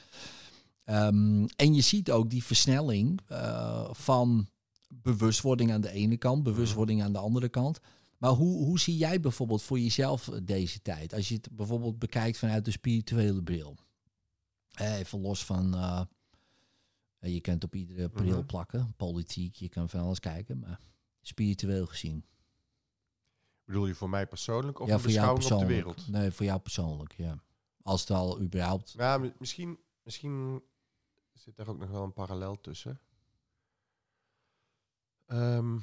Ehm, 0.85 1.45
en 1.57 1.75
je 1.75 1.81
ziet 1.81 2.11
ook 2.11 2.31
die 2.31 2.45
versnelling 2.45 3.21
van 3.91 4.49
bewustwording 4.89 5.73
aan 5.73 5.81
de 5.81 5.91
ene 5.91 6.17
kant, 6.17 6.43
bewustwording 6.43 7.03
aan 7.03 7.13
de 7.13 7.19
andere 7.19 7.49
kant. 7.49 7.81
Maar 8.19 8.31
hoe, 8.31 8.65
hoe 8.65 8.79
zie 8.81 8.97
jij 8.97 9.21
bijvoorbeeld 9.21 9.63
voor 9.63 9.79
jezelf 9.81 10.31
deze 10.43 10.83
tijd? 10.83 11.15
Als 11.15 11.29
je 11.29 11.35
het 11.35 11.49
bijvoorbeeld 11.53 11.99
bekijkt 11.99 12.39
vanuit 12.39 12.65
de 12.65 12.71
spirituele 12.71 13.43
bril. 13.43 13.77
Even 14.79 15.21
los 15.21 15.45
van, 15.45 15.75
je 17.33 17.41
kunt 17.41 17.65
op 17.65 17.75
iedere 17.75 18.09
bril 18.09 18.37
Mhm. 18.39 18.47
plakken, 18.47 18.95
politiek, 18.97 19.55
je 19.55 19.69
kan 19.69 19.89
van 19.89 20.01
alles 20.01 20.21
kijken, 20.21 20.59
maar 20.59 20.81
spiritueel 21.21 21.87
gezien. 21.87 22.25
Bedoel 23.65 23.87
je 23.87 23.95
voor 23.95 24.09
mij 24.11 24.27
persoonlijk 24.27 24.79
of 24.81 24.89
ja, 24.89 24.95
een 24.95 25.01
voor 25.01 25.11
jou 25.11 25.35
beschouwing 25.35 25.63
op 25.65 25.69
de 25.69 25.75
persoonlijk. 25.75 25.99
wereld? 26.09 26.23
Nee, 26.23 26.31
voor 26.31 26.45
jou 26.47 26.61
persoonlijk, 26.61 27.13
ja. 27.13 27.43
Als 27.83 28.01
het 28.01 28.11
al 28.11 28.41
überhaupt... 28.41 28.91
Ja, 28.93 29.19
mi- 29.19 29.33
misschien, 29.39 29.79
misschien 30.03 30.63
zit 31.33 31.57
daar 31.57 31.69
ook 31.69 31.79
nog 31.79 31.91
wel 31.91 32.03
een 32.03 32.13
parallel 32.13 32.61
tussen. 32.61 33.01
Ehm, 35.27 35.77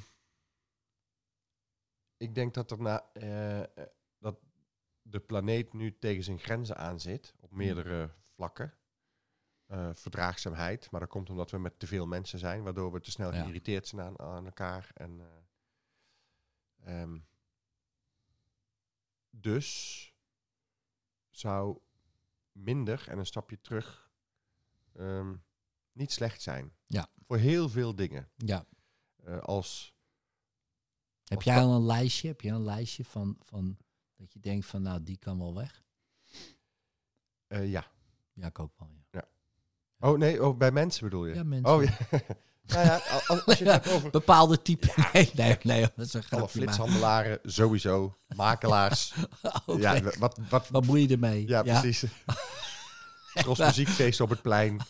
ik 2.16 2.34
denk 2.34 2.54
dat, 2.54 2.70
er 2.70 2.80
na, 2.80 3.10
eh, 3.12 3.60
eh, 3.60 3.66
dat 4.18 4.36
de 5.02 5.20
planeet 5.20 5.72
nu 5.72 5.98
tegen 5.98 6.24
zijn 6.24 6.38
grenzen 6.38 6.76
aan 6.76 7.00
zit 7.00 7.34
op 7.40 7.50
meerdere 7.50 8.10
vlakken. 8.34 8.74
Eh, 9.64 9.90
verdraagzaamheid, 9.94 10.90
maar 10.90 11.00
dat 11.00 11.08
komt 11.08 11.30
omdat 11.30 11.50
we 11.50 11.58
met 11.58 11.78
te 11.78 11.86
veel 11.86 12.06
mensen 12.06 12.38
zijn, 12.38 12.62
waardoor 12.62 12.92
we 12.92 13.00
te 13.00 13.10
snel 13.10 13.32
Ja. 13.32 13.42
geïrriteerd 13.42 13.86
zijn 13.88 14.00
aan, 14.00 14.18
aan 14.18 14.44
elkaar. 14.44 14.90
En, 14.94 15.20
eh, 15.20 17.02
ehm, 17.02 17.18
dus 19.30 20.12
zou 21.30 21.78
minder 22.52 23.08
en 23.08 23.18
een 23.18 23.26
stapje 23.26 23.60
terug 23.60 24.10
ehm, 24.92 25.36
niet 25.92 26.12
slecht 26.12 26.42
zijn. 26.42 26.72
Ja. 26.86 27.08
Voor 27.26 27.36
heel 27.36 27.68
veel 27.68 27.94
dingen. 27.94 28.30
Ja. 28.36 28.66
Eh, 29.16 29.38
als, 29.38 29.94
Heb 31.24 31.42
jij 31.42 31.60
al 31.60 31.74
een 31.74 31.86
lijstje? 31.86 32.28
Heb 32.28 32.40
je 32.40 32.50
een 32.50 32.64
lijstje 32.64 33.04
van, 33.04 33.36
van 33.40 33.78
dat 34.16 34.32
je 34.32 34.40
denkt 34.40 34.66
van, 34.66 34.82
nou, 34.82 35.02
die 35.02 35.16
kan 35.18 35.38
wel 35.38 35.54
weg? 35.54 35.82
ja. 37.48 37.92
Ja, 38.32 38.46
ik 38.46 38.58
ook 38.58 38.78
wel, 38.78 38.90
ja. 38.90 39.03
Oh 40.00 40.18
nee, 40.18 40.44
oh, 40.44 40.56
bij 40.58 40.70
mensen 40.70 41.04
bedoel 41.04 41.26
je? 41.26 41.34
Ja, 41.34 41.42
mensen. 41.44 41.74
Oh 41.74 41.82
ja. 41.82 41.90
nou 42.66 42.86
ja, 42.86 43.00
als, 43.26 43.46
als 43.46 43.58
je 43.58 43.70
het 43.70 43.92
over 43.92 44.10
Bepaalde 44.10 44.62
type. 44.62 44.86
Nee, 45.12 45.30
nee, 45.34 45.56
nee, 45.62 45.80
dat 45.96 46.06
is 46.06 46.14
een 46.14 46.20
alle 46.20 46.28
grapje. 46.28 46.38
maar- 46.38 46.48
flitshandelaren, 46.48 47.38
sowieso, 47.42 48.16
makelaars. 48.36 49.14
Oké. 49.66 49.80
Ja, 49.80 50.00
wat, 50.18 50.38
wat, 50.48 50.68
Wat 50.68 50.84
moet 50.86 51.00
je 51.00 51.08
ermee? 51.08 51.48
ja, 51.48 51.62
precies. 51.62 52.04
Tros 53.34 53.58
muziekfeest 53.58 54.20
op 54.20 54.30
het 54.30 54.42
plein. 54.42 54.80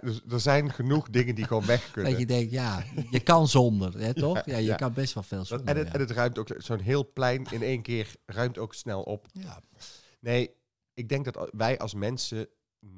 Dus 0.00 0.20
er 0.30 0.40
zijn 0.40 0.72
genoeg 0.72 1.10
dingen 1.10 1.34
die 1.34 1.46
gewoon 1.46 1.66
weg 1.66 1.90
kunnen. 1.90 2.10
Dat 2.10 2.20
je 2.20 2.26
denkt, 2.26 2.50
ja, 2.52 2.84
je 3.10 3.20
kan 3.20 3.48
zonder, 3.48 3.98
hè, 3.98 4.14
toch? 4.14 4.42
Ja, 4.44 4.56
je 4.56 4.64
ja. 4.64 4.76
kan 4.76 4.92
best 4.92 5.14
wel 5.14 5.22
veel 5.22 5.44
zonder. 5.44 5.66
en, 5.68 5.76
het, 5.76 5.86
ja. 5.86 5.92
en 5.92 6.00
het 6.00 6.10
ruimt 6.10 6.38
ook, 6.38 6.48
zo'n 6.56 6.80
heel 6.80 7.12
plein 7.12 7.46
in 7.50 7.62
één 7.62 7.82
keer 7.82 8.14
ruimt 8.26 8.58
ook 8.58 8.74
snel 8.74 9.02
op. 9.02 9.26
ja. 9.32 9.60
Nee, 10.20 10.50
ik 10.94 11.08
denk 11.08 11.24
dat 11.24 11.48
wij 11.52 11.78
als 11.78 11.94
mensen 11.94 12.48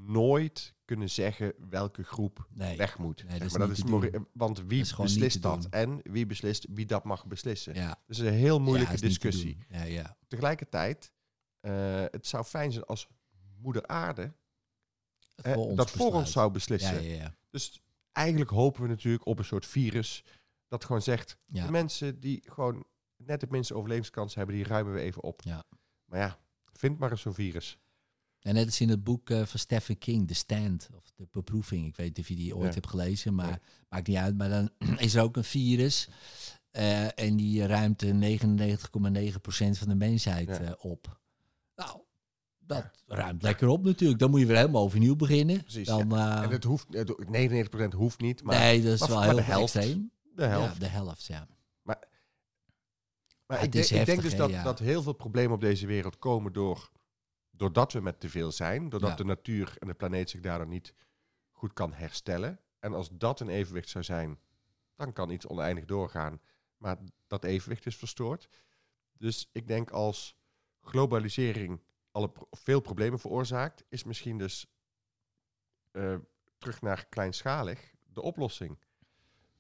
nooit 0.06 0.74
kunnen 0.84 1.10
zeggen 1.10 1.54
welke 1.70 2.02
groep 2.02 2.46
Nee, 2.50 2.76
weg 2.76 2.98
moet. 2.98 3.24
Nee, 3.28 3.38
dat 3.38 3.50
maar. 3.50 3.60
dat 3.60 3.70
is 3.70 3.84
te 3.84 4.26
want 4.32 4.58
wie 4.66 4.84
Dat 4.86 4.96
beslist 4.96 5.32
te 5.34 5.40
dat? 5.40 5.66
En 5.70 6.00
wie 6.02 6.26
beslist 6.26 6.66
wie 6.70 6.86
dat 6.86 7.04
mag 7.04 7.26
beslissen? 7.26 7.74
ja. 7.74 7.88
Dat 7.88 7.98
is 8.06 8.18
een 8.18 8.32
heel 8.32 8.60
moeilijke 8.60 8.92
Ja, 8.92 8.98
te 8.98 9.06
discussie. 9.06 9.56
doen. 9.68 9.78
Ja, 9.78 9.82
ja. 9.84 10.16
Tegelijkertijd, 10.28 11.12
eh, 11.60 12.04
het 12.10 12.26
zou 12.26 12.44
fijn 12.44 12.72
zijn 12.72 12.84
als 12.84 13.08
moeder 13.58 13.86
aarde 13.86 14.32
eh, 15.36 15.52
Voor 15.52 15.74
dat 15.76 15.90
voor 15.90 16.12
ons 16.12 16.32
zou 16.32 16.50
beslissen. 16.50 17.02
ja, 17.02 17.14
ja. 17.14 17.36
Dus 17.50 17.82
eigenlijk 18.12 18.50
hopen 18.50 18.82
we 18.82 18.88
natuurlijk 18.88 19.26
op 19.26 19.38
een 19.38 19.44
soort 19.44 19.66
virus 19.66 20.24
dat 20.68 20.84
gewoon 20.84 21.02
zegt, 21.02 21.38
de 21.46 21.70
mensen 21.70 22.20
die 22.20 22.42
gewoon 22.52 22.84
net 23.16 23.40
het 23.40 23.50
minste 23.50 23.74
overlevingskans 23.74 24.34
hebben, 24.34 24.54
die 24.54 24.64
ruimen 24.64 24.92
we 24.94 25.00
even 25.00 25.22
op. 25.22 25.42
Ja. 25.42 25.64
Maar 26.04 26.18
ja, 26.20 26.38
vind 26.72 26.98
maar 26.98 27.10
eens 27.10 27.20
zo'n 27.20 27.34
virus. 27.34 27.78
En 28.42 28.54
net 28.54 28.66
als 28.66 28.80
in 28.80 28.88
het 28.88 29.04
boek 29.04 29.30
eh, 29.30 29.42
van 29.44 29.58
Stephen 29.60 29.98
King, 29.98 30.28
The 30.28 30.34
Stand, 30.34 30.88
of 30.94 31.12
De 31.16 31.26
Beproeving. 31.30 31.86
Ik 31.86 31.96
weet 31.96 32.06
niet 32.08 32.18
of 32.18 32.28
je 32.28 32.34
die 32.36 32.54
ooit 32.56 32.66
Ja. 32.68 32.74
hebt 32.74 32.88
gelezen, 32.88 33.34
maar 33.34 33.60
maakt 33.88 34.06
niet 34.06 34.16
uit. 34.16 34.36
Maar 34.36 34.48
dan 34.48 34.70
is 34.98 35.14
er 35.14 35.22
ook 35.22 35.36
een 35.36 35.44
virus 35.44 36.08
eh, 36.70 37.18
en 37.18 37.36
die 37.36 37.66
ruimt 37.66 38.02
eh, 38.02 38.10
99,9% 38.10 39.78
van 39.78 39.88
de 39.88 39.94
mensheid 39.94 40.48
Ja. 40.48 40.60
eh, 40.60 40.72
op. 40.78 41.20
Nou, 41.76 42.00
dat 42.58 42.90
ruimt 43.06 43.42
lekker 43.42 43.68
op 43.68 43.84
natuurlijk. 43.84 44.20
Dan 44.20 44.30
moet 44.30 44.40
je 44.40 44.46
weer 44.46 44.56
helemaal 44.56 44.82
overnieuw 44.82 45.16
beginnen. 45.16 45.62
Precies, 45.62 45.86
Dan, 45.86 46.16
En 46.18 46.50
het 46.50 46.64
hoeft, 46.64 46.86
het- 46.90 47.14
99% 47.30 47.92
hoeft 47.94 48.20
niet, 48.20 48.42
maar 48.42 48.58
nee, 48.58 48.82
dat 48.82 48.92
is 48.92 49.00
maar- 49.00 49.08
wel 49.08 49.18
maar 49.18 49.26
heel 49.26 49.36
de 49.36 49.42
helft. 49.42 49.74
extreem. 49.74 50.10
de 50.34 50.44
helft. 50.44 50.72
Ja, 50.72 50.78
de 50.78 50.86
helft, 50.86 51.24
ja. 51.24 51.46
Maar 51.82 52.08
Ja, 53.46 53.58
ik, 53.58 53.72
denk, 53.72 53.84
ik 53.86 54.06
denk 54.06 54.22
dus 54.22 54.36
dat, 54.36 54.52
dat 54.64 54.78
heel 54.78 55.02
veel 55.02 55.12
problemen 55.12 55.54
op 55.54 55.60
deze 55.60 55.86
wereld 55.86 56.18
komen 56.18 56.52
door, 56.52 56.90
doordat 57.56 57.92
we 57.92 58.00
met 58.00 58.20
te 58.20 58.28
veel 58.30 58.52
zijn. 58.52 58.88
Doordat 58.88 59.10
Ja. 59.10 59.16
de 59.16 59.24
natuur 59.24 59.76
en 59.78 59.86
de 59.86 59.94
planeet 59.94 60.30
zich 60.30 60.40
daardoor 60.40 60.66
niet 60.68 60.94
goed 61.50 61.72
kan 61.72 61.92
herstellen. 61.92 62.60
En 62.78 62.94
als 62.94 63.08
dat 63.12 63.40
een 63.40 63.48
evenwicht 63.48 63.88
zou 63.88 64.04
zijn, 64.04 64.38
dan 64.96 65.12
kan 65.12 65.30
iets 65.30 65.46
oneindig 65.46 65.84
doorgaan. 65.84 66.40
Maar 66.76 66.98
dat 67.26 67.44
evenwicht 67.44 67.86
is 67.86 67.96
verstoord. 67.96 68.48
Dus 69.12 69.48
ik 69.52 69.66
denk 69.66 69.90
als 69.90 70.36
globalisering 70.80 71.80
alle 72.10 72.30
pro- 72.30 72.46
veel 72.50 72.80
problemen 72.80 73.18
veroorzaakt, 73.18 73.84
is 73.88 74.04
misschien 74.04 74.38
dus 74.38 74.66
eh, 75.90 76.16
terug 76.58 76.80
naar 76.80 77.06
kleinschalig 77.06 77.92
de 78.12 78.22
oplossing. 78.22 78.78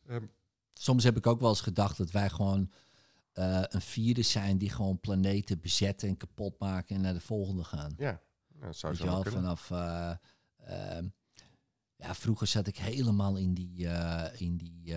Ehm, 0.06 0.26
Soms 0.72 1.04
heb 1.04 1.16
ik 1.16 1.26
ook 1.26 1.40
wel 1.40 1.48
eens 1.48 1.60
gedacht 1.60 1.96
dat 1.96 2.10
wij 2.10 2.30
gewoon 2.30 2.72
eh, 3.32 3.62
een 3.68 3.80
virus 3.80 4.30
zijn 4.30 4.58
die 4.58 4.70
gewoon 4.70 5.00
planeten 5.00 5.60
bezetten 5.60 6.08
en 6.08 6.16
kapot 6.16 6.58
maken 6.58 6.96
en 6.96 7.02
naar 7.02 7.12
de 7.12 7.20
volgende 7.20 7.64
gaan. 7.64 7.94
ja, 7.98 8.20
nou, 8.48 8.66
dat 8.66 8.76
zou 8.76 8.94
zo 8.94 9.04
wel, 9.04 9.24
vanaf... 9.24 9.70
eh, 9.70 10.14
ehm, 10.56 11.08
ja, 11.96 12.14
vroeger 12.14 12.46
zat 12.46 12.66
ik 12.66 12.76
helemaal 12.76 13.36
in 13.36 13.54
die, 13.54 13.88
eh, 13.88 14.40
in 14.40 14.56
die 14.56 14.94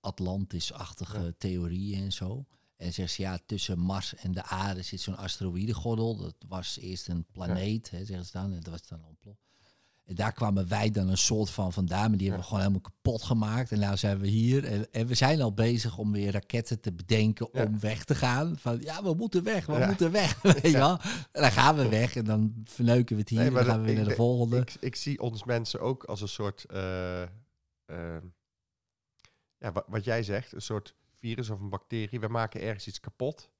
Atlantis-achtige 0.00 1.20
Ja. 1.20 1.32
theorieën 1.38 2.02
en 2.02 2.12
zo. 2.12 2.46
En 2.76 2.92
zeggen 2.92 3.14
ze, 3.14 3.22
ja, 3.22 3.38
tussen 3.46 3.78
Mars 3.78 4.14
en 4.14 4.32
de 4.32 4.42
aarde 4.42 4.82
zit 4.82 5.00
zo'n 5.00 5.16
asteroïdengordel. 5.16 6.16
Dat 6.16 6.34
was 6.46 6.78
eerst 6.78 7.08
een 7.08 7.24
planeet, 7.32 7.90
hè, 7.90 8.04
zeggen 8.04 8.26
ze 8.26 8.32
dan. 8.32 8.52
En 8.52 8.60
dat 8.60 8.72
was 8.72 8.88
dan 8.88 9.04
ontploft. 9.04 9.40
En 10.12 10.18
daar 10.18 10.32
kwamen 10.32 10.68
wij 10.68 10.90
dan 10.90 11.08
een 11.08 11.18
soort 11.18 11.50
van 11.50 11.72
vandaan. 11.72 12.08
Maar 12.08 12.18
die 12.18 12.26
hebben 12.26 12.38
we 12.38 12.44
gewoon 12.46 12.60
helemaal 12.60 12.90
kapot 12.90 13.22
gemaakt. 13.22 13.72
En 13.72 13.78
nou 13.78 13.96
zijn 13.96 14.18
we 14.18 14.26
hier. 14.26 14.64
En, 14.64 14.92
en 14.92 15.06
we 15.06 15.14
zijn 15.14 15.40
al 15.40 15.52
bezig 15.54 15.98
om 15.98 16.12
weer 16.12 16.32
raketten 16.32 16.80
te 16.80 16.92
bedenken 16.92 17.48
Ja. 17.52 17.64
om 17.64 17.80
weg 17.80 18.04
te 18.04 18.14
gaan. 18.14 18.56
Van 18.58 18.80
ja, 18.80 19.02
we 19.02 19.14
moeten 19.14 19.42
weg, 19.42 19.66
we 19.66 19.72
Ja. 19.78 19.86
moeten 19.86 20.10
weg. 20.10 20.42
Weet 20.42 20.62
je 20.62 20.72
wel? 20.72 20.98
En 21.32 21.42
dan 21.42 21.50
gaan 21.52 21.76
we 21.76 21.88
weg 21.88 22.16
en 22.16 22.24
dan 22.24 22.54
verneuken 22.64 23.14
we 23.14 23.20
het 23.20 23.30
hier. 23.30 23.38
Nee, 23.38 23.48
en 23.48 23.54
dan 23.54 23.64
gaan 23.64 23.80
we 23.80 23.86
weer 23.86 23.96
naar 23.96 24.04
de 24.04 24.14
volgende. 24.14 24.56
Ik, 24.60 24.74
ik 24.80 24.96
zie 24.96 25.20
ons 25.20 25.44
mensen 25.44 25.80
ook 25.80 26.04
als 26.04 26.20
een 26.20 26.28
soort, 26.28 26.64
eh, 26.64 27.22
eh, 27.22 27.28
ja, 29.58 29.72
wa- 29.72 29.84
wat 29.86 30.04
jij 30.04 30.22
zegt, 30.22 30.52
een 30.52 30.62
soort 30.62 30.94
virus 31.18 31.50
of 31.50 31.60
een 31.60 31.68
bacterie. 31.70 32.20
We 32.20 32.28
maken 32.28 32.60
ergens 32.60 32.86
iets 32.86 33.00
kapot 33.00 33.50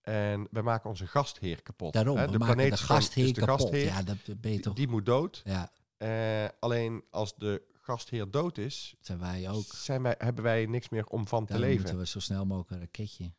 en 0.00 0.48
we 0.50 0.62
maken 0.62 0.90
onze 0.90 1.06
gastheer 1.06 1.62
kapot. 1.62 1.92
Daarom, 1.92 2.16
hè. 2.16 2.28
we 2.30 2.38
maken 2.38 2.56
de 2.56 2.62
is 2.66 2.80
gewoon- 2.80 2.96
gastheer 3.02 3.24
is 3.24 3.32
de 3.32 3.40
kapot. 3.40 3.60
gastheer. 3.60 3.84
Ja, 3.84 4.02
dat 4.02 4.16
ben 4.40 4.52
je 4.52 4.60
Die, 4.60 4.72
die 4.74 4.88
moet 4.88 5.06
dood. 5.06 5.42
Ja, 5.44 5.70
Eh, 6.02 6.48
alleen 6.58 7.04
als 7.10 7.34
de 7.36 7.62
gastheer 7.80 8.30
dood 8.30 8.58
is, 8.58 8.94
zijn 9.00 9.18
wij 9.18 9.50
ook. 9.50 9.64
zijn 9.74 10.02
wij, 10.02 10.14
hebben 10.18 10.44
wij 10.44 10.66
niks 10.66 10.88
meer 10.88 11.06
om 11.06 11.26
van 11.26 11.46
te 11.46 11.58
leven. 11.58 11.76
moeten 11.76 11.98
we 11.98 12.06
zo 12.06 12.20
snel 12.20 12.46
mogelijk 12.46 12.70
een 12.70 12.80
raketje. 12.80 13.32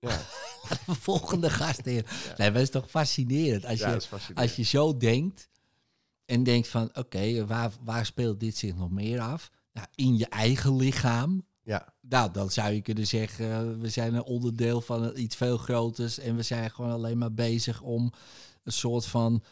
Ja. 0.00 0.20
de 0.86 0.94
volgende 0.94 1.50
gast 1.50 1.86
in. 1.86 2.04
Nee, 2.36 2.50
dat 2.52 2.62
is 2.62 2.70
toch 2.70 2.90
fascinerend. 2.90 3.64
Als, 3.64 3.78
Ja, 3.78 3.92
je, 3.92 4.00
fascinerend. 4.00 4.48
als 4.48 4.56
je 4.56 4.62
zo 4.62 4.96
denkt 4.96 5.48
en 6.24 6.42
denkt 6.42 6.68
van... 6.68 6.96
Oké, 6.96 7.46
waar, 7.46 7.70
waar 7.82 8.06
speelt 8.06 8.40
dit 8.40 8.56
zich 8.56 8.74
nog 8.76 8.90
meer 8.90 9.20
af? 9.20 9.50
Nou, 9.72 9.86
in 9.94 10.16
je 10.16 10.26
eigen 10.26 10.76
lichaam. 10.76 11.46
Ja, 11.62 11.94
Nou, 12.00 12.32
dan 12.32 12.50
zou 12.50 12.72
je 12.72 12.82
kunnen 12.82 13.06
zeggen... 13.06 13.80
we 13.80 13.88
zijn 13.88 14.14
een 14.14 14.22
onderdeel 14.22 14.80
van 14.80 15.16
iets 15.16 15.36
veel 15.36 15.56
groters... 15.58 16.18
en 16.18 16.36
we 16.36 16.42
zijn 16.42 16.70
gewoon 16.70 16.90
alleen 16.90 17.18
maar 17.18 17.34
bezig 17.34 17.80
om 17.80 18.12
een 18.62 18.72
soort 18.72 19.06
van 19.06 19.42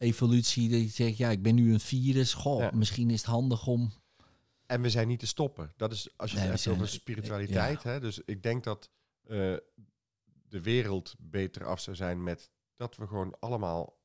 evolutie... 0.00 0.68
dat 0.70 0.80
je 0.80 0.88
zegt, 0.88 1.16
ja, 1.16 1.30
ik 1.30 1.42
ben 1.42 1.54
nu 1.54 1.72
een 1.72 1.80
virus. 1.80 2.34
Goh, 2.34 2.60
Ja. 2.60 2.70
misschien 2.74 3.10
is 3.10 3.16
het 3.20 3.30
handig 3.30 3.66
om... 3.66 3.92
en 4.66 4.80
we 4.82 4.90
zijn 4.90 5.08
niet 5.08 5.18
te 5.18 5.26
stoppen. 5.26 5.72
Dat 5.76 5.92
is 5.92 6.08
als 6.16 6.30
je 6.30 6.36
Nee, 6.36 6.46
we 6.46 6.52
het 6.52 6.64
hebt 6.64 6.76
over 6.76 6.88
zijn- 6.88 7.00
spiritualiteit. 7.00 7.82
Hè? 7.82 8.00
Dus 8.00 8.20
ik 8.24 8.42
denk 8.42 8.64
dat 8.64 8.90
eh, 9.22 9.36
de 10.48 10.60
wereld 10.62 11.14
beter 11.18 11.64
af 11.64 11.80
zou 11.80 11.96
zijn 11.96 12.22
met 12.22 12.50
dat 12.76 12.96
we 12.96 13.06
gewoon 13.06 13.36
allemaal, 13.40 13.98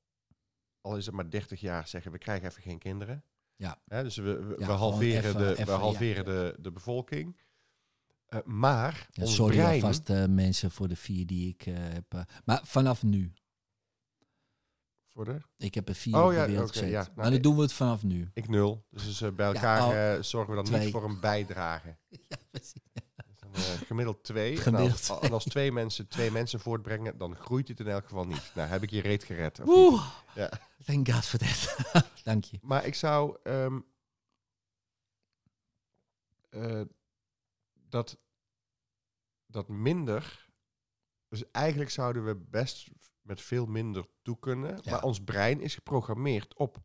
al 0.82 0.98
is 0.98 1.06
het 1.06 1.16
maar 1.16 1.30
30 1.30 1.60
jaar, 1.62 1.88
zeggen 1.88 2.12
we 2.12 2.18
krijgen 2.18 2.50
even 2.50 2.62
geen 2.62 2.80
kinderen. 2.80 3.24
Ja. 3.56 3.82
Hè? 3.88 4.04
Dus 4.04 4.16
we, 4.16 4.24
we, 4.24 4.32
Ja, 4.50 4.56
we 4.56 4.64
gewoon 4.64 4.78
halveren, 4.78 5.24
even- 5.30 5.38
de, 5.40 5.52
even, 5.52 5.66
we 5.66 5.72
halveren 5.72 6.26
de, 6.26 6.56
de 6.60 6.72
bevolking. 6.72 7.38
Eh, 8.26 8.40
maar 8.46 9.08
Ja, 9.12 9.24
ons 9.24 9.36
sorry 9.36 9.56
brein, 9.56 9.74
alvast 9.74 10.10
eh, 10.10 10.26
mensen 10.26 10.72
voor 10.72 10.88
de 10.88 10.96
vier 10.96 11.26
die 11.26 11.50
ik 11.50 11.62
heb. 11.62 12.26
maar 12.46 12.62
vanaf 12.66 13.04
nu. 13.04 13.34
Voor 15.16 15.26
de, 15.26 15.38
Ik 15.58 15.74
heb 15.74 15.90
er 15.90 15.96
vier 15.96 16.16
Oh 16.16 16.26
op 16.26 16.32
ja, 16.32 16.46
de 16.46 16.52
wereld 16.52 16.72
gezet. 16.72 16.90
ja. 16.90 17.02
Nou, 17.02 17.12
maar 17.16 17.32
dan 17.32 17.42
doen 17.42 17.56
we 17.56 17.62
het 17.62 17.74
vanaf 17.74 18.04
nu. 18.04 18.30
ik 18.34 18.48
nul. 18.48 18.86
Dus, 18.90 19.04
dus, 19.18 19.20
bij 19.36 19.48
Ja, 19.48 19.54
elkaar 19.54 19.84
oh, 19.88 20.14
eh, 20.16 20.22
zorgen 20.22 20.50
we 20.50 20.56
dan 20.56 20.66
twee. 20.66 20.84
niet 20.84 20.92
voor 20.92 21.04
een 21.04 21.20
bijdrage. 21.20 21.98
Ja, 22.30 22.38
precies. 22.52 22.82
Eh, 23.52 23.62
gemiddeld 23.62 24.24
twee. 24.24 24.58
Gemiddeld 24.58 24.90
en, 24.90 24.92
als, 24.94 25.02
twee. 25.02 25.20
en 25.20 25.32
als 25.34 25.44
twee 25.44 25.72
mensen 25.72 26.08
twee 26.08 26.32
mensen 26.32 26.60
voortbrengen, 26.60 27.18
dan 27.18 27.36
groeit 27.36 27.68
het 27.68 27.80
in 27.80 27.88
elk 27.88 28.04
geval 28.04 28.26
niet. 28.26 28.52
Nou, 28.56 28.70
heb 28.70 28.84
ik 28.84 28.90
je 28.90 29.02
reet 29.02 29.24
gered. 29.24 29.60
Oeh, 29.66 30.06
Ja. 30.36 30.52
thank 30.86 31.10
God 31.12 31.26
for 31.26 31.40
that. 31.40 31.76
Dank 32.24 32.44
je. 32.44 32.58
Maar 32.62 32.86
ik 32.86 32.96
zou 32.96 33.38
ehm, 33.44 33.80
eh, 36.50 36.82
dat, 37.90 38.18
dat 39.46 39.68
minder. 39.68 40.44
Dus 41.30 41.52
eigenlijk 41.52 41.90
zouden 41.90 42.26
we 42.26 42.36
best 42.36 42.88
met 43.26 43.42
veel 43.42 43.66
minder 43.66 44.06
toe 44.22 44.40
kunnen. 44.40 44.80
Ja. 44.84 44.92
Maar 44.92 45.04
ons 45.04 45.20
brein 45.24 45.62
is 45.62 45.74
geprogrammeerd 45.76 46.56
op 46.56 46.78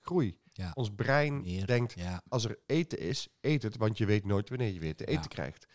groei. 0.00 0.38
Ja. 0.52 0.70
Ons 0.74 0.90
brein 0.94 1.42
Meer. 1.42 1.66
denkt, 1.66 1.92
Ja, 1.92 2.22
als 2.28 2.44
er 2.44 2.58
eten 2.66 2.98
is, 2.98 3.28
eet 3.40 3.62
het, 3.62 3.76
want 3.76 3.98
je 3.98 4.06
weet 4.06 4.24
nooit 4.24 4.48
wanneer 4.48 4.72
je 4.72 4.80
weer 4.80 4.96
te 4.96 5.04
eten 5.04 5.28
krijgt. 5.28 5.66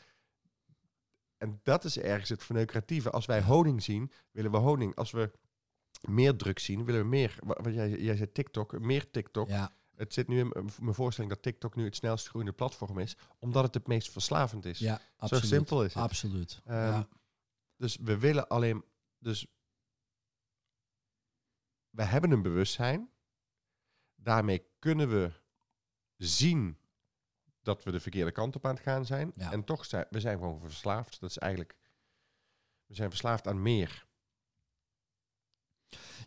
En 1.37 1.59
dat 1.63 1.83
is 1.83 1.97
ergens 1.97 2.29
het 2.29 2.43
verneukeratieve. 2.43 3.11
Als 3.11 3.25
wij 3.25 3.41
honing 3.41 3.83
zien, 3.83 4.11
willen 4.31 4.51
we 4.51 4.57
honing. 4.57 4.95
Als 4.95 5.11
we 5.11 5.31
meer 6.07 6.35
drugs 6.35 6.63
zien, 6.63 6.85
willen 6.85 7.01
we 7.01 7.07
meer. 7.07 7.35
Wa- 7.39 7.59
Wat 7.61 7.73
jij, 7.73 7.89
jij 7.89 8.15
zei 8.15 8.31
TikTok, 8.31 8.79
meer 8.79 9.11
TikTok. 9.11 9.47
ja, 9.47 9.71
Het 9.95 10.13
zit 10.13 10.27
nu 10.27 10.39
in 10.39 10.69
mijn 10.79 10.95
voorstelling 10.95 11.33
dat 11.33 11.43
TikTok 11.43 11.75
nu 11.75 11.83
het 11.83 11.95
snelst 11.95 12.27
groeiende 12.27 12.53
platform 12.55 12.99
is, 12.99 13.17
omdat 13.39 13.63
het 13.63 13.73
het 13.73 13.87
meest 13.87 14.11
verslavend 14.11 14.65
is. 14.65 14.79
ja, 14.79 15.01
absoluut. 15.17 15.45
simpel 15.45 15.83
is 15.83 15.93
het. 15.93 16.03
Absoluut. 16.03 16.61
Ehm. 16.65 17.03
Dus 17.77 17.97
we 18.01 18.17
willen 18.17 18.47
alleen. 18.47 18.83
Dus 19.19 19.47
we 21.95 22.03
hebben 22.03 22.31
een 22.31 22.41
bewustzijn. 22.41 23.09
Daarmee 24.15 24.65
kunnen 24.79 25.09
we 25.09 25.31
zien 26.17 26.77
dat 27.61 27.83
we 27.83 27.91
de 27.91 27.99
verkeerde 27.99 28.31
kant 28.31 28.55
op 28.55 28.65
aan 28.65 28.73
het 28.75 28.83
gaan 28.83 29.05
zijn. 29.05 29.31
Ja. 29.35 29.51
En 29.51 29.63
toch 29.63 29.85
zijn 29.85 30.05
we 30.09 30.19
zijn 30.19 30.37
gewoon 30.37 30.59
verslaafd. 30.59 31.19
Dat 31.19 31.29
is 31.29 31.37
eigenlijk. 31.37 31.75
We 32.85 32.95
zijn 32.95 33.09
verslaafd 33.09 33.47
aan 33.47 33.61
meer. 33.61 34.05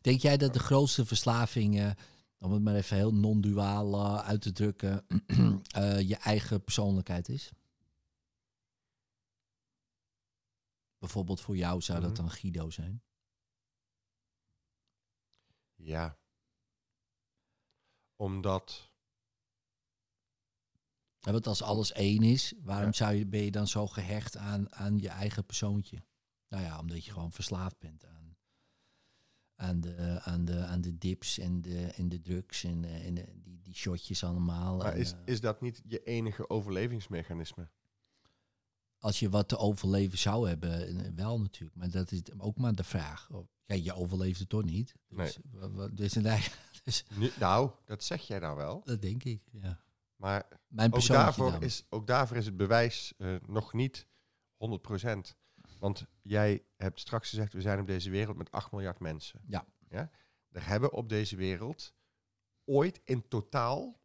Denk 0.00 0.20
jij 0.20 0.36
dat 0.36 0.52
de 0.52 0.58
grootste 0.58 1.06
verslaving, 1.06 1.78
eh, 1.80 1.90
om 2.38 2.52
het 2.52 2.62
maar 2.62 2.74
even 2.74 2.96
heel 2.96 3.14
non-duaal 3.14 3.94
eh, 3.94 4.28
uit 4.28 4.40
te 4.40 4.52
drukken, 4.52 5.06
eh, 5.70 6.00
je 6.08 6.16
eigen 6.16 6.64
persoonlijkheid 6.64 7.28
is? 7.28 7.52
Bijvoorbeeld 10.98 11.40
voor 11.40 11.56
jou 11.56 11.80
zou 11.80 12.00
dat 12.00 12.10
Mhm. 12.10 12.20
dan 12.20 12.30
Guido 12.30 12.70
zijn. 12.70 13.02
Ja. 15.78 16.18
Omdat. 18.16 18.90
Ja, 21.18 21.32
want 21.32 21.46
als 21.46 21.62
alles 21.62 21.92
één 21.92 22.22
is, 22.22 22.54
waarom 22.62 22.86
Ja. 22.86 22.92
zou 22.92 23.14
je, 23.14 23.26
ben 23.26 23.42
je 23.44 23.50
dan 23.50 23.66
zo 23.66 23.86
gehecht 23.86 24.36
aan, 24.36 24.74
aan 24.74 24.98
je 24.98 25.08
eigen 25.08 25.44
persoontje? 25.46 26.04
Nou 26.48 26.62
ja, 26.62 26.78
omdat 26.78 27.04
je 27.04 27.12
gewoon 27.12 27.32
verslaafd 27.32 27.78
bent 27.78 28.04
aan, 28.06 28.36
aan, 29.54 29.80
de, 29.80 30.20
aan, 30.22 30.44
de, 30.44 30.64
aan 30.64 30.80
de 30.80 30.98
dips 30.98 31.38
en 31.38 31.62
de, 31.62 31.86
en 31.86 32.08
de 32.08 32.20
drugs 32.20 32.64
en, 32.64 32.84
eh, 32.84 33.06
en 33.06 33.14
de- 33.14 33.40
die, 33.42 33.60
die 33.62 33.74
shotjes 33.74 34.24
allemaal. 34.24 34.76
Maar 34.76 34.92
En, 34.92 34.98
is, 34.98 35.12
eh, 35.12 35.18
is 35.24 35.40
dat 35.40 35.60
niet 35.60 35.82
je 35.84 36.02
enige 36.02 36.48
overlevingsmechanisme? 36.50 37.70
Als 38.98 39.18
je 39.18 39.30
wat 39.30 39.48
te 39.48 39.58
overleven 39.58 40.18
zou 40.18 40.48
hebben, 40.48 40.86
eh, 40.86 41.10
wel 41.14 41.40
natuurlijk. 41.40 41.76
Maar 41.76 41.90
dat 41.90 42.12
is 42.12 42.22
ook 42.38 42.58
maar 42.58 42.74
de 42.74 42.84
vraag. 42.84 43.28
Oh, 43.30 43.48
je 43.66 43.94
overleeft 43.94 44.38
het 44.38 44.48
toch 44.48 44.64
niet? 44.64 44.94
Dus, 45.08 45.38
dus, 45.90 46.12
dus 46.84 47.04
Nu, 47.14 47.30
nou, 47.38 47.70
dat 47.84 48.04
zeg 48.04 48.22
jij 48.22 48.38
nou 48.38 48.56
wel. 48.56 48.82
dat 48.84 49.02
denk 49.02 49.24
ik, 49.24 49.42
ja. 49.52 49.80
Maar 50.16 50.48
Mijn 50.68 50.92
ook 50.92 51.06
daarvoor, 51.06 51.50
dan. 51.50 51.62
is, 51.62 51.84
ook 51.88 52.06
daarvoor 52.06 52.36
is 52.36 52.46
het 52.46 52.56
bewijs 52.56 53.14
eh, 53.16 53.34
nog 53.46 53.72
niet 53.72 54.06
100%. 54.56 55.36
Want 55.78 56.06
jij 56.22 56.64
hebt 56.76 57.00
straks 57.00 57.28
gezegd, 57.28 57.52
we 57.52 57.60
zijn 57.60 57.80
op 57.80 57.86
deze 57.86 58.10
wereld 58.10 58.36
met 58.36 58.50
8 58.50 58.72
miljard 58.72 58.98
mensen. 59.00 59.40
Ja. 59.46 59.66
ja? 59.88 60.10
Er 60.50 60.66
hebben 60.66 60.92
op 60.92 61.08
deze 61.08 61.36
wereld 61.36 61.94
ooit 62.64 63.00
in 63.04 63.28
totaal 63.28 64.00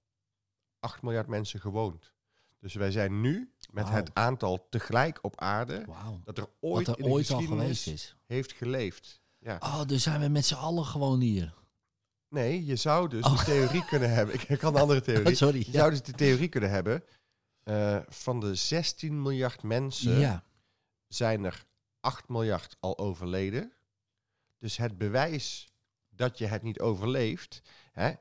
8 0.80 1.02
miljard 1.02 1.28
mensen 1.28 1.60
gewoond. 1.60 2.12
Dus 2.64 2.74
wij 2.74 2.91
zijn 2.91 3.22
nu 3.22 3.53
met 3.72 3.89
het 3.89 4.14
aantal 4.14 4.68
tegelijk 4.70 5.20
op 5.22 5.39
aarde 5.39 5.86
dat 6.24 6.38
er 6.38 6.47
ooit 6.59 6.88
er 6.88 6.97
in 6.97 7.03
de 7.03 7.09
ooit 7.09 7.32
al 7.32 7.41
geweest 7.41 7.88
is. 7.88 8.16
heeft 8.26 8.51
geleefd. 8.53 9.22
Ja. 9.39 9.57
Oh, 9.59 9.86
dus 9.86 10.03
zijn 10.03 10.20
we 10.22 10.28
met 10.28 10.45
z'n 10.45 10.53
allen 10.53 10.86
gewoon 10.86 11.20
hier. 11.22 11.53
Nee, 12.30 12.66
je 12.66 12.76
zou 12.76 13.09
dus 13.09 13.26
Oh. 13.26 13.38
de 13.39 13.43
theorie 13.45 13.86
kunnen 13.86 14.09
hebben. 14.14 14.36
Ik, 14.47 14.61
had 14.61 14.74
een 14.76 14.82
andere 14.82 15.01
theorie. 15.11 15.36
Sorry. 15.36 15.64
Je 15.66 15.72
zou 15.72 15.89
dus 15.89 16.01
de 16.01 16.11
theorie 16.11 16.47
kunnen 16.49 16.70
hebben. 16.70 17.03
eh, 17.64 17.99
van 18.07 18.39
de 18.39 18.55
16 18.55 19.22
miljard 19.22 19.64
mensen 19.64 20.20
Ja. 20.20 20.43
zijn 21.07 21.43
er 21.43 21.66
8 21.99 22.30
miljard 22.30 22.78
al 22.80 22.97
overleden. 22.97 23.72
Dus 24.59 24.78
het 24.78 24.97
bewijs 24.97 25.74
dat 26.09 26.38
je 26.38 26.45
het 26.45 26.61
niet 26.64 26.80
overleeft. 26.80 27.61
hè, 27.91 28.11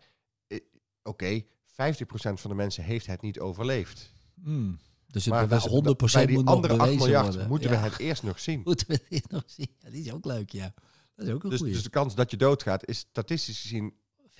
Oké, 1.02 1.42
50% 1.66 2.40
van 2.40 2.50
de 2.50 2.56
mensen 2.56 2.84
heeft 2.84 3.06
het 3.06 3.22
niet 3.22 3.40
overleefd. 3.40 4.12
Hmm. 4.42 4.78
Dus 5.06 5.24
het 5.24 5.34
Maar 5.34 5.42
bewijs 5.42 5.62
dus 5.62 5.72
100% 6.10 6.12
bij 6.12 6.26
die 6.26 6.36
moet 6.36 6.46
andere 6.46 6.72
8 6.72 6.82
bewezen 6.82 6.98
miljard 7.04 7.26
worden. 7.28 7.48
moeten 7.48 7.70
Ja. 7.70 7.82
we 7.82 7.88
het 7.88 7.98
eerst 7.98 8.22
nog 8.22 8.40
zien. 8.40 8.60
Moeten 8.64 8.86
we 8.88 9.00
dit 9.08 9.30
nog 9.30 9.42
zien? 9.46 9.68
Ja, 9.78 9.90
die 9.90 10.04
is 10.04 10.12
ook 10.12 10.24
leuk, 10.24 10.50
ja. 10.50 10.74
Dat 11.16 11.26
is 11.26 11.32
ook 11.32 11.44
een 11.44 11.50
Dus, 11.50 11.58
goeie. 11.58 11.72
dus 11.74 11.82
de 11.82 11.90
kans 11.90 12.14
dat 12.14 12.30
je 12.30 12.36
doodgaat 12.36 12.86
is 12.88 12.98
statistisch 12.98 13.60
gezien 13.60 13.94
50-50 14.30 14.34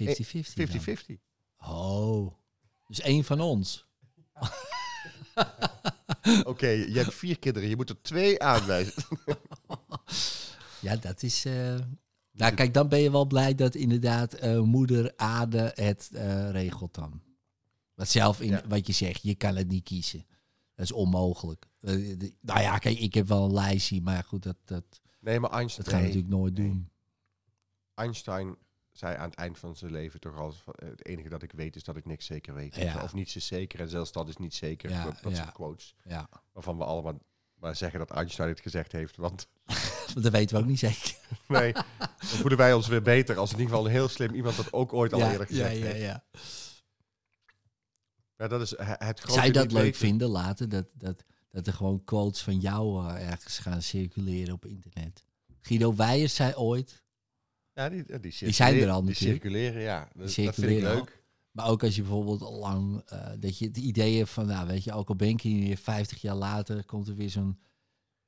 dan. 0.55 0.69
50-50. 0.97 1.21
Oh, 1.59 2.33
dus 2.87 3.01
één 3.01 3.25
van 3.25 3.41
ons. 3.41 3.87
Oké, 6.45 6.67
je 6.69 6.93
hebt 6.99 7.15
vier 7.15 7.39
kinderen, 7.39 7.69
je 7.69 7.77
moet 7.77 7.89
er 7.89 8.03
twee 8.03 8.43
aanwijzen. 8.43 9.03
Ja, 10.81 10.97
dat 10.97 11.23
is... 11.23 11.45
eh, 11.45 11.75
Nou, 12.33 12.55
kijk, 12.55 12.75
dan 12.75 12.89
ben 12.89 12.99
je 13.01 13.11
wel 13.11 13.27
blij 13.27 13.55
dat 13.55 13.75
inderdaad 13.75 14.33
eh, 14.35 14.61
moeder 14.61 15.13
Aarde 15.17 15.71
het 15.75 16.11
eh, 16.13 16.51
regelt 16.51 16.95
dan. 16.95 17.23
Want 17.95 18.09
zelf, 18.09 18.41
in, 18.41 18.49
Ja. 18.51 18.63
wat 18.69 18.87
je 18.87 18.93
zegt, 18.93 19.23
je 19.23 19.35
kan 19.35 19.57
het 19.57 19.69
niet 19.69 19.85
kiezen. 19.85 20.27
Dat 20.75 20.85
is 20.85 20.93
onmogelijk. 20.93 21.67
Eh, 21.81 21.93
de- 22.19 22.35
nou 22.41 22.61
ja, 22.61 22.79
kijk, 22.79 22.99
ik 22.99 23.15
heb 23.15 23.29
wel 23.29 23.45
een 23.45 23.53
lijstje, 23.53 24.01
maar 24.01 24.25
goed, 24.25 24.43
dat, 24.43 24.57
dat, 24.65 24.85
Nee, 25.21 25.41
maar 25.41 25.51
dat 25.51 25.59
Einstein, 25.59 25.87
gaan 25.87 25.97
we 25.97 26.03
nee. 26.07 26.15
natuurlijk 26.15 26.41
nooit 26.41 26.59
nee. 26.59 26.67
doen. 26.69 26.91
Einstein 27.95 28.57
zei 28.93 29.17
aan 29.17 29.29
het 29.29 29.39
eind 29.39 29.59
van 29.59 29.77
zijn 29.77 29.93
leven 29.93 30.21
toch 30.21 30.37
al... 30.39 30.55
eh, 30.75 30.89
Het 30.89 31.07
enige 31.07 31.29
dat 31.29 31.43
ik 31.43 31.53
weet 31.53 31.77
is 31.77 31.85
dat 31.85 31.97
ik 31.97 32.05
niks 32.07 32.27
zeker 32.27 32.55
weet. 32.55 32.75
Ja. 32.77 33.03
Of 33.03 33.15
niets 33.15 33.37
is 33.37 33.47
zeker 33.47 33.81
en 33.81 33.89
zelfs 33.89 34.13
dat 34.13 34.29
is 34.29 34.37
niet 34.37 34.55
zeker. 34.55 34.91
Ja, 34.91 35.05
dat 35.05 35.19
dat 35.23 35.31
ja. 35.33 35.37
zijn 35.39 35.53
quotes. 35.53 35.95
Ja, 36.05 36.29
Waarvan 36.53 36.77
we 36.79 36.85
allemaal 36.85 37.19
maar 37.55 37.77
zeggen 37.77 37.99
dat 37.99 38.11
Einstein 38.11 38.49
het 38.49 38.61
gezegd 38.61 38.93
heeft. 38.93 39.17
Want 39.17 39.49
dat 40.15 40.33
weten 40.33 40.57
we 40.57 40.63
ook 40.63 40.69
niet 40.69 40.79
zeker. 40.79 41.17
nee, 41.49 41.73
dan 41.73 41.83
voelen 42.19 42.59
wij 42.59 42.73
ons 42.73 42.87
weer 42.87 43.03
beter 43.03 43.37
als 43.37 43.53
in 43.53 43.59
ieder 43.59 43.71
geval 43.71 43.87
een 43.87 43.93
heel 43.97 44.09
slim 44.09 44.35
iemand 44.35 44.57
dat 44.57 44.73
ook 44.73 44.93
ooit 44.93 45.13
al 45.13 45.19
ja, 45.19 45.31
eerder 45.33 45.47
ja, 45.55 45.65
gezegd 45.67 45.79
ja, 45.79 45.85
heeft. 45.85 46.01
ja. 46.01 46.25
Ja, 48.37 48.49
dat 48.49 48.61
is 48.61 48.71
he- 48.77 48.95
het 49.07 49.21
grote 49.21 49.47
je 49.47 49.53
dat 49.53 49.73
leuk 49.73 49.95
vinden 49.95 50.29
later? 50.29 50.69
Dat, 50.69 50.87
dat, 50.95 51.25
dat 51.51 51.67
er 51.67 51.73
gewoon 51.73 52.05
quotes 52.05 52.43
van 52.43 52.59
jou 52.59 53.09
eh, 53.09 53.31
ergens 53.31 53.59
gaan 53.59 53.83
circuleren 53.83 54.55
op 54.55 54.67
internet. 54.67 55.25
Guido 55.61 55.95
Weijers 55.95 56.35
zei 56.35 56.55
ooit, 56.55 57.03
Ja, 57.75 57.89
die, 57.89 58.05
die, 58.05 58.21
Die 58.39 58.53
zijn 58.53 58.81
er 58.81 58.91
al 58.91 59.01
Die 59.01 59.09
natuurlijk. 59.11 59.41
circuleren, 59.43 59.83
ja. 59.83 60.09
Dat, 60.15 60.35
dat 60.35 60.55
vind 60.55 60.59
ik 60.59 60.85
al. 60.85 60.95
leuk. 60.95 61.23
maar 61.51 61.69
ook 61.69 61.83
als 61.83 61.95
je 61.97 62.03
bijvoorbeeld 62.03 62.43
al 62.43 62.59
lang, 62.59 63.03
eh, 63.07 63.31
dat 63.39 63.59
je 63.59 63.67
het 63.67 63.77
idee 63.77 64.17
hebt 64.19 64.31
van, 64.31 64.47
nou 64.47 64.67
weet 64.67 64.85
je, 64.85 64.93
ook 64.93 65.09
al 65.09 65.17
ben 65.17 65.29
ik 65.29 65.41
hier 65.41 65.77
50 65.77 66.21
jaar 66.21 66.35
later, 66.35 66.85
komt 66.85 67.09
er 67.09 67.15
weer 67.15 67.31
zo'n 67.31 67.59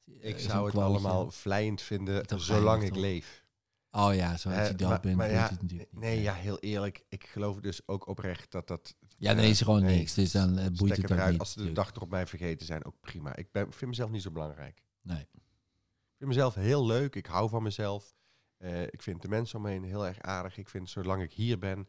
Ik 0.05 0.37
is 0.37 0.45
een 0.45 0.51
zou 0.51 0.67
het 0.67 0.77
allemaal 0.77 1.31
vlijend 1.31 1.83
vinden 1.83 2.25
zolang 2.37 2.83
ik 2.83 2.89
toch? 2.89 2.99
leef. 2.99 3.45
Oh 3.91 4.15
ja, 4.15 4.37
zo 4.37 4.49
als 4.49 4.59
Hè, 4.59 4.67
je 4.67 4.75
dood 4.75 5.01
bent, 5.01 5.17
maar 5.17 5.31
ja, 5.31 5.43
het 5.49 5.61
natuurlijk 5.63 5.93
niet. 5.93 6.01
Nee, 6.03 6.23
ja, 6.23 6.35
heel 6.35 6.59
eerlijk. 6.59 7.05
Ik 7.09 7.27
geloof 7.27 7.61
dus 7.61 7.89
ook 7.89 8.07
oprecht 8.07 8.51
dat 8.53 8.69
dat... 8.69 8.97
Ja, 9.17 9.35
dan 9.35 9.45
eh, 9.45 9.51
is 9.51 9.59
er 9.59 9.65
gewoon 9.65 9.83
nee, 9.83 9.99
niks. 9.99 10.15
Dus 10.15 10.33
dan 10.33 10.59
eh, 10.59 10.67
boeit 10.77 10.97
het 10.97 11.05
ook 11.05 11.11
eruit. 11.11 11.31
niet. 11.31 11.41
Als 11.41 11.53
ze 11.53 11.65
de 11.65 11.73
dag 11.73 11.95
erop 11.95 12.11
mij 12.11 12.27
vergeten 12.27 12.67
zijn, 12.67 12.85
ook 12.85 13.01
prima. 13.01 13.37
Ik 13.37 13.53
ben, 13.53 13.73
vind 13.73 13.91
mezelf 13.91 14.11
niet 14.11 14.23
zo 14.23 14.31
belangrijk. 14.31 14.83
Nee. 15.03 15.21
Ik 15.21 16.21
vind 16.21 16.31
mezelf 16.31 16.55
heel 16.55 16.87
leuk. 16.87 17.15
Ik 17.15 17.27
hou 17.27 17.49
van 17.49 17.62
mezelf. 17.62 18.15
Eh, 18.57 18.83
ik 18.83 19.03
vind 19.03 19.23
de 19.23 19.29
mensen 19.29 19.57
om 19.57 19.62
me 19.62 19.71
heen 19.71 19.85
heel 19.85 20.07
erg 20.07 20.21
aardig. 20.21 20.57
Ik 20.59 20.69
vind, 20.69 20.91
zolang 20.91 21.23
ik 21.23 21.33
hier 21.33 21.59
ben, 21.59 21.89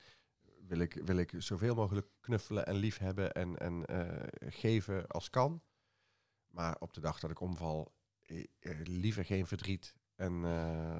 wil 0.68 0.80
ik, 0.80 0.94
wil 1.06 1.18
ik 1.18 1.34
zoveel 1.38 1.76
mogelijk 1.76 2.08
knuffelen 2.20 2.66
en 2.66 2.76
liefhebben 2.76 3.32
en, 3.32 3.58
en 3.58 3.86
eh, 3.86 4.52
geven 4.52 5.08
als 5.08 5.30
kan. 5.30 5.62
Maar 6.48 6.76
op 6.80 6.94
de 6.94 7.02
dag 7.02 7.20
dat 7.20 7.32
ik 7.32 7.40
omval, 7.40 7.94
eh, 8.26 8.44
eh, 8.60 8.80
liever 8.84 9.26
geen 9.26 9.48
verdriet. 9.48 9.96
En 10.16 10.44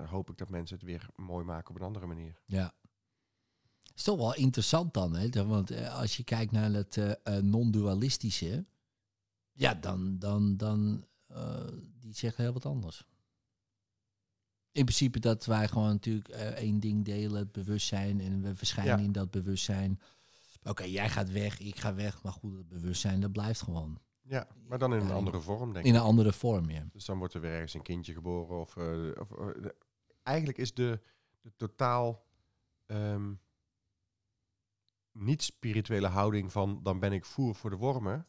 hoop 0.08 0.30
ik 0.30 0.38
dat 0.38 0.50
mensen 0.50 0.76
het 0.76 0.86
weer 0.86 1.08
mooi 1.16 1.46
maken 1.46 1.70
op 1.70 1.76
een 1.76 1.86
andere 1.86 2.06
manier. 2.06 2.42
Ja. 2.46 2.74
Is 3.96 4.04
toch 4.04 4.18
wel 4.18 4.36
interessant 4.36 4.94
dan, 4.94 5.16
hè? 5.16 5.46
Want 5.48 5.72
eh, 5.72 5.96
als 6.00 6.18
je 6.18 6.24
kijkt 6.24 6.52
naar 6.52 6.72
het 6.72 6.98
eh, 6.98 7.12
eh, 7.24 7.44
non-dualistische, 7.44 8.66
ja, 9.52 9.74
dan, 9.74 10.20
dan, 10.20 10.58
dan 10.58 11.06
die 12.02 12.14
zeggen 12.14 12.44
heel 12.44 12.54
wat 12.54 12.66
anders. 12.66 13.06
In 14.72 14.84
principe 14.86 15.20
dat 15.20 15.46
wij 15.46 15.68
gewoon 15.68 15.90
natuurlijk 15.90 16.28
één 16.30 16.80
ding 16.80 17.06
delen, 17.06 17.38
het 17.40 17.52
bewustzijn, 17.52 18.20
en 18.22 18.42
we 18.42 18.56
verschijnen 18.56 18.98
Ja. 18.98 19.04
in 19.04 19.12
dat 19.12 19.32
bewustzijn. 19.32 20.00
Oké, 20.64 20.84
jij 20.84 21.10
gaat 21.10 21.32
weg, 21.32 21.60
ik 21.60 21.80
ga 21.80 21.94
weg, 21.94 22.24
maar 22.24 22.32
goed, 22.32 22.58
het 22.58 22.68
bewustzijn, 22.68 23.20
dat 23.22 23.32
blijft 23.32 23.62
gewoon. 23.62 24.00
Ja, 24.22 24.48
maar 24.68 24.78
dan 24.80 24.94
in 24.94 25.00
een 25.00 25.08
Ja, 25.08 25.14
andere 25.14 25.40
vorm, 25.42 25.74
denk 25.74 25.86
In 25.86 25.94
ik. 25.94 26.00
een 26.00 26.06
andere 26.06 26.34
vorm, 26.34 26.70
ja. 26.70 26.88
Dus 26.92 27.06
dan 27.06 27.18
wordt 27.18 27.34
er 27.34 27.42
weer 27.42 27.52
ergens 27.52 27.74
een 27.74 27.82
kindje 27.82 28.14
geboren. 28.14 28.60
Of, 28.60 28.78
of, 29.20 29.28
de- 29.62 29.76
eigenlijk 30.24 30.58
is 30.58 30.74
de, 30.74 31.00
de 31.42 31.52
totaal 31.56 32.26
ehm, 32.86 33.34
niet-spirituele 35.16 36.08
houding 36.08 36.52
van 36.52 36.80
dan 36.84 37.00
ben 37.00 37.12
ik 37.14 37.26
voer 37.26 37.56
voor 37.56 37.70
de 37.70 37.76
wormen, 37.76 38.28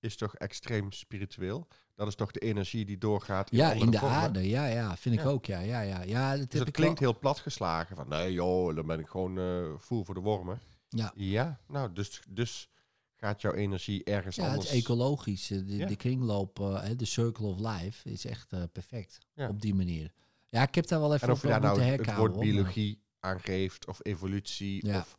is 0.00 0.16
toch 0.16 0.34
extreem 0.34 0.92
spiritueel. 0.92 1.66
Dat 1.94 2.06
is 2.08 2.14
toch 2.14 2.30
de 2.30 2.40
energie 2.40 2.84
die 2.84 2.98
doorgaat 2.98 3.50
in 3.50 3.58
Ja, 3.58 3.72
in 3.72 3.90
de 3.90 3.98
vormen. 3.98 4.16
aarde, 4.18 4.48
ja, 4.48 4.66
ja, 4.66 4.96
vind 4.96 5.14
ik 5.14 5.20
Ja. 5.20 5.28
ook, 5.28 5.44
ja, 5.44 5.58
ja, 5.60 5.80
ja. 5.80 6.02
ja 6.02 6.36
dat 6.36 6.50
Dus 6.50 6.60
het 6.60 6.70
klinkt 6.70 7.00
wel- 7.00 7.10
heel 7.10 7.18
platgeslagen 7.20 7.96
van 7.96 8.08
nee 8.08 8.32
joh, 8.32 8.74
dan 8.74 8.86
ben 8.86 8.98
ik 8.98 9.06
gewoon 9.08 9.38
eh 9.38 9.64
voer 9.78 10.04
voor 10.04 10.14
de 10.14 10.20
wormen. 10.20 10.60
Ja. 10.88 11.12
Ja, 11.14 11.60
nou, 11.68 11.92
dus, 11.92 12.22
dus 12.28 12.68
gaat 13.14 13.40
jouw 13.40 13.52
energie 13.52 14.04
ergens 14.04 14.36
Ja, 14.36 14.42
het 14.42 14.52
anders... 14.52 14.72
is 14.72 14.80
ecologisch. 14.82 15.46
De, 15.46 15.76
Ja. 15.76 15.86
de 15.86 15.96
kringloop, 15.96 16.60
eh, 16.60 16.88
de 16.96 17.04
circle 17.04 17.46
of 17.46 17.58
life, 17.58 18.10
is 18.10 18.24
echt 18.24 18.52
eh, 18.52 18.62
perfect 18.72 19.18
Ja. 19.34 19.48
op 19.48 19.60
die 19.60 19.74
manier. 19.74 20.12
Ja, 20.48 20.62
ik 20.62 20.74
heb 20.74 20.86
daar 20.86 21.00
wel 21.00 21.14
even 21.14 21.26
En 21.28 21.32
of 21.32 21.38
op 21.38 21.42
je 21.44 21.48
daar 21.48 21.60
moeten 21.60 21.86
nou 21.86 21.98
het 22.00 22.16
woord 22.16 22.38
biologie 22.38 23.02
aan 23.20 23.40
geeft, 23.40 23.86
of 23.86 23.98
evolutie, 24.02 24.94
of, 24.94 25.16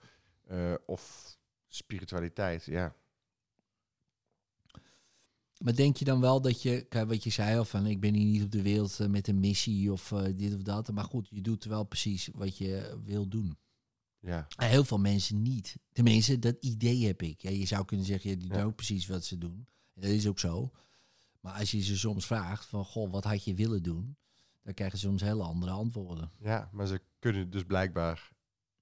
eh, 0.49 0.73
of 0.85 1.35
spiritualiteit, 1.67 2.65
ja. 2.65 2.95
Maar 5.57 5.75
denk 5.75 5.97
je 5.97 6.05
dan 6.05 6.21
wel 6.21 6.41
dat 6.41 6.61
je, 6.61 6.85
wat 7.07 7.23
je 7.23 7.29
zei 7.29 7.57
al 7.57 7.65
van 7.65 7.85
ik 7.85 7.99
ben 7.99 8.13
hier 8.13 8.25
niet 8.25 8.43
op 8.43 8.51
de 8.51 8.61
wereld 8.61 8.99
eh, 8.99 9.07
met 9.07 9.27
een 9.27 9.39
missie 9.39 9.91
of 9.91 10.11
eh, 10.11 10.23
dit 10.35 10.55
of 10.55 10.61
dat. 10.61 10.91
Maar 10.91 11.03
goed, 11.03 11.27
je 11.29 11.41
doet 11.41 11.63
wel 11.63 11.83
precies 11.83 12.29
wat 12.33 12.57
je 12.57 12.99
wil 13.03 13.27
doen. 13.27 13.57
ja. 14.19 14.47
En 14.55 14.69
heel 14.69 14.83
veel 14.83 14.99
mensen 14.99 15.41
niet. 15.41 15.75
Tenminste, 15.91 16.39
dat 16.39 16.55
idee 16.59 17.05
heb 17.05 17.21
ik. 17.21 17.41
Ja, 17.41 17.49
je 17.49 17.65
zou 17.65 17.85
kunnen 17.85 18.05
zeggen, 18.05 18.29
ja, 18.29 18.35
die 18.35 18.49
doen 18.49 18.61
ook 18.61 18.75
precies 18.75 19.07
wat 19.07 19.25
ze 19.25 19.37
doen. 19.37 19.67
En 19.93 20.01
dat 20.01 20.11
is 20.11 20.27
ook 20.27 20.39
zo. 20.39 20.71
Maar 21.41 21.53
als 21.53 21.71
je 21.71 21.81
ze 21.81 21.97
soms 21.97 22.25
vraagt 22.25 22.65
van, 22.65 22.85
goh, 22.85 23.11
wat 23.11 23.23
had 23.23 23.43
je 23.43 23.53
willen 23.53 23.83
doen? 23.83 24.17
Dan 24.63 24.73
krijgen 24.73 24.97
ze 24.97 25.05
soms 25.05 25.21
hele 25.21 25.43
andere 25.43 25.71
antwoorden. 25.71 26.31
ja, 26.39 26.69
maar 26.71 26.87
ze 26.87 27.01
kunnen 27.19 27.49
dus 27.49 27.63
blijkbaar 27.63 28.31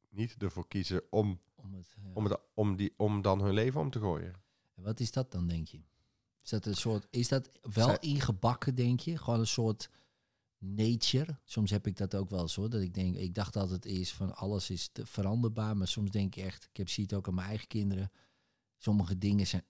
niet 0.09 0.35
ervoor 0.37 0.67
kiezen 0.67 1.01
om, 1.09 1.39
Om 1.63 1.73
het, 1.73 1.93
ja. 2.03 2.11
om, 2.13 2.23
het, 2.23 2.39
om, 2.53 2.75
die, 2.75 2.93
om 2.97 3.21
dan 3.21 3.41
hun 3.41 3.53
leven 3.53 3.79
om 3.81 3.89
te 3.89 3.99
gooien. 3.99 4.33
En 4.75 4.83
Wat 4.83 4.99
is 4.99 5.11
dat 5.11 5.31
dan, 5.31 5.47
denk 5.47 5.67
je? 5.67 5.81
Is 6.43 6.49
dat 6.49 6.65
een 6.65 6.75
soort, 6.75 7.07
is 7.09 7.27
dat 7.27 7.49
wel 7.61 7.87
Zij- 7.87 7.97
ingebakken, 7.99 8.75
denk 8.75 8.99
je? 8.99 9.17
Gewoon 9.17 9.39
een 9.39 9.47
soort 9.47 9.89
nature. 10.57 11.39
Soms 11.43 11.71
heb 11.71 11.87
ik 11.87 11.97
dat 11.97 12.15
ook 12.15 12.29
wel 12.29 12.41
eens 12.41 12.55
hoor. 12.55 12.69
Dat 12.69 12.81
ik 12.81 12.93
denk, 12.93 13.15
ik 13.15 13.33
dacht 13.33 13.55
altijd 13.55 13.85
eerst 13.85 14.13
van 14.13 14.35
alles 14.35 14.69
is 14.69 14.89
te 14.91 15.05
veranderbaar. 15.05 15.77
Maar 15.77 15.87
soms 15.87 16.11
denk 16.11 16.35
ik 16.35 16.43
echt, 16.43 16.63
ik 16.69 16.77
heb 16.77 16.89
zie 16.89 17.03
het 17.03 17.13
ook 17.13 17.27
aan 17.27 17.33
mijn 17.33 17.47
eigen 17.47 17.67
kinderen. 17.67 18.11
Sommige 18.77 19.17
dingen 19.17 19.47
zijn, 19.47 19.65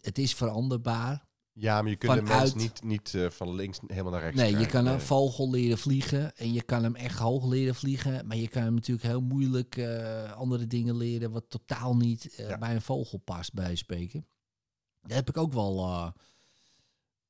het 0.00 0.18
is 0.18 0.34
veranderbaar. 0.34 1.26
Ja, 1.54 1.82
maar 1.82 1.90
je 1.90 1.96
kunt 1.96 2.12
Vanuit- 2.12 2.38
mens 2.38 2.54
niet, 2.54 2.82
niet 2.82 3.14
eh, 3.14 3.30
van 3.30 3.54
links 3.54 3.78
helemaal 3.86 4.12
naar 4.12 4.20
rechts 4.20 4.36
Nee, 4.40 4.56
je 4.56 4.66
kan 4.66 4.86
een 4.86 5.00
vogel 5.00 5.50
leren 5.50 5.78
vliegen 5.78 6.36
en 6.36 6.52
je 6.52 6.62
kan 6.62 6.82
hem 6.82 6.94
echt 6.94 7.18
hoog 7.18 7.44
leren 7.46 7.74
vliegen. 7.74 8.26
Maar 8.26 8.36
je 8.36 8.48
kan 8.48 8.62
hem 8.62 8.74
natuurlijk 8.74 9.06
heel 9.06 9.20
moeilijk 9.20 9.76
eh, 9.76 10.32
andere 10.32 10.66
dingen 10.66 10.96
leren 10.96 11.30
wat 11.30 11.44
totaal 11.48 11.96
niet 11.96 12.34
eh, 12.34 12.48
Ja. 12.48 12.58
bij 12.58 12.74
een 12.74 12.82
vogel 12.82 13.18
past, 13.18 13.52
bij 13.54 13.74
spreken. 13.74 14.26
Dat 15.02 15.12
heb 15.12 15.28
ik 15.28 15.36
ook 15.36 15.52
wel 15.52 16.12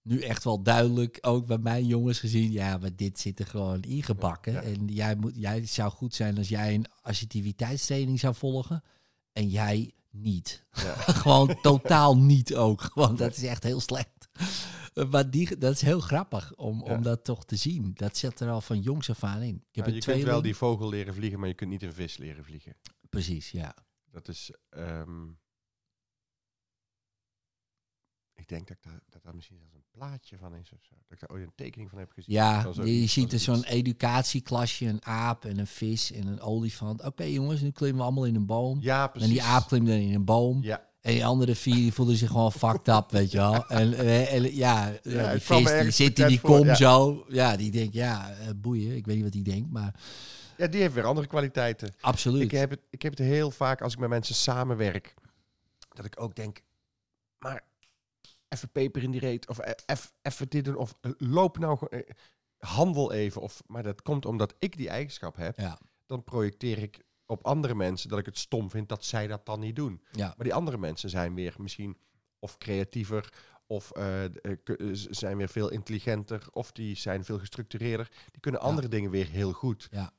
nu 0.02 0.20
echt 0.20 0.44
wel 0.44 0.62
duidelijk, 0.62 1.18
ook 1.20 1.46
bij 1.46 1.58
mijn 1.58 1.86
jongens 1.86 2.18
gezien. 2.18 2.52
Ja, 2.52 2.78
maar 2.78 2.96
dit 2.96 3.18
zit 3.20 3.38
er 3.38 3.46
gewoon 3.46 3.82
ingebakken. 3.82 4.52
Ja. 4.52 4.62
En 4.62 4.86
jij, 4.86 5.14
moet, 5.16 5.32
jij 5.36 5.66
zou 5.66 5.90
goed 5.90 6.14
zijn 6.14 6.38
als 6.38 6.48
jij 6.48 6.74
een 6.74 6.86
assertiviteitstraining 7.02 8.20
zou 8.20 8.34
volgen 8.34 8.82
en 9.32 9.48
jij 9.48 9.92
niet. 10.12 10.64
Ja. 10.72 10.94
Gewoon 11.22 11.60
totaal 11.60 12.16
niet 12.18 12.54
ook. 12.54 12.90
Want 12.94 13.18
dat 13.18 13.36
is 13.36 13.42
echt 13.42 13.62
heel 13.62 13.80
slecht. 13.80 14.28
Maar 15.10 15.30
die, 15.30 15.56
dat 15.58 15.74
is 15.74 15.80
heel 15.80 16.00
grappig 16.00 16.54
om, 16.54 16.84
Ja. 16.84 16.94
om 16.94 17.02
dat 17.02 17.24
toch 17.24 17.44
te 17.44 17.56
zien. 17.56 17.90
Dat 17.94 18.16
zit 18.16 18.40
er 18.40 18.50
al 18.50 18.60
van 18.60 18.80
jongs 18.80 19.10
af 19.10 19.24
aan 19.24 19.42
in. 19.42 19.54
Ik 19.70 19.84
heb 19.84 19.94
je 19.94 20.00
kunt 20.00 20.22
wel 20.22 20.42
die 20.42 20.56
vogel 20.56 20.88
leren 20.88 21.14
vliegen, 21.14 21.38
maar 21.38 21.48
je 21.48 21.54
kunt 21.54 21.70
niet 21.70 21.82
een 21.82 21.92
vis 21.92 22.16
leren 22.16 22.44
vliegen. 22.44 22.76
Precies, 23.08 23.50
ja. 23.50 23.74
Dat 24.10 24.28
is. 24.28 24.50
ehm, 24.68 25.28
ik 28.34 28.48
denk 28.48 28.68
dat, 28.68 28.76
ik 28.76 28.82
daar, 28.82 29.00
dat 29.08 29.22
daar 29.22 29.34
misschien 29.34 29.58
zelfs 29.58 29.74
een 29.74 29.81
plaatje 29.92 30.36
van 30.38 30.54
is 30.54 30.72
of 30.72 30.78
zo. 30.82 30.94
Dat 31.08 31.12
ik 31.12 31.20
daar 31.20 31.36
ooit 31.36 31.46
een 31.46 31.52
tekening 31.54 31.90
van 31.90 31.98
heb 31.98 32.12
gezien. 32.12 32.34
Ja, 32.34 32.66
je, 32.84 33.06
ziet 33.06 33.32
er 33.32 33.38
zo'n 33.38 33.54
zoiets. 33.54 33.72
educatieklasje, 33.72 34.86
een 34.86 35.04
aap 35.04 35.44
en 35.44 35.58
een 35.58 35.66
vis 35.66 36.12
en 36.12 36.26
een 36.26 36.40
olifant. 36.40 37.04
Oké 37.04 37.24
jongens, 37.24 37.60
nu 37.60 37.70
klimmen 37.70 37.98
we 37.98 38.04
allemaal 38.04 38.24
in 38.24 38.34
een 38.34 38.46
boom. 38.46 38.78
Ja, 38.80 39.12
en 39.14 39.28
die 39.28 39.42
aap 39.42 39.66
klimt 39.66 39.86
dan 39.86 39.96
in 39.96 40.14
een 40.14 40.24
boom. 40.24 40.62
Ja, 40.62 40.88
En 41.00 41.12
die 41.12 41.26
andere 41.26 41.54
vier 41.54 41.74
die 41.74 41.92
voelden 41.92 42.16
zich 42.16 42.30
gewoon 42.30 42.52
fucked 42.52 42.88
up, 42.88 43.10
weet 43.10 43.30
je 43.30 43.38
wel. 43.38 43.66
En, 43.66 43.94
en 44.28 44.54
ja, 44.54 44.92
ja, 45.02 45.30
die 45.30 45.40
vis 45.40 45.80
die 45.82 45.90
zit 45.90 46.18
in 46.18 46.26
die 46.26 46.40
voor, 46.40 46.50
kom 46.50 46.66
ja. 46.66 46.74
zo. 46.74 47.24
Ja, 47.28 47.56
die 47.56 47.70
denkt, 47.70 47.94
ja, 47.94 48.30
eh, 48.30 48.48
boeien. 48.56 48.96
Ik 48.96 49.06
weet 49.06 49.14
niet 49.14 49.24
wat 49.24 49.32
die 49.32 49.44
denkt, 49.44 49.70
maar 49.70 49.94
ja, 50.56 50.66
die 50.66 50.80
heeft 50.80 50.94
weer 50.94 51.04
andere 51.04 51.26
kwaliteiten. 51.26 51.94
absoluut. 52.00 52.42
Ik 52.42 52.50
heb, 52.50 52.70
het, 52.70 52.80
ik 52.90 53.02
heb 53.02 53.12
het 53.16 53.26
heel 53.26 53.50
vaak 53.50 53.82
als 53.82 53.92
ik 53.92 53.98
met 53.98 54.08
mensen 54.08 54.34
samenwerk, 54.34 55.14
dat 55.88 56.04
ik 56.04 56.20
ook 56.20 56.34
denk, 56.34 56.62
maar 57.38 57.64
even 58.52 58.70
peper 58.70 59.02
in 59.02 59.10
die 59.10 59.20
reet, 59.20 59.48
of 59.48 59.58
e- 59.58 59.94
even 60.22 60.48
dit 60.48 60.64
doen, 60.64 60.76
of 60.76 60.94
eh, 61.00 61.10
loop 61.18 61.58
nou, 61.58 61.78
gewoon, 61.78 62.02
eh, 62.02 62.14
handel 62.58 63.12
even. 63.12 63.40
Of, 63.42 63.62
maar 63.66 63.82
dat 63.82 64.02
komt 64.02 64.26
omdat 64.26 64.54
ik 64.58 64.76
die 64.76 64.88
eigenschap 64.88 65.36
heb, 65.36 65.56
Ja, 65.58 65.78
dan 66.06 66.24
projecteer 66.24 66.78
ik 66.78 67.04
op 67.26 67.44
andere 67.46 67.74
mensen 67.74 68.08
dat 68.08 68.18
ik 68.18 68.26
het 68.26 68.38
stom 68.38 68.70
vind 68.70 68.88
dat 68.88 69.04
zij 69.04 69.26
dat 69.26 69.46
dan 69.46 69.60
niet 69.60 69.76
doen. 69.76 70.02
ja. 70.10 70.26
Maar 70.26 70.44
die 70.44 70.54
andere 70.54 70.78
mensen 70.78 71.10
zijn 71.10 71.34
weer 71.34 71.54
misschien 71.58 71.96
of 72.38 72.58
creatiever, 72.58 73.32
of 73.66 73.90
z- 74.92 75.06
zijn 75.06 75.36
weer 75.36 75.48
veel 75.48 75.70
intelligenter, 75.70 76.46
of 76.52 76.72
die 76.72 76.96
zijn 76.96 77.24
veel 77.24 77.38
gestructureerder. 77.38 78.08
Die 78.30 78.40
kunnen 78.40 78.60
andere 78.60 78.88
dingen 78.88 79.10
weer 79.10 79.28
heel 79.28 79.52
goed. 79.52 79.88
Ja. 79.90 80.12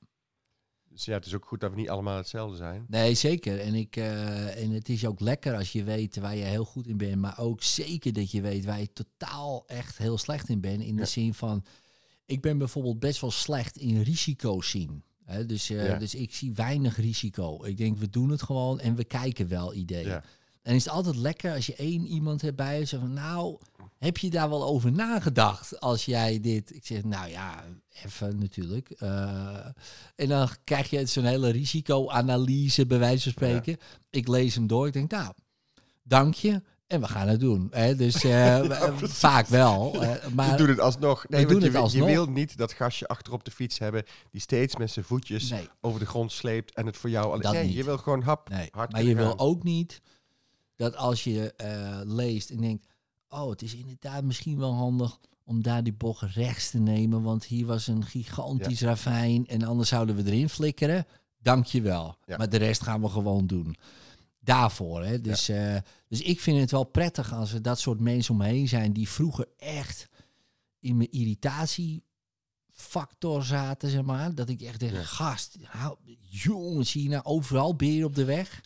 Dus 0.93 1.05
ja, 1.05 1.13
het 1.13 1.25
is 1.25 1.33
ook 1.33 1.45
goed 1.45 1.59
dat 1.59 1.69
we 1.71 1.75
niet 1.77 1.89
allemaal 1.89 2.17
hetzelfde 2.17 2.57
zijn. 2.57 2.85
Nee, 2.87 3.13
zeker. 3.13 3.59
En, 3.59 3.73
ik, 3.73 3.95
eh, 3.95 4.63
en 4.63 4.71
het 4.71 4.89
is 4.89 5.05
ook 5.05 5.19
lekker 5.19 5.55
als 5.55 5.71
je 5.71 5.83
weet 5.83 6.15
waar 6.15 6.35
je 6.35 6.43
heel 6.43 6.65
goed 6.65 6.87
in 6.87 6.97
bent. 6.97 7.15
Maar 7.21 7.39
ook 7.39 7.63
zeker 7.63 8.13
dat 8.13 8.31
je 8.31 8.41
weet 8.41 8.65
waar 8.65 8.79
je 8.79 8.93
totaal 8.93 9.63
echt 9.67 9.97
heel 9.97 10.17
slecht 10.17 10.49
in 10.49 10.61
bent. 10.61 10.81
In 10.83 10.95
de 10.95 11.01
Ja. 11.01 11.07
zin 11.07 11.33
van, 11.33 11.63
ik 12.25 12.41
ben 12.41 12.57
bijvoorbeeld 12.57 12.99
best 12.99 13.21
wel 13.21 13.31
slecht 13.31 13.77
in 13.77 14.01
risico's 14.01 14.69
zien. 14.69 15.03
Hè, 15.25 15.45
dus, 15.45 15.69
eh, 15.69 15.85
Ja. 15.87 15.97
dus 15.97 16.15
ik 16.15 16.33
zie 16.35 16.53
weinig 16.53 16.97
risico. 16.97 17.63
Ik 17.65 17.77
denk, 17.77 17.97
we 17.97 18.09
doen 18.09 18.29
het 18.29 18.41
gewoon 18.43 18.79
en 18.79 18.95
we 18.95 19.03
kijken 19.03 19.47
wel 19.47 19.73
ideeën. 19.73 20.07
Ja. 20.07 20.23
En 20.63 20.75
is 20.75 20.83
het 20.85 20.93
altijd 20.93 21.15
lekker 21.15 21.53
als 21.53 21.65
je 21.65 21.75
één 21.75 22.05
iemand 22.05 22.41
hebt 22.41 22.55
bij 22.55 22.79
je. 22.79 22.85
Zo 22.85 22.99
van, 22.99 23.13
nou, 23.13 23.57
heb 23.97 24.17
je 24.17 24.29
daar 24.29 24.49
wel 24.49 24.63
over 24.65 24.91
nagedacht 24.91 25.79
als 25.79 26.05
jij 26.05 26.39
dit... 26.39 26.75
Ik 26.75 26.85
zeg, 26.85 27.03
nou 27.03 27.29
ja, 27.29 27.63
even 28.03 28.37
natuurlijk. 28.39 28.89
Eh, 28.89 29.65
en 30.15 30.27
dan 30.27 30.49
krijg 30.63 30.89
je 30.89 31.05
zo'n 31.05 31.23
hele 31.25 31.49
risicoanalyse, 31.49 32.85
bij 32.85 32.99
wijze 32.99 33.23
van 33.23 33.31
spreken. 33.31 33.77
Ik 34.09 34.27
lees 34.27 34.55
hem 34.55 34.67
door. 34.67 34.87
Ik 34.87 34.93
denk, 34.93 35.11
nou, 35.11 35.33
dank 36.03 36.33
je. 36.33 36.61
En 36.87 37.01
we 37.01 37.07
gaan 37.07 37.27
het 37.27 37.39
doen. 37.39 37.67
Hè? 37.71 37.95
Dus 37.95 38.15
eh, 38.23 38.61
we- 38.99 39.07
vaak 39.09 39.47
wel. 39.47 40.01
eh, 40.03 40.27
maar 40.33 40.51
we 40.51 40.57
doen 40.57 40.67
het 40.69 40.79
alsnog. 40.79 41.25
Nee, 41.29 41.45
we 41.45 41.51
doen 41.51 41.59
je, 41.61 41.67
het 41.67 41.75
alsnog. 41.75 42.07
je 42.07 42.13
wil 42.13 42.25
niet 42.25 42.57
dat 42.57 42.73
gastje 42.73 43.07
achter 43.07 43.33
op 43.33 43.43
de 43.43 43.51
fiets 43.51 43.79
hebben 43.79 44.03
die 44.31 44.41
steeds 44.41 44.75
met 44.75 44.91
zijn 44.91 45.05
voetjes 45.05 45.49
nee, 45.49 45.67
over 45.81 45.99
de 45.99 46.05
grond 46.05 46.31
sleept 46.31 46.73
en 46.73 46.85
het 46.85 46.97
voor 46.97 47.09
jou 47.09 47.25
alleen. 47.27 47.41
Dat 47.41 47.51
Nee, 47.53 47.65
niet. 47.65 47.75
je 47.75 47.83
wil 47.83 47.97
gewoon 47.97 48.21
hap, 48.21 48.49
nee. 48.49 48.67
hard 48.71 48.91
Maar 48.91 49.03
je 49.03 49.15
wil 49.15 49.39
ook 49.39 49.63
niet 49.63 50.01
dat 50.83 50.95
als 50.95 51.23
je 51.23 51.53
eh, 51.53 51.99
leest 52.03 52.49
en 52.49 52.61
denkt... 52.61 52.87
Oh, 53.29 53.49
het 53.49 53.61
is 53.61 53.75
inderdaad 53.75 54.23
misschien 54.23 54.57
wel 54.57 54.73
handig 54.73 55.19
om 55.43 55.63
daar 55.63 55.83
die 55.83 55.93
bocht 55.93 56.21
rechts 56.21 56.69
te 56.69 56.79
nemen, 56.79 57.21
want 57.21 57.45
hier 57.45 57.65
was 57.65 57.87
een 57.87 58.05
gigantisch 58.05 58.81
ravijn 58.81 59.47
en 59.47 59.63
anders 59.63 59.89
zouden 59.89 60.15
we 60.15 60.25
erin 60.25 60.49
flikkeren. 60.49 61.05
Dank 61.41 61.65
je 61.65 61.81
wel. 61.81 62.17
Ja. 62.25 62.37
Maar 62.37 62.49
de 62.49 62.57
rest 62.57 62.81
gaan 62.81 63.01
we 63.01 63.09
gewoon 63.09 63.47
doen. 63.47 63.75
Daarvoor. 64.39 65.03
Hè? 65.03 65.21
Dus, 65.21 65.49
eh, 65.49 65.75
dus 66.07 66.21
ik 66.21 66.39
vind 66.39 66.59
het 66.59 66.71
wel 66.71 66.83
prettig 66.83 67.33
als 67.33 67.53
er 67.53 67.61
dat 67.61 67.79
soort 67.79 67.99
mensen 67.99 68.33
om 68.33 68.39
me 68.39 68.47
heen 68.47 68.67
zijn 68.67 68.93
die 68.93 69.09
vroeger 69.09 69.47
echt 69.57 70.09
in 70.79 70.97
mijn 70.97 71.11
irritatiefactor 71.11 73.43
zaten, 73.43 73.89
zeg 73.89 74.03
maar. 74.03 74.35
Dat 74.35 74.49
ik 74.49 74.61
echt 74.61 74.79
denk, 74.79 74.95
gast, 74.95 75.57
hou, 75.61 75.97
jongens, 76.29 76.91
zie 76.91 77.03
je 77.03 77.09
nou 77.09 77.23
overal 77.23 77.75
beer 77.75 78.05
op 78.05 78.15
de 78.15 78.25
weg? 78.25 78.61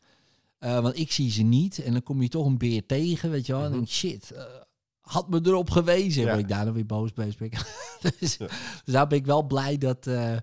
Eh, 0.58 0.80
want 0.82 0.98
ik 0.98 1.12
zie 1.12 1.32
ze 1.32 1.42
niet. 1.44 1.80
En 1.80 1.92
dan 1.92 2.04
kom 2.04 2.22
je 2.22 2.30
toch 2.30 2.46
een 2.46 2.58
beer 2.58 2.86
tegen, 2.86 3.30
weet 3.30 3.46
je 3.46 3.54
wel. 3.54 3.64
En 3.64 3.72
denk 3.72 3.84
ik, 3.84 3.90
shit, 3.90 4.32
eh, 4.32 4.44
had 5.02 5.30
me 5.30 5.40
erop 5.44 5.70
gewezen. 5.70 6.24
Ja. 6.24 6.34
Ik 6.34 6.48
daar 6.48 6.66
dan 6.66 6.74
weer 6.74 6.86
boos 6.86 7.14
bij 7.14 7.34
ben. 7.38 7.50
dus, 8.20 8.36
Ja. 8.38 8.48
dus 8.48 8.94
daar 8.94 9.08
ben 9.08 9.18
ik 9.18 9.26
wel 9.26 9.44
blij 9.44 9.78
dat, 9.78 10.08
eh, 10.08 10.38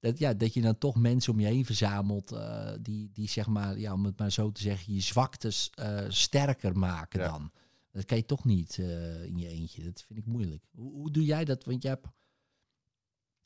dat, 0.00 0.18
ja, 0.18 0.34
dat 0.34 0.54
je 0.54 0.60
dan 0.60 0.78
toch 0.78 0.96
mensen 0.96 1.32
om 1.32 1.40
je 1.40 1.46
heen 1.46 1.64
verzamelt... 1.64 2.36
die, 2.80 3.10
die, 3.12 3.28
zeg 3.28 3.46
maar, 3.46 3.78
ja, 3.78 3.92
om 3.92 4.04
het 4.04 4.18
maar 4.18 4.32
zo 4.32 4.52
te 4.52 4.60
zeggen, 4.62 4.94
je 4.94 5.00
zwaktes 5.00 5.70
sterker 6.08 6.78
maken 6.78 7.20
Ja. 7.20 7.28
dan. 7.30 7.50
Dat 7.92 8.04
kan 8.04 8.16
je 8.16 8.24
toch 8.26 8.44
niet 8.44 8.78
in 9.26 9.38
je 9.38 9.48
eentje. 9.48 9.82
Dat 9.84 10.02
vind 10.06 10.18
ik 10.18 10.26
moeilijk. 10.26 10.64
Hoe, 10.70 10.92
hoe 10.92 11.10
doe 11.10 11.24
jij 11.24 11.44
dat? 11.44 11.64
Want 11.64 11.82
jij 11.82 11.90
hebt... 11.90 12.06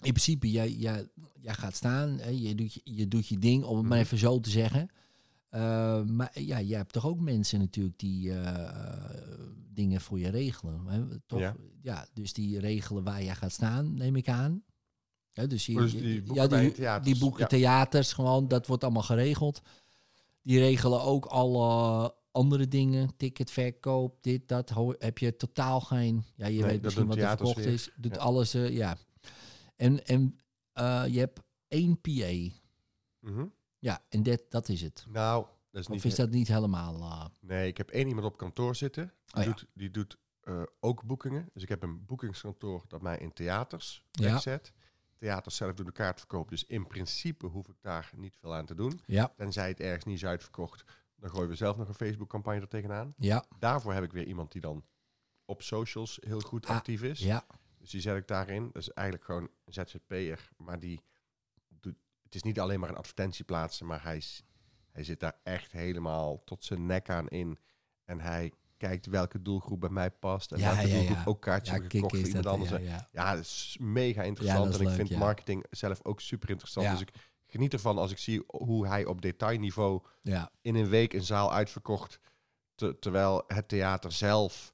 In 0.02 0.12
principe, 0.12 0.50
jij, 0.50 0.70
jij, 0.72 1.08
jij 1.40 1.54
gaat 1.54 1.74
staan, 1.76 2.18
hè, 2.18 2.28
je, 2.28 2.54
doet 2.54 2.72
je, 2.74 2.80
je 2.84 3.08
doet 3.08 3.26
je 3.28 3.38
ding, 3.38 3.64
om 3.64 3.76
het 3.76 3.86
maar 3.86 3.96
Mhm. 3.96 4.06
even 4.06 4.18
zo 4.18 4.40
te 4.40 4.50
zeggen. 4.50 4.88
Eh, 5.56 6.02
maar 6.02 6.40
ja, 6.40 6.60
jij 6.60 6.78
hebt 6.78 6.92
toch 6.92 7.06
ook 7.06 7.20
mensen 7.20 7.58
natuurlijk 7.58 7.98
die 7.98 8.32
eh, 8.40 9.20
dingen 9.72 10.00
voor 10.00 10.18
je 10.18 10.28
regelen. 10.28 10.86
Hè? 10.86 11.20
Toch? 11.26 11.38
Ja. 11.40 11.56
Ja. 11.82 12.06
dus 12.12 12.32
die 12.32 12.58
regelen 12.58 13.04
waar 13.04 13.22
jij 13.22 13.34
gaat 13.34 13.52
staan, 13.52 13.94
neem 13.94 14.16
ik 14.16 14.28
aan. 14.28 14.62
Hè, 15.32 15.46
dus, 15.46 15.66
je, 15.66 15.74
Dus 15.74 15.92
je- 15.92 16.00
die 16.00 16.22
boeken 16.22 16.50
ja, 16.50 16.60
die, 16.60 16.72
theaters. 16.72 17.12
die 17.12 17.18
boeken 17.18 17.40
Ja. 17.40 17.46
theaters, 17.46 18.12
gewoon, 18.12 18.48
dat 18.48 18.66
wordt 18.66 18.84
allemaal 18.84 19.02
geregeld. 19.02 19.60
Die 20.42 20.58
regelen 20.58 21.02
ook 21.02 21.24
alle 21.24 22.14
andere 22.30 22.68
dingen, 22.68 23.16
ticketverkoop, 23.16 24.22
dit, 24.22 24.48
dat. 24.48 24.72
Heb 24.98 25.18
je 25.18 25.36
totaal 25.36 25.80
geen, 25.80 26.24
ja, 26.34 26.46
je 26.46 26.60
Nee, 26.60 26.70
weet 26.70 26.82
misschien 26.82 27.06
wat 27.06 27.16
er 27.16 27.28
verkocht 27.28 27.56
weer. 27.56 27.66
is. 27.66 27.90
Doet 27.96 28.14
Ja. 28.14 28.20
alles, 28.20 28.54
eh, 28.54 28.70
ja. 28.70 28.96
En, 29.76 30.06
en 30.06 30.38
eh, 30.72 31.04
je 31.08 31.18
hebt 31.18 31.40
één 31.68 32.00
PA. 32.00 32.54
Mhm. 33.20 33.46
Ja, 33.78 34.02
en 34.08 34.22
dat, 34.22 34.42
dat 34.48 34.68
is 34.68 34.80
het. 34.82 35.04
Nou, 35.08 35.46
dat 35.70 35.80
is 35.80 35.86
Of 35.88 35.94
niet... 35.94 36.04
is 36.04 36.14
dat 36.14 36.30
niet 36.30 36.48
helemaal... 36.48 36.94
eh, 37.00 37.24
Nee, 37.40 37.68
ik 37.68 37.76
heb 37.76 37.90
één 37.90 38.08
iemand 38.08 38.26
op 38.26 38.36
kantoor 38.36 38.74
zitten. 38.76 39.12
Die 39.24 39.34
Oh 39.36 39.42
ja. 39.42 39.46
doet, 39.48 39.66
die 39.72 39.90
doet 39.90 40.16
eh, 40.40 40.62
ook 40.80 41.02
boekingen. 41.04 41.48
Dus 41.52 41.62
ik 41.62 41.68
heb 41.68 41.82
een 41.82 42.04
boekingskantoor 42.04 42.84
dat 42.88 43.02
mij 43.02 43.18
in 43.18 43.32
theaters 43.32 44.02
Ja. 44.12 44.30
wegzet. 44.30 44.72
Theaters 45.18 45.56
zelf 45.56 45.74
doen 45.74 45.86
de 45.86 45.92
kaartverkoop. 45.92 46.48
Dus 46.48 46.64
in 46.64 46.86
principe 46.86 47.46
hoef 47.46 47.68
ik 47.68 47.76
daar 47.80 48.10
niet 48.16 48.36
veel 48.40 48.54
aan 48.54 48.66
te 48.66 48.74
doen. 48.74 49.00
ja, 49.06 49.32
Tenzij 49.36 49.68
het 49.68 49.80
ergens 49.80 50.04
niet 50.04 50.16
is 50.16 50.24
uitverkocht. 50.24 50.84
Dan 51.16 51.30
gooien 51.30 51.48
we 51.48 51.54
zelf 51.54 51.76
nog 51.76 51.88
een 51.88 51.94
Facebook-campagne 51.94 52.60
er 52.60 52.68
tegenaan. 52.68 53.14
ja, 53.16 53.44
Daarvoor 53.58 53.92
heb 53.92 54.02
ik 54.04 54.12
weer 54.12 54.26
iemand 54.26 54.52
die 54.52 54.60
dan 54.60 54.84
op 55.44 55.62
socials 55.62 56.18
heel 56.26 56.40
goed 56.40 56.66
Ah, 56.66 56.76
actief 56.76 57.02
is. 57.02 57.18
ja. 57.20 57.46
Dus 57.78 57.90
die 57.90 58.00
zet 58.00 58.16
ik 58.16 58.26
daarin. 58.28 58.64
Dat 58.72 58.82
is 58.82 58.90
eigenlijk 58.90 59.26
gewoon 59.26 59.48
een 59.64 59.72
ZZP'er. 59.72 60.48
Maar 60.56 60.80
die. 60.80 61.00
Het 62.26 62.34
is 62.34 62.42
niet 62.42 62.60
alleen 62.60 62.80
maar 62.80 62.88
een 62.88 62.96
advertentie 62.96 63.44
plaatsen, 63.44 63.86
maar 63.86 64.02
hij, 64.02 64.16
is- 64.16 64.42
hij 64.92 65.04
zit 65.04 65.20
daar 65.20 65.38
echt 65.42 65.72
helemaal 65.72 66.44
tot 66.44 66.64
zijn 66.64 66.86
nek 66.86 67.10
aan 67.10 67.28
in. 67.28 67.58
En 68.04 68.20
hij 68.20 68.52
kijkt 68.76 69.06
welke 69.06 69.42
doelgroep 69.42 69.80
bij 69.80 69.88
mij 69.90 70.10
past. 70.10 70.52
En 70.52 70.58
Ja, 70.58 70.74
welke 70.74 70.88
ja, 70.88 70.94
doelgroep 70.94 71.16
ja. 71.16 71.24
ook 71.24 71.40
kaartjes 71.42 71.76
Ja, 71.76 71.82
gekocht 71.88 72.16
voor 72.16 72.26
iemand 72.26 72.46
anders. 72.46 72.70
ja, 73.12 73.34
dat 73.34 73.44
is 73.44 73.76
mega 73.80 74.22
interessant. 74.22 74.74
en 74.74 74.80
ik 74.80 74.86
leuk, 74.86 74.94
vind 74.96 75.10
marketing 75.18 75.64
zelf 75.70 76.04
ook 76.04 76.20
super 76.20 76.50
interessant. 76.50 76.90
Dus 76.90 77.00
ik 77.00 77.12
geniet 77.46 77.72
ervan 77.72 77.98
als 77.98 78.10
ik 78.10 78.18
zie 78.18 78.42
hoe 78.46 78.86
hij 78.86 79.04
op 79.04 79.22
detailniveau 79.22 80.02
ja. 80.22 80.50
in 80.60 80.74
een 80.74 80.88
week 80.88 81.12
een 81.12 81.22
zaal 81.22 81.52
uitverkocht. 81.52 82.18
te- 82.74 82.96
terwijl 82.98 83.44
het 83.46 83.68
theater 83.68 84.12
zelf 84.12 84.72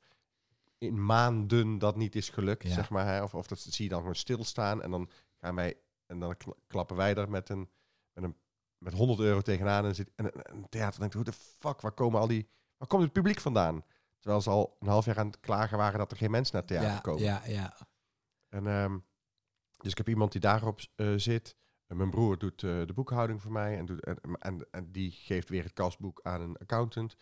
in 0.78 1.04
maanden 1.04 1.78
dat 1.78 1.96
niet 1.96 2.14
is 2.14 2.28
gelukt, 2.28 2.68
zeg 2.68 2.90
maar. 2.90 3.06
Hè? 3.06 3.22
Of, 3.22 3.34
of 3.34 3.46
dat 3.46 3.58
zie 3.60 3.84
je 3.84 3.90
dan 3.90 3.98
gewoon 4.00 4.14
stilstaan 4.14 4.82
en 4.82 4.90
dan 4.90 5.10
gaan 5.40 5.54
wij 5.54 5.76
en 6.12 6.18
dan 6.20 6.36
kla- 6.36 6.54
klappen 6.66 6.96
wij 6.96 7.14
er 7.14 7.30
met 7.30 7.48
een 7.48 7.70
met 8.12 8.24
een 8.24 8.36
met 8.78 8.92
100 8.92 9.20
euro 9.20 9.40
tegenaan 9.40 9.84
en 9.84 9.94
zit 9.94 10.10
en, 10.14 10.32
theater 10.68 11.00
denkt 11.00 11.14
hoe 11.14 11.24
de 11.24 11.32
fuck 11.32 11.80
waar 11.80 11.92
komen 11.92 12.20
al 12.20 12.26
die 12.26 12.48
waar 12.76 12.88
komt 12.88 13.02
het 13.02 13.12
publiek 13.12 13.40
vandaan? 13.40 13.84
Terwijl 14.20 14.42
ze 14.42 14.50
al 14.50 14.76
een 14.80 14.88
half 14.88 15.04
jaar 15.04 15.18
aan 15.18 15.26
het 15.26 15.40
klagen 15.40 15.78
waren 15.78 15.98
dat 15.98 16.10
er 16.10 16.16
geen 16.16 16.30
mensen 16.30 16.52
naar 16.54 16.62
het 16.62 16.70
theater 16.70 16.90
Ja, 16.94 17.00
komen. 17.00 17.22
ja, 17.22 17.42
ja. 17.46 17.76
En, 18.48 18.66
ehm, 18.66 18.98
dus 19.76 19.90
ik 19.90 19.96
heb 19.96 20.08
iemand 20.08 20.32
die 20.32 20.40
daarop 20.40 20.80
eh, 20.96 21.12
zit. 21.16 21.56
En 21.86 21.96
mijn 21.96 22.10
broer 22.10 22.38
doet 22.38 22.62
eh, 22.62 22.86
de 22.86 22.92
boekhouding 22.94 23.42
voor 23.42 23.52
mij. 23.52 23.78
En, 23.78 23.86
doet, 23.86 24.04
en, 24.04 24.18
en, 24.38 24.66
en 24.70 24.92
die 24.92 25.10
geeft 25.10 25.48
weer 25.48 25.62
het 25.62 25.72
kasboek 25.72 26.20
aan 26.22 26.40
een 26.40 26.56
accountant. 26.56 27.16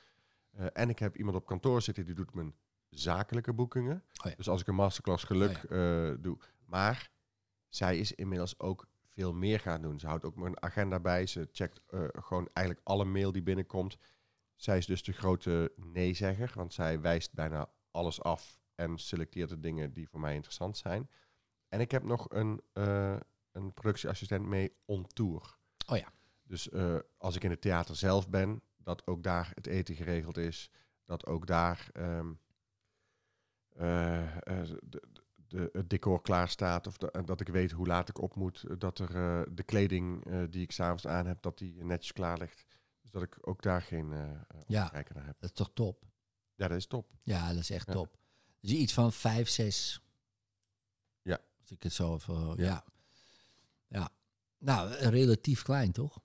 Eh, 0.51 0.67
en 0.73 0.89
ik 0.89 0.99
heb 0.99 1.17
iemand 1.17 1.37
op 1.37 1.47
kantoor 1.47 1.83
zitten 1.83 2.05
die 2.05 2.15
doet 2.15 2.35
mijn 2.35 2.55
zakelijke 2.89 3.53
boekingen. 3.53 4.05
Oh 4.25 4.31
ja. 4.31 4.37
Dus 4.37 4.49
als 4.49 4.61
ik 4.61 4.67
een 4.67 4.75
masterclass 4.75 5.25
geluk 5.25 5.65
Oh 5.71 6.23
doe. 6.23 6.39
Maar 6.65 7.11
zij 7.71 7.99
is 7.99 8.13
inmiddels 8.13 8.59
ook 8.59 8.87
veel 9.07 9.33
meer 9.33 9.61
gaan 9.61 9.83
doen. 9.83 9.99
Ze 9.99 10.07
houdt 10.07 10.25
ook 10.25 10.37
mijn 10.37 10.63
agenda 10.63 11.01
bij. 11.01 11.27
Ze 11.27 11.49
checkt 11.53 11.83
eh, 11.87 12.05
gewoon 12.13 12.49
eigenlijk 12.53 12.87
alle 12.87 13.05
mail 13.05 13.33
die 13.33 13.43
binnenkomt. 13.43 13.99
Zij 14.55 14.79
is 14.79 14.87
dus 14.87 15.03
de 15.03 15.13
grote 15.13 15.73
nee-zegger. 15.77 16.53
Want 16.55 16.73
zij 16.73 17.01
wijst 17.01 17.33
bijna 17.35 17.71
alles 17.91 18.23
af. 18.23 18.59
En 18.75 18.99
selecteert 18.99 19.49
de 19.49 19.61
dingen 19.61 19.93
die 19.93 20.09
voor 20.09 20.21
mij 20.21 20.35
interessant 20.35 20.77
zijn. 20.77 21.11
En 21.69 21.81
ik 21.81 21.91
heb 21.91 22.03
nog 22.03 22.27
een, 22.31 22.61
eh, 22.73 23.17
een 23.53 23.75
productieassistent 23.75 24.47
mee 24.47 24.73
on 24.85 25.07
tour. 25.07 25.57
Oh 25.87 25.97
ja. 25.97 26.13
Dus 26.43 26.69
eh, 26.69 26.97
als 27.17 27.37
ik 27.37 27.45
in 27.45 27.51
het 27.51 27.61
theater 27.61 27.97
zelf 27.97 28.29
ben, 28.29 28.63
dat 28.77 29.07
ook 29.07 29.23
daar 29.23 29.51
het 29.55 29.67
eten 29.67 29.95
geregeld 29.95 30.37
is. 30.37 30.71
Dat 31.05 31.27
ook 31.27 31.47
daar 31.47 31.89
ehm, 31.93 32.33
eh, 33.77 34.37
eh, 34.37 34.69
de, 34.83 35.03
de, 35.51 35.69
het 35.73 35.91
decor 35.91 36.21
klaar 36.23 36.49
staat. 36.49 36.87
Of 36.87 36.97
de- 36.97 37.23
dat 37.25 37.41
ik 37.41 37.49
weet 37.49 37.71
hoe 37.71 37.87
laat 37.87 38.09
ik 38.09 38.21
op 38.21 38.35
moet. 38.35 38.65
Dat 38.81 38.99
er 38.99 39.15
eh, 39.17 39.43
de 39.55 39.63
kleding 39.63 40.25
eh, 40.27 40.43
die 40.51 40.63
ik 40.63 40.73
s'avonds 40.73 41.07
aan 41.07 41.27
heb, 41.27 41.43
dat 41.43 41.59
die 41.59 41.85
netjes 41.85 42.13
klaar 42.13 42.39
ligt. 42.39 42.65
Dus 43.01 43.11
dat 43.11 43.23
ik 43.23 43.37
ook 43.41 43.63
daar 43.63 43.83
geen 43.83 44.13
eh 44.13 44.31
Ja. 44.67 44.89
kijken 44.89 45.15
naar 45.15 45.27
heb. 45.27 45.37
Dat 45.41 45.51
is 45.51 45.57
toch 45.57 45.71
top? 45.75 46.05
Ja, 46.55 46.69
dat 46.69 46.77
is 46.77 46.87
top. 46.87 47.11
Ja, 47.23 47.49
dat 47.49 47.59
is 47.59 47.71
echt 47.71 47.87
Ja. 47.87 47.93
top. 47.93 48.19
Dus 48.61 48.71
iets 48.71 48.93
van 48.93 49.13
vijf, 49.13 49.49
zes. 49.49 50.01
Ja. 51.23 51.39
Als 51.61 51.71
ik 51.71 51.83
het 51.83 51.93
zo 51.93 52.15
even... 52.15 52.35
Ja. 52.35 52.55
Ja. 52.57 52.85
ja. 53.89 54.11
Nou, 54.59 54.93
relatief 54.95 55.63
klein, 55.63 55.93
toch? 55.93 56.21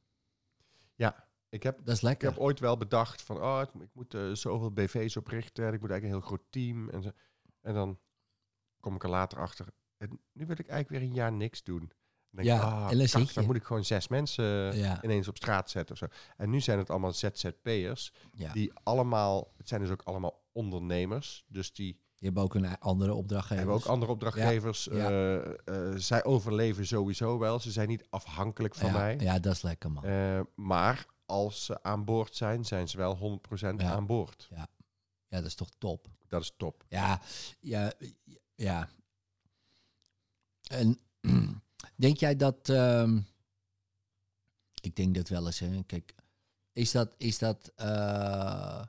Ja, 0.95 1.27
ik 1.49 1.63
heb 1.63 1.77
Dat 1.77 1.87
is 1.87 1.95
Ik 1.95 2.01
lekker. 2.03 2.29
heb 2.29 2.39
ooit 2.39 2.59
wel 2.59 2.77
bedacht 2.77 3.21
van, 3.21 3.37
oh, 3.41 3.61
ik, 3.61 3.81
ik 3.81 3.93
moet 3.93 4.13
eh, 4.13 4.31
zoveel 4.31 4.71
BV's 4.71 5.15
oprichten. 5.15 5.65
en 5.67 5.73
Ik 5.73 5.79
moet 5.81 5.89
eigenlijk 5.89 6.03
een 6.23 6.27
heel 6.29 6.37
groot 6.37 6.51
team. 6.51 6.89
En, 6.89 7.01
zo. 7.03 7.11
en 7.61 7.73
dan 7.73 7.99
kom 8.85 8.95
ik 8.95 9.03
er 9.03 9.09
later 9.09 9.39
achter. 9.39 9.65
En 9.97 10.19
nu 10.31 10.45
wil 10.45 10.55
ik 10.59 10.67
eigenlijk 10.67 10.89
weer 10.89 11.09
een 11.09 11.15
jaar 11.15 11.31
niks 11.31 11.63
doen. 11.63 11.79
Dan 11.79 12.43
denk 12.43 12.47
Ja, 12.47 12.55
ik, 12.55 12.63
ah, 12.63 13.11
dan 13.11 13.25
kak, 13.33 13.45
moet 13.45 13.55
ik 13.55 13.63
gewoon 13.63 13.85
zes 13.85 14.07
mensen 14.07 14.43
Ja. 14.77 15.03
ineens 15.03 15.27
op 15.27 15.35
straat 15.37 15.69
zetten 15.69 15.93
of 15.93 15.97
zo. 15.99 16.05
En 16.37 16.49
nu 16.49 16.59
zijn 16.59 16.77
het 16.77 16.89
allemaal 16.89 17.13
ZZP'ers. 17.13 18.11
Ja. 18.33 18.51
Die 18.53 18.71
allemaal, 18.83 19.53
het 19.57 19.67
zijn 19.67 19.81
dus 19.81 19.89
ook 19.89 20.01
allemaal 20.01 20.43
ondernemers. 20.51 21.43
Dus 21.47 21.73
die 21.73 21.99
Je 22.15 22.25
hebt 22.25 22.37
ook 22.37 22.55
een 22.55 22.79
andere 22.79 23.13
opdrachtgever. 23.13 23.57
hebben 23.57 23.75
ook 23.75 23.85
andere 23.85 24.11
opdrachtgevers. 24.11 24.83
Ja. 24.83 25.09
Eh, 25.09 25.91
eh, 25.91 25.97
zij 25.97 26.23
overleven 26.23 26.85
sowieso 26.87 27.37
wel. 27.39 27.59
Ze 27.59 27.71
zijn 27.71 27.87
niet 27.87 28.05
afhankelijk 28.09 28.75
van 28.75 28.87
ja, 28.89 28.97
mij. 28.97 29.17
Ja, 29.19 29.39
dat 29.39 29.53
is 29.53 29.61
lekker, 29.61 29.91
man. 29.91 30.03
Eh, 30.03 30.39
maar 30.55 31.05
als 31.25 31.65
ze 31.65 31.83
aan 31.83 32.05
boord 32.05 32.35
zijn, 32.35 32.65
zijn 32.65 32.87
ze 32.87 32.97
wel 32.97 33.15
100% 33.17 33.81
Ja. 33.81 33.91
aan 33.91 34.05
boord. 34.05 34.47
Ja, 34.49 34.67
dat 35.27 35.45
is 35.45 35.55
toch 35.55 35.69
top. 35.77 36.07
Dat 36.27 36.41
is 36.41 36.53
top. 36.57 36.83
Ja, 36.87 37.21
ja, 37.59 37.93
ja. 38.55 38.89
En 40.69 40.99
denk 41.95 42.17
jij 42.17 42.35
dat... 42.35 42.69
ehm, 42.69 43.21
ik 44.81 44.95
denk 44.95 45.15
dat 45.15 45.29
wel 45.29 45.45
eens, 45.45 45.59
hè. 45.59 45.83
Kijk, 45.83 46.15
is 46.71 46.91
dat... 46.91 47.15
Is 47.17 47.37
dat 47.37 47.71
eh, 47.75 48.83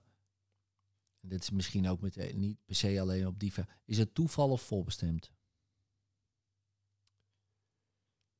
dit 1.21 1.43
is 1.43 1.51
misschien 1.51 1.89
ook 1.89 2.01
meteen 2.01 2.39
niet 2.41 2.59
per 2.65 2.75
se 2.75 3.01
alleen 3.01 3.27
op 3.27 3.39
die... 3.39 3.53
ver- 3.53 3.79
Is 3.85 3.99
het 3.99 4.15
toeval 4.15 4.51
of 4.51 4.63
voorbestemd? 4.63 5.33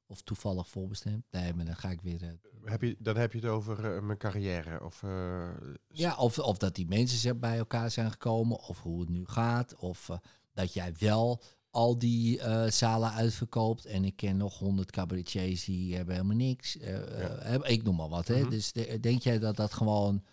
Of 0.09 0.23
toevallig 0.23 0.69
voorbestemd? 0.69 1.25
Nee, 1.31 1.55
maar 1.55 1.65
dan 1.65 1.77
ga 1.77 1.91
ik 1.91 2.01
weer... 2.01 2.23
eh, 2.23 2.31
Heb 2.65 2.83
je, 2.83 2.97
dan 2.99 3.17
heb 3.17 3.33
je 3.33 3.39
het 3.39 3.49
over 3.49 3.95
eh, 3.97 4.03
mijn 4.03 4.19
carrière. 4.19 4.85
Of, 4.85 5.03
eh, 5.03 5.57
Ja, 5.89 6.17
of, 6.17 6.39
of 6.39 6.59
dat 6.59 6.75
die 6.75 6.87
mensen 6.87 7.41
bij 7.41 7.59
elkaar 7.59 7.91
zijn 7.91 8.11
gekomen, 8.11 8.59
of 8.59 8.81
hoe 8.83 9.01
het 9.01 9.09
nu 9.09 9.25
gaat, 9.27 9.75
of 9.77 10.09
eh, 10.09 10.19
dat 10.57 10.73
jij 10.73 10.95
wel 10.99 11.43
al 11.71 11.99
die 11.99 12.41
eh, 12.41 12.71
zalen 12.71 13.13
uitverkoopt. 13.13 13.85
En 13.85 14.05
ik 14.05 14.17
ken 14.17 14.37
nog 14.37 14.59
honderd 14.59 14.91
cabaretiers 14.91 15.65
die 15.65 15.97
hebben 15.97 16.15
helemaal 16.15 16.37
niks. 16.37 16.77
Eh, 16.79 16.93
Ja. 16.93 17.29
eh, 17.29 17.73
ik 17.73 17.83
noem 17.83 17.97
maar 17.97 18.09
wat. 18.09 18.29
Hè? 18.29 18.41
Mhm. 18.41 18.51
Dus 18.51 18.73
de- 18.73 19.01
denk 19.01 19.23
jij 19.23 19.39
dat 19.39 19.57
dat 19.57 19.73
gewoon 19.73 20.25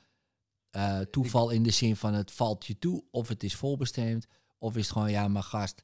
toeval 1.12 1.50
in 1.50 1.64
de 1.64 1.72
zin 1.72 1.96
van 1.96 2.14
het 2.14 2.32
valt 2.32 2.66
je 2.66 2.80
toe, 2.80 3.04
of 3.12 3.28
het 3.28 3.44
is 3.44 3.56
voorbestemd, 3.56 4.28
of 4.58 4.76
is 4.76 4.84
het 4.84 4.92
gewoon 4.92 5.12
ja, 5.12 5.28
maar 5.28 5.44
gast, 5.44 5.84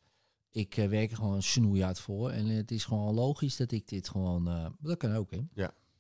ik 0.52 0.76
werk 0.76 1.12
er 1.12 1.18
gewoon 1.18 1.44
snoeihard 1.44 2.00
voor. 2.00 2.30
En 2.30 2.46
het 2.46 2.72
is 2.72 2.86
gewoon 2.86 3.14
logisch 3.14 3.56
dat 3.56 3.72
ik 3.72 3.88
dit 3.88 4.10
gewoon... 4.10 4.76
dat 4.80 4.98
kan 4.98 5.16
ook, 5.16 5.32
hè? 5.32 5.40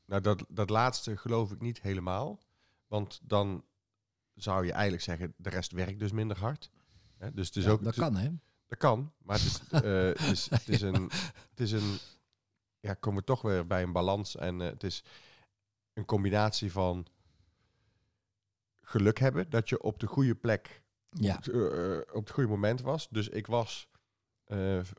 Nou, 0.05 0.21
dat, 0.21 0.45
dat 0.49 0.69
laatste 0.69 1.17
geloof 1.17 1.51
ik 1.51 1.61
niet 1.61 1.81
helemaal. 1.81 2.39
Want 2.87 3.19
dan 3.23 3.63
zou 4.33 4.65
je 4.65 4.71
eigenlijk 4.71 5.03
zeggen, 5.03 5.33
de 5.37 5.49
rest 5.49 5.71
werkt 5.71 5.99
dus 5.99 6.11
minder 6.11 6.37
hard. 6.39 6.69
Hè, 7.19 7.33
dus 7.33 7.47
het 7.47 7.55
is 7.55 7.63
Ja, 7.63 7.69
ook, 7.71 7.83
dat 7.83 7.95
het 7.95 8.03
kan, 8.03 8.15
hè? 8.15 8.29
Dat 8.67 8.77
kan, 8.77 9.13
maar 9.17 9.37
het 9.37 9.45
is, 9.45 9.61
eh, 9.69 9.81
het 10.07 10.31
is, 10.31 10.49
het 10.59 10.67
is 10.69 10.81
een, 10.81 11.03
het 11.49 11.59
is 11.59 11.71
een, 11.71 11.97
ja, 12.79 12.93
komen 12.93 13.19
we 13.19 13.25
toch 13.25 13.41
weer 13.41 13.67
bij 13.67 13.83
een 13.83 13.91
balans 13.91 14.35
en 14.35 14.61
eh, 14.61 14.67
het 14.67 14.83
is 14.83 15.03
een 15.93 16.05
combinatie 16.05 16.71
van 16.71 17.05
geluk 18.81 19.17
hebben 19.19 19.49
dat 19.49 19.69
je 19.69 19.81
op 19.81 19.99
de 19.99 20.07
goede 20.07 20.35
plek, 20.35 20.83
Ja, 21.09 21.35
op, 21.35 21.43
het, 21.43 21.53
eh, 21.53 22.15
op 22.15 22.23
het 22.23 22.31
goede 22.31 22.49
moment 22.49 22.81
was. 22.81 23.07
Dus 23.09 23.29
ik 23.29 23.47
was 23.47 23.87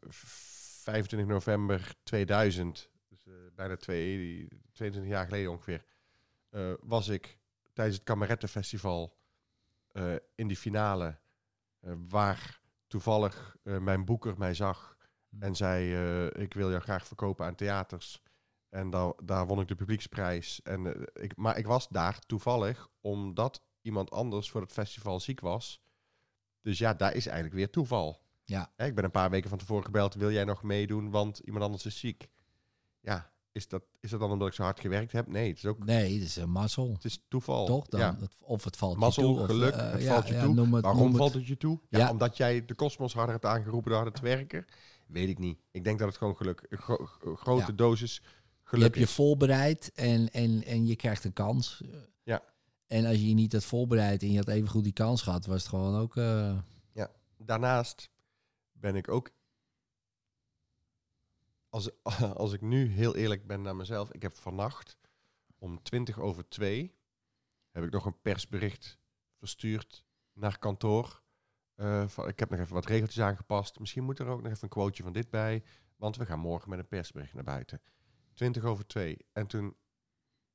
v- 0.08 0.48
25 0.82 1.28
november 1.28 1.94
2000, 2.02 2.90
dus 3.08 3.20
bijna 3.54 3.76
twee, 3.76 4.48
22 4.72 5.12
jaar 5.12 5.24
geleden 5.24 5.50
ongeveer, 5.50 5.84
was 6.80 7.08
ik 7.08 7.38
tijdens 7.72 7.96
het 7.96 8.06
Kamerettenfestival 8.06 9.16
in 10.34 10.48
die 10.48 10.56
finale 10.56 11.18
waar 12.08 12.60
toevallig 12.86 13.56
eh, 13.62 13.78
mijn 13.78 14.04
boeker 14.04 14.38
mij 14.38 14.54
zag 14.54 14.98
Hm. 15.30 15.42
en 15.42 15.56
zei: 15.56 15.94
eh, 15.94 16.42
Ik 16.42 16.54
wil 16.54 16.70
jou 16.70 16.82
graag 16.82 17.06
verkopen 17.06 17.46
aan 17.46 17.54
theaters. 17.54 18.22
En 18.68 18.90
daar, 18.90 19.12
daar 19.24 19.46
won 19.46 19.60
ik 19.60 19.68
de 19.68 19.74
publieksprijs. 19.74 20.62
En, 20.62 20.86
eh, 20.86 21.24
ik, 21.24 21.36
maar 21.36 21.58
ik 21.58 21.66
was 21.66 21.88
daar 21.88 22.18
toevallig 22.18 22.88
omdat 23.00 23.62
iemand 23.80 24.10
anders 24.10 24.50
voor 24.50 24.60
het 24.60 24.72
festival 24.72 25.20
ziek 25.20 25.40
was. 25.40 25.82
Dus 26.62 26.78
ja, 26.78 26.94
daar 26.94 27.14
is 27.14 27.26
eigenlijk 27.26 27.56
weer 27.56 27.70
toeval. 27.70 28.22
Ja. 28.44 28.72
Hè, 28.76 28.86
ik 28.86 28.94
ben 28.94 29.04
een 29.04 29.10
paar 29.10 29.30
weken 29.30 29.48
van 29.48 29.58
tevoren 29.58 29.84
gebeld. 29.84 30.14
Wil 30.14 30.30
jij 30.30 30.44
nog 30.44 30.62
meedoen, 30.62 31.10
want 31.10 31.38
iemand 31.38 31.64
anders 31.64 31.86
is 31.86 31.98
ziek? 31.98 32.28
Ja, 33.00 33.32
is 33.52 33.68
dat, 33.68 33.82
is 34.00 34.10
dat 34.10 34.20
dan 34.20 34.30
omdat 34.30 34.48
ik 34.48 34.54
zo 34.54 34.62
hard 34.62 34.80
gewerkt 34.80 35.12
heb? 35.12 35.26
Nee, 35.26 35.48
het 35.48 35.56
is 35.56 35.66
ook 35.66 35.84
nee, 35.84 36.18
dat 36.18 36.26
is 36.28 36.36
een 36.36 36.50
mazzel. 36.50 36.92
het 36.92 37.04
is 37.04 37.24
toeval. 37.28 37.66
Toch? 37.66 37.86
Dan, 37.88 38.00
Ja. 38.00 38.16
Het- 38.20 38.30
Of 38.42 38.64
het 38.64 38.76
valt 38.76 38.96
Mazzel, 38.96 39.22
je 39.28 39.34
toe. 39.34 39.40
Of, 39.40 39.46
geluk, 39.50 39.74
eh, 39.74 39.90
het 39.92 40.02
ja, 40.02 40.12
valt 40.12 40.28
je 40.28 40.34
ja, 40.34 40.42
toe. 40.44 40.74
Het, 40.74 40.82
Waarom 40.84 41.16
valt 41.16 41.28
het, 41.32 41.38
het 41.38 41.48
je 41.48 41.56
toe? 41.56 41.78
Ja, 41.88 41.98
Ja. 41.98 42.10
omdat 42.10 42.36
jij 42.36 42.64
de 42.64 42.74
kosmos 42.74 43.12
harder 43.14 43.32
hebt 43.32 43.44
aangeroepen 43.46 43.90
door 43.90 44.00
harder 44.00 44.20
te 44.20 44.26
werken? 44.26 44.64
Weet 45.06 45.28
ik 45.28 45.38
niet. 45.38 45.58
Ik 45.70 45.84
denk 45.84 45.98
dat 45.98 46.08
het 46.08 46.16
gewoon 46.16 46.36
geluk, 46.36 46.66
gro- 46.70 47.06
grote 47.36 47.66
Ja. 47.70 47.72
dosis 47.72 48.14
Je 48.14 48.20
geluk 48.62 48.84
hebt 48.84 48.98
je 49.08 49.14
voorbereid 49.14 49.92
en, 49.94 50.30
en, 50.30 50.64
en 50.64 50.86
je 50.86 50.96
krijgt 50.96 51.24
een 51.24 51.32
kans. 51.32 51.82
Ja. 52.22 52.42
En 52.86 53.04
als 53.06 53.16
je 53.16 53.28
je 53.28 53.34
niet 53.34 53.52
had 53.52 53.64
voorbereid 53.64 54.22
en 54.22 54.30
je 54.32 54.38
had 54.38 54.48
even 54.48 54.68
goed 54.68 54.84
die 54.84 54.92
kans 54.92 55.22
gehad, 55.22 55.46
was 55.46 55.58
het 55.60 55.68
gewoon 55.68 55.96
ook... 56.00 56.16
eh, 56.16 56.58
Daarnaast 57.42 58.10
ben 58.72 58.94
ik 58.96 59.08
ook, 59.10 59.30
als, 61.70 61.90
als 62.34 62.52
ik 62.52 62.60
nu 62.60 62.86
heel 62.86 63.16
eerlijk 63.16 63.46
ben 63.46 63.62
naar 63.62 63.76
mezelf, 63.76 64.12
ik 64.12 64.22
heb 64.22 64.36
vannacht 64.36 64.98
om 65.58 65.82
20 65.82 66.18
over 66.18 66.48
2 66.48 66.98
heb 67.70 67.84
ik 67.84 67.90
nog 67.90 68.06
een 68.06 68.20
persbericht 68.20 68.98
verstuurd 69.38 70.04
naar 70.32 70.58
kantoor. 70.58 71.22
Eh, 71.74 72.08
van, 72.08 72.28
ik 72.28 72.38
heb 72.38 72.50
nog 72.50 72.60
even 72.60 72.74
wat 72.74 72.86
regeltjes 72.86 73.24
aangepast. 73.24 73.78
Misschien 73.78 74.04
moet 74.04 74.18
er 74.18 74.26
ook 74.26 74.42
nog 74.42 74.52
even 74.52 74.62
een 74.62 74.68
quoteje 74.68 75.02
van 75.02 75.12
dit 75.12 75.30
bij, 75.30 75.62
want 75.96 76.16
we 76.16 76.26
gaan 76.26 76.38
morgen 76.38 76.70
met 76.70 76.78
een 76.78 76.88
persbericht 76.88 77.34
naar 77.34 77.44
buiten. 77.44 77.80
20 78.32 78.64
over 78.64 78.86
2. 78.86 79.26
En 79.32 79.46
toen 79.46 79.76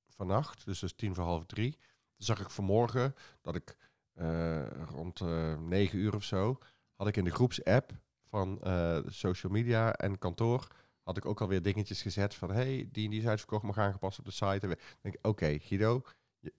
vannacht, 0.08 0.66
dus 0.66 0.80
dus 0.80 0.94
tien 0.94 1.16
voor 1.16 1.24
half 1.24 1.46
drie, 1.46 1.80
zag 2.18 2.40
ik 2.40 2.50
vanmorgen 2.50 3.16
dat 3.42 3.56
ik 3.56 3.78
eh, 4.14 4.68
rond 4.72 5.22
eh 5.22 5.58
9 5.58 6.00
uur 6.00 6.16
of 6.16 6.24
zo, 6.24 6.58
had 6.94 7.08
ik 7.08 7.18
in 7.18 7.24
de 7.24 7.32
groepsapp 7.32 7.92
van 8.28 8.60
social 9.06 9.52
media 9.52 9.94
en 9.94 10.18
kantoor, 10.18 10.68
had 11.06 11.18
ik 11.18 11.26
ook 11.26 11.42
alweer 11.42 11.62
dingetjes 11.62 12.02
gezet 12.02 12.36
van, 12.36 12.52
hey, 12.52 12.90
die 12.92 13.10
die 13.10 13.20
is 13.22 13.28
uitverkocht, 13.28 13.64
mag 13.64 13.78
aangepast 13.78 14.20
op 14.20 14.26
de 14.26 14.32
site. 14.32 14.60
En 14.60 14.70
we- 14.70 14.78
denk 15.02 15.16
ik, 15.16 15.28
oké, 15.28 15.60
Guido, 15.60 16.02
je, 16.40 16.54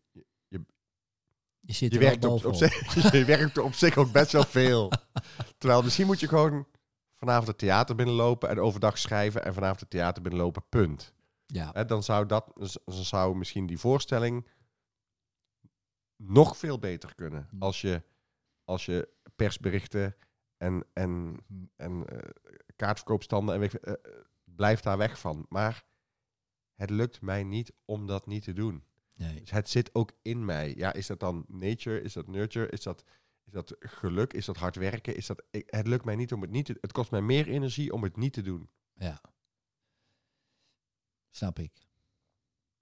je, 0.48 0.64
je 1.60 1.72
zit 1.72 1.92
je 1.92 1.98
er 1.98 2.04
werkt, 2.04 2.24
op, 2.24 2.54
zich, 2.54 2.94
je 3.12 3.24
werkt 3.24 3.58
op 3.58 3.72
zich 3.74 3.96
ook 3.96 4.12
best 4.12 4.32
wel 4.32 4.44
veel. 4.44 4.90
Terwijl 5.58 5.82
misschien 5.82 6.06
moet 6.06 6.20
je 6.20 6.28
gewoon 6.28 6.66
vanavond 7.14 7.46
het 7.46 7.58
theater 7.58 7.94
binnenlopen 7.96 8.48
en 8.48 8.58
overdag 8.60 8.98
schrijven 8.98 9.44
en 9.44 9.54
vanavond 9.54 9.80
het 9.80 9.90
theater 9.90 10.22
binnenlopen, 10.22 10.64
punt. 10.68 11.14
Ja, 11.46 11.70
Hè, 11.72 11.84
dan 11.84 12.02
zou 12.02 12.26
dat, 12.26 12.50
z- 12.60 12.76
dan 12.84 13.04
zou 13.04 13.36
misschien 13.36 13.66
die 13.66 13.78
voorstelling 13.78 14.46
nog 16.16 16.56
veel 16.56 16.78
beter 16.78 17.14
kunnen. 17.14 17.46
Hm. 17.50 17.62
Als 17.62 17.80
je, 17.80 18.02
als 18.64 18.84
je 18.86 19.08
persberichten 19.36 20.16
en, 20.56 20.84
en, 20.92 21.36
Hm. 21.46 21.64
en 21.76 22.06
eh, 22.06 22.18
kaartverkoopstanden 22.76 23.54
en 23.54 23.60
weet 23.60 23.78
blijf 24.56 24.80
daar 24.80 24.98
weg 24.98 25.18
van. 25.18 25.46
Maar 25.48 25.84
het 26.74 26.90
lukt 26.90 27.20
mij 27.20 27.44
niet 27.44 27.72
om 27.84 28.06
dat 28.06 28.26
niet 28.26 28.42
te 28.42 28.52
doen. 28.52 28.84
nee. 29.14 29.40
Dus 29.40 29.50
het 29.50 29.68
zit 29.68 29.94
ook 29.94 30.12
in 30.22 30.44
mij. 30.44 30.74
Ja, 30.76 30.92
is 30.92 31.06
dat 31.06 31.20
dan 31.20 31.44
nature? 31.48 32.00
Is 32.00 32.12
dat 32.12 32.26
nurture? 32.26 32.68
Is 32.68 32.82
dat, 32.82 33.04
is 33.44 33.52
dat 33.52 33.76
geluk? 33.78 34.32
Is 34.32 34.44
dat 34.44 34.56
hard 34.56 34.76
werken? 34.76 35.16
Is 35.16 35.26
dat, 35.26 35.42
ik, 35.50 35.64
het 35.70 35.86
lukt 35.86 36.04
mij 36.04 36.16
niet 36.16 36.32
om 36.32 36.40
het 36.40 36.50
niet 36.50 36.66
te 36.66 36.78
Het 36.80 36.92
kost 36.92 37.10
mij 37.10 37.22
meer 37.22 37.48
energie 37.48 37.92
om 37.92 38.02
het 38.02 38.16
niet 38.16 38.32
te 38.32 38.42
doen. 38.42 38.70
Ja. 38.94 39.20
Snap 41.30 41.58
ik. 41.58 41.72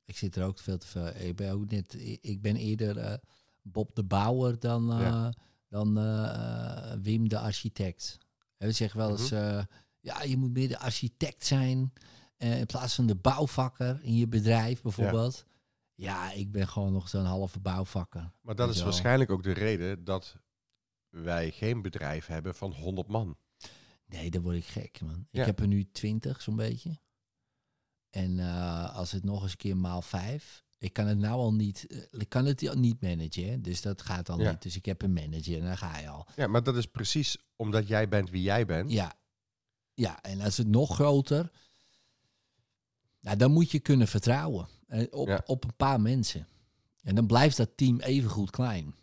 Ik 0.05 0.17
zit 0.17 0.37
er 0.37 0.45
ook 0.45 0.59
veel 0.59 0.79
te 0.79 0.87
veel. 0.87 1.07
Ik 1.07 1.37
ben 1.37 1.53
ook 1.53 1.71
net. 1.71 1.95
Ik 2.21 2.43
ben 2.43 2.57
eerder 2.57 2.99
eh, 2.99 3.19
Bob 3.63 3.95
de 3.95 4.05
Bouwer 4.05 4.59
dan, 4.59 4.93
eh, 4.93 4.99
Ja. 5.01 5.33
dan 5.69 5.99
eh, 5.99 6.93
Wim 7.03 7.29
de 7.29 7.39
architect. 7.39 8.19
En 8.57 8.67
we 8.67 8.73
zeggen 8.73 8.99
wel 8.99 9.11
eens. 9.11 9.31
Mhm. 9.31 9.63
Ja, 10.05 10.23
je 10.23 10.37
moet 10.37 10.53
meer 10.53 10.69
de 10.69 10.79
architect 10.79 11.47
zijn. 11.47 11.93
eh, 12.37 12.59
in 12.59 12.67
plaats 12.67 12.95
van 12.95 13.07
de 13.07 13.15
bouwvakker 13.15 14.01
in 14.03 14.17
je 14.17 14.29
bedrijf 14.29 14.83
bijvoorbeeld. 14.83 15.45
Ja, 15.95 16.33
ik 16.33 16.53
ben 16.53 16.69
gewoon 16.69 16.93
nog 16.93 17.09
zo'n 17.09 17.25
halve 17.25 17.61
bouwvakker. 17.61 18.33
Maar 18.41 18.55
dat 18.55 18.69
is 18.75 18.83
waarschijnlijk 18.83 19.31
ook 19.31 19.43
de 19.43 19.53
reden 19.53 20.05
dat 20.05 20.37
wij 21.09 21.51
geen 21.51 21.83
bedrijf 21.83 22.27
hebben 22.27 22.55
van 22.55 22.73
100 22.73 23.09
man. 23.09 23.37
Nee, 24.07 24.31
dan 24.31 24.43
word 24.43 24.57
ik 24.57 24.65
gek, 24.65 25.01
man. 25.01 25.27
Ja. 25.31 25.41
Ik 25.41 25.47
heb 25.47 25.61
er 25.61 25.67
nu 25.67 25.91
twintig, 25.93 26.43
zo'n 26.43 26.57
beetje. 26.57 26.99
En 28.11 28.39
eh, 28.39 28.95
als 28.97 29.13
het 29.13 29.25
nog 29.25 29.43
eens 29.43 29.51
een 29.51 29.57
keer 29.57 29.77
maal 29.77 30.03
vijf. 30.03 30.65
Ik 30.79 30.93
kan 30.93 31.07
het 31.07 31.19
nou 31.19 31.35
al 31.35 31.55
niet, 31.55 31.87
eh, 31.87 31.99
ik 32.21 32.29
kan 32.29 32.45
het 32.45 32.69
al 32.69 32.75
niet 32.77 33.01
managen, 33.03 33.63
dus 33.63 33.83
dat 33.83 34.03
gaat 34.03 34.29
al 34.29 34.41
Ja. 34.41 34.51
niet. 34.51 34.63
Dus 34.63 34.77
ik 34.77 34.85
heb 34.85 35.03
een 35.03 35.13
manager 35.13 35.59
en 35.59 35.65
dan 35.67 35.77
ga 35.77 35.99
je 35.99 36.09
al. 36.09 36.27
Ja, 36.37 36.47
maar 36.47 36.63
dat 36.63 36.77
is 36.77 36.87
precies 36.87 37.37
omdat 37.57 37.89
jij 37.89 38.09
bent 38.09 38.31
wie 38.31 38.43
jij 38.43 38.67
bent. 38.67 38.91
Ja, 38.91 39.13
ja 39.95 40.23
en 40.23 40.41
als 40.41 40.57
het 40.57 40.67
nog 40.67 40.95
groter, 40.95 41.51
nou, 43.21 43.37
dan 43.37 43.53
moet 43.53 43.71
je 43.71 43.79
kunnen 43.81 44.09
vertrouwen 44.09 44.69
eh, 44.87 45.07
op, 45.11 45.29
Ja. 45.29 45.43
op 45.47 45.65
een 45.65 45.77
paar 45.77 46.01
mensen. 46.01 46.47
En 47.03 47.15
dan 47.15 47.27
blijft 47.27 47.57
dat 47.57 47.77
team 47.77 48.01
even 48.01 48.31
goed 48.31 48.51
klein. 48.51 48.95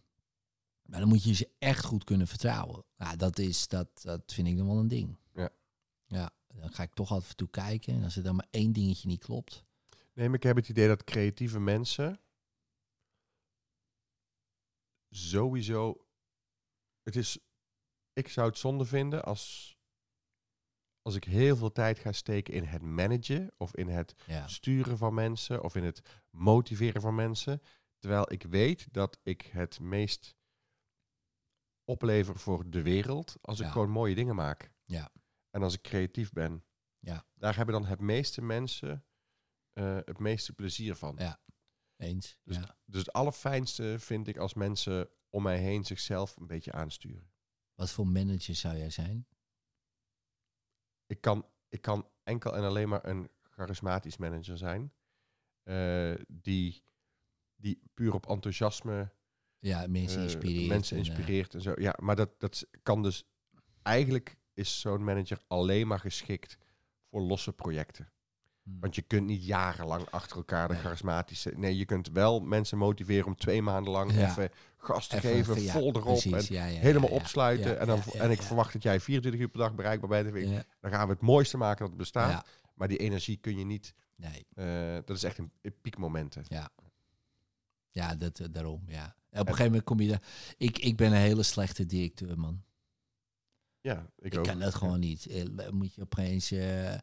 Maar 0.85 0.99
dan 0.99 1.09
moet 1.09 1.23
je 1.23 1.33
ze 1.33 1.49
echt 1.59 1.85
goed 1.85 2.03
kunnen 2.03 2.27
vertrouwen. 2.27 2.83
Nou, 2.97 3.17
dat, 3.17 3.39
is, 3.39 3.67
dat, 3.67 4.01
dat 4.01 4.33
vind 4.33 4.47
ik 4.47 4.57
dan 4.57 4.67
wel 4.67 4.77
een 4.77 4.87
ding. 4.87 5.17
Ja. 5.33 5.49
Ja, 6.05 6.31
dan 6.47 6.71
ga 6.73 6.83
ik 6.83 6.93
toch 6.93 7.11
af 7.11 7.29
en 7.29 7.35
toe 7.35 7.49
kijken. 7.49 7.93
En 7.93 8.03
als 8.03 8.15
er 8.15 8.23
dan 8.23 8.35
maar 8.35 8.47
één 8.49 8.73
dingetje 8.73 9.07
niet 9.07 9.23
klopt. 9.23 9.63
Nee, 10.13 10.27
maar 10.27 10.37
ik 10.37 10.43
heb 10.43 10.55
het 10.55 10.69
idee 10.69 10.87
dat 10.87 11.03
creatieve 11.03 11.59
mensen 11.59 12.19
sowieso. 15.09 16.05
Het 17.03 17.15
is. 17.15 17.37
Ik 18.13 18.27
zou 18.27 18.47
het 18.49 18.57
zonde 18.57 18.85
vinden 18.85 19.23
als. 19.23 19.75
Als 21.01 21.15
ik 21.15 21.23
heel 21.23 21.55
veel 21.55 21.71
tijd 21.71 21.99
ga 21.99 22.11
steken 22.11 22.53
in 22.53 22.63
het 22.63 22.81
managen 22.81 23.51
of 23.57 23.75
in 23.75 23.87
het 23.87 24.13
Ja, 24.25 24.47
sturen 24.47 24.97
van 24.97 25.13
mensen 25.13 25.63
of 25.63 25.75
in 25.75 25.83
het 25.83 26.01
motiveren 26.29 27.01
van 27.01 27.15
mensen. 27.15 27.61
Terwijl 27.99 28.31
ik 28.31 28.43
weet 28.43 28.93
dat 28.93 29.19
ik 29.23 29.41
het 29.41 29.79
meest 29.79 30.35
oplever 31.83 32.39
voor 32.39 32.69
de 32.69 32.81
wereld 32.81 33.37
als 33.41 33.59
ik 33.59 33.67
gewoon 33.67 33.89
mooie 33.89 34.15
dingen 34.15 34.35
maak. 34.35 34.71
Ja. 34.85 35.11
En 35.49 35.63
als 35.63 35.73
ik 35.73 35.81
creatief 35.81 36.31
ben. 36.31 36.63
Ja. 36.99 37.25
Daar 37.33 37.55
hebben 37.55 37.73
dan 37.73 37.85
het 37.85 37.99
meeste 37.99 38.41
mensen 38.41 39.05
eh, 39.73 39.97
het 40.05 40.19
meeste 40.19 40.53
plezier 40.53 40.95
van. 40.95 41.15
Ja. 41.17 41.41
eens. 41.95 42.39
Dus, 42.43 42.55
ja. 42.55 42.77
dus 42.85 42.99
het 42.99 43.13
allerfijnste 43.13 43.95
vind 43.99 44.27
ik 44.27 44.37
als 44.37 44.53
mensen 44.53 45.09
om 45.29 45.43
mij 45.43 45.57
heen 45.57 45.85
zichzelf 45.85 46.35
een 46.37 46.47
beetje 46.47 46.71
aansturen. 46.71 47.31
Wat 47.75 47.91
voor 47.91 48.07
manager 48.07 48.55
zou 48.55 48.77
jij 48.77 48.89
zijn? 48.89 49.27
Ik 51.11 51.21
kan, 51.21 51.45
ik 51.69 51.81
kan 51.81 52.07
enkel 52.23 52.55
en 52.55 52.63
alleen 52.63 52.89
maar 52.89 53.05
een 53.05 53.29
charismatisch 53.41 54.17
manager 54.17 54.57
zijn. 54.57 54.93
eh, 55.63 56.13
die, 56.27 56.83
die 57.55 57.81
puur 57.93 58.13
op 58.13 58.27
enthousiasme 58.27 59.11
Ja, 59.59 59.87
mensen 59.87 60.17
eh, 60.17 60.23
inspireert. 60.23 60.67
mensen 60.67 60.97
en, 60.97 61.03
eh, 61.03 61.09
inspireert 61.09 61.53
en 61.53 61.61
zo. 61.61 61.73
Ja, 61.75 61.95
maar 62.01 62.15
dat, 62.15 62.39
dat 62.39 62.67
kan 62.83 63.03
dus... 63.03 63.23
Eigenlijk 63.81 64.37
is 64.53 64.79
zo'n 64.79 65.03
manager 65.03 65.39
alleen 65.47 65.87
maar 65.87 65.99
geschikt 65.99 66.57
voor 67.09 67.21
losse 67.21 67.53
projecten. 67.53 68.11
Hmm. 68.63 68.79
Want 68.79 68.95
je 68.95 69.01
kunt 69.01 69.25
niet 69.27 69.45
jarenlang 69.45 70.09
achter 70.09 70.37
elkaar 70.37 70.67
de 70.67 70.75
charismatische... 70.75 71.51
Nee, 71.55 71.77
je 71.77 71.85
kunt 71.85 72.09
wel 72.09 72.39
mensen 72.39 72.77
motiveren 72.77 73.25
om 73.25 73.35
twee 73.35 73.61
maanden 73.61 73.91
lang 73.93 74.13
Ja. 74.13 74.29
even 74.29 74.49
gas 74.77 75.07
te 75.07 75.15
Even- 75.15 75.29
geven, 75.29 75.53
even- 75.53 75.65
ja, 75.65 75.71
vol 75.71 75.89
erop 75.89 76.03
precies, 76.03 76.49
en 76.49 76.55
ja, 76.55 76.65
ja, 76.65 76.79
helemaal 76.79 77.09
ja, 77.09 77.15
ja. 77.15 77.21
opsluiten. 77.21 77.71
Ja, 77.71 77.75
en, 77.77 77.87
dan, 77.87 77.97
ja, 77.97 78.11
ja, 78.13 78.19
en 78.21 78.31
ik 78.31 78.39
ja. 78.39 78.45
verwacht 78.45 78.73
dat 78.73 78.83
jij 78.83 78.99
24 78.99 79.41
uur 79.41 79.49
per 79.49 79.59
dag 79.59 79.75
bereikbaar 79.75 80.09
bent. 80.23 80.33
Dan 80.33 80.49
Ja, 80.51 80.63
gaan 80.81 81.07
we 81.07 81.13
het 81.13 81.21
mooiste 81.21 81.57
maken 81.57 81.79
dat 81.83 81.91
er 81.91 81.97
bestaat. 81.97 82.31
ja, 82.31 82.45
Maar 82.75 82.87
die 82.87 82.97
energie 82.97 83.37
kun 83.37 83.57
je 83.57 83.65
niet... 83.65 83.93
nee. 84.15 84.45
eh, 84.53 84.93
dat 85.05 85.17
is 85.17 85.23
echt 85.23 85.37
een, 85.37 85.51
een 85.61 85.75
piekmomenten. 85.81 86.43
Ja, 87.93 88.15
dat, 88.15 88.39
eh, 88.39 88.47
daarom, 88.51 88.83
ja. 88.87 89.05
Op 89.05 89.37
een 89.39 89.45
gegeven 89.45 89.65
moment 89.65 89.83
kom 89.83 89.99
je 89.99 90.07
daar... 90.09 90.21
Ik, 90.57 90.77
ik 90.77 90.95
ben 90.97 91.11
een 91.11 91.17
hele 91.17 91.43
slechte 91.43 91.85
directeur, 91.85 92.39
man. 92.39 92.63
Ja, 93.81 94.09
ik, 94.17 94.33
Ik, 94.33 94.39
ook. 94.39 94.45
kan 94.45 94.59
dat 94.59 94.75
gewoon 94.75 94.99
niet. 94.99 95.25
Eh, 95.25 95.69
moet 95.69 95.93
je 95.93 96.01
opeens 96.01 96.51
eh, 96.51 96.93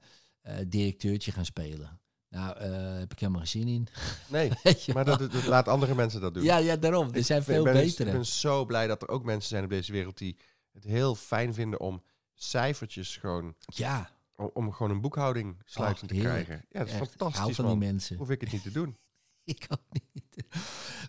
eh, 0.48 0.64
directeurtje 0.66 1.32
gaan 1.32 1.44
spelen. 1.44 2.00
Nou, 2.28 2.56
eh, 2.58 2.98
heb 2.98 3.12
ik 3.12 3.18
helemaal 3.18 3.40
geen 3.40 3.50
zin 3.50 3.68
in. 3.68 3.88
Nee, 4.36 4.50
maar 4.94 5.04
dat, 5.04 5.18
dat 5.18 5.46
laat 5.46 5.68
andere 5.68 5.94
mensen 5.94 6.20
dat 6.20 6.34
doen. 6.34 6.42
Ja, 6.42 6.56
ja, 6.56 6.76
daarom. 6.76 7.12
Er 7.12 7.24
zijn 7.24 7.38
Ik 7.38 7.44
veel 7.44 7.64
ben, 7.64 7.72
betere. 7.72 8.08
Ik 8.08 8.14
ben 8.14 8.26
zo 8.26 8.64
blij 8.64 8.86
dat 8.86 9.02
er 9.02 9.08
ook 9.08 9.24
mensen 9.24 9.48
zijn 9.48 9.64
op 9.64 9.70
deze 9.70 9.92
wereld 9.92 10.18
die 10.18 10.36
het 10.72 10.84
heel 10.84 11.14
fijn 11.14 11.54
vinden 11.54 11.80
om 11.80 12.02
cijfertjes 12.34 13.16
gewoon... 13.16 13.54
Ja, 13.66 14.10
Om, 14.36 14.50
om 14.52 14.72
gewoon 14.72 14.92
een 14.92 15.00
boekhouding 15.00 15.56
sluitend 15.64 16.08
te 16.10 16.14
Oh, 16.14 16.20
krijgen. 16.20 16.64
Ja, 16.68 16.78
dat 16.78 16.88
is 16.88 16.94
echt. 16.94 17.08
Fantastisch, 17.08 17.40
hou 17.40 17.54
van 17.54 17.66
die 17.66 17.76
mensen. 17.76 18.16
Hoef 18.16 18.30
ik 18.30 18.40
het 18.40 18.52
niet 18.52 18.62
te 18.62 18.70
doen. 18.70 18.96
Ik 19.44 19.66
ook 19.68 20.00
niet. 20.12 20.44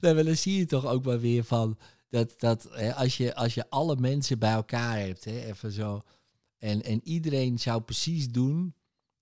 Nee, 0.02 0.14
maar 0.14 0.24
dan 0.24 0.36
zie 0.36 0.57
je 0.57 0.66
toch 0.66 0.86
ook 0.86 1.06
maar 1.06 1.20
weer 1.20 1.44
van 1.44 1.78
dat, 2.10 2.40
dat 2.40 2.68
hè, 2.72 2.95
als, 2.95 3.18
je, 3.18 3.36
als 3.36 3.53
je 3.53 3.70
alle 3.70 3.95
mensen 3.95 4.40
bij 4.40 4.53
elkaar 4.53 4.98
hebt, 4.98 5.26
hè, 5.26 5.45
even 5.45 5.72
zo. 5.72 6.02
En, 6.57 6.84
en 6.84 7.02
iedereen 7.03 7.60
zou 7.60 7.82
precies 7.82 8.30
doen 8.30 8.74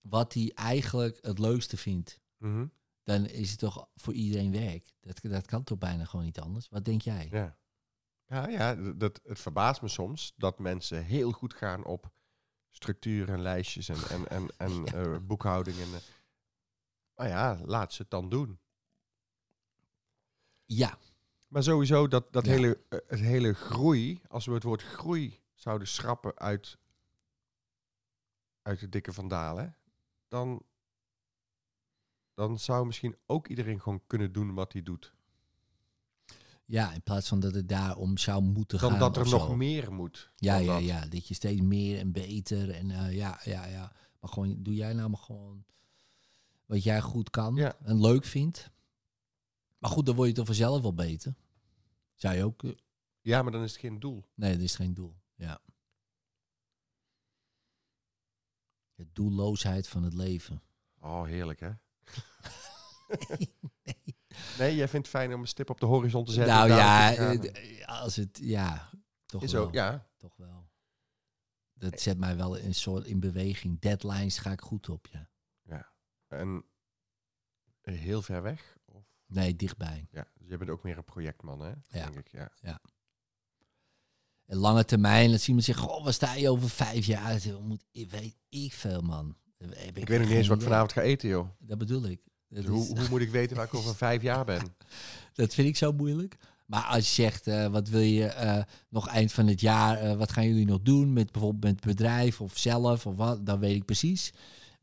wat 0.09 0.33
hij 0.33 0.51
eigenlijk 0.55 1.17
het 1.21 1.39
leukste 1.39 1.77
vindt. 1.77 2.19
Mhm. 2.37 2.67
Dan 3.03 3.25
is 3.25 3.49
het 3.49 3.59
toch 3.59 3.89
voor 3.95 4.13
iedereen 4.13 4.51
werk. 4.51 4.93
Dat, 5.01 5.19
dat 5.21 5.45
kan 5.45 5.63
toch 5.63 5.77
bijna 5.77 6.05
gewoon 6.05 6.25
niet 6.25 6.39
anders. 6.39 6.69
Wat 6.69 6.85
denk 6.85 7.01
jij? 7.01 7.27
Ja. 7.31 7.57
Ja, 8.25 8.49
ja 8.49 8.75
dat, 8.75 9.19
het 9.23 9.39
verbaast 9.39 9.81
me 9.81 9.87
soms 9.87 10.33
dat 10.35 10.59
mensen 10.59 11.03
heel 11.03 11.31
goed 11.31 11.53
gaan 11.53 11.85
op 11.85 12.11
structuur 12.69 13.29
en 13.29 13.41
lijstjes 13.41 13.89
en, 13.89 14.09
en, 14.09 14.27
en, 14.27 14.47
en 14.57 14.85
eh, 14.95 15.17
boekhouding. 15.21 15.77
En, 15.77 15.93
eh, 15.93 15.99
maar 17.15 17.27
ja, 17.27 17.59
laat 17.65 17.93
ze 17.93 18.01
het 18.01 18.11
dan 18.11 18.29
doen. 18.29 18.59
Ja, 20.65 20.97
Maar 21.47 21.63
sowieso 21.63 22.07
dat, 22.07 22.33
dat 22.33 22.45
Ja. 22.45 22.51
hele, 22.51 22.79
eh, 22.89 22.99
het 23.07 23.19
hele 23.19 23.53
groei, 23.53 24.21
als 24.27 24.45
we 24.45 24.53
het 24.53 24.63
woord 24.63 24.81
groei 24.83 25.41
zouden 25.53 25.87
schrappen 25.87 26.37
uit, 26.37 26.77
uit 28.61 28.79
de 28.79 28.89
dikke 28.89 29.13
vandalen, 29.13 29.76
dan, 30.27 30.61
dan 32.33 32.59
zou 32.59 32.85
misschien 32.85 33.15
ook 33.25 33.47
iedereen 33.47 33.81
gewoon 33.81 34.01
kunnen 34.07 34.31
doen 34.31 34.53
wat 34.53 34.73
hij 34.73 34.83
doet. 34.83 35.13
ja, 36.65 36.93
in 36.93 37.01
plaats 37.01 37.27
van 37.27 37.39
dat 37.39 37.53
het 37.53 37.69
daarom 37.69 38.17
zou 38.17 38.41
moeten 38.41 38.79
Dan 38.79 38.89
gaan. 38.89 38.99
dat 38.99 39.17
er 39.17 39.29
nog 39.29 39.45
zo. 39.47 39.55
meer 39.55 39.93
moet. 39.93 40.31
Ja, 40.35 40.55
dan 40.55 40.65
ja, 40.65 40.73
dat. 40.73 40.83
ja. 40.83 41.05
Dat 41.07 41.27
je 41.27 41.33
steeds 41.33 41.61
meer 41.61 41.99
en 41.99 42.11
beter 42.11 42.69
en 42.71 42.91
eh, 42.91 43.15
ja, 43.15 43.39
ja, 43.43 43.65
ja. 43.65 43.91
Maar 44.19 44.29
gewoon, 44.29 44.63
doe 44.63 44.73
jij 44.75 44.93
nou 44.93 45.09
maar 45.09 45.19
gewoon 45.19 45.63
wat 46.65 46.83
jij 46.83 47.01
goed 47.01 47.29
kan 47.29 47.55
Ja. 47.55 47.77
en 47.83 48.01
leuk 48.01 48.23
vindt. 48.25 48.71
Maar 49.77 49.89
goed, 49.91 50.05
dan 50.05 50.15
word 50.15 50.27
je 50.27 50.33
toch 50.35 50.45
vanzelf 50.45 50.81
wel 50.81 50.93
beter. 50.93 51.35
Zou 52.15 52.35
je 52.35 52.43
ook... 52.43 52.63
eh, 52.63 52.71
Ja, 53.21 53.41
maar 53.41 53.51
dan 53.51 53.63
is 53.63 53.71
het 53.71 53.79
geen 53.79 53.99
doel. 53.99 54.25
Nee, 54.35 54.51
dat 54.53 54.61
is 54.61 54.75
geen 54.75 54.93
doel. 54.93 55.15
Ja. 55.35 55.59
De 58.97 59.07
doelloosheid 59.13 59.87
van 59.87 60.03
het 60.03 60.13
leven. 60.13 60.61
Oh, 60.99 61.23
heerlijk 61.25 61.59
hè? 61.59 61.69
nee, 64.57 64.75
jij 64.75 64.87
vindt 64.87 65.07
het 65.07 65.15
fijn 65.15 65.33
om 65.33 65.41
een 65.41 65.47
stip 65.47 65.69
op 65.69 65.79
de 65.79 65.85
horizon 65.85 66.25
te 66.25 66.31
zetten. 66.31 66.53
nou 66.55 66.69
ja, 66.69 67.11
gaan. 67.11 67.41
eh, 67.43 67.87
als 67.87 68.15
het... 68.15 68.39
Ja, 68.41 68.89
toch 69.25 69.43
is 69.43 69.51
wel. 69.51 69.63
ook, 69.65 69.73
ja. 69.73 70.07
Toch 70.17 70.35
wel. 70.35 70.69
Dat 71.73 71.99
zet 72.01 72.17
mij 72.17 72.35
wel 72.37 72.55
in 72.55 72.65
een 72.65 72.75
soort 72.75 73.05
in 73.05 73.19
beweging. 73.19 73.79
Deadlines 73.79 74.37
ga 74.37 74.51
ik 74.51 74.61
goed 74.61 74.89
op, 74.89 75.07
ja. 75.07 75.29
En 76.27 76.65
heel 77.81 78.21
ver 78.21 78.41
weg? 78.41 78.77
Of, 78.85 79.03
Nee, 79.25 79.55
dichtbij. 79.55 80.07
ja, 80.11 80.27
dus 80.33 80.47
jij 80.47 80.57
bent 80.57 80.69
ook 80.69 80.83
meer 80.83 80.97
een 80.97 81.03
projectman, 81.03 81.59
hè? 81.59 81.73
Denk 81.89 82.15
ik, 82.15 82.27
ja. 82.27 82.51
En 84.47 84.57
lange 84.57 84.85
termijn, 84.85 85.31
dat 85.31 85.47
iemand 85.47 85.65
zegt, 85.65 85.79
goh, 85.79 86.03
waar 86.03 86.13
sta 86.13 86.33
je 86.33 86.49
over 86.49 86.69
vijf 86.69 87.05
jaar? 87.05 87.35
Ik 87.35 87.59
Moet, 87.61 87.83
ik 87.91 88.11
weet 88.11 88.35
ik 88.49 88.73
veel, 88.73 89.01
man. 89.01 89.35
Ik 89.57 89.71
echt 89.73 90.07
weet 90.09 90.19
nog 90.19 90.27
niet 90.27 90.37
eens 90.37 90.47
wat 90.47 90.57
ik 90.57 90.63
vanavond 90.63 90.91
ga 90.91 91.01
eten, 91.01 91.29
joh. 91.29 91.47
Dat 91.59 91.77
bedoel 91.77 92.05
ik. 92.05 92.19
Dat, 92.49 92.61
Dus 92.61 92.71
hoe, 92.71 92.99
hoe 92.99 93.09
moet 93.09 93.21
ik 93.21 93.29
weten 93.29 93.55
waar 93.55 93.65
ik 93.65 93.73
over 93.73 93.95
vijf 93.95 94.21
jaar 94.21 94.45
ben? 94.45 94.61
dat 95.33 95.53
vind 95.53 95.67
ik 95.67 95.77
zo 95.77 95.91
moeilijk. 95.91 96.37
Maar 96.65 96.83
als 96.83 97.07
je 97.15 97.21
zegt, 97.21 97.47
eh, 97.47 97.67
wat 97.67 97.89
wil 97.89 97.99
je 97.99 98.25
eh, 98.25 98.63
nog 98.89 99.07
eind 99.07 99.31
van 99.31 99.47
het 99.47 99.61
jaar, 99.61 99.97
eh, 99.97 100.17
wat 100.17 100.31
gaan 100.31 100.47
jullie 100.47 100.65
nog 100.65 100.81
doen 100.81 101.13
met 101.13 101.31
bijvoorbeeld 101.31 101.63
met 101.63 101.75
het 101.75 101.95
bedrijf 101.95 102.41
of 102.41 102.57
zelf 102.57 103.05
of 103.05 103.15
wat, 103.15 103.45
dan 103.45 103.59
weet 103.59 103.75
ik 103.75 103.85
precies. 103.85 104.33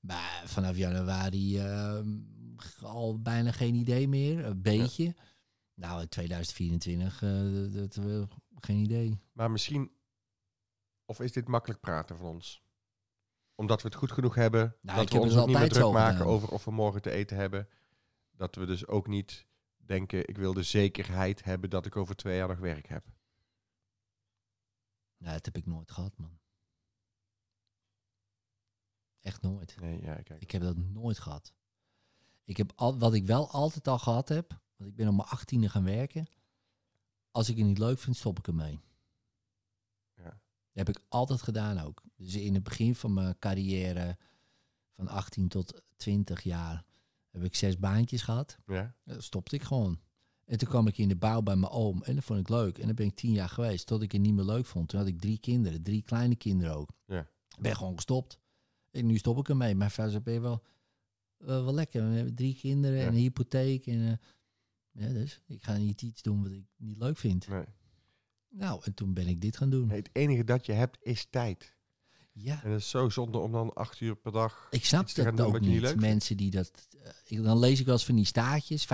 Maar 0.00 0.42
vanaf 0.44 0.76
januari 0.76 1.58
eh, 1.58 1.98
al 2.82 3.22
bijna 3.22 3.52
geen 3.52 3.74
idee 3.74 4.08
meer, 4.08 4.44
een 4.44 4.62
beetje. 4.62 5.14
Nou, 5.74 6.00
in 6.00 6.08
2024, 6.08 7.22
eh, 7.22 7.30
dat, 7.70 7.98
geen 8.64 8.78
idee. 8.78 9.20
Maar 9.32 9.50
misschien... 9.50 9.92
Of 11.04 11.20
is 11.20 11.32
dit 11.32 11.48
makkelijk 11.48 11.80
praten 11.80 12.16
van 12.16 12.26
ons? 12.26 12.62
Omdat 13.54 13.82
we 13.82 13.88
het 13.88 13.96
goed 13.96 14.12
genoeg 14.12 14.34
hebben. 14.34 14.76
Nou, 14.80 14.98
dat 14.98 15.08
we 15.08 15.14
heb 15.14 15.24
ons 15.24 15.36
ook 15.36 15.46
niet 15.46 15.58
meer 15.58 15.68
druk 15.68 15.92
maken 15.92 16.16
gedaan. 16.16 16.32
over 16.32 16.48
of 16.48 16.64
we 16.64 16.70
morgen 16.70 17.02
te 17.02 17.10
eten 17.10 17.36
hebben. 17.36 17.68
Dat 18.30 18.54
we 18.54 18.66
dus 18.66 18.86
ook 18.86 19.06
niet 19.06 19.46
denken, 19.76 20.28
ik 20.28 20.36
wil 20.36 20.52
de 20.52 20.62
zekerheid 20.62 21.44
hebben 21.44 21.70
dat 21.70 21.86
ik 21.86 21.96
over 21.96 22.16
twee 22.16 22.36
jaar 22.36 22.48
nog 22.48 22.58
werk 22.58 22.86
heb. 22.88 23.04
Nou, 25.16 25.32
dat 25.32 25.44
heb 25.44 25.56
ik 25.56 25.66
nooit 25.66 25.90
gehad, 25.90 26.18
man. 26.18 26.38
Echt 29.20 29.42
nooit. 29.42 29.76
Nee, 29.80 30.02
ja, 30.02 30.14
kijk. 30.14 30.42
Ik 30.42 30.50
heb 30.50 30.62
dat 30.62 30.76
nooit 30.76 31.18
gehad. 31.18 31.54
Ik 32.44 32.56
heb 32.56 32.72
al, 32.74 32.98
wat 32.98 33.14
ik 33.14 33.24
wel 33.24 33.50
altijd 33.50 33.88
al 33.88 33.98
gehad 33.98 34.28
heb, 34.28 34.60
want 34.76 34.90
ik 34.90 34.96
ben 34.96 35.08
op 35.08 35.14
mijn 35.14 35.28
achttiende 35.28 35.68
gaan 35.68 35.84
werken. 35.84 36.26
Als 37.34 37.48
ik 37.48 37.56
het 37.56 37.66
niet 37.66 37.78
leuk 37.78 37.98
vind, 37.98 38.16
stop 38.16 38.38
ik 38.38 38.46
ermee. 38.46 38.80
Ja. 40.14 40.24
Dat 40.24 40.86
heb 40.86 40.88
ik 40.88 41.00
altijd 41.08 41.42
gedaan 41.42 41.78
ook. 41.78 42.02
Dus 42.16 42.34
in 42.34 42.54
het 42.54 42.62
begin 42.62 42.94
van 42.94 43.14
mijn 43.14 43.38
carrière, 43.38 44.16
van 44.96 45.08
18 45.08 45.48
tot 45.48 45.82
20 45.96 46.42
jaar, 46.42 46.84
heb 47.30 47.44
ik 47.44 47.54
zes 47.54 47.78
baantjes 47.78 48.22
gehad. 48.22 48.58
Ja? 48.66 48.94
Dat 49.04 49.22
stopte 49.22 49.54
ik 49.54 49.62
gewoon. 49.62 50.00
En 50.44 50.58
toen 50.58 50.68
kwam 50.68 50.86
ik 50.86 50.98
in 50.98 51.08
de 51.08 51.16
bouw 51.16 51.42
bij 51.42 51.56
mijn 51.56 51.72
oom 51.72 52.02
en 52.02 52.14
dat 52.14 52.24
vond 52.24 52.40
ik 52.40 52.48
leuk. 52.48 52.78
En 52.78 52.86
dan 52.86 52.94
ben 52.94 53.06
ik 53.06 53.14
tien 53.14 53.32
jaar 53.32 53.48
geweest, 53.48 53.86
tot 53.86 54.02
ik 54.02 54.12
het 54.12 54.20
niet 54.20 54.34
meer 54.34 54.44
leuk 54.44 54.66
vond. 54.66 54.88
Toen 54.88 54.98
had 54.98 55.08
ik 55.08 55.20
drie 55.20 55.38
kinderen, 55.38 55.82
drie 55.82 56.02
kleine 56.02 56.36
kinderen 56.36 56.74
ook. 56.74 56.90
Ja. 57.06 57.28
Ben 57.58 57.76
gewoon 57.76 57.94
gestopt. 57.94 58.38
En 58.90 59.06
nu 59.06 59.16
stop 59.16 59.38
ik 59.38 59.48
ermee. 59.48 59.74
Mijn 59.74 59.90
vrouw 59.90 60.08
zei, 60.08 60.22
ben 60.22 60.34
je 60.34 60.40
wel, 60.40 60.62
wel, 61.36 61.64
wel 61.64 61.74
lekker. 61.74 62.08
We 62.08 62.14
hebben 62.14 62.34
drie 62.34 62.54
kinderen 62.54 63.00
en 63.00 63.06
een 63.06 63.14
hypotheek. 63.14 63.86
En, 63.86 64.08
eh, 64.08 64.16
ja, 64.94 65.08
dus 65.08 65.40
ik 65.46 65.62
ga 65.62 65.76
niet 65.76 66.02
iets 66.02 66.22
doen 66.22 66.42
wat 66.42 66.52
ik 66.52 66.64
niet 66.76 66.98
leuk 66.98 67.16
vind. 67.16 67.48
Nee. 67.48 67.64
Nou, 68.48 68.80
en 68.84 68.94
toen 68.94 69.12
ben 69.14 69.26
ik 69.28 69.40
dit 69.40 69.56
gaan 69.56 69.70
doen. 69.70 69.86
Nee, 69.86 69.96
het 69.98 70.10
enige 70.12 70.44
dat 70.44 70.66
je 70.66 70.72
hebt 70.72 70.98
is 71.02 71.26
tijd. 71.30 71.72
Ja. 72.32 72.62
En 72.64 72.70
het 72.70 72.80
is 72.80 72.90
zo 72.90 73.08
zonde 73.08 73.38
om 73.38 73.52
dan 73.52 73.72
acht 73.74 74.00
uur 74.00 74.16
per 74.16 74.32
dag... 74.32 74.66
Ik 74.70 74.84
snap 74.84 75.14
dat 75.14 75.40
ook 75.40 75.60
niet 75.60 75.96
mensen 75.96 76.36
die 76.36 76.50
dat. 76.50 76.88
eh, 77.02 77.10
ik, 77.26 77.42
dan 77.42 77.58
lees 77.58 77.78
ik 77.80 77.84
wel 77.86 77.94
eens 77.94 78.04
van 78.04 78.14
die 78.14 78.24
staartjes. 78.24 78.84
50% 78.84 78.88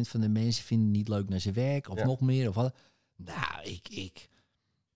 van 0.00 0.20
de 0.20 0.28
mensen 0.28 0.64
vinden 0.64 0.86
het 0.86 0.96
niet 0.96 1.08
leuk 1.08 1.28
naar 1.28 1.40
zijn 1.40 1.54
werk. 1.54 1.88
Of 1.88 1.98
Ja. 1.98 2.04
nog 2.04 2.20
meer. 2.20 2.48
Of 2.48 2.54
wat. 2.54 2.76
Nou, 3.16 3.62
ik, 3.64 3.88
ik, 3.88 4.28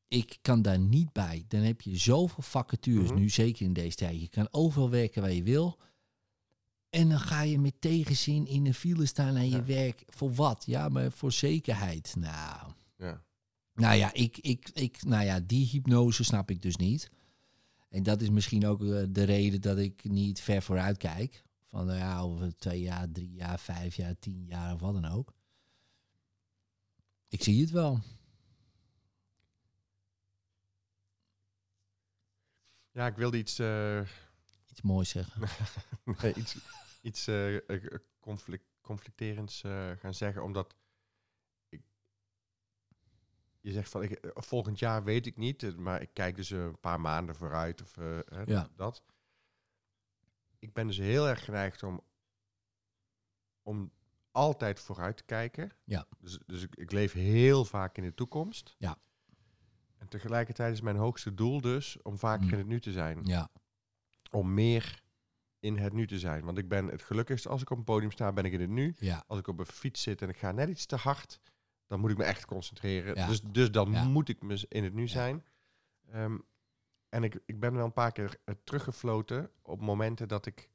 ik 0.09 0.39
kan 0.43 0.63
daar 0.63 0.79
niet 0.79 1.13
bij. 1.13 1.45
Dan 1.49 1.61
heb 1.61 1.81
je 1.81 1.97
zoveel 1.97 2.43
vacatures 2.43 3.11
Mhm. 3.11 3.19
nu, 3.19 3.29
zeker 3.29 3.67
in 3.67 3.73
deze 3.73 3.97
tijd. 3.97 4.21
Je 4.21 4.29
kan 4.29 4.49
overal 4.51 4.91
werken 4.91 5.23
waar 5.23 5.33
je 5.33 5.43
wil. 5.43 5.79
En 6.91 7.09
dan 7.09 7.21
ga 7.21 7.41
je 7.43 7.59
met 7.59 7.81
tegenzin 7.81 8.47
in 8.47 8.65
de 8.65 8.75
file 8.75 9.07
staan 9.07 9.35
naar 9.35 9.45
je 9.45 9.51
Ja. 9.51 9.65
werk. 9.65 10.03
Voor 10.07 10.35
wat? 10.35 10.65
Ja, 10.67 10.89
maar 10.89 11.13
voor 11.13 11.33
zekerheid. 11.33 12.15
Nou, 12.19 12.73
Ja. 12.97 13.23
nou 13.75 13.95
ja, 13.97 14.13
ik, 14.13 14.39
ik, 14.39 14.69
ik, 14.73 15.03
nou 15.05 15.25
ja, 15.25 15.41
die 15.41 15.67
hypnose 15.67 16.25
snap 16.25 16.51
ik 16.51 16.63
dus 16.63 16.77
niet. 16.77 17.11
En 17.89 18.03
dat 18.03 18.21
is 18.21 18.31
misschien 18.31 18.67
ook 18.67 18.83
eh, 18.85 19.03
de 19.09 19.23
reden 19.23 19.61
dat 19.61 19.79
ik 19.79 20.05
niet 20.05 20.41
ver 20.41 20.63
vooruit 20.63 20.97
kijk. 20.97 21.43
Van 21.67 21.87
nou 21.87 21.99
ja, 21.99 22.21
over 22.21 22.57
twee 22.57 22.81
jaar, 22.81 23.11
drie 23.13 23.33
jaar, 23.33 23.59
vijf 23.59 23.97
jaar, 23.97 24.19
tien 24.19 24.45
jaar 24.45 24.75
of 24.75 24.81
wat 24.81 24.95
dan 24.95 25.05
ook. 25.07 25.33
Ik 27.29 27.43
zie 27.43 27.61
het 27.61 27.71
wel. 27.71 28.01
ja, 32.93 33.07
ik 33.07 33.17
wilde 33.17 33.39
iets... 33.39 33.59
eh, 33.59 34.01
Iets 34.79 34.87
moois 34.87 35.09
zeggen. 35.09 35.49
nee, 36.23 36.35
iets, 36.35 36.57
iets 37.01 37.27
eh, 37.27 37.57
eh, 37.71 37.95
conflict, 38.21 38.65
conflicterends 38.81 39.63
eh, 39.63 39.91
gaan 39.91 40.15
zeggen, 40.15 40.43
omdat 40.43 40.75
ik, 41.69 41.83
je 43.61 43.73
zegt 43.73 43.91
van 43.91 44.03
ik, 44.03 44.33
volgend 44.35 44.79
jaar 44.79 45.05
weet 45.05 45.27
ik 45.27 45.37
niet, 45.37 45.77
maar 45.77 46.03
ik 46.03 46.11
kijk 46.13 46.37
dus 46.37 46.51
een 46.51 46.81
paar 46.81 47.01
maanden 47.01 47.35
vooruit 47.35 47.83
of 47.83 47.95
hè, 47.95 48.43
Ja. 48.45 48.69
dat. 48.77 49.03
ik 50.59 50.73
ben 50.73 50.87
dus 50.87 50.97
heel 50.99 51.29
erg 51.29 51.45
geneigd 51.45 51.83
om, 51.83 52.01
om 53.63 53.93
altijd 54.31 54.81
vooruit 54.81 55.17
te 55.17 55.25
kijken. 55.25 55.73
Ja. 55.85 56.07
Dus, 56.19 56.39
dus 56.47 56.63
ik, 56.63 56.77
ik 56.77 56.93
leef 56.93 57.13
heel 57.13 57.65
vaak 57.65 57.97
in 57.97 58.03
de 58.05 58.15
toekomst. 58.15 58.75
Ja. 58.79 58.99
En 59.97 60.09
tegelijkertijd 60.09 60.73
is 60.73 60.81
mijn 60.81 60.97
hoogste 60.97 61.35
doel 61.35 61.61
dus 61.61 62.03
om 62.03 62.19
vaker 62.19 62.47
Mm. 62.47 62.53
in 62.53 62.59
het 62.59 62.67
nu 62.67 62.81
te 62.81 62.93
zijn. 62.93 63.25
Ja, 63.25 63.51
Om 64.31 64.55
meer 64.55 65.03
in 65.61 65.77
het 65.79 65.93
nu 65.93 66.07
te 66.07 66.19
zijn. 66.19 66.45
Want 66.45 66.59
ik 66.59 66.69
ben 66.69 66.87
het 66.87 67.03
gelukkigst 67.03 67.47
als 67.47 67.63
ik 67.63 67.71
op 67.71 67.79
een 67.79 67.85
podium 67.85 68.11
sta, 68.11 68.33
ben 68.33 68.45
ik 68.45 68.53
in 68.53 68.61
het 68.61 68.71
nu. 68.71 68.95
ja, 68.99 69.25
Als 69.27 69.39
ik 69.39 69.47
op 69.47 69.59
een 69.59 69.67
fiets 69.67 70.03
zit 70.03 70.23
en 70.23 70.29
ik 70.29 70.37
ga 70.37 70.53
net 70.53 70.69
iets 70.69 70.87
te 70.87 70.97
hard, 70.97 71.41
dan 71.87 72.01
moet 72.01 72.11
ik 72.11 72.17
me 72.17 72.25
echt 72.25 72.45
concentreren. 72.45 73.15
Ja. 73.15 73.27
Dus, 73.27 73.43
dus 73.43 73.71
dan 73.71 73.91
Ja. 73.91 74.05
moet 74.05 74.29
ik 74.29 74.43
me 74.43 74.67
in 74.69 74.85
het 74.85 74.95
nu 74.95 75.09
zijn. 75.09 75.45
Ehm, 76.11 76.39
en 77.09 77.25
ik, 77.25 77.41
ik 77.47 77.61
ben 77.61 77.75
wel 77.75 77.85
een 77.85 77.93
paar 77.93 78.13
keer 78.13 78.37
eh, 78.45 78.55
teruggefloten 78.65 79.51
op 79.63 79.81
momenten 79.81 80.29
dat 80.29 80.47
ik... 80.47 80.71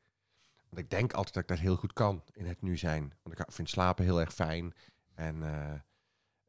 Want 0.69 0.85
ik 0.85 0.89
denk 0.89 1.13
altijd 1.13 1.33
dat 1.33 1.43
ik 1.43 1.49
dat 1.49 1.59
heel 1.59 1.75
goed 1.75 1.93
kan, 1.93 2.23
in 2.31 2.45
het 2.45 2.61
nu 2.61 2.77
zijn. 2.77 3.13
Want 3.23 3.39
ik 3.39 3.45
vind 3.51 3.69
slapen 3.69 4.03
heel 4.03 4.19
erg 4.19 4.33
fijn. 4.33 4.73
En, 5.13 5.43
eh, 5.43 5.71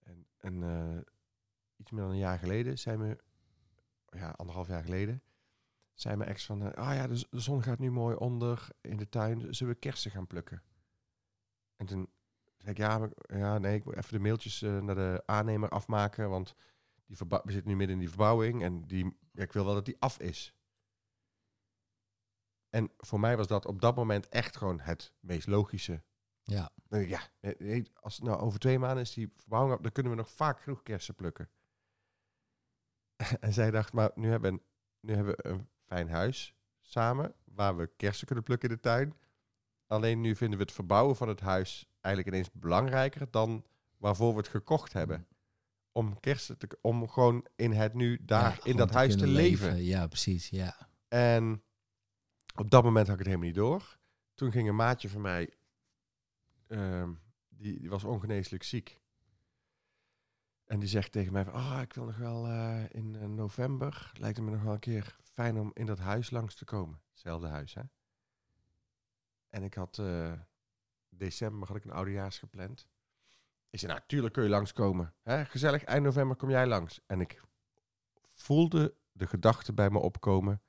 en, 0.02 0.26
en 0.38 0.62
eh, 0.62 1.00
iets 1.76 1.90
meer 1.90 2.02
dan 2.02 2.10
een 2.10 2.18
jaar 2.18 2.38
geleden 2.38 2.78
zei 2.78 2.96
me... 2.96 3.16
Ja, 4.10 4.28
anderhalf 4.30 4.68
jaar 4.68 4.82
geleden... 4.84 5.22
zei 5.94 6.16
mijn 6.16 6.30
ex 6.30 6.46
van... 6.46 6.62
eh, 6.62 6.88
ah 6.88 6.94
ja, 6.94 7.06
de, 7.06 7.26
zon 7.30 7.62
gaat 7.62 7.78
nu 7.78 7.90
mooi 7.90 8.16
onder 8.16 8.68
in 8.80 8.96
de 8.96 9.08
tuin. 9.08 9.54
Zullen 9.54 9.72
we 9.72 9.78
kersen 9.78 10.10
gaan 10.10 10.26
plukken? 10.26 10.62
En 11.76 11.86
toen 11.86 12.08
zei 12.58 12.70
ik, 12.70 12.76
ja, 12.76 12.98
maar, 12.98 13.10
ja, 13.26 13.58
nee, 13.58 13.74
ik 13.74 13.84
moet 13.84 13.96
even 13.96 14.12
de 14.12 14.18
mailtjes 14.18 14.62
eh, 14.62 14.78
naar 14.78 14.94
de 14.94 15.22
aannemer 15.26 15.68
afmaken, 15.68 16.30
want 16.30 16.54
die 17.06 17.16
we 17.28 17.52
zitten 17.52 17.70
nu 17.70 17.76
midden 17.76 17.96
in 17.96 18.02
die 18.02 18.08
verbouwing 18.08 18.62
en 18.62 18.86
die, 18.86 19.16
ja, 19.32 19.42
ik 19.42 19.52
wil 19.52 19.64
wel 19.64 19.74
dat 19.74 19.84
die 19.84 19.96
af 19.98 20.18
is. 20.18 20.54
En 22.68 22.90
voor 22.98 23.20
mij 23.20 23.36
was 23.36 23.46
dat 23.46 23.66
op 23.66 23.80
dat 23.80 23.96
moment 23.96 24.28
echt 24.28 24.56
gewoon 24.56 24.80
het 24.80 25.12
meest 25.20 25.46
logische. 25.46 26.02
ja, 26.42 26.70
ik, 26.88 27.08
ja, 27.08 27.82
als 27.94 28.16
het 28.16 28.24
nou 28.24 28.40
over 28.40 28.58
twee 28.58 28.78
maanden 28.78 29.02
is 29.02 29.14
die 29.14 29.32
verbouwing, 29.36 29.80
dan 29.80 29.92
kunnen 29.92 30.12
we 30.12 30.18
nog 30.18 30.30
vaak 30.30 30.60
genoeg 30.60 30.82
kersen 30.82 31.14
plukken. 31.14 31.48
en 33.40 33.52
zij 33.52 33.70
dacht, 33.70 33.92
maar 33.92 34.10
nu 34.14 34.28
hebben, 34.28 34.62
nu 35.00 35.14
hebben 35.14 35.34
we 35.36 35.48
een 35.48 35.68
fijn 35.86 36.08
huis 36.08 36.54
samen, 36.80 37.34
waar 37.44 37.76
we 37.76 37.90
kersen 37.96 38.26
kunnen 38.26 38.44
plukken 38.44 38.68
in 38.68 38.74
de 38.74 38.80
tuin. 38.80 39.14
Alleen 39.86 40.20
nu 40.20 40.36
vinden 40.36 40.58
we 40.58 40.64
het 40.64 40.74
verbouwen 40.74 41.16
van 41.16 41.28
het 41.28 41.40
huis 41.40 41.86
eigenlijk 42.00 42.34
ineens 42.34 42.50
belangrijker 42.52 43.30
dan 43.30 43.64
waarvoor 43.96 44.30
we 44.30 44.38
het 44.38 44.48
gekocht 44.48 44.92
hebben. 44.92 45.26
Om 45.92 46.20
kersen 46.20 46.58
te, 46.58 46.78
om 46.80 47.08
gewoon 47.08 47.46
in 47.56 47.72
het 47.72 47.94
nu 47.94 48.18
daar 48.22 48.56
Ja, 48.56 48.64
in 48.64 48.76
dat 48.76 48.90
huis 48.90 49.16
te 49.16 49.26
leven. 49.26 49.82
Ja, 49.84 50.06
precies, 50.06 50.48
ja. 50.48 50.88
En 51.08 51.62
op 52.54 52.70
dat 52.70 52.84
moment 52.84 53.06
had 53.06 53.18
ik 53.18 53.24
het 53.24 53.28
helemaal 53.28 53.48
niet 53.48 53.56
door. 53.56 53.98
Toen 54.34 54.52
ging 54.52 54.68
een 54.68 54.76
maatje 54.76 55.08
van 55.08 55.20
mij, 55.20 55.54
ehm, 56.66 57.12
die, 57.48 57.80
die 57.80 57.90
was 57.90 58.04
ongeneeslijk 58.04 58.62
ziek. 58.62 59.00
En 60.64 60.80
die 60.80 60.88
zegt 60.88 61.12
tegen 61.12 61.32
mij 61.32 61.46
ah, 61.46 61.80
ik 61.82 61.92
wil 61.92 62.04
nog 62.04 62.16
wel 62.16 62.46
eh, 62.46 62.84
in 62.88 63.16
eh, 63.16 63.26
november, 63.26 64.10
lijkt 64.18 64.36
het 64.36 64.46
me 64.46 64.52
nog 64.52 64.62
wel 64.62 64.72
een 64.72 64.78
keer 64.78 65.16
fijn 65.22 65.58
om 65.58 65.70
in 65.74 65.86
dat 65.86 65.98
huis 65.98 66.30
langs 66.30 66.54
te 66.54 66.64
komen. 66.64 67.00
Hetzelfde 67.10 67.46
huis, 67.46 67.74
hè. 67.74 67.82
En 69.48 69.62
ik 69.62 69.74
had, 69.74 69.98
eh, 69.98 70.32
december 71.08 71.68
had 71.68 71.76
ik 71.76 71.84
een 71.84 71.90
oudejaars 71.90 72.38
gepland. 72.38 72.88
Ik 73.70 73.78
zei, 73.78 73.92
nou, 73.92 74.30
kun 74.30 74.42
je 74.42 74.48
langskomen. 74.48 75.14
Hè? 75.22 75.44
Gezellig, 75.44 75.84
eind 75.84 76.04
november 76.04 76.36
kom 76.36 76.50
jij 76.50 76.66
langs. 76.66 77.00
En 77.06 77.20
ik 77.20 77.42
voelde 78.32 78.94
de 79.12 79.26
gedachte 79.26 79.72
bij 79.72 79.90
me 79.90 79.98
opkomen. 79.98 80.62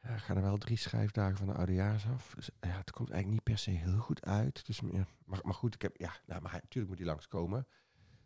Ja, 0.00 0.14
ik 0.14 0.20
ga 0.20 0.34
er 0.34 0.42
wel 0.42 0.58
drie 0.58 0.76
schrijfdagen 0.76 1.36
van 1.36 1.46
de 1.46 1.52
oudejaars 1.52 2.06
af. 2.06 2.34
Dus 2.34 2.50
ja, 2.60 2.68
het 2.68 2.90
komt 2.90 3.10
eigenlijk 3.10 3.28
niet 3.28 3.56
per 3.56 3.58
se 3.58 3.70
heel 3.70 3.98
goed 3.98 4.24
uit. 4.24 4.66
Dus 4.66 4.80
maar, 4.80 5.40
maar 5.42 5.54
goed, 5.54 5.74
ik 5.74 5.82
heb, 5.82 5.96
ja, 5.96 6.12
nou, 6.26 6.42
maar 6.42 6.52
natuurlijk 6.52 6.88
moet 6.88 6.98
hij 6.98 7.06
langskomen. 7.06 7.66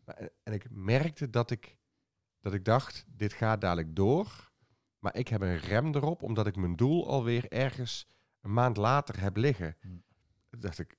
Maar, 0.05 0.17
en, 0.17 0.31
en 0.43 0.53
ik 0.53 0.71
merkte 0.71 1.31
dat 1.31 1.51
ik, 1.51 1.79
dat 2.41 2.55
ik 2.55 2.65
dacht, 2.65 3.05
dit 3.09 3.33
gaat 3.33 3.61
dadelijk 3.61 3.97
door. 3.97 4.53
Maar 4.99 5.17
ik 5.17 5.29
heb 5.29 5.41
een 5.41 5.59
rem 5.59 5.95
erop, 5.95 6.23
omdat 6.23 6.47
ik 6.47 6.57
mijn 6.57 6.77
doel 6.77 7.09
alweer 7.09 7.53
ergens 7.53 8.07
een 8.41 8.53
maand 8.53 8.77
later 8.77 9.21
heb 9.21 9.37
liggen. 9.37 9.77
Hm. 9.81 9.89
Toen 10.49 10.61
dacht 10.61 10.79
ik, 10.79 10.97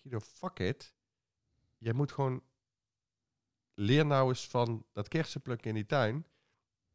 Guido, 0.00 0.20
fuck 0.20 0.58
it. 0.58 0.94
Jij 1.78 1.92
moet 1.92 2.12
gewoon... 2.12 2.42
Leer 3.74 4.06
nou 4.06 4.28
eens 4.28 4.48
van 4.48 4.86
dat 4.92 5.08
kersenplukken 5.08 5.68
in 5.68 5.74
die 5.74 5.84
tuin. 5.84 6.26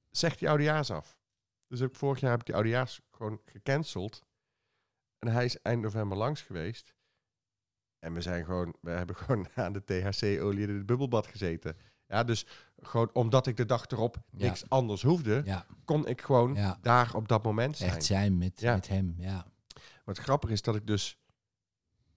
Zeg 0.10 0.38
die 0.38 0.50
oudejaars 0.50 0.92
af. 0.92 1.20
Dus 1.68 1.82
ook 1.82 1.96
vorig 1.96 2.20
jaar 2.20 2.32
heb 2.32 2.40
ik 2.40 2.46
die 2.46 2.56
oudejaars 2.56 3.02
gewoon 3.12 3.42
gecanceld. 3.46 4.26
En 5.18 5.28
hij 5.28 5.46
is 5.46 5.62
eind 5.62 5.82
november 5.82 6.18
langs 6.18 6.42
geweest. 6.42 6.96
En 8.00 8.14
we 8.14 8.22
zijn 8.22 8.46
gewoon, 8.46 8.76
we 8.82 8.90
hebben 8.90 9.16
gewoon 9.26 9.48
aan 9.56 9.74
de 9.74 9.84
THC-olie 9.84 10.68
in 10.68 10.76
het 10.76 10.86
bubbelbad 10.86 11.28
gezeten. 11.28 11.78
Ja, 12.08 12.24
dus 12.24 12.46
gewoon 12.82 13.10
omdat 13.14 13.48
ik 13.48 13.58
de 13.58 13.66
dag 13.66 13.86
erop 13.88 14.18
Ja. 14.32 14.46
niks 14.46 14.70
anders 14.70 15.02
hoefde, 15.02 15.42
Ja, 15.46 15.66
kon 15.86 16.08
ik 16.08 16.22
gewoon 16.22 16.54
Ja. 16.56 16.78
daar 16.82 17.16
op 17.16 17.28
dat 17.28 17.44
moment 17.44 17.78
zijn. 17.78 17.90
echt 17.90 18.04
zijn 18.06 18.38
met, 18.38 18.62
met 18.62 18.88
hem, 18.88 19.16
ja. 19.18 19.46
Wat 20.04 20.18
grappig 20.18 20.50
is 20.50 20.62
dat 20.62 20.76
ik 20.76 20.88
dus 20.88 21.18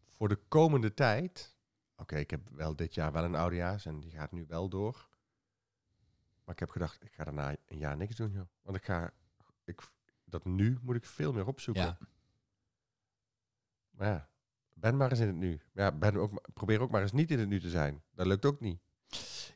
voor 0.09 0.29
de 0.29 0.39
komende 0.49 0.95
tijd... 0.95 1.57
Oké, 1.97 2.17
ik 2.17 2.31
heb 2.31 2.49
wel 2.53 2.77
dit 2.77 2.95
jaar 2.95 3.13
wel 3.13 3.25
een 3.25 3.35
oudejaars 3.35 3.87
en 3.87 4.01
die 4.01 4.11
gaat 4.11 4.33
nu 4.33 4.45
wel 4.49 4.69
door. 4.69 5.09
Maar 6.45 6.55
ik 6.55 6.61
heb 6.61 6.71
gedacht, 6.71 7.05
ik 7.05 7.13
ga 7.13 7.25
daarna 7.25 7.57
een 7.67 7.79
jaar 7.79 7.97
niks 7.97 8.17
doen, 8.17 8.33
joh. 8.33 8.49
Want 8.63 8.77
ik 8.77 8.85
ga... 8.85 9.11
Ik, 9.65 9.81
dat 10.25 10.45
nu 10.45 10.79
moet 10.83 10.97
ik 10.97 11.05
veel 11.05 11.33
meer 11.33 11.47
opzoeken. 11.47 11.83
Ja. 11.83 11.99
Maar 13.91 14.09
ja, 14.09 14.29
ben 14.75 14.97
maar 14.97 15.11
eens 15.11 15.21
in 15.21 15.27
het 15.27 15.37
nu. 15.37 15.61
Ja, 15.75 15.93
ben 15.93 16.17
ook, 16.17 16.51
probeer 16.55 16.81
ook 16.81 16.91
maar 16.91 17.03
eens 17.03 17.13
niet 17.13 17.31
in 17.31 17.39
het 17.39 17.49
nu 17.49 17.61
te 17.61 17.71
zijn. 17.71 18.03
Dat 18.15 18.27
lukt 18.27 18.45
ook 18.45 18.61
niet. 18.61 18.79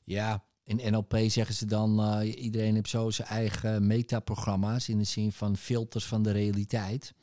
Ja, 0.04 0.44
in 0.64 0.92
NLP 0.92 1.16
zeggen 1.26 1.54
ze 1.54 1.66
dan, 1.66 2.00
eh, 2.00 2.42
iedereen 2.44 2.74
heeft 2.74 2.88
zo 2.88 3.10
zijn 3.10 3.28
eigen 3.28 3.86
metaprogramma's 3.86 4.88
in 4.88 4.98
de 4.98 5.04
zin 5.04 5.32
van 5.32 5.56
filters 5.56 6.06
van 6.06 6.22
de 6.22 6.30
realiteit. 6.30 7.14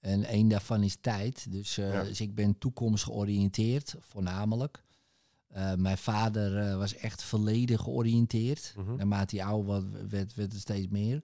En 0.00 0.24
één 0.24 0.48
daarvan 0.48 0.82
is 0.82 0.96
tijd. 1.00 1.52
Dus, 1.52 1.78
eh, 1.78 1.92
Ja. 1.92 2.02
dus 2.02 2.20
ik 2.20 2.34
ben 2.34 2.58
toekomstgeoriënteerd, 2.58 3.94
voornamelijk. 4.00 4.82
Eh, 5.46 5.74
mijn 5.74 5.98
vader 5.98 6.78
was 6.78 6.94
echt 6.94 7.22
verleden 7.22 7.78
georiënteerd. 7.78 8.74
Mhm. 8.76 8.96
Naarmate 8.96 9.36
hij 9.36 9.44
ouder 9.44 9.90
werd, 9.90 10.10
werd, 10.10 10.34
werd 10.34 10.52
het 10.52 10.60
steeds 10.60 10.88
meer. 10.88 11.22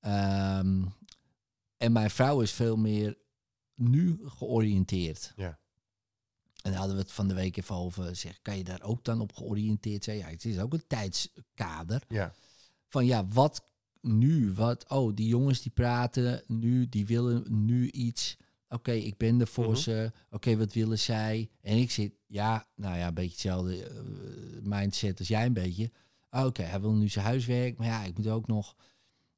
Ehm, 0.00 0.82
en 1.76 1.92
mijn 1.92 2.10
vrouw 2.10 2.40
is 2.40 2.52
veel 2.52 2.76
meer 2.76 3.16
nu 3.74 4.20
georiënteerd. 4.24 5.32
Ja. 5.36 5.58
En 6.62 6.70
daar 6.70 6.78
hadden 6.78 6.96
we 6.96 7.02
het 7.02 7.12
van 7.12 7.28
de 7.28 7.34
week 7.34 7.56
even 7.56 7.74
over. 7.74 8.16
Zeg, 8.16 8.38
kan 8.42 8.56
je 8.56 8.64
daar 8.64 8.82
ook 8.82 9.04
dan 9.04 9.20
op 9.20 9.32
georiënteerd 9.32 10.04
zijn? 10.04 10.16
Ja, 10.18 10.26
het 10.26 10.44
is 10.44 10.58
ook 10.58 10.72
een 10.72 10.86
tijdskader. 10.86 12.02
Ja, 12.08 12.34
Van 12.88 13.06
ja, 13.06 13.26
wat 13.28 13.64
nu? 14.00 14.52
Wat, 14.52 14.88
oh, 14.88 15.14
die 15.14 15.26
jongens 15.26 15.62
die 15.62 15.72
praten 15.72 16.42
nu, 16.46 16.88
die 16.88 17.06
willen 17.06 17.64
nu 17.64 17.90
iets. 17.90 18.36
Oké, 18.68 18.92
ik 18.92 19.16
ben 19.16 19.40
er 19.40 19.46
voor 19.46 19.70
Mhm. 19.70 19.76
ze. 19.80 20.12
Oké, 20.30 20.56
wat 20.56 20.72
willen 20.72 20.98
zij? 20.98 21.50
En 21.60 21.76
ik 21.76 21.90
zit, 21.90 22.12
ja, 22.26 22.66
nou 22.76 22.96
ja, 22.98 23.06
een 23.06 23.14
beetje 23.14 23.30
hetzelfde 23.30 23.84
eh, 23.84 24.00
mindset 24.62 25.18
als 25.18 25.28
jij 25.28 25.46
een 25.46 25.52
beetje. 25.52 25.90
Ah, 26.28 26.46
Oké, 26.46 26.62
hij 26.62 26.80
wil 26.80 26.92
nu 26.94 27.08
zijn 27.08 27.24
huiswerk. 27.24 27.78
Maar 27.78 27.86
ja, 27.86 28.04
ik 28.04 28.16
moet 28.16 28.28
ook 28.28 28.46
nog... 28.46 28.76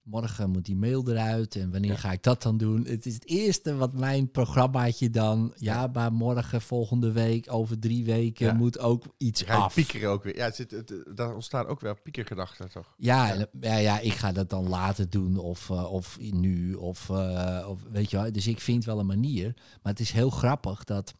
Morgen 0.07 0.51
moet 0.51 0.65
die 0.65 0.77
mail 0.77 1.09
eruit 1.09 1.57
en 1.57 1.71
wanneer 1.71 1.91
Ja. 1.91 1.97
ga 1.97 2.13
ik 2.13 2.23
dat 2.23 2.43
dan 2.43 2.57
doen? 2.57 2.85
Het 2.85 3.07
is 3.07 3.15
het 3.15 3.27
eerste 3.29 3.75
wat 3.77 3.93
mijn 3.93 4.31
programmaatje 4.31 5.11
dan... 5.11 5.53
Ja, 5.57 5.87
maar 5.87 6.13
morgen, 6.13 6.61
volgende 6.61 7.13
week, 7.13 7.53
over 7.53 7.79
drie 7.79 8.05
weken 8.05 8.47
Ja. 8.47 8.53
moet 8.53 8.79
ook 8.79 9.05
iets 9.17 9.43
ga 9.43 9.57
af. 9.57 9.75
piekeren 9.75 10.11
ook 10.11 10.23
weer. 10.23 10.37
Ja, 10.37 10.45
het 10.45 10.55
zit, 10.57 10.71
het, 10.71 10.93
daar 11.15 11.35
ontstaan 11.35 11.67
ook 11.67 11.81
weer 11.81 12.01
piekergedachten, 12.01 12.71
toch? 12.71 12.95
Ja, 12.97 13.33
Ja. 13.35 13.47
ja, 13.61 13.77
ja, 13.77 13.99
ik 13.99 14.13
ga 14.13 14.33
dat 14.33 14.51
dan 14.51 14.69
later 14.69 15.11
doen 15.11 15.37
of, 15.39 15.71
eh, 15.71 15.93
of 15.93 16.19
nu 16.21 16.75
of, 16.75 17.11
eh, 17.11 17.67
of 17.69 17.83
weet 17.83 18.11
je 18.11 18.17
wel. 18.17 18.33
Dus 18.33 18.47
ik 18.47 18.61
vind 18.61 18.85
wel 18.85 18.99
een 18.99 19.07
manier. 19.07 19.53
Maar 19.55 19.93
het 19.93 20.01
is 20.01 20.11
heel 20.11 20.31
grappig 20.31 20.85
dat 20.85 21.15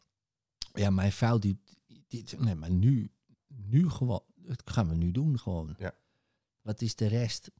ja, 0.73 0.89
mijn 0.89 1.11
vrouw 1.11 1.39
die, 1.39 1.59
die 2.07 2.23
nee, 2.37 2.55
maar 2.55 2.71
nu, 2.71 3.11
nu 3.47 3.89
gewoon, 3.89 4.23
dat 4.35 4.61
gaan 4.65 4.89
we 4.89 4.95
nu 4.95 5.11
doen 5.11 5.39
gewoon. 5.39 5.75
Ja. 5.77 5.93
Wat 6.61 6.81
is 6.81 6.95
de 6.95 7.07
rest? 7.07 7.51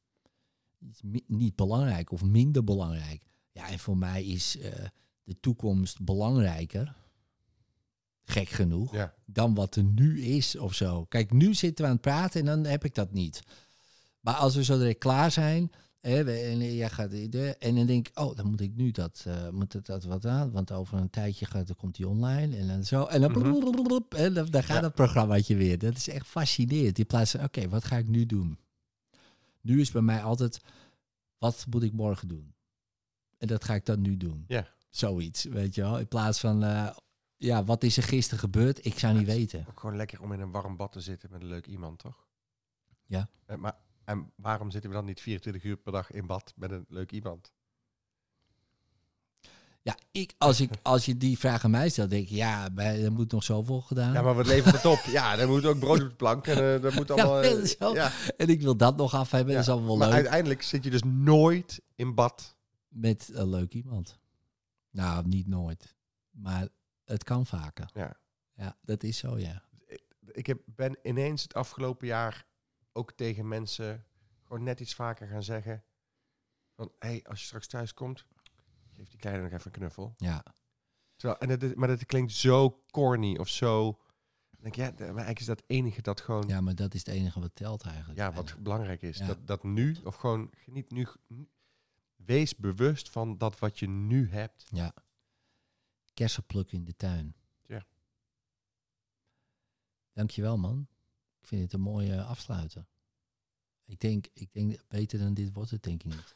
Niet 1.28 1.56
belangrijk 1.56 2.12
of 2.12 2.24
minder 2.24 2.64
belangrijk. 2.64 3.24
Ja, 3.52 3.70
en 3.70 3.80
voor 3.80 3.98
mij 3.98 4.24
is 4.26 4.58
eh, 4.60 4.72
de 5.24 5.40
toekomst 5.40 6.02
belangrijker. 6.02 6.96
Gek 8.24 8.50
genoeg 8.50 8.94
Ja, 8.94 9.14
dan 9.26 9.54
wat 9.54 9.76
er 9.76 9.84
nu 9.84 10.22
is 10.22 10.58
of 10.58 10.74
zo. 10.74 11.06
Kijk, 11.06 11.32
nu 11.32 11.54
zitten 11.54 11.84
we 11.84 11.90
aan 11.90 11.96
het 11.98 12.06
praten 12.06 12.40
en 12.40 12.46
dan 12.46 12.72
heb 12.72 12.86
ik 12.86 12.96
dat 12.96 13.14
niet. 13.14 13.42
Maar 14.20 14.34
als 14.34 14.56
we 14.56 14.64
zo 14.64 14.78
direct 14.78 14.98
klaar 15.00 15.32
zijn, 15.32 15.72
en 16.02 16.76
jij 16.76 16.90
gaat 16.90 17.12
en 17.60 17.76
dan 17.76 17.86
denk 17.86 18.08
ik, 18.08 18.20
oh, 18.20 18.36
dan 18.36 18.48
moet 18.50 18.62
ik 18.62 18.76
nu 18.76 18.92
dat, 18.92 19.24
eh, 19.28 19.50
moet 19.50 19.74
het 19.74 19.86
dat 19.86 20.04
wat 20.04 20.26
aan, 20.26 20.52
want 20.52 20.72
over 20.72 20.98
een 20.98 21.10
tijdje 21.10 21.46
gaat, 21.46 21.68
dan 21.68 21.76
komt 21.76 21.96
die 21.96 22.08
online 22.08 22.58
en 22.58 22.68
dan 22.68 22.84
zo, 22.84 23.04
en 23.06 23.22
dan, 23.22 23.32
Mhm. 23.32 24.02
en 24.10 24.34
dan, 24.34 24.46
dan 24.50 24.64
gaat 24.64 24.76
Ja. 24.76 24.82
dat 24.82 24.94
programmaatje 24.94 25.56
weer. 25.56 25.78
Dat 25.78 25.96
is 25.96 26.08
echt 26.10 26.28
fascinerend. 26.28 27.00
In 27.00 27.06
plaats 27.06 27.32
van, 27.32 27.44
oké, 27.44 27.70
wat 27.70 27.86
ga 27.86 27.98
ik 27.98 28.08
nu 28.08 28.26
doen? 28.26 28.58
Nu 29.68 29.82
is 29.82 29.92
bij 29.92 30.02
mij 30.02 30.24
altijd, 30.24 30.62
wat 31.38 31.66
moet 31.70 31.84
ik 31.84 31.94
morgen 31.94 32.28
doen? 32.28 32.56
En 33.38 33.48
dat 33.48 33.64
ga 33.64 33.74
ik 33.74 33.86
dan 33.86 34.02
nu 34.02 34.18
doen. 34.18 34.44
Ja. 34.48 34.68
Zoiets, 34.90 35.44
weet 35.44 35.76
je 35.76 35.82
wel. 35.82 36.00
In 36.00 36.08
plaats 36.08 36.40
van, 36.40 36.64
eh, 36.64 36.96
ja, 37.36 37.64
wat 37.64 37.84
is 37.84 37.98
er 37.98 38.04
gisteren 38.04 38.40
gebeurd? 38.40 38.86
Ik 38.86 39.00
zou 39.00 39.18
niet 39.18 39.26
weten. 39.26 39.66
Ook 39.70 39.80
gewoon 39.80 39.96
lekker 39.96 40.22
om 40.22 40.34
in 40.34 40.40
een 40.40 40.52
warm 40.52 40.76
bad 40.76 40.92
te 40.92 41.02
zitten 41.02 41.32
met 41.32 41.42
een 41.42 41.48
leuk 41.48 41.68
iemand, 41.68 42.00
toch? 42.00 42.28
Ja. 43.06 43.30
En, 43.46 43.60
maar, 43.60 43.78
en 44.04 44.32
waarom 44.36 44.72
zitten 44.72 44.90
we 44.90 44.96
dan 44.96 45.06
niet 45.06 45.22
24 45.22 45.64
uur 45.64 45.78
per 45.78 45.92
dag 45.92 46.12
in 46.12 46.26
bad 46.26 46.54
met 46.56 46.72
een 46.72 46.86
leuk 46.90 47.12
iemand? 47.12 47.54
Ja, 49.88 49.98
ik, 50.12 50.34
als, 50.38 50.62
ik, 50.62 50.70
als 50.82 51.06
je 51.06 51.18
die 51.18 51.38
vraag 51.38 51.64
aan 51.64 51.72
mij 51.72 51.90
stelt, 51.90 52.10
denk 52.10 52.24
ik, 52.24 52.30
ja, 52.36 52.70
bij- 52.70 53.04
er 53.04 53.12
moet 53.12 53.32
nog 53.32 53.44
zoveel 53.44 53.82
gedaan. 53.82 54.14
Ja, 54.14 54.22
maar 54.22 54.36
wat 54.36 54.46
levert 54.46 54.76
het 54.76 54.86
op? 54.86 55.00
Ja, 55.00 55.38
er 55.38 55.48
moet 55.48 55.66
ook 55.66 55.80
brood 55.80 56.02
op 56.02 56.10
de 56.10 56.16
plank 56.16 56.48
en 56.48 56.84
eh 56.84 56.96
moet 56.96 57.12
allemaal... 57.12 57.44
Ja, 57.44 57.50
eh, 57.80 57.94
ja, 57.94 58.12
En 58.38 58.48
ik 58.50 58.62
wil 58.62 58.78
dat 58.78 58.98
nog 58.98 59.14
af 59.14 59.32
hebben, 59.32 59.54
dat 59.54 59.64
is 59.64 59.70
allemaal 59.70 59.88
wel 59.88 59.98
Maar 59.98 60.08
leuk. 60.08 60.16
uiteindelijk 60.18 60.62
zit 60.62 60.84
je 60.84 60.90
dus 60.90 61.04
nooit 61.04 61.82
in 61.96 62.16
bad. 62.16 62.56
Met 62.88 63.30
een 63.34 63.50
leuk 63.50 63.74
iemand. 63.74 64.20
Nou, 64.90 65.28
niet 65.28 65.48
nooit. 65.48 65.96
Maar 66.32 66.68
het 67.06 67.24
kan 67.24 67.46
vaker. 67.46 67.90
Ja. 67.94 68.18
Ja, 68.54 68.78
dat 68.82 69.04
is 69.04 69.18
zo, 69.18 69.38
ja. 69.40 69.64
Ik 70.32 70.48
heb, 70.48 70.60
ben 70.66 70.98
ineens 71.04 71.44
het 71.44 71.54
afgelopen 71.54 72.08
jaar 72.08 72.46
ook 72.94 73.12
tegen 73.12 73.48
mensen 73.48 74.06
gewoon 74.44 74.64
net 74.64 74.80
iets 74.80 74.96
vaker 74.96 75.28
gaan 75.28 75.44
zeggen. 75.44 75.84
Van, 76.76 76.92
hé, 77.00 77.08
hey, 77.10 77.24
als 77.28 77.40
je 77.40 77.46
straks 77.46 77.68
thuis 77.68 77.94
komt, 77.94 78.26
geef 78.98 79.10
die 79.10 79.20
kleine 79.20 79.44
nog 79.44 79.52
even 79.52 79.66
een 79.66 79.72
knuffel. 79.72 80.14
Ja, 80.18 80.44
Terwijl, 81.16 81.40
en 81.40 81.60
dat, 81.60 81.76
maar 81.76 81.88
dat 81.88 82.06
klinkt 82.06 82.32
zo 82.32 82.84
corny 82.92 83.38
of 83.38 83.48
zo. 83.50 83.92
Dan 84.50 84.60
denk 84.72 84.76
ik, 84.76 84.82
ja, 84.82 84.92
d- 84.92 85.00
maar 85.00 85.08
eigenlijk 85.08 85.40
is 85.40 85.46
dat 85.46 85.64
enige 85.68 86.02
dat 86.02 86.22
gewoon, 86.22 86.48
ja, 86.48 86.56
ja 86.56 86.62
maar 86.62 86.76
dat 86.76 86.94
is 86.94 87.06
het 87.06 87.16
enige 87.16 87.40
wat 87.40 87.56
telt 87.56 87.84
eigenlijk. 87.84 88.20
wat 88.32 88.46
bijna. 88.46 88.62
belangrijk 88.62 89.02
is. 89.02 89.18
Ja. 89.18 89.26
Dat, 89.28 89.48
dat 89.48 89.64
nu, 89.64 89.98
of 90.04 90.16
gewoon 90.16 90.50
geniet 90.56 90.92
nu, 90.92 91.08
wees 92.16 92.56
bewust 92.56 93.10
van 93.10 93.38
dat 93.38 93.60
wat 93.60 93.80
je 93.80 93.88
nu 93.88 94.30
hebt. 94.30 94.68
Ja. 94.72 94.94
Kersenplukken 96.14 96.78
in 96.78 96.84
de 96.84 96.96
tuin. 96.96 97.36
Ja. 97.66 97.86
Dankjewel, 100.14 100.58
man. 100.58 100.88
Ik 101.40 101.48
vind 101.48 101.62
het 101.62 101.74
een 101.74 101.82
mooie 101.82 102.24
afsluiter. 102.24 102.86
Ik 103.86 104.00
denk, 104.00 104.28
ik 104.34 104.54
denk, 104.54 104.82
beter 104.88 105.20
dan 105.20 105.34
dit 105.34 105.54
wordt 105.54 105.72
het 105.72 105.84
denk 105.84 106.04
ik 106.04 106.16
niet. 106.16 106.36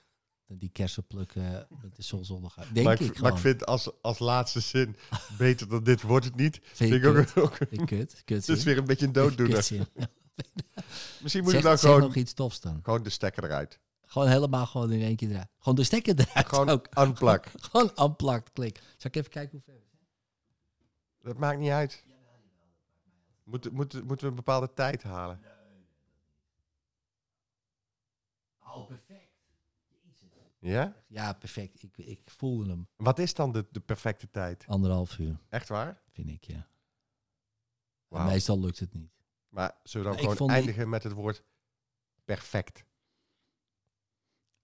Die 0.54 0.70
kersenplukken 0.70 1.68
met 1.82 1.96
de 1.96 2.02
zonsondergang. 2.04 2.68
Denk 2.72 2.86
maar, 2.86 3.02
ik, 3.02 3.08
ik, 3.10 3.20
maar 3.22 3.32
ik 3.32 3.38
vind 3.38 3.66
als, 3.66 4.02
als 4.02 4.20
laatste 4.20 4.60
zin, 4.60 4.96
beter 5.38 5.68
dan 5.70 5.84
dit 5.84 6.02
wordt 6.02 6.26
het 6.26 6.36
niet. 6.36 6.60
Vind 6.64 6.78
Vind 6.78 6.90
je 6.90 6.96
ik 6.98 7.06
ook, 7.06 7.16
kut? 7.16 7.38
ook 7.44 7.56
Vind 7.70 7.86
kut. 7.86 8.22
Kut 8.26 8.48
het 8.48 8.58
is 8.58 8.64
weer 8.64 8.78
een 8.78 8.86
beetje 8.86 9.06
een 9.06 9.12
dooddoener. 9.12 9.56
Misschien 11.22 11.44
moet 11.44 11.52
Zeg, 11.52 11.60
ik 11.60 11.66
dan 11.66 11.78
zeg 11.78 11.90
gewoon, 11.90 12.02
nog 12.02 12.16
iets 12.16 12.34
tofs 12.34 12.60
dan. 12.60 12.80
gewoon 12.84 13.04
de 13.04 13.10
stekker 13.10 13.44
eruit. 13.44 13.80
Gewoon 14.06 14.28
helemaal 14.28 14.66
gewoon 14.66 14.92
in 14.92 15.02
één 15.02 15.16
keer 15.16 15.30
eruit. 15.30 15.48
Gewoon 15.60 15.76
de 15.76 15.84
stekker 15.84 16.20
eruit 16.20 16.48
Gewoon 16.48 16.70
ook. 16.70 16.88
unplug. 17.00 17.42
Gewoon 17.72 17.92
unplugged, 18.00 18.52
klik. 18.54 18.78
Zal 18.78 19.10
ik 19.12 19.16
even 19.16 19.30
kijken 19.32 19.52
hoe 19.52 19.62
ver 19.62 19.74
we 19.74 19.88
zijn? 19.90 20.04
Dat 21.24 21.38
maakt 21.38 21.60
niet 21.60 21.70
uit. 21.72 22.06
Moet, 23.44 23.72
moet, 23.72 23.94
moeten 23.94 24.20
we 24.20 24.28
een 24.28 24.36
bepaalde 24.36 24.74
tijd 24.74 25.04
halen? 25.04 25.40
Perfect. 28.60 29.01
Ja? 30.64 30.96
Ja, 31.08 31.34
perfect. 31.34 31.84
Ik, 31.84 31.98
ik 31.98 32.20
voelde 32.26 32.70
hem. 32.70 32.88
Wat 32.96 33.20
is 33.20 33.34
dan 33.34 33.52
de, 33.52 33.66
de 33.72 33.80
perfecte 33.80 34.30
tijd? 34.30 34.64
Anderhalf 34.68 35.18
uur, 35.18 35.40
Echt 35.50 35.68
waar? 35.70 36.02
vind 36.12 36.30
ik, 36.30 36.44
ja. 36.44 36.68
Meestal 38.08 38.60
lukt 38.60 38.80
het 38.80 38.94
niet. 38.94 39.12
Maar 39.50 39.76
zullen 39.84 40.08
we 40.12 40.16
dan 40.18 40.26
Ik 40.26 40.32
gewoon 40.32 40.48
die- 40.48 40.58
eindigen 40.58 40.90
met 40.90 41.04
het 41.04 41.14
woord 41.14 41.44
perfect? 42.26 42.84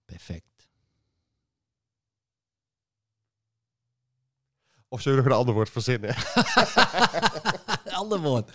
Perfect. 0.04 0.68
Of 4.88 5.00
zullen 5.00 5.18
we 5.18 5.24
nog 5.24 5.32
een 5.32 5.38
ander 5.38 5.54
woord 5.54 5.70
verzinnen? 5.70 6.14
Ander 8.00 8.20
woord. 8.20 8.52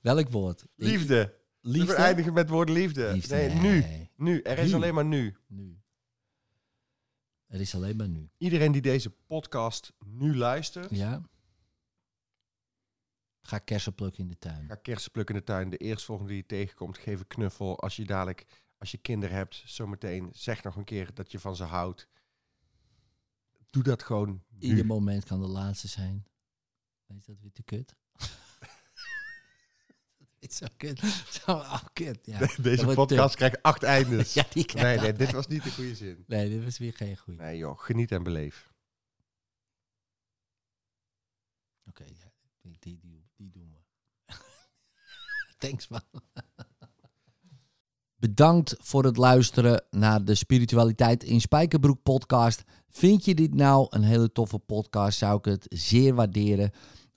Welk 0.00 0.28
woord? 0.28 0.64
Liefde. 0.74 1.14
Zullen 1.14 1.32
we 1.60 1.68
Liefde? 1.68 1.94
eindigen 1.94 2.32
met 2.32 2.42
het 2.42 2.52
woord 2.52 2.68
liefde? 2.68 3.12
Liefde, 3.12 3.34
Nee, 3.34 3.48
nu. 3.54 3.84
Nu. 4.16 4.40
Er 4.42 4.58
is 4.58 4.68
Nu. 4.70 4.74
alleen 4.74 4.94
maar 4.94 5.04
nu. 5.04 5.36
Nu. 5.46 5.78
Er 7.54 7.60
is 7.60 7.74
alleen 7.74 7.96
maar 7.96 8.08
nu. 8.08 8.30
Iedereen 8.38 8.72
die 8.72 8.82
deze 8.82 9.10
podcast 9.10 9.92
nu 10.04 10.36
luistert, 10.36 10.90
Ja? 10.90 11.22
Ga 13.40 13.58
kersenplukken 13.58 14.22
in 14.22 14.28
de 14.28 14.38
tuin. 14.38 14.66
ga 14.66 14.74
kersen 14.74 15.10
plukken 15.10 15.34
in 15.34 15.40
de 15.40 15.46
tuin. 15.46 15.70
De 15.70 15.76
eerstvolgende 15.76 16.30
die 16.32 16.40
je 16.40 16.46
tegenkomt, 16.46 16.98
geef 16.98 17.20
een 17.20 17.26
knuffel. 17.26 17.80
Als 17.80 17.96
je 17.96 18.04
dadelijk, 18.04 18.46
als 18.78 18.90
je 18.90 18.98
kinderen 18.98 19.36
hebt, 19.36 19.62
zometeen 19.66 20.30
zeg 20.32 20.62
nog 20.62 20.76
een 20.76 20.84
keer 20.84 21.14
dat 21.14 21.30
je 21.30 21.38
van 21.38 21.56
ze 21.56 21.64
houdt. 21.64 22.08
Doe 23.70 23.82
dat 23.82 24.02
gewoon 24.02 24.42
nu. 24.48 24.68
Ieder 24.68 24.86
moment 24.86 25.24
kan 25.24 25.40
de 25.40 25.46
laatste 25.46 25.88
zijn. 25.88 26.26
Is 27.16 27.24
dat 27.24 27.40
weer 27.40 27.52
te 27.52 27.62
kut? 27.62 27.94
Is 30.48 30.56
zo 30.62 30.66
kut. 30.76 31.00
Zo, 31.30 31.52
oh, 31.52 31.82
kut. 31.92 32.18
Ja. 32.22 32.48
Deze 32.60 32.86
podcast 32.86 33.36
krijgt 33.36 33.62
acht 33.62 33.82
eindes. 33.82 34.34
Ja, 34.34 34.44
die 34.52 34.64
krijgt 34.64 35.02
nee, 35.02 35.10
nee, 35.10 35.18
dit 35.18 35.32
was 35.32 35.46
niet 35.46 35.62
de 35.62 35.70
goede 35.70 35.94
zin. 35.94 36.24
Nee, 36.26 36.48
dit 36.48 36.64
was 36.64 36.78
weer 36.78 36.92
geen 36.92 37.16
goeie. 37.16 37.38
Nee 37.38 37.56
joh, 37.56 37.78
geniet 37.78 38.12
en 38.12 38.22
beleef. 38.22 38.72
Oké, 41.88 42.04
ja, 42.04 42.32
die, 42.60 42.76
die, 42.78 42.98
die, 43.02 43.28
die 43.36 43.50
doen 43.50 43.70
we. 43.72 44.34
Thanks 45.58 45.88
man. 45.88 46.02
Bedankt 48.16 48.74
voor 48.78 49.04
het 49.04 49.16
luisteren 49.16 49.84
naar 49.90 50.24
de 50.24 50.34
Spiritualiteit 50.34 51.24
in 51.24 51.40
Spijkerbroek 51.40 52.02
podcast. 52.02 52.62
Vind 52.88 53.24
je 53.24 53.34
dit 53.34 53.54
nou 53.54 53.86
een 53.90 54.02
hele 54.02 54.32
toffe 54.32 54.58
podcast, 54.58 55.18
zou 55.18 55.38
ik 55.38 55.44
het 55.44 55.66
zeer 55.68 56.14
waarderen 56.14 56.72